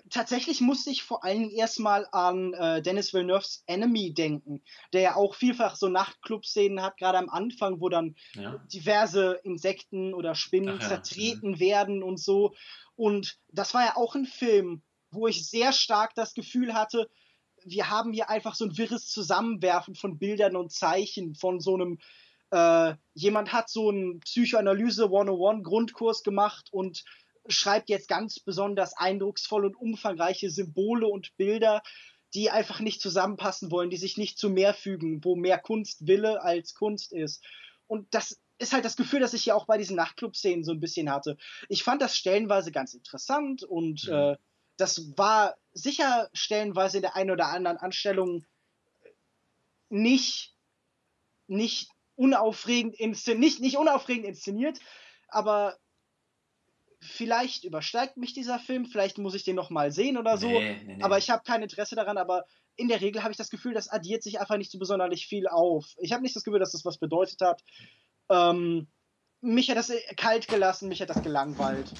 tatsächlich 0.10 0.62
musste 0.62 0.92
ich 0.92 1.04
vor 1.04 1.24
allem 1.24 1.50
erstmal 1.50 2.08
an 2.12 2.54
äh, 2.54 2.82
Dennis 2.82 3.14
Villeneuves 3.14 3.64
Enemy 3.66 4.14
denken, 4.14 4.62
der 4.94 5.02
ja 5.02 5.16
auch 5.16 5.36
vielfach 5.36 5.76
so 5.76 5.88
Nachtclub-Szenen 5.88 6.82
hat, 6.82 6.98
gerade 6.98 7.18
am 7.18 7.30
Anfang, 7.30 7.80
wo 7.82 7.90
dann 7.90 8.16
ja. 8.34 8.58
diverse 8.72 9.40
Insekten 9.44 10.14
oder 10.14 10.36
Spinnen 10.36 10.80
Ach, 10.82 10.88
zertreten 10.88 11.54
ja. 11.54 11.60
werden 11.60 12.04
und 12.04 12.20
so. 12.20 12.54
Und 12.96 13.40
das 13.50 13.74
war 13.74 13.86
ja 13.86 13.96
auch 13.96 14.16
ein 14.16 14.26
Film, 14.26 14.84
wo 15.10 15.28
ich 15.28 15.50
sehr 15.50 15.74
stark 15.74 16.14
das 16.16 16.34
Gefühl 16.34 16.74
hatte, 16.74 17.10
wir 17.64 17.90
haben 17.90 18.12
hier 18.12 18.30
einfach 18.30 18.56
so 18.56 18.66
ein 18.66 18.78
wirres 18.78 19.08
Zusammenwerfen 19.08 19.96
von 19.96 20.18
Bildern 20.18 20.56
und 20.56 20.72
Zeichen, 20.72 21.36
von 21.36 21.60
so 21.60 21.76
einem 21.76 22.00
äh, 22.52 22.96
jemand 23.14 23.54
hat 23.54 23.70
so 23.70 23.90
einen 23.90 24.20
Psychoanalyse 24.20 25.06
101 25.06 25.64
Grundkurs 25.64 26.24
gemacht 26.24 26.68
und 26.72 27.04
schreibt 27.48 27.90
jetzt 27.90 28.08
ganz 28.08 28.40
besonders 28.40 28.96
eindrucksvolle 28.96 29.68
und 29.68 29.76
umfangreiche 29.76 30.50
Symbole 30.50 31.08
und 31.08 31.36
Bilder, 31.38 31.82
die 32.34 32.50
einfach 32.50 32.80
nicht 32.80 33.02
zusammenpassen 33.02 33.72
wollen, 33.72 33.90
die 33.90 33.98
sich 33.98 34.18
nicht 34.18 34.38
zu 34.38 34.50
mehr 34.50 34.74
fügen, 34.74 35.24
wo 35.24 35.36
mehr 35.36 35.58
Kunstwille 35.58 36.42
als 36.42 36.74
Kunst 36.74 37.12
ist. 37.12 37.44
Und 37.88 38.14
das 38.14 38.40
ist 38.58 38.74
halt 38.74 38.86
das 38.86 38.96
Gefühl, 38.96 39.20
das 39.20 39.34
ich 39.34 39.46
ja 39.46 39.56
auch 39.56 39.66
bei 39.66 39.78
diesen 39.78 39.96
Nachtclub-Szenen 39.96 40.64
so 40.64 40.72
ein 40.72 40.80
bisschen 40.80 41.12
hatte. 41.12 41.38
Ich 41.68 41.84
fand 41.84 42.02
das 42.02 42.16
stellenweise 42.16 42.72
ganz 42.72 42.94
interessant 42.94 43.64
und 43.64 44.08
mhm. 44.08 44.14
äh, 44.14 44.38
das 44.78 45.18
war 45.18 45.58
sicher 45.74 46.30
stellenweise 46.34 46.98
in 46.98 47.02
der 47.02 47.16
einen 47.16 47.32
oder 47.32 47.48
anderen 47.48 47.78
Anstellung 47.78 48.46
nicht, 49.90 50.56
nicht 51.48 51.90
unaufregend 52.16 52.96
inszeniert, 52.96 53.40
nicht, 53.40 53.60
nicht 53.60 53.78
unaufregend 53.78 54.26
inszeniert, 54.26 54.80
aber 55.28 55.78
vielleicht 57.02 57.64
übersteigt 57.64 58.18
mich 58.18 58.34
dieser 58.34 58.60
Film, 58.60 58.86
vielleicht 58.86 59.18
muss 59.18 59.34
ich 59.34 59.44
den 59.44 59.56
noch 59.56 59.70
mal 59.70 59.92
sehen 59.92 60.18
oder 60.18 60.38
so, 60.38 60.48
nee, 60.48 60.78
nee, 60.86 60.96
nee. 60.96 61.04
aber 61.04 61.18
ich 61.18 61.30
habe 61.30 61.44
kein 61.44 61.64
Interesse 61.64 61.96
daran, 61.96 62.18
aber 62.18 62.46
in 62.76 62.88
der 62.88 63.02
Regel 63.02 63.24
habe 63.24 63.32
ich 63.32 63.38
das 63.38 63.50
Gefühl, 63.50 63.74
das 63.74 63.90
addiert 63.90 64.24
sich 64.24 64.40
einfach 64.40 64.58
nicht 64.58 64.72
so 64.72 64.80
besonders 64.80 65.20
viel 65.22 65.48
auf. 65.48 65.94
Ich 65.98 66.14
habe 66.14 66.24
nicht 66.24 66.36
das 66.36 66.44
Gefühl, 66.44 66.60
dass 66.60 66.72
das 66.72 66.86
was 66.86 66.98
bedeutet 66.98 67.42
hat. 67.42 67.64
Ähm, 68.30 68.88
mich 69.42 69.70
hat 69.70 69.78
das 69.78 69.92
kalt 70.16 70.48
gelassen, 70.48 70.88
mich 70.88 71.02
hat 71.02 71.10
das 71.10 71.24
gelangweilt. 71.24 71.92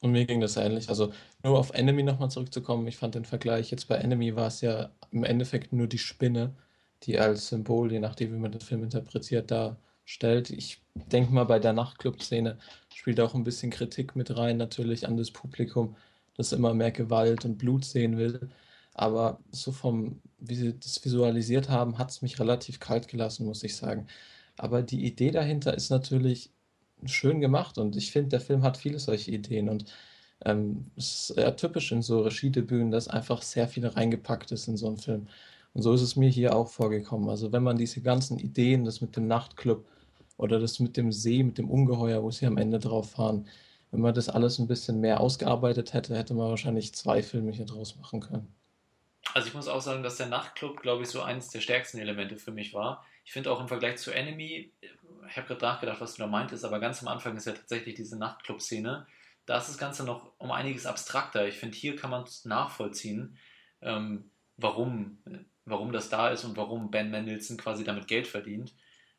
Und 0.00 0.12
mir 0.12 0.26
ging 0.26 0.40
das 0.40 0.56
ähnlich. 0.56 0.88
Also 0.88 1.12
nur 1.42 1.58
auf 1.58 1.70
Enemy 1.70 2.02
nochmal 2.02 2.30
zurückzukommen, 2.30 2.86
ich 2.86 2.96
fand 2.96 3.14
den 3.14 3.24
Vergleich 3.24 3.70
jetzt 3.70 3.88
bei 3.88 3.96
Enemy 3.96 4.36
war 4.36 4.48
es 4.48 4.60
ja 4.60 4.90
im 5.10 5.24
Endeffekt 5.24 5.72
nur 5.72 5.86
die 5.86 5.98
Spinne, 5.98 6.54
die 7.04 7.18
als 7.18 7.48
Symbol, 7.48 7.92
je 7.92 8.00
nachdem, 8.00 8.32
wie 8.32 8.38
man 8.38 8.52
den 8.52 8.60
Film 8.60 8.82
interpretiert, 8.82 9.50
da 9.50 9.76
stellt. 10.08 10.50
Ich 10.50 10.80
denke 10.94 11.32
mal, 11.32 11.44
bei 11.44 11.58
der 11.58 11.72
Nachtclub-Szene 11.74 12.58
spielt 12.94 13.20
auch 13.20 13.34
ein 13.34 13.44
bisschen 13.44 13.70
Kritik 13.70 14.16
mit 14.16 14.36
rein, 14.36 14.56
natürlich 14.56 15.06
an 15.06 15.16
das 15.16 15.30
Publikum, 15.30 15.96
das 16.36 16.52
immer 16.52 16.74
mehr 16.74 16.92
Gewalt 16.92 17.44
und 17.44 17.58
Blut 17.58 17.84
sehen 17.84 18.16
will. 18.18 18.50
Aber 18.94 19.40
so 19.52 19.72
vom, 19.72 20.20
wie 20.38 20.56
sie 20.56 20.78
das 20.78 21.04
visualisiert 21.04 21.68
haben, 21.68 21.98
hat 21.98 22.10
es 22.10 22.22
mich 22.22 22.40
relativ 22.40 22.80
kalt 22.80 23.08
gelassen, 23.08 23.46
muss 23.46 23.62
ich 23.64 23.76
sagen. 23.76 24.06
Aber 24.56 24.82
die 24.82 25.04
Idee 25.06 25.30
dahinter 25.30 25.74
ist 25.74 25.90
natürlich 25.90 26.50
schön 27.04 27.40
gemacht 27.40 27.78
und 27.78 27.96
ich 27.96 28.10
finde, 28.12 28.30
der 28.30 28.40
Film 28.40 28.62
hat 28.62 28.76
viele 28.78 28.98
solche 28.98 29.30
Ideen 29.32 29.68
und 29.68 29.84
Ähm, 30.44 30.90
es 30.96 31.30
ist 31.30 31.38
eher 31.38 31.56
typisch 31.56 31.92
in 31.92 32.02
so 32.02 32.20
Regiedebüten, 32.22 32.90
dass 32.90 33.08
einfach 33.08 33.42
sehr 33.42 33.68
viel 33.68 33.86
reingepackt 33.86 34.52
ist 34.52 34.68
in 34.68 34.76
so 34.76 34.86
einen 34.88 34.98
Film. 34.98 35.28
Und 35.74 35.82
so 35.82 35.92
ist 35.94 36.02
es 36.02 36.16
mir 36.16 36.30
hier 36.30 36.54
auch 36.56 36.68
vorgekommen. 36.68 37.28
Also 37.28 37.52
wenn 37.52 37.62
man 37.64 37.76
diese 37.76 38.00
ganzen 38.02 38.38
Ideen, 38.38 38.84
das 38.84 39.00
mit 39.00 39.16
dem 39.16 39.26
Nachtclub 39.26 39.86
oder 40.38 40.58
das 40.58 40.80
mit 40.80 40.96
dem 40.96 41.12
See, 41.12 41.42
mit 41.42 41.58
dem 41.58 41.70
Ungeheuer, 41.70 42.22
wo 42.22 42.30
sie 42.30 42.46
am 42.46 42.56
Ende 42.56 42.78
drauf 42.78 43.10
fahren, 43.10 43.46
wenn 43.90 44.00
man 44.00 44.14
das 44.14 44.28
alles 44.28 44.58
ein 44.58 44.68
bisschen 44.68 45.00
mehr 45.00 45.20
ausgearbeitet 45.20 45.92
hätte, 45.92 46.16
hätte 46.16 46.34
man 46.34 46.48
wahrscheinlich 46.48 46.94
zwei 46.94 47.22
Filme 47.22 47.52
hier 47.52 47.66
draus 47.66 47.96
machen 47.96 48.20
können. 48.20 48.54
Also 49.34 49.48
ich 49.48 49.54
muss 49.54 49.68
auch 49.68 49.80
sagen, 49.80 50.02
dass 50.02 50.16
der 50.16 50.26
Nachtclub, 50.28 50.80
glaube 50.80 51.02
ich, 51.02 51.08
so 51.08 51.20
eines 51.20 51.48
der 51.48 51.60
stärksten 51.60 51.98
Elemente 51.98 52.36
für 52.36 52.52
mich 52.52 52.72
war. 52.72 53.04
Ich 53.24 53.32
finde 53.32 53.50
auch 53.50 53.60
im 53.60 53.68
Vergleich 53.68 53.98
zu 53.98 54.10
Enemy, 54.10 54.72
ich 55.28 55.36
habe 55.36 55.46
gerade 55.46 55.64
nachgedacht, 55.64 56.00
was 56.00 56.14
du 56.14 56.22
da 56.22 56.26
meintest, 56.26 56.64
aber 56.64 56.80
ganz 56.80 57.02
am 57.02 57.08
Anfang 57.08 57.36
ist 57.36 57.46
ja 57.46 57.52
tatsächlich 57.52 57.94
diese 57.94 58.18
Nachtclub-Szene. 58.18 59.06
Da 59.44 59.58
ist 59.58 59.68
das 59.68 59.78
Ganze 59.78 60.04
noch 60.04 60.32
um 60.38 60.50
einiges 60.50 60.86
abstrakter. 60.86 61.46
Ich 61.46 61.56
finde, 61.56 61.76
hier 61.76 61.96
kann 61.96 62.10
man 62.10 62.24
nachvollziehen, 62.44 63.36
ähm, 63.82 64.30
warum, 64.56 65.18
warum 65.64 65.92
das 65.92 66.08
da 66.08 66.30
ist 66.30 66.44
und 66.44 66.56
warum 66.56 66.90
Ben 66.90 67.10
Mendelssohn 67.10 67.56
quasi 67.56 67.84
damit 67.84 68.08
Geld 68.08 68.26
verdient. 68.26 68.74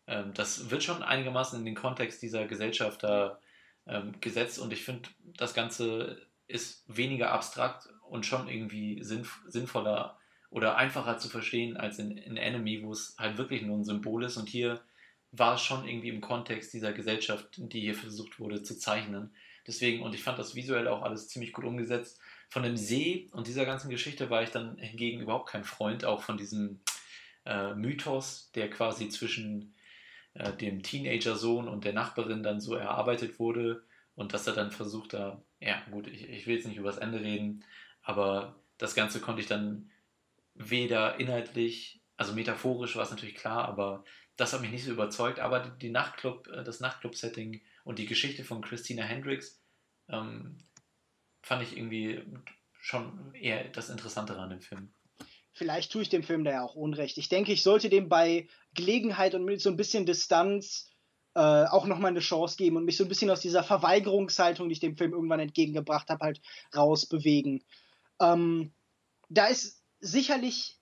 Ähm, 0.10 0.34
das 0.34 0.69
wird 0.72 0.84
schon 0.84 1.03
einigermaßen 1.03 1.60
in 1.60 1.65
den 1.65 1.76
Kontext 1.76 2.22
dieser 2.22 2.48
Gesellschaft 2.48 3.03
da 3.03 3.40
ähm, 3.88 4.19
gesetzt 4.19 4.60
und 4.60 4.73
ich 4.73 4.84
finde, 4.84 5.07
das 5.38 5.53
Ganze 5.53 6.27
ist 6.48 6.84
weniger 6.88 7.31
abstrakt 7.31 7.88
und 8.10 8.26
schon 8.26 8.48
irgendwie 8.48 9.03
sinnv 9.03 9.40
sinnvoller 9.48 10.18
oder 10.49 10.77
einfacher 10.77 11.19
zu 11.19 11.30
verstehen 11.30 11.77
als 11.77 11.99
in, 11.99 12.18
in 12.18 12.36
Enemy, 12.36 12.84
wo 12.84 12.91
es 12.91 13.15
halt 13.19 13.38
wirklich 13.38 13.61
nur 13.61 13.77
ein 13.77 13.86
Symbol 13.86 14.23
ist 14.23 14.38
und 14.38 14.49
hier 14.49 14.81
war 15.31 15.53
es 15.53 15.61
schon 15.61 15.88
irgendwie 15.88 16.10
im 16.10 16.22
Kontext 16.22 16.73
dieser 16.73 16.91
Gesellschaft, 16.91 17.45
die 17.57 17.81
hier 17.81 17.94
versucht 17.94 18.40
wurde 18.40 18.64
zu 18.64 18.80
zeichnen. 18.80 19.31
Deswegen, 19.68 20.02
und 20.02 20.15
ich 20.15 20.23
fand 20.23 20.40
das 20.40 20.56
visuell 20.56 20.88
auch 20.88 21.03
alles 21.03 21.27
ziemlich 21.27 21.53
gut 21.53 21.65
umgesetzt. 21.65 22.19
Von 22.49 22.64
dem 22.64 22.76
See 22.76 23.27
und 23.34 23.45
dieser 23.45 23.68
ganzen 23.68 23.91
Geschichte 23.91 24.31
war 24.31 24.41
ich 24.41 24.49
dann 24.49 24.80
hingegen 24.80 25.22
überhaupt 25.22 25.49
kein 25.49 25.64
Freund, 25.64 26.03
auch 26.03 26.23
von 26.23 26.40
diesem 26.40 26.80
äh, 27.45 27.76
Mythos, 27.76 28.49
der 28.56 28.72
quasi 28.72 29.10
zwischen 29.10 29.76
äh, 30.34 30.53
dem 30.53 30.84
Teenager-Sohn 30.84 31.68
und 31.68 31.85
der 31.85 31.93
Nachbarin 31.93 32.43
dann 32.43 32.60
so 32.60 32.76
erarbeitet 32.76 33.39
wurde 33.39 33.84
und 34.15 34.34
dass 34.34 34.47
er 34.47 34.53
dann 34.53 34.72
versucht 34.72 35.14
da, 35.14 35.41
ja 35.60 35.81
gut, 35.91 36.07
ich, 36.07 36.27
ich 36.30 36.47
will 36.47 36.56
jetzt 36.56 36.68
nicht 36.68 36.77
über 36.77 36.89
das 36.89 36.99
Ende 36.99 37.22
reden, 37.22 37.64
aber 38.01 38.61
das 38.77 38.95
Ganze 38.95 39.19
konnte 39.19 39.41
ich 39.41 39.47
dann 39.47 39.89
weder 40.56 41.19
inhaltlich, 41.19 42.01
also 42.18 42.34
metaphorisch 42.34 42.95
war 42.95 43.03
es 43.03 43.11
natürlich 43.11 43.35
klar, 43.35 43.68
aber 43.68 44.03
das 44.35 44.53
hat 44.53 44.61
mich 44.61 44.72
nicht 44.72 44.85
so 44.85 44.91
überzeugt, 44.91 45.39
aber 45.39 45.60
die 45.60 45.89
Nachtclub, 45.89 46.47
äh, 46.47 46.64
das 46.64 46.80
Nachtclub-Setting 46.80 47.61
und 47.84 47.99
die 47.99 48.06
Geschichte 48.06 48.43
von 48.43 48.61
Christina 48.61 49.03
Hendricks 49.03 49.61
ähm, 50.10 50.57
fand 51.41 51.64
ich 51.64 51.77
irgendwie 51.77 52.23
schon 52.80 53.34
eher 53.34 53.65
das 53.69 53.89
Interessantere 53.89 54.39
an 54.39 54.49
dem 54.49 54.61
Film 54.61 54.93
vielleicht 55.60 55.91
tue 55.91 56.02
ich 56.02 56.10
dem 56.10 56.23
Film 56.23 56.45
da 56.45 56.52
ja 56.52 56.64
auch 56.64 56.76
Unrecht. 56.76 57.18
Ich 57.18 57.27
denke, 57.27 57.52
ich 57.52 57.64
sollte 57.64 57.90
dem 57.90 58.07
bei 58.07 58.48
Gelegenheit 58.73 59.36
und 59.36 59.44
mit 59.44 59.61
so 59.61 59.69
ein 59.69 59.76
bisschen 59.76 60.06
Distanz 60.06 60.90
äh, 61.36 61.65
auch 61.65 61.86
nochmal 61.86 62.11
eine 62.11 62.22
Chance 62.22 62.56
geben 62.56 62.77
und 62.77 62.86
mich 62.86 62.95
so 62.95 63.03
ein 63.03 63.10
bisschen 63.10 63.30
aus 63.30 63.41
dieser 63.41 63.61
Verweigerungshaltung, 63.61 64.69
die 64.69 64.73
ich 64.73 64.80
dem 64.80 64.95
Film 64.95 65.11
irgendwann 65.11 65.41
entgegengebracht 65.41 66.10
habe, 66.10 66.23
halt 66.23 66.41
rausbewegen. 66.76 67.64
Ähm, 68.22 68.72
da 69.27 69.48
ist 69.48 69.84
sicherlich 69.99 70.77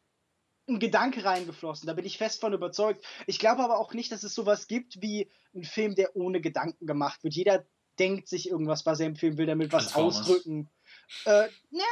ein 0.69 0.79
Gedanke 0.79 1.25
reingeflossen, 1.25 1.87
da 1.87 1.93
bin 1.93 2.05
ich 2.05 2.19
fest 2.19 2.39
von 2.39 2.53
überzeugt. 2.53 3.03
Ich 3.25 3.39
glaube 3.39 3.63
aber 3.63 3.79
auch 3.79 3.93
nicht, 3.93 4.11
dass 4.11 4.23
es 4.23 4.35
sowas 4.35 4.67
gibt 4.67 5.01
wie 5.01 5.27
ein 5.55 5.63
Film, 5.63 5.95
der 5.95 6.15
ohne 6.15 6.39
Gedanken 6.39 6.85
gemacht 6.85 7.23
wird. 7.23 7.33
Jeder 7.33 7.65
denkt 7.97 8.27
sich 8.27 8.47
irgendwas, 8.47 8.85
was 8.85 8.99
er 8.99 9.07
im 9.07 9.15
Film 9.15 9.37
will, 9.37 9.47
damit 9.47 9.73
was 9.73 9.95
ausdrücken. 9.95 10.69
Äh, 11.25 11.47
na, 11.71 11.83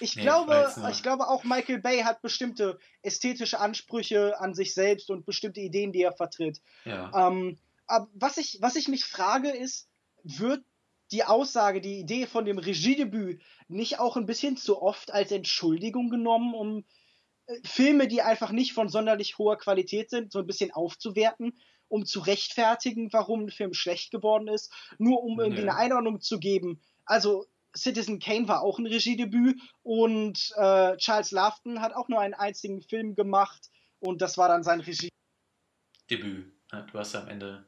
ich 0.00 0.16
nee, 0.16 0.22
glaube, 0.22 0.72
ich 0.90 1.02
glaube 1.02 1.28
auch 1.28 1.44
Michael 1.44 1.80
Bay 1.80 2.00
hat 2.02 2.22
bestimmte 2.22 2.78
ästhetische 3.02 3.60
Ansprüche 3.60 4.38
an 4.40 4.54
sich 4.54 4.74
selbst 4.74 5.10
und 5.10 5.26
bestimmte 5.26 5.60
Ideen, 5.60 5.92
die 5.92 6.02
er 6.02 6.12
vertritt. 6.12 6.60
Ja. 6.84 7.28
Ähm, 7.28 7.58
aber 7.86 8.08
was 8.14 8.36
ich, 8.36 8.58
was 8.60 8.76
ich 8.76 8.88
mich 8.88 9.04
frage 9.04 9.50
ist, 9.50 9.88
wird 10.22 10.62
die 11.12 11.24
Aussage, 11.24 11.80
die 11.80 11.98
Idee 11.98 12.26
von 12.26 12.44
dem 12.44 12.58
Regiedebüt 12.58 13.42
nicht 13.68 13.98
auch 13.98 14.16
ein 14.16 14.26
bisschen 14.26 14.56
zu 14.56 14.80
oft 14.80 15.12
als 15.12 15.32
Entschuldigung 15.32 16.08
genommen, 16.08 16.54
um 16.54 16.84
äh, 17.46 17.56
Filme, 17.64 18.06
die 18.06 18.22
einfach 18.22 18.52
nicht 18.52 18.72
von 18.72 18.88
sonderlich 18.88 19.38
hoher 19.38 19.58
Qualität 19.58 20.10
sind, 20.10 20.30
so 20.30 20.38
ein 20.38 20.46
bisschen 20.46 20.70
aufzuwerten, 20.70 21.58
um 21.88 22.06
zu 22.06 22.20
rechtfertigen, 22.20 23.12
warum 23.12 23.46
ein 23.46 23.50
Film 23.50 23.74
schlecht 23.74 24.12
geworden 24.12 24.46
ist, 24.46 24.72
nur 24.98 25.22
um 25.24 25.40
irgendwie 25.40 25.62
nee. 25.62 25.68
eine 25.68 25.78
Einordnung 25.78 26.20
zu 26.20 26.38
geben. 26.38 26.80
Also 27.04 27.46
Citizen 27.76 28.18
Kane 28.18 28.48
war 28.48 28.62
auch 28.62 28.78
ein 28.78 28.86
Regiedebüt 28.86 29.60
und 29.82 30.52
äh, 30.56 30.96
Charles 30.96 31.30
Laughton 31.30 31.80
hat 31.80 31.94
auch 31.94 32.08
nur 32.08 32.20
einen 32.20 32.34
einzigen 32.34 32.82
Film 32.82 33.14
gemacht 33.14 33.70
und 34.00 34.20
das 34.22 34.38
war 34.38 34.48
dann 34.48 34.62
sein 34.62 34.80
Regie. 34.80 35.10
Debüt. 36.10 36.52
Du 36.70 36.98
hast 36.98 37.14
ja 37.14 37.22
am 37.22 37.28
Ende 37.28 37.66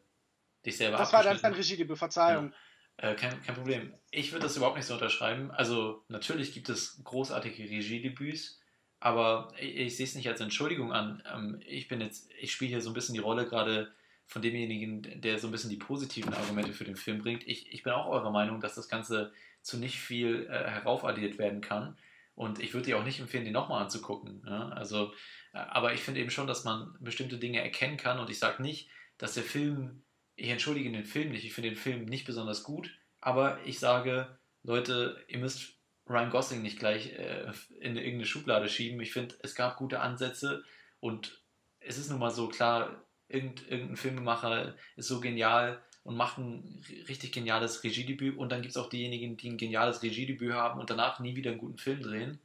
dich 0.64 0.76
selber 0.76 0.98
Das 0.98 1.12
war 1.12 1.22
dann 1.22 1.38
sein 1.38 1.54
Regiedebüt, 1.54 1.98
Verzeihung. 1.98 2.52
Ja. 3.00 3.10
Äh, 3.10 3.14
kein, 3.14 3.42
kein 3.42 3.54
Problem. 3.54 3.94
Ich 4.10 4.32
würde 4.32 4.44
das 4.44 4.56
überhaupt 4.56 4.76
nicht 4.76 4.86
so 4.86 4.94
unterschreiben. 4.94 5.50
Also, 5.50 6.04
natürlich 6.08 6.52
gibt 6.52 6.68
es 6.68 7.02
großartige 7.02 7.62
Regiedebüts, 7.64 8.60
aber 9.00 9.52
ich, 9.58 9.76
ich 9.76 9.96
sehe 9.96 10.06
es 10.06 10.14
nicht 10.14 10.28
als 10.28 10.40
Entschuldigung 10.40 10.92
an. 10.92 11.22
Ähm, 11.32 11.60
ich 11.66 11.88
bin 11.88 12.00
jetzt, 12.00 12.30
ich 12.38 12.52
spiele 12.52 12.70
hier 12.70 12.80
so 12.80 12.90
ein 12.90 12.94
bisschen 12.94 13.14
die 13.14 13.20
Rolle 13.20 13.46
gerade 13.46 13.92
von 14.26 14.42
demjenigen, 14.42 15.20
der 15.20 15.38
so 15.38 15.48
ein 15.48 15.50
bisschen 15.50 15.70
die 15.70 15.76
positiven 15.76 16.32
Argumente 16.32 16.72
für 16.72 16.84
den 16.84 16.96
Film 16.96 17.18
bringt. 17.18 17.46
Ich, 17.46 17.72
ich 17.72 17.82
bin 17.82 17.92
auch 17.92 18.06
eurer 18.06 18.30
Meinung, 18.30 18.60
dass 18.60 18.74
das 18.74 18.88
Ganze 18.88 19.32
zu 19.62 19.78
nicht 19.78 19.98
viel 19.98 20.46
äh, 20.50 20.70
heraufaddiert 20.70 21.38
werden 21.38 21.60
kann. 21.60 21.96
Und 22.34 22.60
ich 22.60 22.74
würde 22.74 22.86
dir 22.86 22.98
auch 22.98 23.04
nicht 23.04 23.20
empfehlen, 23.20 23.44
die 23.44 23.50
nochmal 23.50 23.82
anzugucken. 23.82 24.42
Ja? 24.46 24.68
Also, 24.70 25.12
äh, 25.52 25.58
aber 25.58 25.94
ich 25.94 26.00
finde 26.00 26.20
eben 26.20 26.30
schon, 26.30 26.46
dass 26.46 26.64
man 26.64 26.96
bestimmte 27.00 27.38
Dinge 27.38 27.60
erkennen 27.60 27.96
kann. 27.96 28.18
Und 28.18 28.30
ich 28.30 28.38
sage 28.38 28.62
nicht, 28.62 28.90
dass 29.18 29.34
der 29.34 29.42
Film, 29.42 30.02
ich 30.34 30.48
entschuldige 30.48 30.90
den 30.90 31.04
Film 31.04 31.30
nicht, 31.30 31.44
ich 31.44 31.54
finde 31.54 31.70
den 31.70 31.78
Film 31.78 32.04
nicht 32.04 32.26
besonders 32.26 32.62
gut, 32.62 32.90
aber 33.20 33.64
ich 33.64 33.78
sage, 33.78 34.38
Leute, 34.62 35.24
ihr 35.28 35.38
müsst 35.38 35.78
Ryan 36.08 36.30
Gosling 36.30 36.62
nicht 36.62 36.78
gleich 36.78 37.12
äh, 37.12 37.52
in 37.80 37.96
irgendeine 37.96 38.26
Schublade 38.26 38.68
schieben. 38.68 39.00
Ich 39.00 39.12
finde, 39.12 39.36
es 39.42 39.54
gab 39.54 39.76
gute 39.76 40.00
Ansätze 40.00 40.64
und 41.00 41.42
es 41.80 41.98
ist 41.98 42.10
nun 42.10 42.18
mal 42.18 42.30
so 42.30 42.48
klar, 42.48 43.04
irgendein 43.28 43.96
Filmemacher 43.96 44.74
ist 44.96 45.08
so 45.08 45.20
genial, 45.20 45.82
und 46.04 46.16
macht 46.16 46.38
ein 46.38 46.82
richtig 47.08 47.32
geniales 47.32 47.84
Regiedebüt. 47.84 48.36
Und 48.36 48.50
dann 48.50 48.62
gibt 48.62 48.72
es 48.72 48.76
auch 48.76 48.88
diejenigen, 48.88 49.36
die 49.36 49.50
ein 49.50 49.56
geniales 49.56 50.02
Regiedebüt 50.02 50.52
haben 50.52 50.80
und 50.80 50.90
danach 50.90 51.20
nie 51.20 51.36
wieder 51.36 51.50
einen 51.50 51.60
guten 51.60 51.78
Film 51.78 52.02
drehen. 52.02 52.40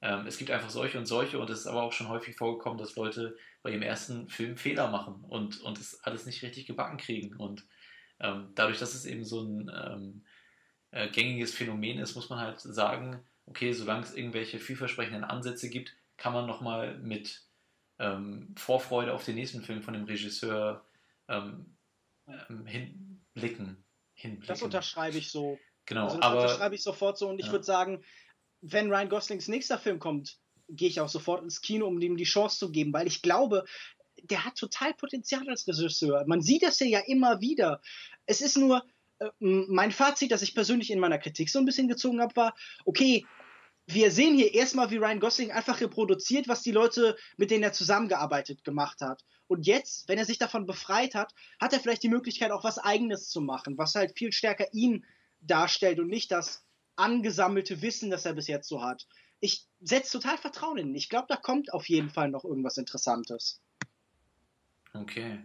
Ähm, 0.00 0.26
es 0.26 0.38
gibt 0.38 0.50
einfach 0.50 0.70
solche 0.70 0.98
und 0.98 1.06
solche 1.06 1.38
und 1.38 1.50
es 1.50 1.60
ist 1.60 1.66
aber 1.66 1.82
auch 1.82 1.92
schon 1.92 2.08
häufig 2.08 2.36
vorgekommen, 2.36 2.78
dass 2.78 2.96
Leute 2.96 3.36
bei 3.62 3.70
ihrem 3.70 3.82
ersten 3.82 4.28
Film 4.28 4.56
Fehler 4.56 4.88
machen 4.88 5.24
und, 5.28 5.60
und 5.62 5.78
es 5.78 6.02
alles 6.04 6.26
nicht 6.26 6.42
richtig 6.42 6.66
gebacken 6.66 6.98
kriegen. 6.98 7.36
Und 7.36 7.64
ähm, 8.20 8.50
dadurch, 8.54 8.78
dass 8.78 8.94
es 8.94 9.04
eben 9.04 9.24
so 9.24 9.42
ein 9.42 9.70
ähm, 9.74 10.24
äh, 10.90 11.08
gängiges 11.10 11.54
Phänomen 11.54 11.98
ist, 11.98 12.14
muss 12.14 12.30
man 12.30 12.40
halt 12.40 12.60
sagen, 12.60 13.20
okay, 13.46 13.72
solange 13.72 14.02
es 14.02 14.14
irgendwelche 14.14 14.58
vielversprechenden 14.58 15.24
Ansätze 15.24 15.68
gibt, 15.68 15.94
kann 16.16 16.32
man 16.32 16.46
nochmal 16.46 16.98
mit 16.98 17.42
ähm, 17.98 18.54
Vorfreude 18.56 19.12
auf 19.12 19.24
den 19.24 19.34
nächsten 19.34 19.62
Film 19.62 19.82
von 19.82 19.94
dem 19.94 20.04
Regisseur 20.04 20.84
ähm, 21.28 21.76
ähm, 22.28 22.66
hinblicken, 22.66 23.84
hinblicken. 24.14 24.46
Das 24.46 24.62
unterschreibe 24.62 25.18
ich 25.18 25.30
so. 25.30 25.58
Genau, 25.86 26.04
also 26.04 26.16
das 26.16 26.26
aber, 26.26 26.42
unterschreibe 26.42 26.74
ich 26.74 26.82
sofort 26.82 27.18
so 27.18 27.28
und 27.28 27.38
ich 27.38 27.46
ja. 27.46 27.52
würde 27.52 27.64
sagen, 27.64 28.04
wenn 28.60 28.90
Ryan 28.90 29.08
Goslings 29.08 29.48
nächster 29.48 29.78
Film 29.78 29.98
kommt, 29.98 30.38
gehe 30.68 30.88
ich 30.88 31.00
auch 31.00 31.08
sofort 31.08 31.42
ins 31.42 31.60
Kino, 31.62 31.86
um 31.86 32.00
ihm 32.00 32.16
die 32.16 32.24
Chance 32.24 32.58
zu 32.58 32.70
geben, 32.70 32.92
weil 32.92 33.06
ich 33.06 33.22
glaube, 33.22 33.64
der 34.22 34.44
hat 34.44 34.56
total 34.56 34.94
Potenzial 34.94 35.48
als 35.48 35.66
Regisseur. 35.66 36.24
Man 36.26 36.42
sieht 36.42 36.62
das 36.62 36.78
ja 36.80 37.00
immer 37.00 37.40
wieder. 37.40 37.80
Es 38.26 38.42
ist 38.42 38.58
nur, 38.58 38.84
äh, 39.18 39.30
mein 39.40 39.92
Fazit, 39.92 40.30
das 40.30 40.42
ich 40.42 40.54
persönlich 40.54 40.90
in 40.90 40.98
meiner 40.98 41.18
Kritik 41.18 41.48
so 41.48 41.58
ein 41.58 41.64
bisschen 41.64 41.88
gezogen 41.88 42.20
habe, 42.20 42.36
war, 42.36 42.56
okay, 42.84 43.24
wir 43.86 44.10
sehen 44.10 44.36
hier 44.36 44.52
erstmal, 44.52 44.90
wie 44.90 44.98
Ryan 44.98 45.20
Gosling 45.20 45.50
einfach 45.50 45.80
reproduziert, 45.80 46.46
was 46.46 46.62
die 46.62 46.72
Leute, 46.72 47.16
mit 47.38 47.50
denen 47.50 47.62
er 47.62 47.72
zusammengearbeitet, 47.72 48.62
gemacht 48.62 49.00
hat. 49.00 49.24
Und 49.48 49.66
jetzt, 49.66 50.08
wenn 50.08 50.18
er 50.18 50.26
sich 50.26 50.38
davon 50.38 50.66
befreit 50.66 51.14
hat, 51.14 51.34
hat 51.58 51.72
er 51.72 51.80
vielleicht 51.80 52.02
die 52.02 52.10
Möglichkeit, 52.10 52.50
auch 52.50 52.64
was 52.64 52.78
Eigenes 52.78 53.28
zu 53.30 53.40
machen, 53.40 53.78
was 53.78 53.94
halt 53.94 54.16
viel 54.16 54.32
stärker 54.32 54.72
ihn 54.72 55.04
darstellt 55.40 55.98
und 55.98 56.08
nicht 56.08 56.30
das 56.30 56.64
angesammelte 56.96 57.80
Wissen, 57.80 58.10
das 58.10 58.26
er 58.26 58.34
bis 58.34 58.46
jetzt 58.46 58.68
so 58.68 58.82
hat. 58.82 59.06
Ich 59.40 59.66
setze 59.80 60.18
total 60.18 60.36
Vertrauen 60.36 60.78
in 60.78 60.88
ihn. 60.88 60.94
Ich 60.96 61.08
glaube, 61.08 61.26
da 61.28 61.36
kommt 61.36 61.72
auf 61.72 61.88
jeden 61.88 62.10
Fall 62.10 62.28
noch 62.28 62.44
irgendwas 62.44 62.76
Interessantes. 62.76 63.60
Okay. 64.92 65.38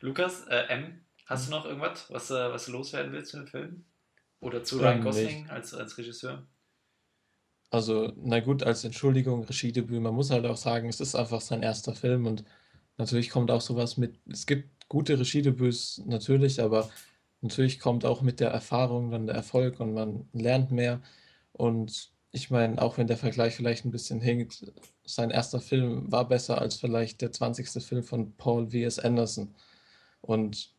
Lukas, 0.00 0.46
äh, 0.48 0.66
M, 0.68 1.04
hast 1.26 1.46
du 1.46 1.50
noch 1.50 1.64
irgendwas, 1.64 2.10
was, 2.10 2.30
äh, 2.30 2.50
was 2.50 2.66
du 2.66 2.72
loswerden 2.72 3.12
willst 3.12 3.30
zu 3.30 3.36
dem 3.36 3.46
Film? 3.46 3.84
Oder 4.40 4.64
zu 4.64 4.78
Ryan 4.78 5.02
Gosling 5.02 5.50
als, 5.50 5.74
als 5.74 5.96
Regisseur? 5.96 6.46
Also, 7.70 8.12
na 8.16 8.40
gut, 8.40 8.62
als 8.62 8.84
Entschuldigung, 8.84 9.44
Regiedebüt, 9.44 10.00
man 10.00 10.14
muss 10.14 10.30
halt 10.30 10.46
auch 10.46 10.56
sagen, 10.56 10.88
es 10.88 11.00
ist 11.00 11.14
einfach 11.14 11.40
sein 11.40 11.62
erster 11.62 11.94
Film 11.94 12.26
und 12.26 12.44
natürlich 12.98 13.30
kommt 13.30 13.50
auch 13.50 13.60
sowas 13.60 13.96
mit, 13.96 14.20
es 14.30 14.46
gibt 14.46 14.88
gute 14.88 15.18
Regiedebüts 15.18 16.02
natürlich, 16.06 16.62
aber 16.62 16.90
natürlich 17.40 17.80
kommt 17.80 18.04
auch 18.04 18.22
mit 18.22 18.40
der 18.40 18.50
Erfahrung 18.50 19.10
dann 19.10 19.26
der 19.26 19.36
Erfolg 19.36 19.80
und 19.80 19.94
man 19.94 20.28
lernt 20.32 20.70
mehr. 20.70 21.02
Und 21.52 22.12
ich 22.32 22.50
meine, 22.50 22.80
auch 22.82 22.98
wenn 22.98 23.06
der 23.06 23.16
Vergleich 23.16 23.54
vielleicht 23.54 23.84
ein 23.84 23.90
bisschen 23.92 24.20
hinkt, 24.20 24.72
sein 25.04 25.30
erster 25.30 25.60
Film 25.60 26.10
war 26.10 26.28
besser 26.28 26.60
als 26.60 26.76
vielleicht 26.76 27.20
der 27.20 27.32
20. 27.32 27.82
Film 27.84 28.02
von 28.02 28.36
Paul 28.36 28.72
W.S. 28.72 28.98
Anderson. 28.98 29.54
Und 30.20 30.74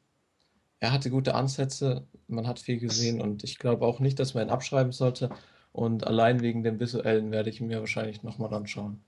er 0.80 0.92
hatte 0.92 1.10
gute 1.10 1.36
Ansätze, 1.36 2.08
man 2.28 2.48
hat 2.48 2.60
viel 2.60 2.80
gesehen 2.80 3.22
und 3.22 3.44
ich 3.44 3.58
glaube 3.58 3.86
auch 3.86 4.00
nicht, 4.00 4.20
dass 4.20 4.34
man 4.34 4.48
ihn 4.48 4.52
abschreiben 4.52 4.92
sollte. 4.92 5.30
Und 5.76 6.08
allein 6.08 6.40
wegen 6.40 6.64
dem 6.64 6.80
Visuellen 6.80 7.32
werde 7.32 7.50
ich 7.50 7.60
mir 7.60 7.82
wahrscheinlich 7.82 8.24
nochmal 8.24 8.54
anschauen. 8.54 9.04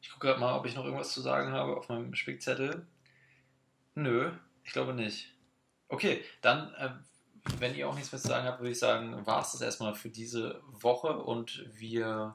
Ich 0.00 0.08
gucke 0.08 0.28
gerade 0.28 0.40
mal, 0.40 0.58
ob 0.58 0.64
ich 0.64 0.74
noch 0.74 0.86
irgendwas 0.86 1.12
zu 1.12 1.20
sagen 1.20 1.52
habe 1.52 1.76
auf 1.76 1.90
meinem 1.90 2.14
Spickzettel. 2.14 2.86
Nö, 3.94 4.30
ich 4.64 4.72
glaube 4.72 4.94
nicht. 4.94 5.34
Okay, 5.88 6.22
dann, 6.40 6.72
äh, 6.78 6.88
wenn 7.58 7.74
ihr 7.74 7.86
auch 7.86 7.94
nichts 7.94 8.12
mehr 8.12 8.20
zu 8.20 8.28
sagen 8.28 8.46
habt, 8.46 8.60
würde 8.60 8.70
ich 8.70 8.78
sagen, 8.78 9.26
war 9.26 9.42
es 9.42 9.52
das 9.52 9.60
erstmal 9.60 9.94
für 9.94 10.08
diese 10.08 10.62
Woche 10.72 11.18
und 11.18 11.66
wir 11.70 12.34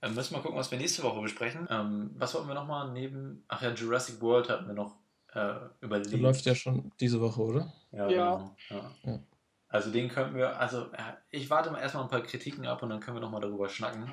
äh, 0.00 0.08
müssen 0.08 0.34
mal 0.34 0.40
gucken, 0.42 0.56
was 0.56 0.70
wir 0.70 0.78
nächste 0.78 1.02
Woche 1.02 1.20
besprechen. 1.20 1.66
Ähm, 1.68 2.12
was 2.16 2.34
wollten 2.34 2.46
wir 2.46 2.54
nochmal 2.54 2.92
neben, 2.92 3.42
ach 3.48 3.62
ja, 3.62 3.72
Jurassic 3.72 4.20
World 4.20 4.48
hatten 4.48 4.68
wir 4.68 4.74
noch 4.74 4.94
äh, 5.34 5.54
überlegt. 5.80 6.12
Der 6.12 6.20
läuft 6.20 6.46
ja 6.46 6.54
schon 6.54 6.92
diese 7.00 7.20
Woche, 7.20 7.42
oder? 7.42 7.72
Ja, 7.90 8.08
ja. 8.08 8.54
Genau. 8.68 8.90
ja. 9.02 9.10
ja. 9.10 9.20
Also 9.76 9.90
den 9.90 10.08
könnten 10.08 10.36
wir, 10.36 10.58
also 10.58 10.86
ich 11.30 11.50
warte 11.50 11.70
mal 11.70 11.80
erstmal 11.80 12.04
ein 12.04 12.08
paar 12.08 12.22
Kritiken 12.22 12.66
ab 12.66 12.82
und 12.82 12.88
dann 12.88 13.00
können 13.00 13.18
wir 13.18 13.20
nochmal 13.20 13.42
darüber 13.42 13.68
schnacken. 13.68 14.10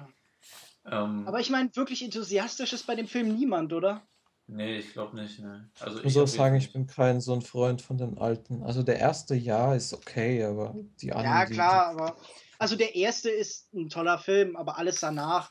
Ähm, 0.85 1.26
Aber 1.26 1.40
ich 1.40 1.49
meine, 1.49 1.73
wirklich 1.73 2.03
enthusiastisch 2.03 2.73
ist 2.73 2.85
bei 2.85 2.95
dem 2.95 3.07
Film 3.07 3.34
niemand, 3.34 3.72
oder? 3.72 4.02
Nee, 4.48 4.80
ich 4.80 4.91
glaube 4.91 5.15
nicht. 5.15 5.40
Ne. 5.40 5.69
Also 5.80 5.99
ich 5.99 6.03
muss 6.03 6.18
auch 6.18 6.27
sagen, 6.27 6.56
ich 6.57 6.73
bin 6.73 6.85
kein 6.85 7.22
so 7.22 7.34
ein 7.34 7.41
Freund 7.41 7.81
von 7.81 7.98
den 7.98 8.18
alten. 8.18 8.61
Also 8.64 8.84
der 8.84 8.99
erste 8.99 9.35
ja 9.35 9.73
ist 9.73 9.94
okay, 9.94 10.44
aber 10.44 10.76
die 11.02 11.14
anderen. 11.14 11.34
Ja, 11.34 11.45
klar, 11.45 11.94
die... 11.94 12.02
aber. 12.02 12.18
Also 12.60 12.76
der 12.76 12.94
erste 12.94 13.30
ist 13.30 13.73
ein 13.73 13.88
toller 13.88 14.19
Film, 14.19 14.57
aber 14.57 14.77
alles 14.77 14.99
danach. 14.99 15.49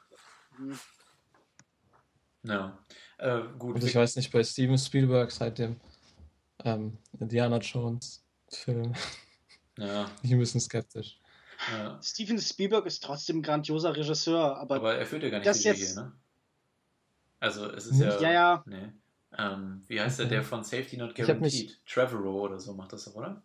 Hm. 0.56 0.78
Ja. 2.42 2.78
Äh, 3.16 3.40
gut. 3.58 3.76
Und 3.76 3.84
ich 3.84 3.94
weiß 3.94 4.16
nicht, 4.16 4.30
bei 4.30 4.44
Steven 4.44 4.76
Spielberg 4.76 5.30
seit 5.30 5.58
dem 5.58 5.80
ähm, 6.64 6.98
Indiana 7.18 7.56
Jones 7.56 8.22
Film. 8.50 8.94
Ja. 9.82 10.10
Ich 10.22 10.32
ein 10.32 10.38
bisschen 10.38 10.60
skeptisch. 10.60 11.18
Ja. 11.72 12.00
Steven 12.02 12.38
Spielberg 12.38 12.86
ist 12.86 13.02
trotzdem 13.02 13.38
ein 13.38 13.42
grandioser 13.42 13.96
Regisseur, 13.96 14.56
aber. 14.56 14.76
Aber 14.76 14.94
er 14.94 15.06
führt 15.06 15.22
ja 15.22 15.30
gar 15.30 15.38
nicht 15.40 15.64
die 15.64 15.68
jetzt... 15.68 15.96
ne? 15.96 16.12
Also 17.40 17.70
es 17.70 17.86
ist 17.86 18.00
ja. 18.00 18.20
Ja, 18.20 18.32
ja. 18.32 18.64
Nee. 18.66 18.92
Ähm, 19.36 19.82
wie 19.88 20.00
heißt 20.00 20.20
okay. 20.20 20.28
der, 20.28 20.38
der 20.38 20.46
von 20.46 20.62
Safety 20.62 20.96
Not 20.96 21.14
Guaranteed? 21.14 21.40
Mich... 21.40 21.80
Trevorrow 21.86 22.42
oder 22.42 22.60
so 22.60 22.74
macht 22.74 22.92
das 22.92 23.04
doch, 23.04 23.14
oder? 23.14 23.42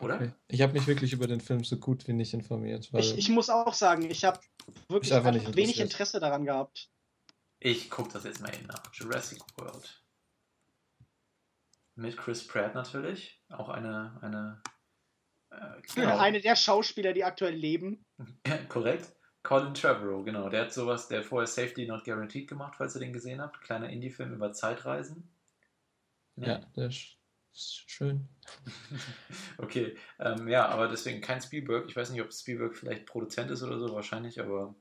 Oder? 0.00 0.16
Okay. 0.16 0.32
Ich 0.48 0.60
habe 0.60 0.72
mich 0.72 0.86
wirklich 0.86 1.12
über 1.12 1.26
den 1.26 1.40
Film 1.40 1.64
so 1.64 1.76
gut 1.76 2.06
wie 2.06 2.12
nicht 2.12 2.34
informiert. 2.34 2.90
ich, 2.92 3.16
ich 3.16 3.28
muss 3.28 3.48
auch 3.48 3.74
sagen, 3.74 4.10
ich 4.10 4.24
habe 4.24 4.40
wirklich 4.88 5.12
ich 5.12 5.16
einfach 5.16 5.54
wenig 5.54 5.80
Interesse 5.80 6.20
daran 6.20 6.44
gehabt. 6.44 6.90
Ich 7.60 7.90
gucke 7.90 8.12
das 8.12 8.24
jetzt 8.24 8.40
mal 8.40 8.54
eben 8.54 8.66
nach. 8.66 8.82
Jurassic 8.92 9.40
World. 9.56 10.02
Mit 11.94 12.16
Chris 12.16 12.46
Pratt 12.46 12.74
natürlich. 12.74 13.40
Auch 13.48 13.68
eine. 13.68 14.18
eine 14.20 14.60
genau. 15.94 16.18
Eine 16.18 16.40
der 16.40 16.56
Schauspieler, 16.56 17.12
die 17.12 17.24
aktuell 17.24 17.54
leben. 17.54 18.04
korrekt. 18.68 19.12
Colin 19.42 19.74
Trevorrow, 19.74 20.24
genau. 20.24 20.48
Der 20.48 20.62
hat 20.62 20.72
sowas, 20.72 21.06
der 21.08 21.22
vorher 21.22 21.46
Safety 21.46 21.86
Not 21.86 22.04
Guaranteed 22.04 22.48
gemacht, 22.48 22.74
falls 22.78 22.96
ihr 22.96 23.00
den 23.00 23.12
gesehen 23.12 23.42
habt. 23.42 23.60
Kleiner 23.60 23.90
Indie-Film 23.90 24.32
über 24.32 24.52
Zeitreisen. 24.52 25.28
Nee. 26.36 26.46
Ja, 26.46 26.58
der 26.74 26.86
ist 26.86 27.18
schön. 27.54 28.26
okay, 29.58 29.96
ähm, 30.18 30.48
ja, 30.48 30.66
aber 30.66 30.88
deswegen 30.88 31.20
kein 31.20 31.42
Spielberg. 31.42 31.86
Ich 31.88 31.94
weiß 31.94 32.10
nicht, 32.10 32.22
ob 32.22 32.32
Spielberg 32.32 32.74
vielleicht 32.74 33.06
Produzent 33.06 33.50
ist 33.50 33.62
oder 33.62 33.78
so, 33.78 33.94
wahrscheinlich, 33.94 34.40
aber 34.40 34.74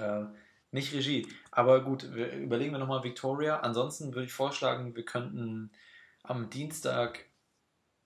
äh, 0.00 0.24
nicht 0.70 0.92
Regie. 0.92 1.26
Aber 1.50 1.84
gut, 1.84 2.14
wir 2.14 2.32
überlegen 2.32 2.72
wir 2.72 2.78
nochmal 2.78 3.04
Victoria. 3.04 3.60
Ansonsten 3.60 4.14
würde 4.14 4.26
ich 4.26 4.32
vorschlagen, 4.32 4.94
wir 4.94 5.04
könnten 5.04 5.72
am 6.22 6.48
Dienstag, 6.48 7.26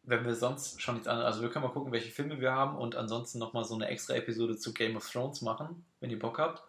wenn 0.09 0.25
wir 0.25 0.35
sonst 0.35 0.81
schon 0.81 0.95
nichts 0.95 1.07
anderes, 1.07 1.27
also 1.27 1.43
wir 1.43 1.51
können 1.51 1.67
mal 1.67 1.73
gucken, 1.73 1.93
welche 1.93 2.11
Filme 2.11 2.41
wir 2.41 2.53
haben 2.53 2.77
und 2.79 2.97
ansonsten 2.97 3.39
nochmal 3.39 3.65
so 3.65 3.75
eine 3.75 3.89
extra 3.89 4.15
Episode 4.15 4.57
zu 4.57 4.73
Game 4.73 4.97
of 4.97 5.09
Thrones 5.09 5.43
machen, 5.43 5.85
wenn 6.01 6.11
ihr 6.11 6.19
Bock 6.19 6.39
habt. 6.39 6.63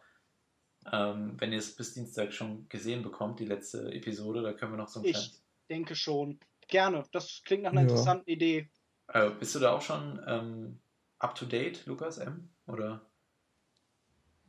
Ähm, 0.91 1.35
wenn 1.37 1.53
ihr 1.53 1.59
es 1.59 1.75
bis 1.75 1.93
Dienstag 1.93 2.33
schon 2.33 2.67
gesehen 2.67 3.01
bekommt, 3.01 3.39
die 3.39 3.45
letzte 3.45 3.91
Episode, 3.93 4.41
da 4.41 4.53
können 4.53 4.73
wir 4.73 4.77
noch 4.77 4.89
so 4.89 4.99
ein 4.99 5.05
Ich 5.05 5.13
kleines... 5.13 5.43
denke 5.69 5.95
schon. 5.95 6.39
Gerne. 6.67 7.03
Das 7.11 7.41
klingt 7.45 7.63
nach 7.63 7.71
einer 7.71 7.81
ja. 7.81 7.87
interessanten 7.87 8.29
Idee. 8.29 8.69
Also, 9.07 9.35
bist 9.35 9.55
du 9.55 9.59
da 9.59 9.71
auch 9.71 9.81
schon 9.81 10.21
ähm, 10.27 10.79
up 11.19 11.35
to 11.35 11.45
date, 11.45 11.85
Lukas 11.85 12.17
M? 12.17 12.49
Oder? 12.67 13.01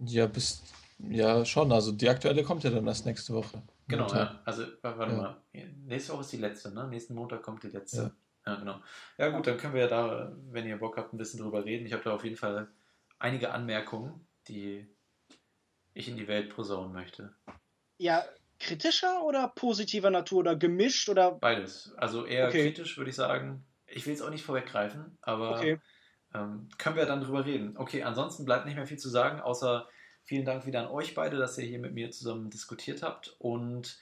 Ja, 0.01 0.27
bis 0.27 0.63
ja, 0.99 1.45
schon. 1.45 1.73
Also 1.73 1.93
die 1.93 2.09
aktuelle 2.09 2.43
kommt 2.43 2.65
ja 2.65 2.71
dann 2.71 2.87
erst 2.87 3.07
nächste 3.07 3.35
Woche. 3.35 3.63
Genau, 3.89 4.09
ja. 4.13 4.41
Also, 4.45 4.65
warte 4.83 5.13
ja. 5.13 5.17
mal. 5.17 5.43
Nächste 5.87 6.13
Woche 6.13 6.23
ist 6.23 6.33
die 6.33 6.39
letzte, 6.39 6.73
ne? 6.73 6.89
Nächsten 6.89 7.15
Montag 7.15 7.43
kommt 7.43 7.63
die 7.63 7.69
letzte. 7.69 8.15
Ja. 8.47 8.57
genau. 8.57 8.81
Ja, 9.19 9.29
gut, 9.29 9.47
dann 9.47 9.59
können 9.59 9.75
wir 9.75 9.83
ja 9.83 9.89
da, 9.89 10.33
wenn 10.51 10.67
ihr 10.67 10.79
Bock 10.79 10.97
habt, 10.97 11.13
ein 11.13 11.19
bisschen 11.19 11.41
drüber 11.41 11.65
reden. 11.65 11.87
Ich 11.87 11.93
habe 11.93 12.03
da 12.03 12.15
auf 12.15 12.25
jeden 12.25 12.37
Fall 12.37 12.69
einige 13.19 13.53
Anmerkungen, 13.53 14.27
die 14.49 14.89
ich 15.93 16.09
in 16.09 16.17
die 16.17 16.29
Welt 16.29 16.55
posaunen 16.55 16.93
möchte. 16.93 17.35
Ja, 17.99 18.25
kritischer 18.59 19.23
oder 19.25 19.49
positiver 19.49 20.11
Natur 20.11 20.39
oder 20.39 20.57
gemischt 20.57 21.09
oder? 21.09 21.33
Beides. 21.33 21.93
Also 21.97 22.25
eher 22.25 22.49
okay. 22.49 22.63
kritisch, 22.63 22.97
würde 22.97 23.11
ich 23.11 23.17
sagen. 23.17 23.65
Ich 23.87 24.07
will 24.07 24.15
es 24.15 24.23
auch 24.23 24.31
nicht 24.31 24.45
vorweggreifen, 24.45 25.19
aber 25.21 25.57
okay. 25.57 25.81
ähm, 26.33 26.69
können 26.79 26.97
wir 26.97 27.07
dann 27.07 27.21
drüber 27.21 27.45
reden. 27.45 27.77
Okay, 27.77 28.05
ansonsten 28.05 28.45
bleibt 28.45 28.67
nicht 28.67 28.77
mehr 28.77 28.87
viel 28.87 28.99
zu 28.99 29.09
sagen, 29.09 29.41
außer 29.41 29.89
Vielen 30.31 30.45
Dank 30.45 30.65
wieder 30.65 30.81
an 30.81 30.87
euch 30.87 31.15
beide, 31.15 31.39
dass 31.39 31.59
ihr 31.59 31.65
hier 31.65 31.81
mit 31.81 31.93
mir 31.93 32.13
zusammen 32.13 32.51
diskutiert 32.51 33.03
habt 33.03 33.35
und 33.39 33.99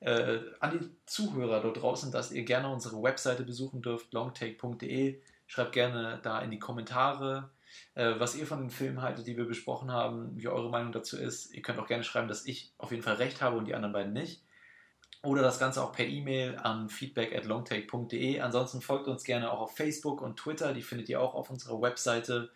äh, 0.00 0.40
an 0.60 0.78
die 0.78 0.90
Zuhörer 1.06 1.60
dort 1.60 1.82
draußen, 1.82 2.10
dass 2.10 2.32
ihr 2.32 2.44
gerne 2.44 2.72
unsere 2.72 3.02
Webseite 3.02 3.44
besuchen 3.44 3.82
dürft, 3.82 4.12
longtake.de. 4.12 5.20
Schreibt 5.46 5.72
gerne 5.72 6.20
da 6.22 6.40
in 6.40 6.50
die 6.50 6.58
Kommentare, 6.58 7.50
äh, 7.94 8.14
was 8.18 8.34
ihr 8.34 8.46
von 8.46 8.60
den 8.60 8.70
Filmen 8.70 9.02
haltet, 9.02 9.26
die 9.26 9.36
wir 9.36 9.46
besprochen 9.46 9.92
haben, 9.92 10.32
wie 10.36 10.48
eure 10.48 10.70
Meinung 10.70 10.92
dazu 10.92 11.18
ist. 11.18 11.52
Ihr 11.52 11.62
könnt 11.62 11.78
auch 11.78 11.86
gerne 11.86 12.04
schreiben, 12.04 12.28
dass 12.28 12.46
ich 12.46 12.72
auf 12.78 12.90
jeden 12.90 13.02
Fall 13.02 13.16
recht 13.16 13.42
habe 13.42 13.56
und 13.56 13.66
die 13.66 13.74
anderen 13.74 13.92
beiden 13.92 14.12
nicht. 14.12 14.42
Oder 15.22 15.42
das 15.42 15.58
Ganze 15.58 15.82
auch 15.82 15.92
per 15.92 16.06
E-Mail 16.06 16.56
an 16.56 16.88
feedback 16.88 17.36
at 17.36 17.44
longtake.de. 17.44 18.40
Ansonsten 18.40 18.80
folgt 18.80 19.06
uns 19.06 19.22
gerne 19.22 19.52
auch 19.52 19.60
auf 19.60 19.76
Facebook 19.76 20.22
und 20.22 20.38
Twitter, 20.38 20.72
die 20.72 20.82
findet 20.82 21.10
ihr 21.10 21.20
auch 21.20 21.34
auf 21.34 21.50
unserer 21.50 21.82
Webseite. 21.82 22.50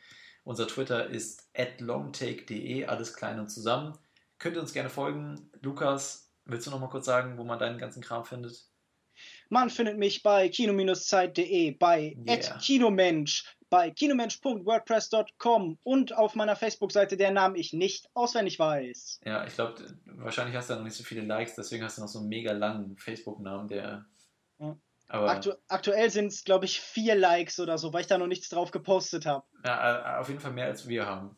Unser 0.44 0.66
Twitter 0.66 1.06
ist 1.06 1.50
longtake.de, 1.78 2.86
alles 2.86 3.14
klein 3.14 3.38
und 3.38 3.50
zusammen. 3.50 3.98
Könnt 4.38 4.56
ihr 4.56 4.62
uns 4.62 4.72
gerne 4.72 4.90
folgen. 4.90 5.50
Lukas, 5.60 6.23
willst 6.44 6.66
du 6.66 6.70
noch 6.70 6.80
mal 6.80 6.88
kurz 6.88 7.06
sagen, 7.06 7.38
wo 7.38 7.44
man 7.44 7.58
deinen 7.58 7.78
ganzen 7.78 8.02
Kram 8.02 8.24
findet? 8.24 8.68
Man 9.48 9.70
findet 9.70 9.98
mich 9.98 10.22
bei 10.22 10.48
kino-zeit.de, 10.48 11.72
bei 11.72 12.16
yeah. 12.26 12.58
kinomensch, 12.58 13.44
bei 13.70 13.90
kinomensch.wordpress.com 13.90 15.78
und 15.82 16.16
auf 16.16 16.34
meiner 16.34 16.56
Facebook-Seite, 16.56 17.16
der 17.16 17.30
Namen 17.30 17.54
ich 17.54 17.72
nicht 17.72 18.08
auswendig 18.14 18.58
weiß. 18.58 19.20
Ja, 19.24 19.46
ich 19.46 19.54
glaube, 19.54 19.84
wahrscheinlich 20.06 20.56
hast 20.56 20.68
du 20.68 20.74
da 20.74 20.78
noch 20.78 20.84
nicht 20.84 20.96
so 20.96 21.04
viele 21.04 21.22
Likes, 21.22 21.54
deswegen 21.54 21.84
hast 21.84 21.98
du 21.98 22.02
noch 22.02 22.08
so 22.08 22.18
einen 22.18 22.28
mega 22.28 22.52
langen 22.52 22.96
Facebook-Namen, 22.96 23.68
der 23.68 24.04
ja. 24.58 24.76
Aktu 25.08 25.52
aktuell 25.68 26.10
sind 26.10 26.28
es, 26.28 26.44
glaube 26.44 26.64
ich, 26.64 26.80
vier 26.80 27.14
Likes 27.14 27.60
oder 27.60 27.78
so, 27.78 27.92
weil 27.92 28.00
ich 28.00 28.06
da 28.06 28.18
noch 28.18 28.26
nichts 28.26 28.48
drauf 28.48 28.70
gepostet 28.70 29.26
habe. 29.26 29.44
Ja, 29.64 30.18
auf 30.18 30.28
jeden 30.28 30.40
Fall 30.40 30.52
mehr 30.52 30.66
als 30.66 30.88
wir 30.88 31.06
haben. 31.06 31.36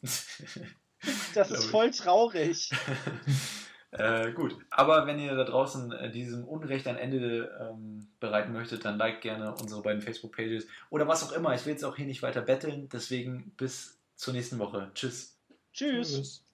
das 1.34 1.50
ist 1.50 1.64
voll 1.64 1.90
traurig. 1.90 2.70
äh, 3.92 4.32
gut, 4.32 4.56
aber 4.70 5.06
wenn 5.06 5.18
ihr 5.18 5.34
da 5.34 5.44
draußen 5.44 5.92
äh, 5.92 6.10
diesem 6.10 6.44
Unrecht 6.44 6.86
ein 6.86 6.96
Ende 6.96 7.50
ähm, 7.60 8.08
bereiten 8.20 8.52
möchtet, 8.52 8.84
dann 8.84 8.98
liked 8.98 9.22
gerne 9.22 9.54
unsere 9.54 9.82
beiden 9.82 10.02
Facebook-Pages 10.02 10.66
oder 10.90 11.08
was 11.08 11.22
auch 11.24 11.32
immer. 11.32 11.54
Ich 11.54 11.64
will 11.64 11.72
jetzt 11.72 11.84
auch 11.84 11.96
hier 11.96 12.06
nicht 12.06 12.22
weiter 12.22 12.42
betteln, 12.42 12.88
deswegen 12.92 13.52
bis 13.56 13.98
zur 14.16 14.34
nächsten 14.34 14.58
Woche. 14.58 14.90
Tschüss. 14.94 15.38
Tschüss. 15.72 16.12
Tschüss. 16.12 16.44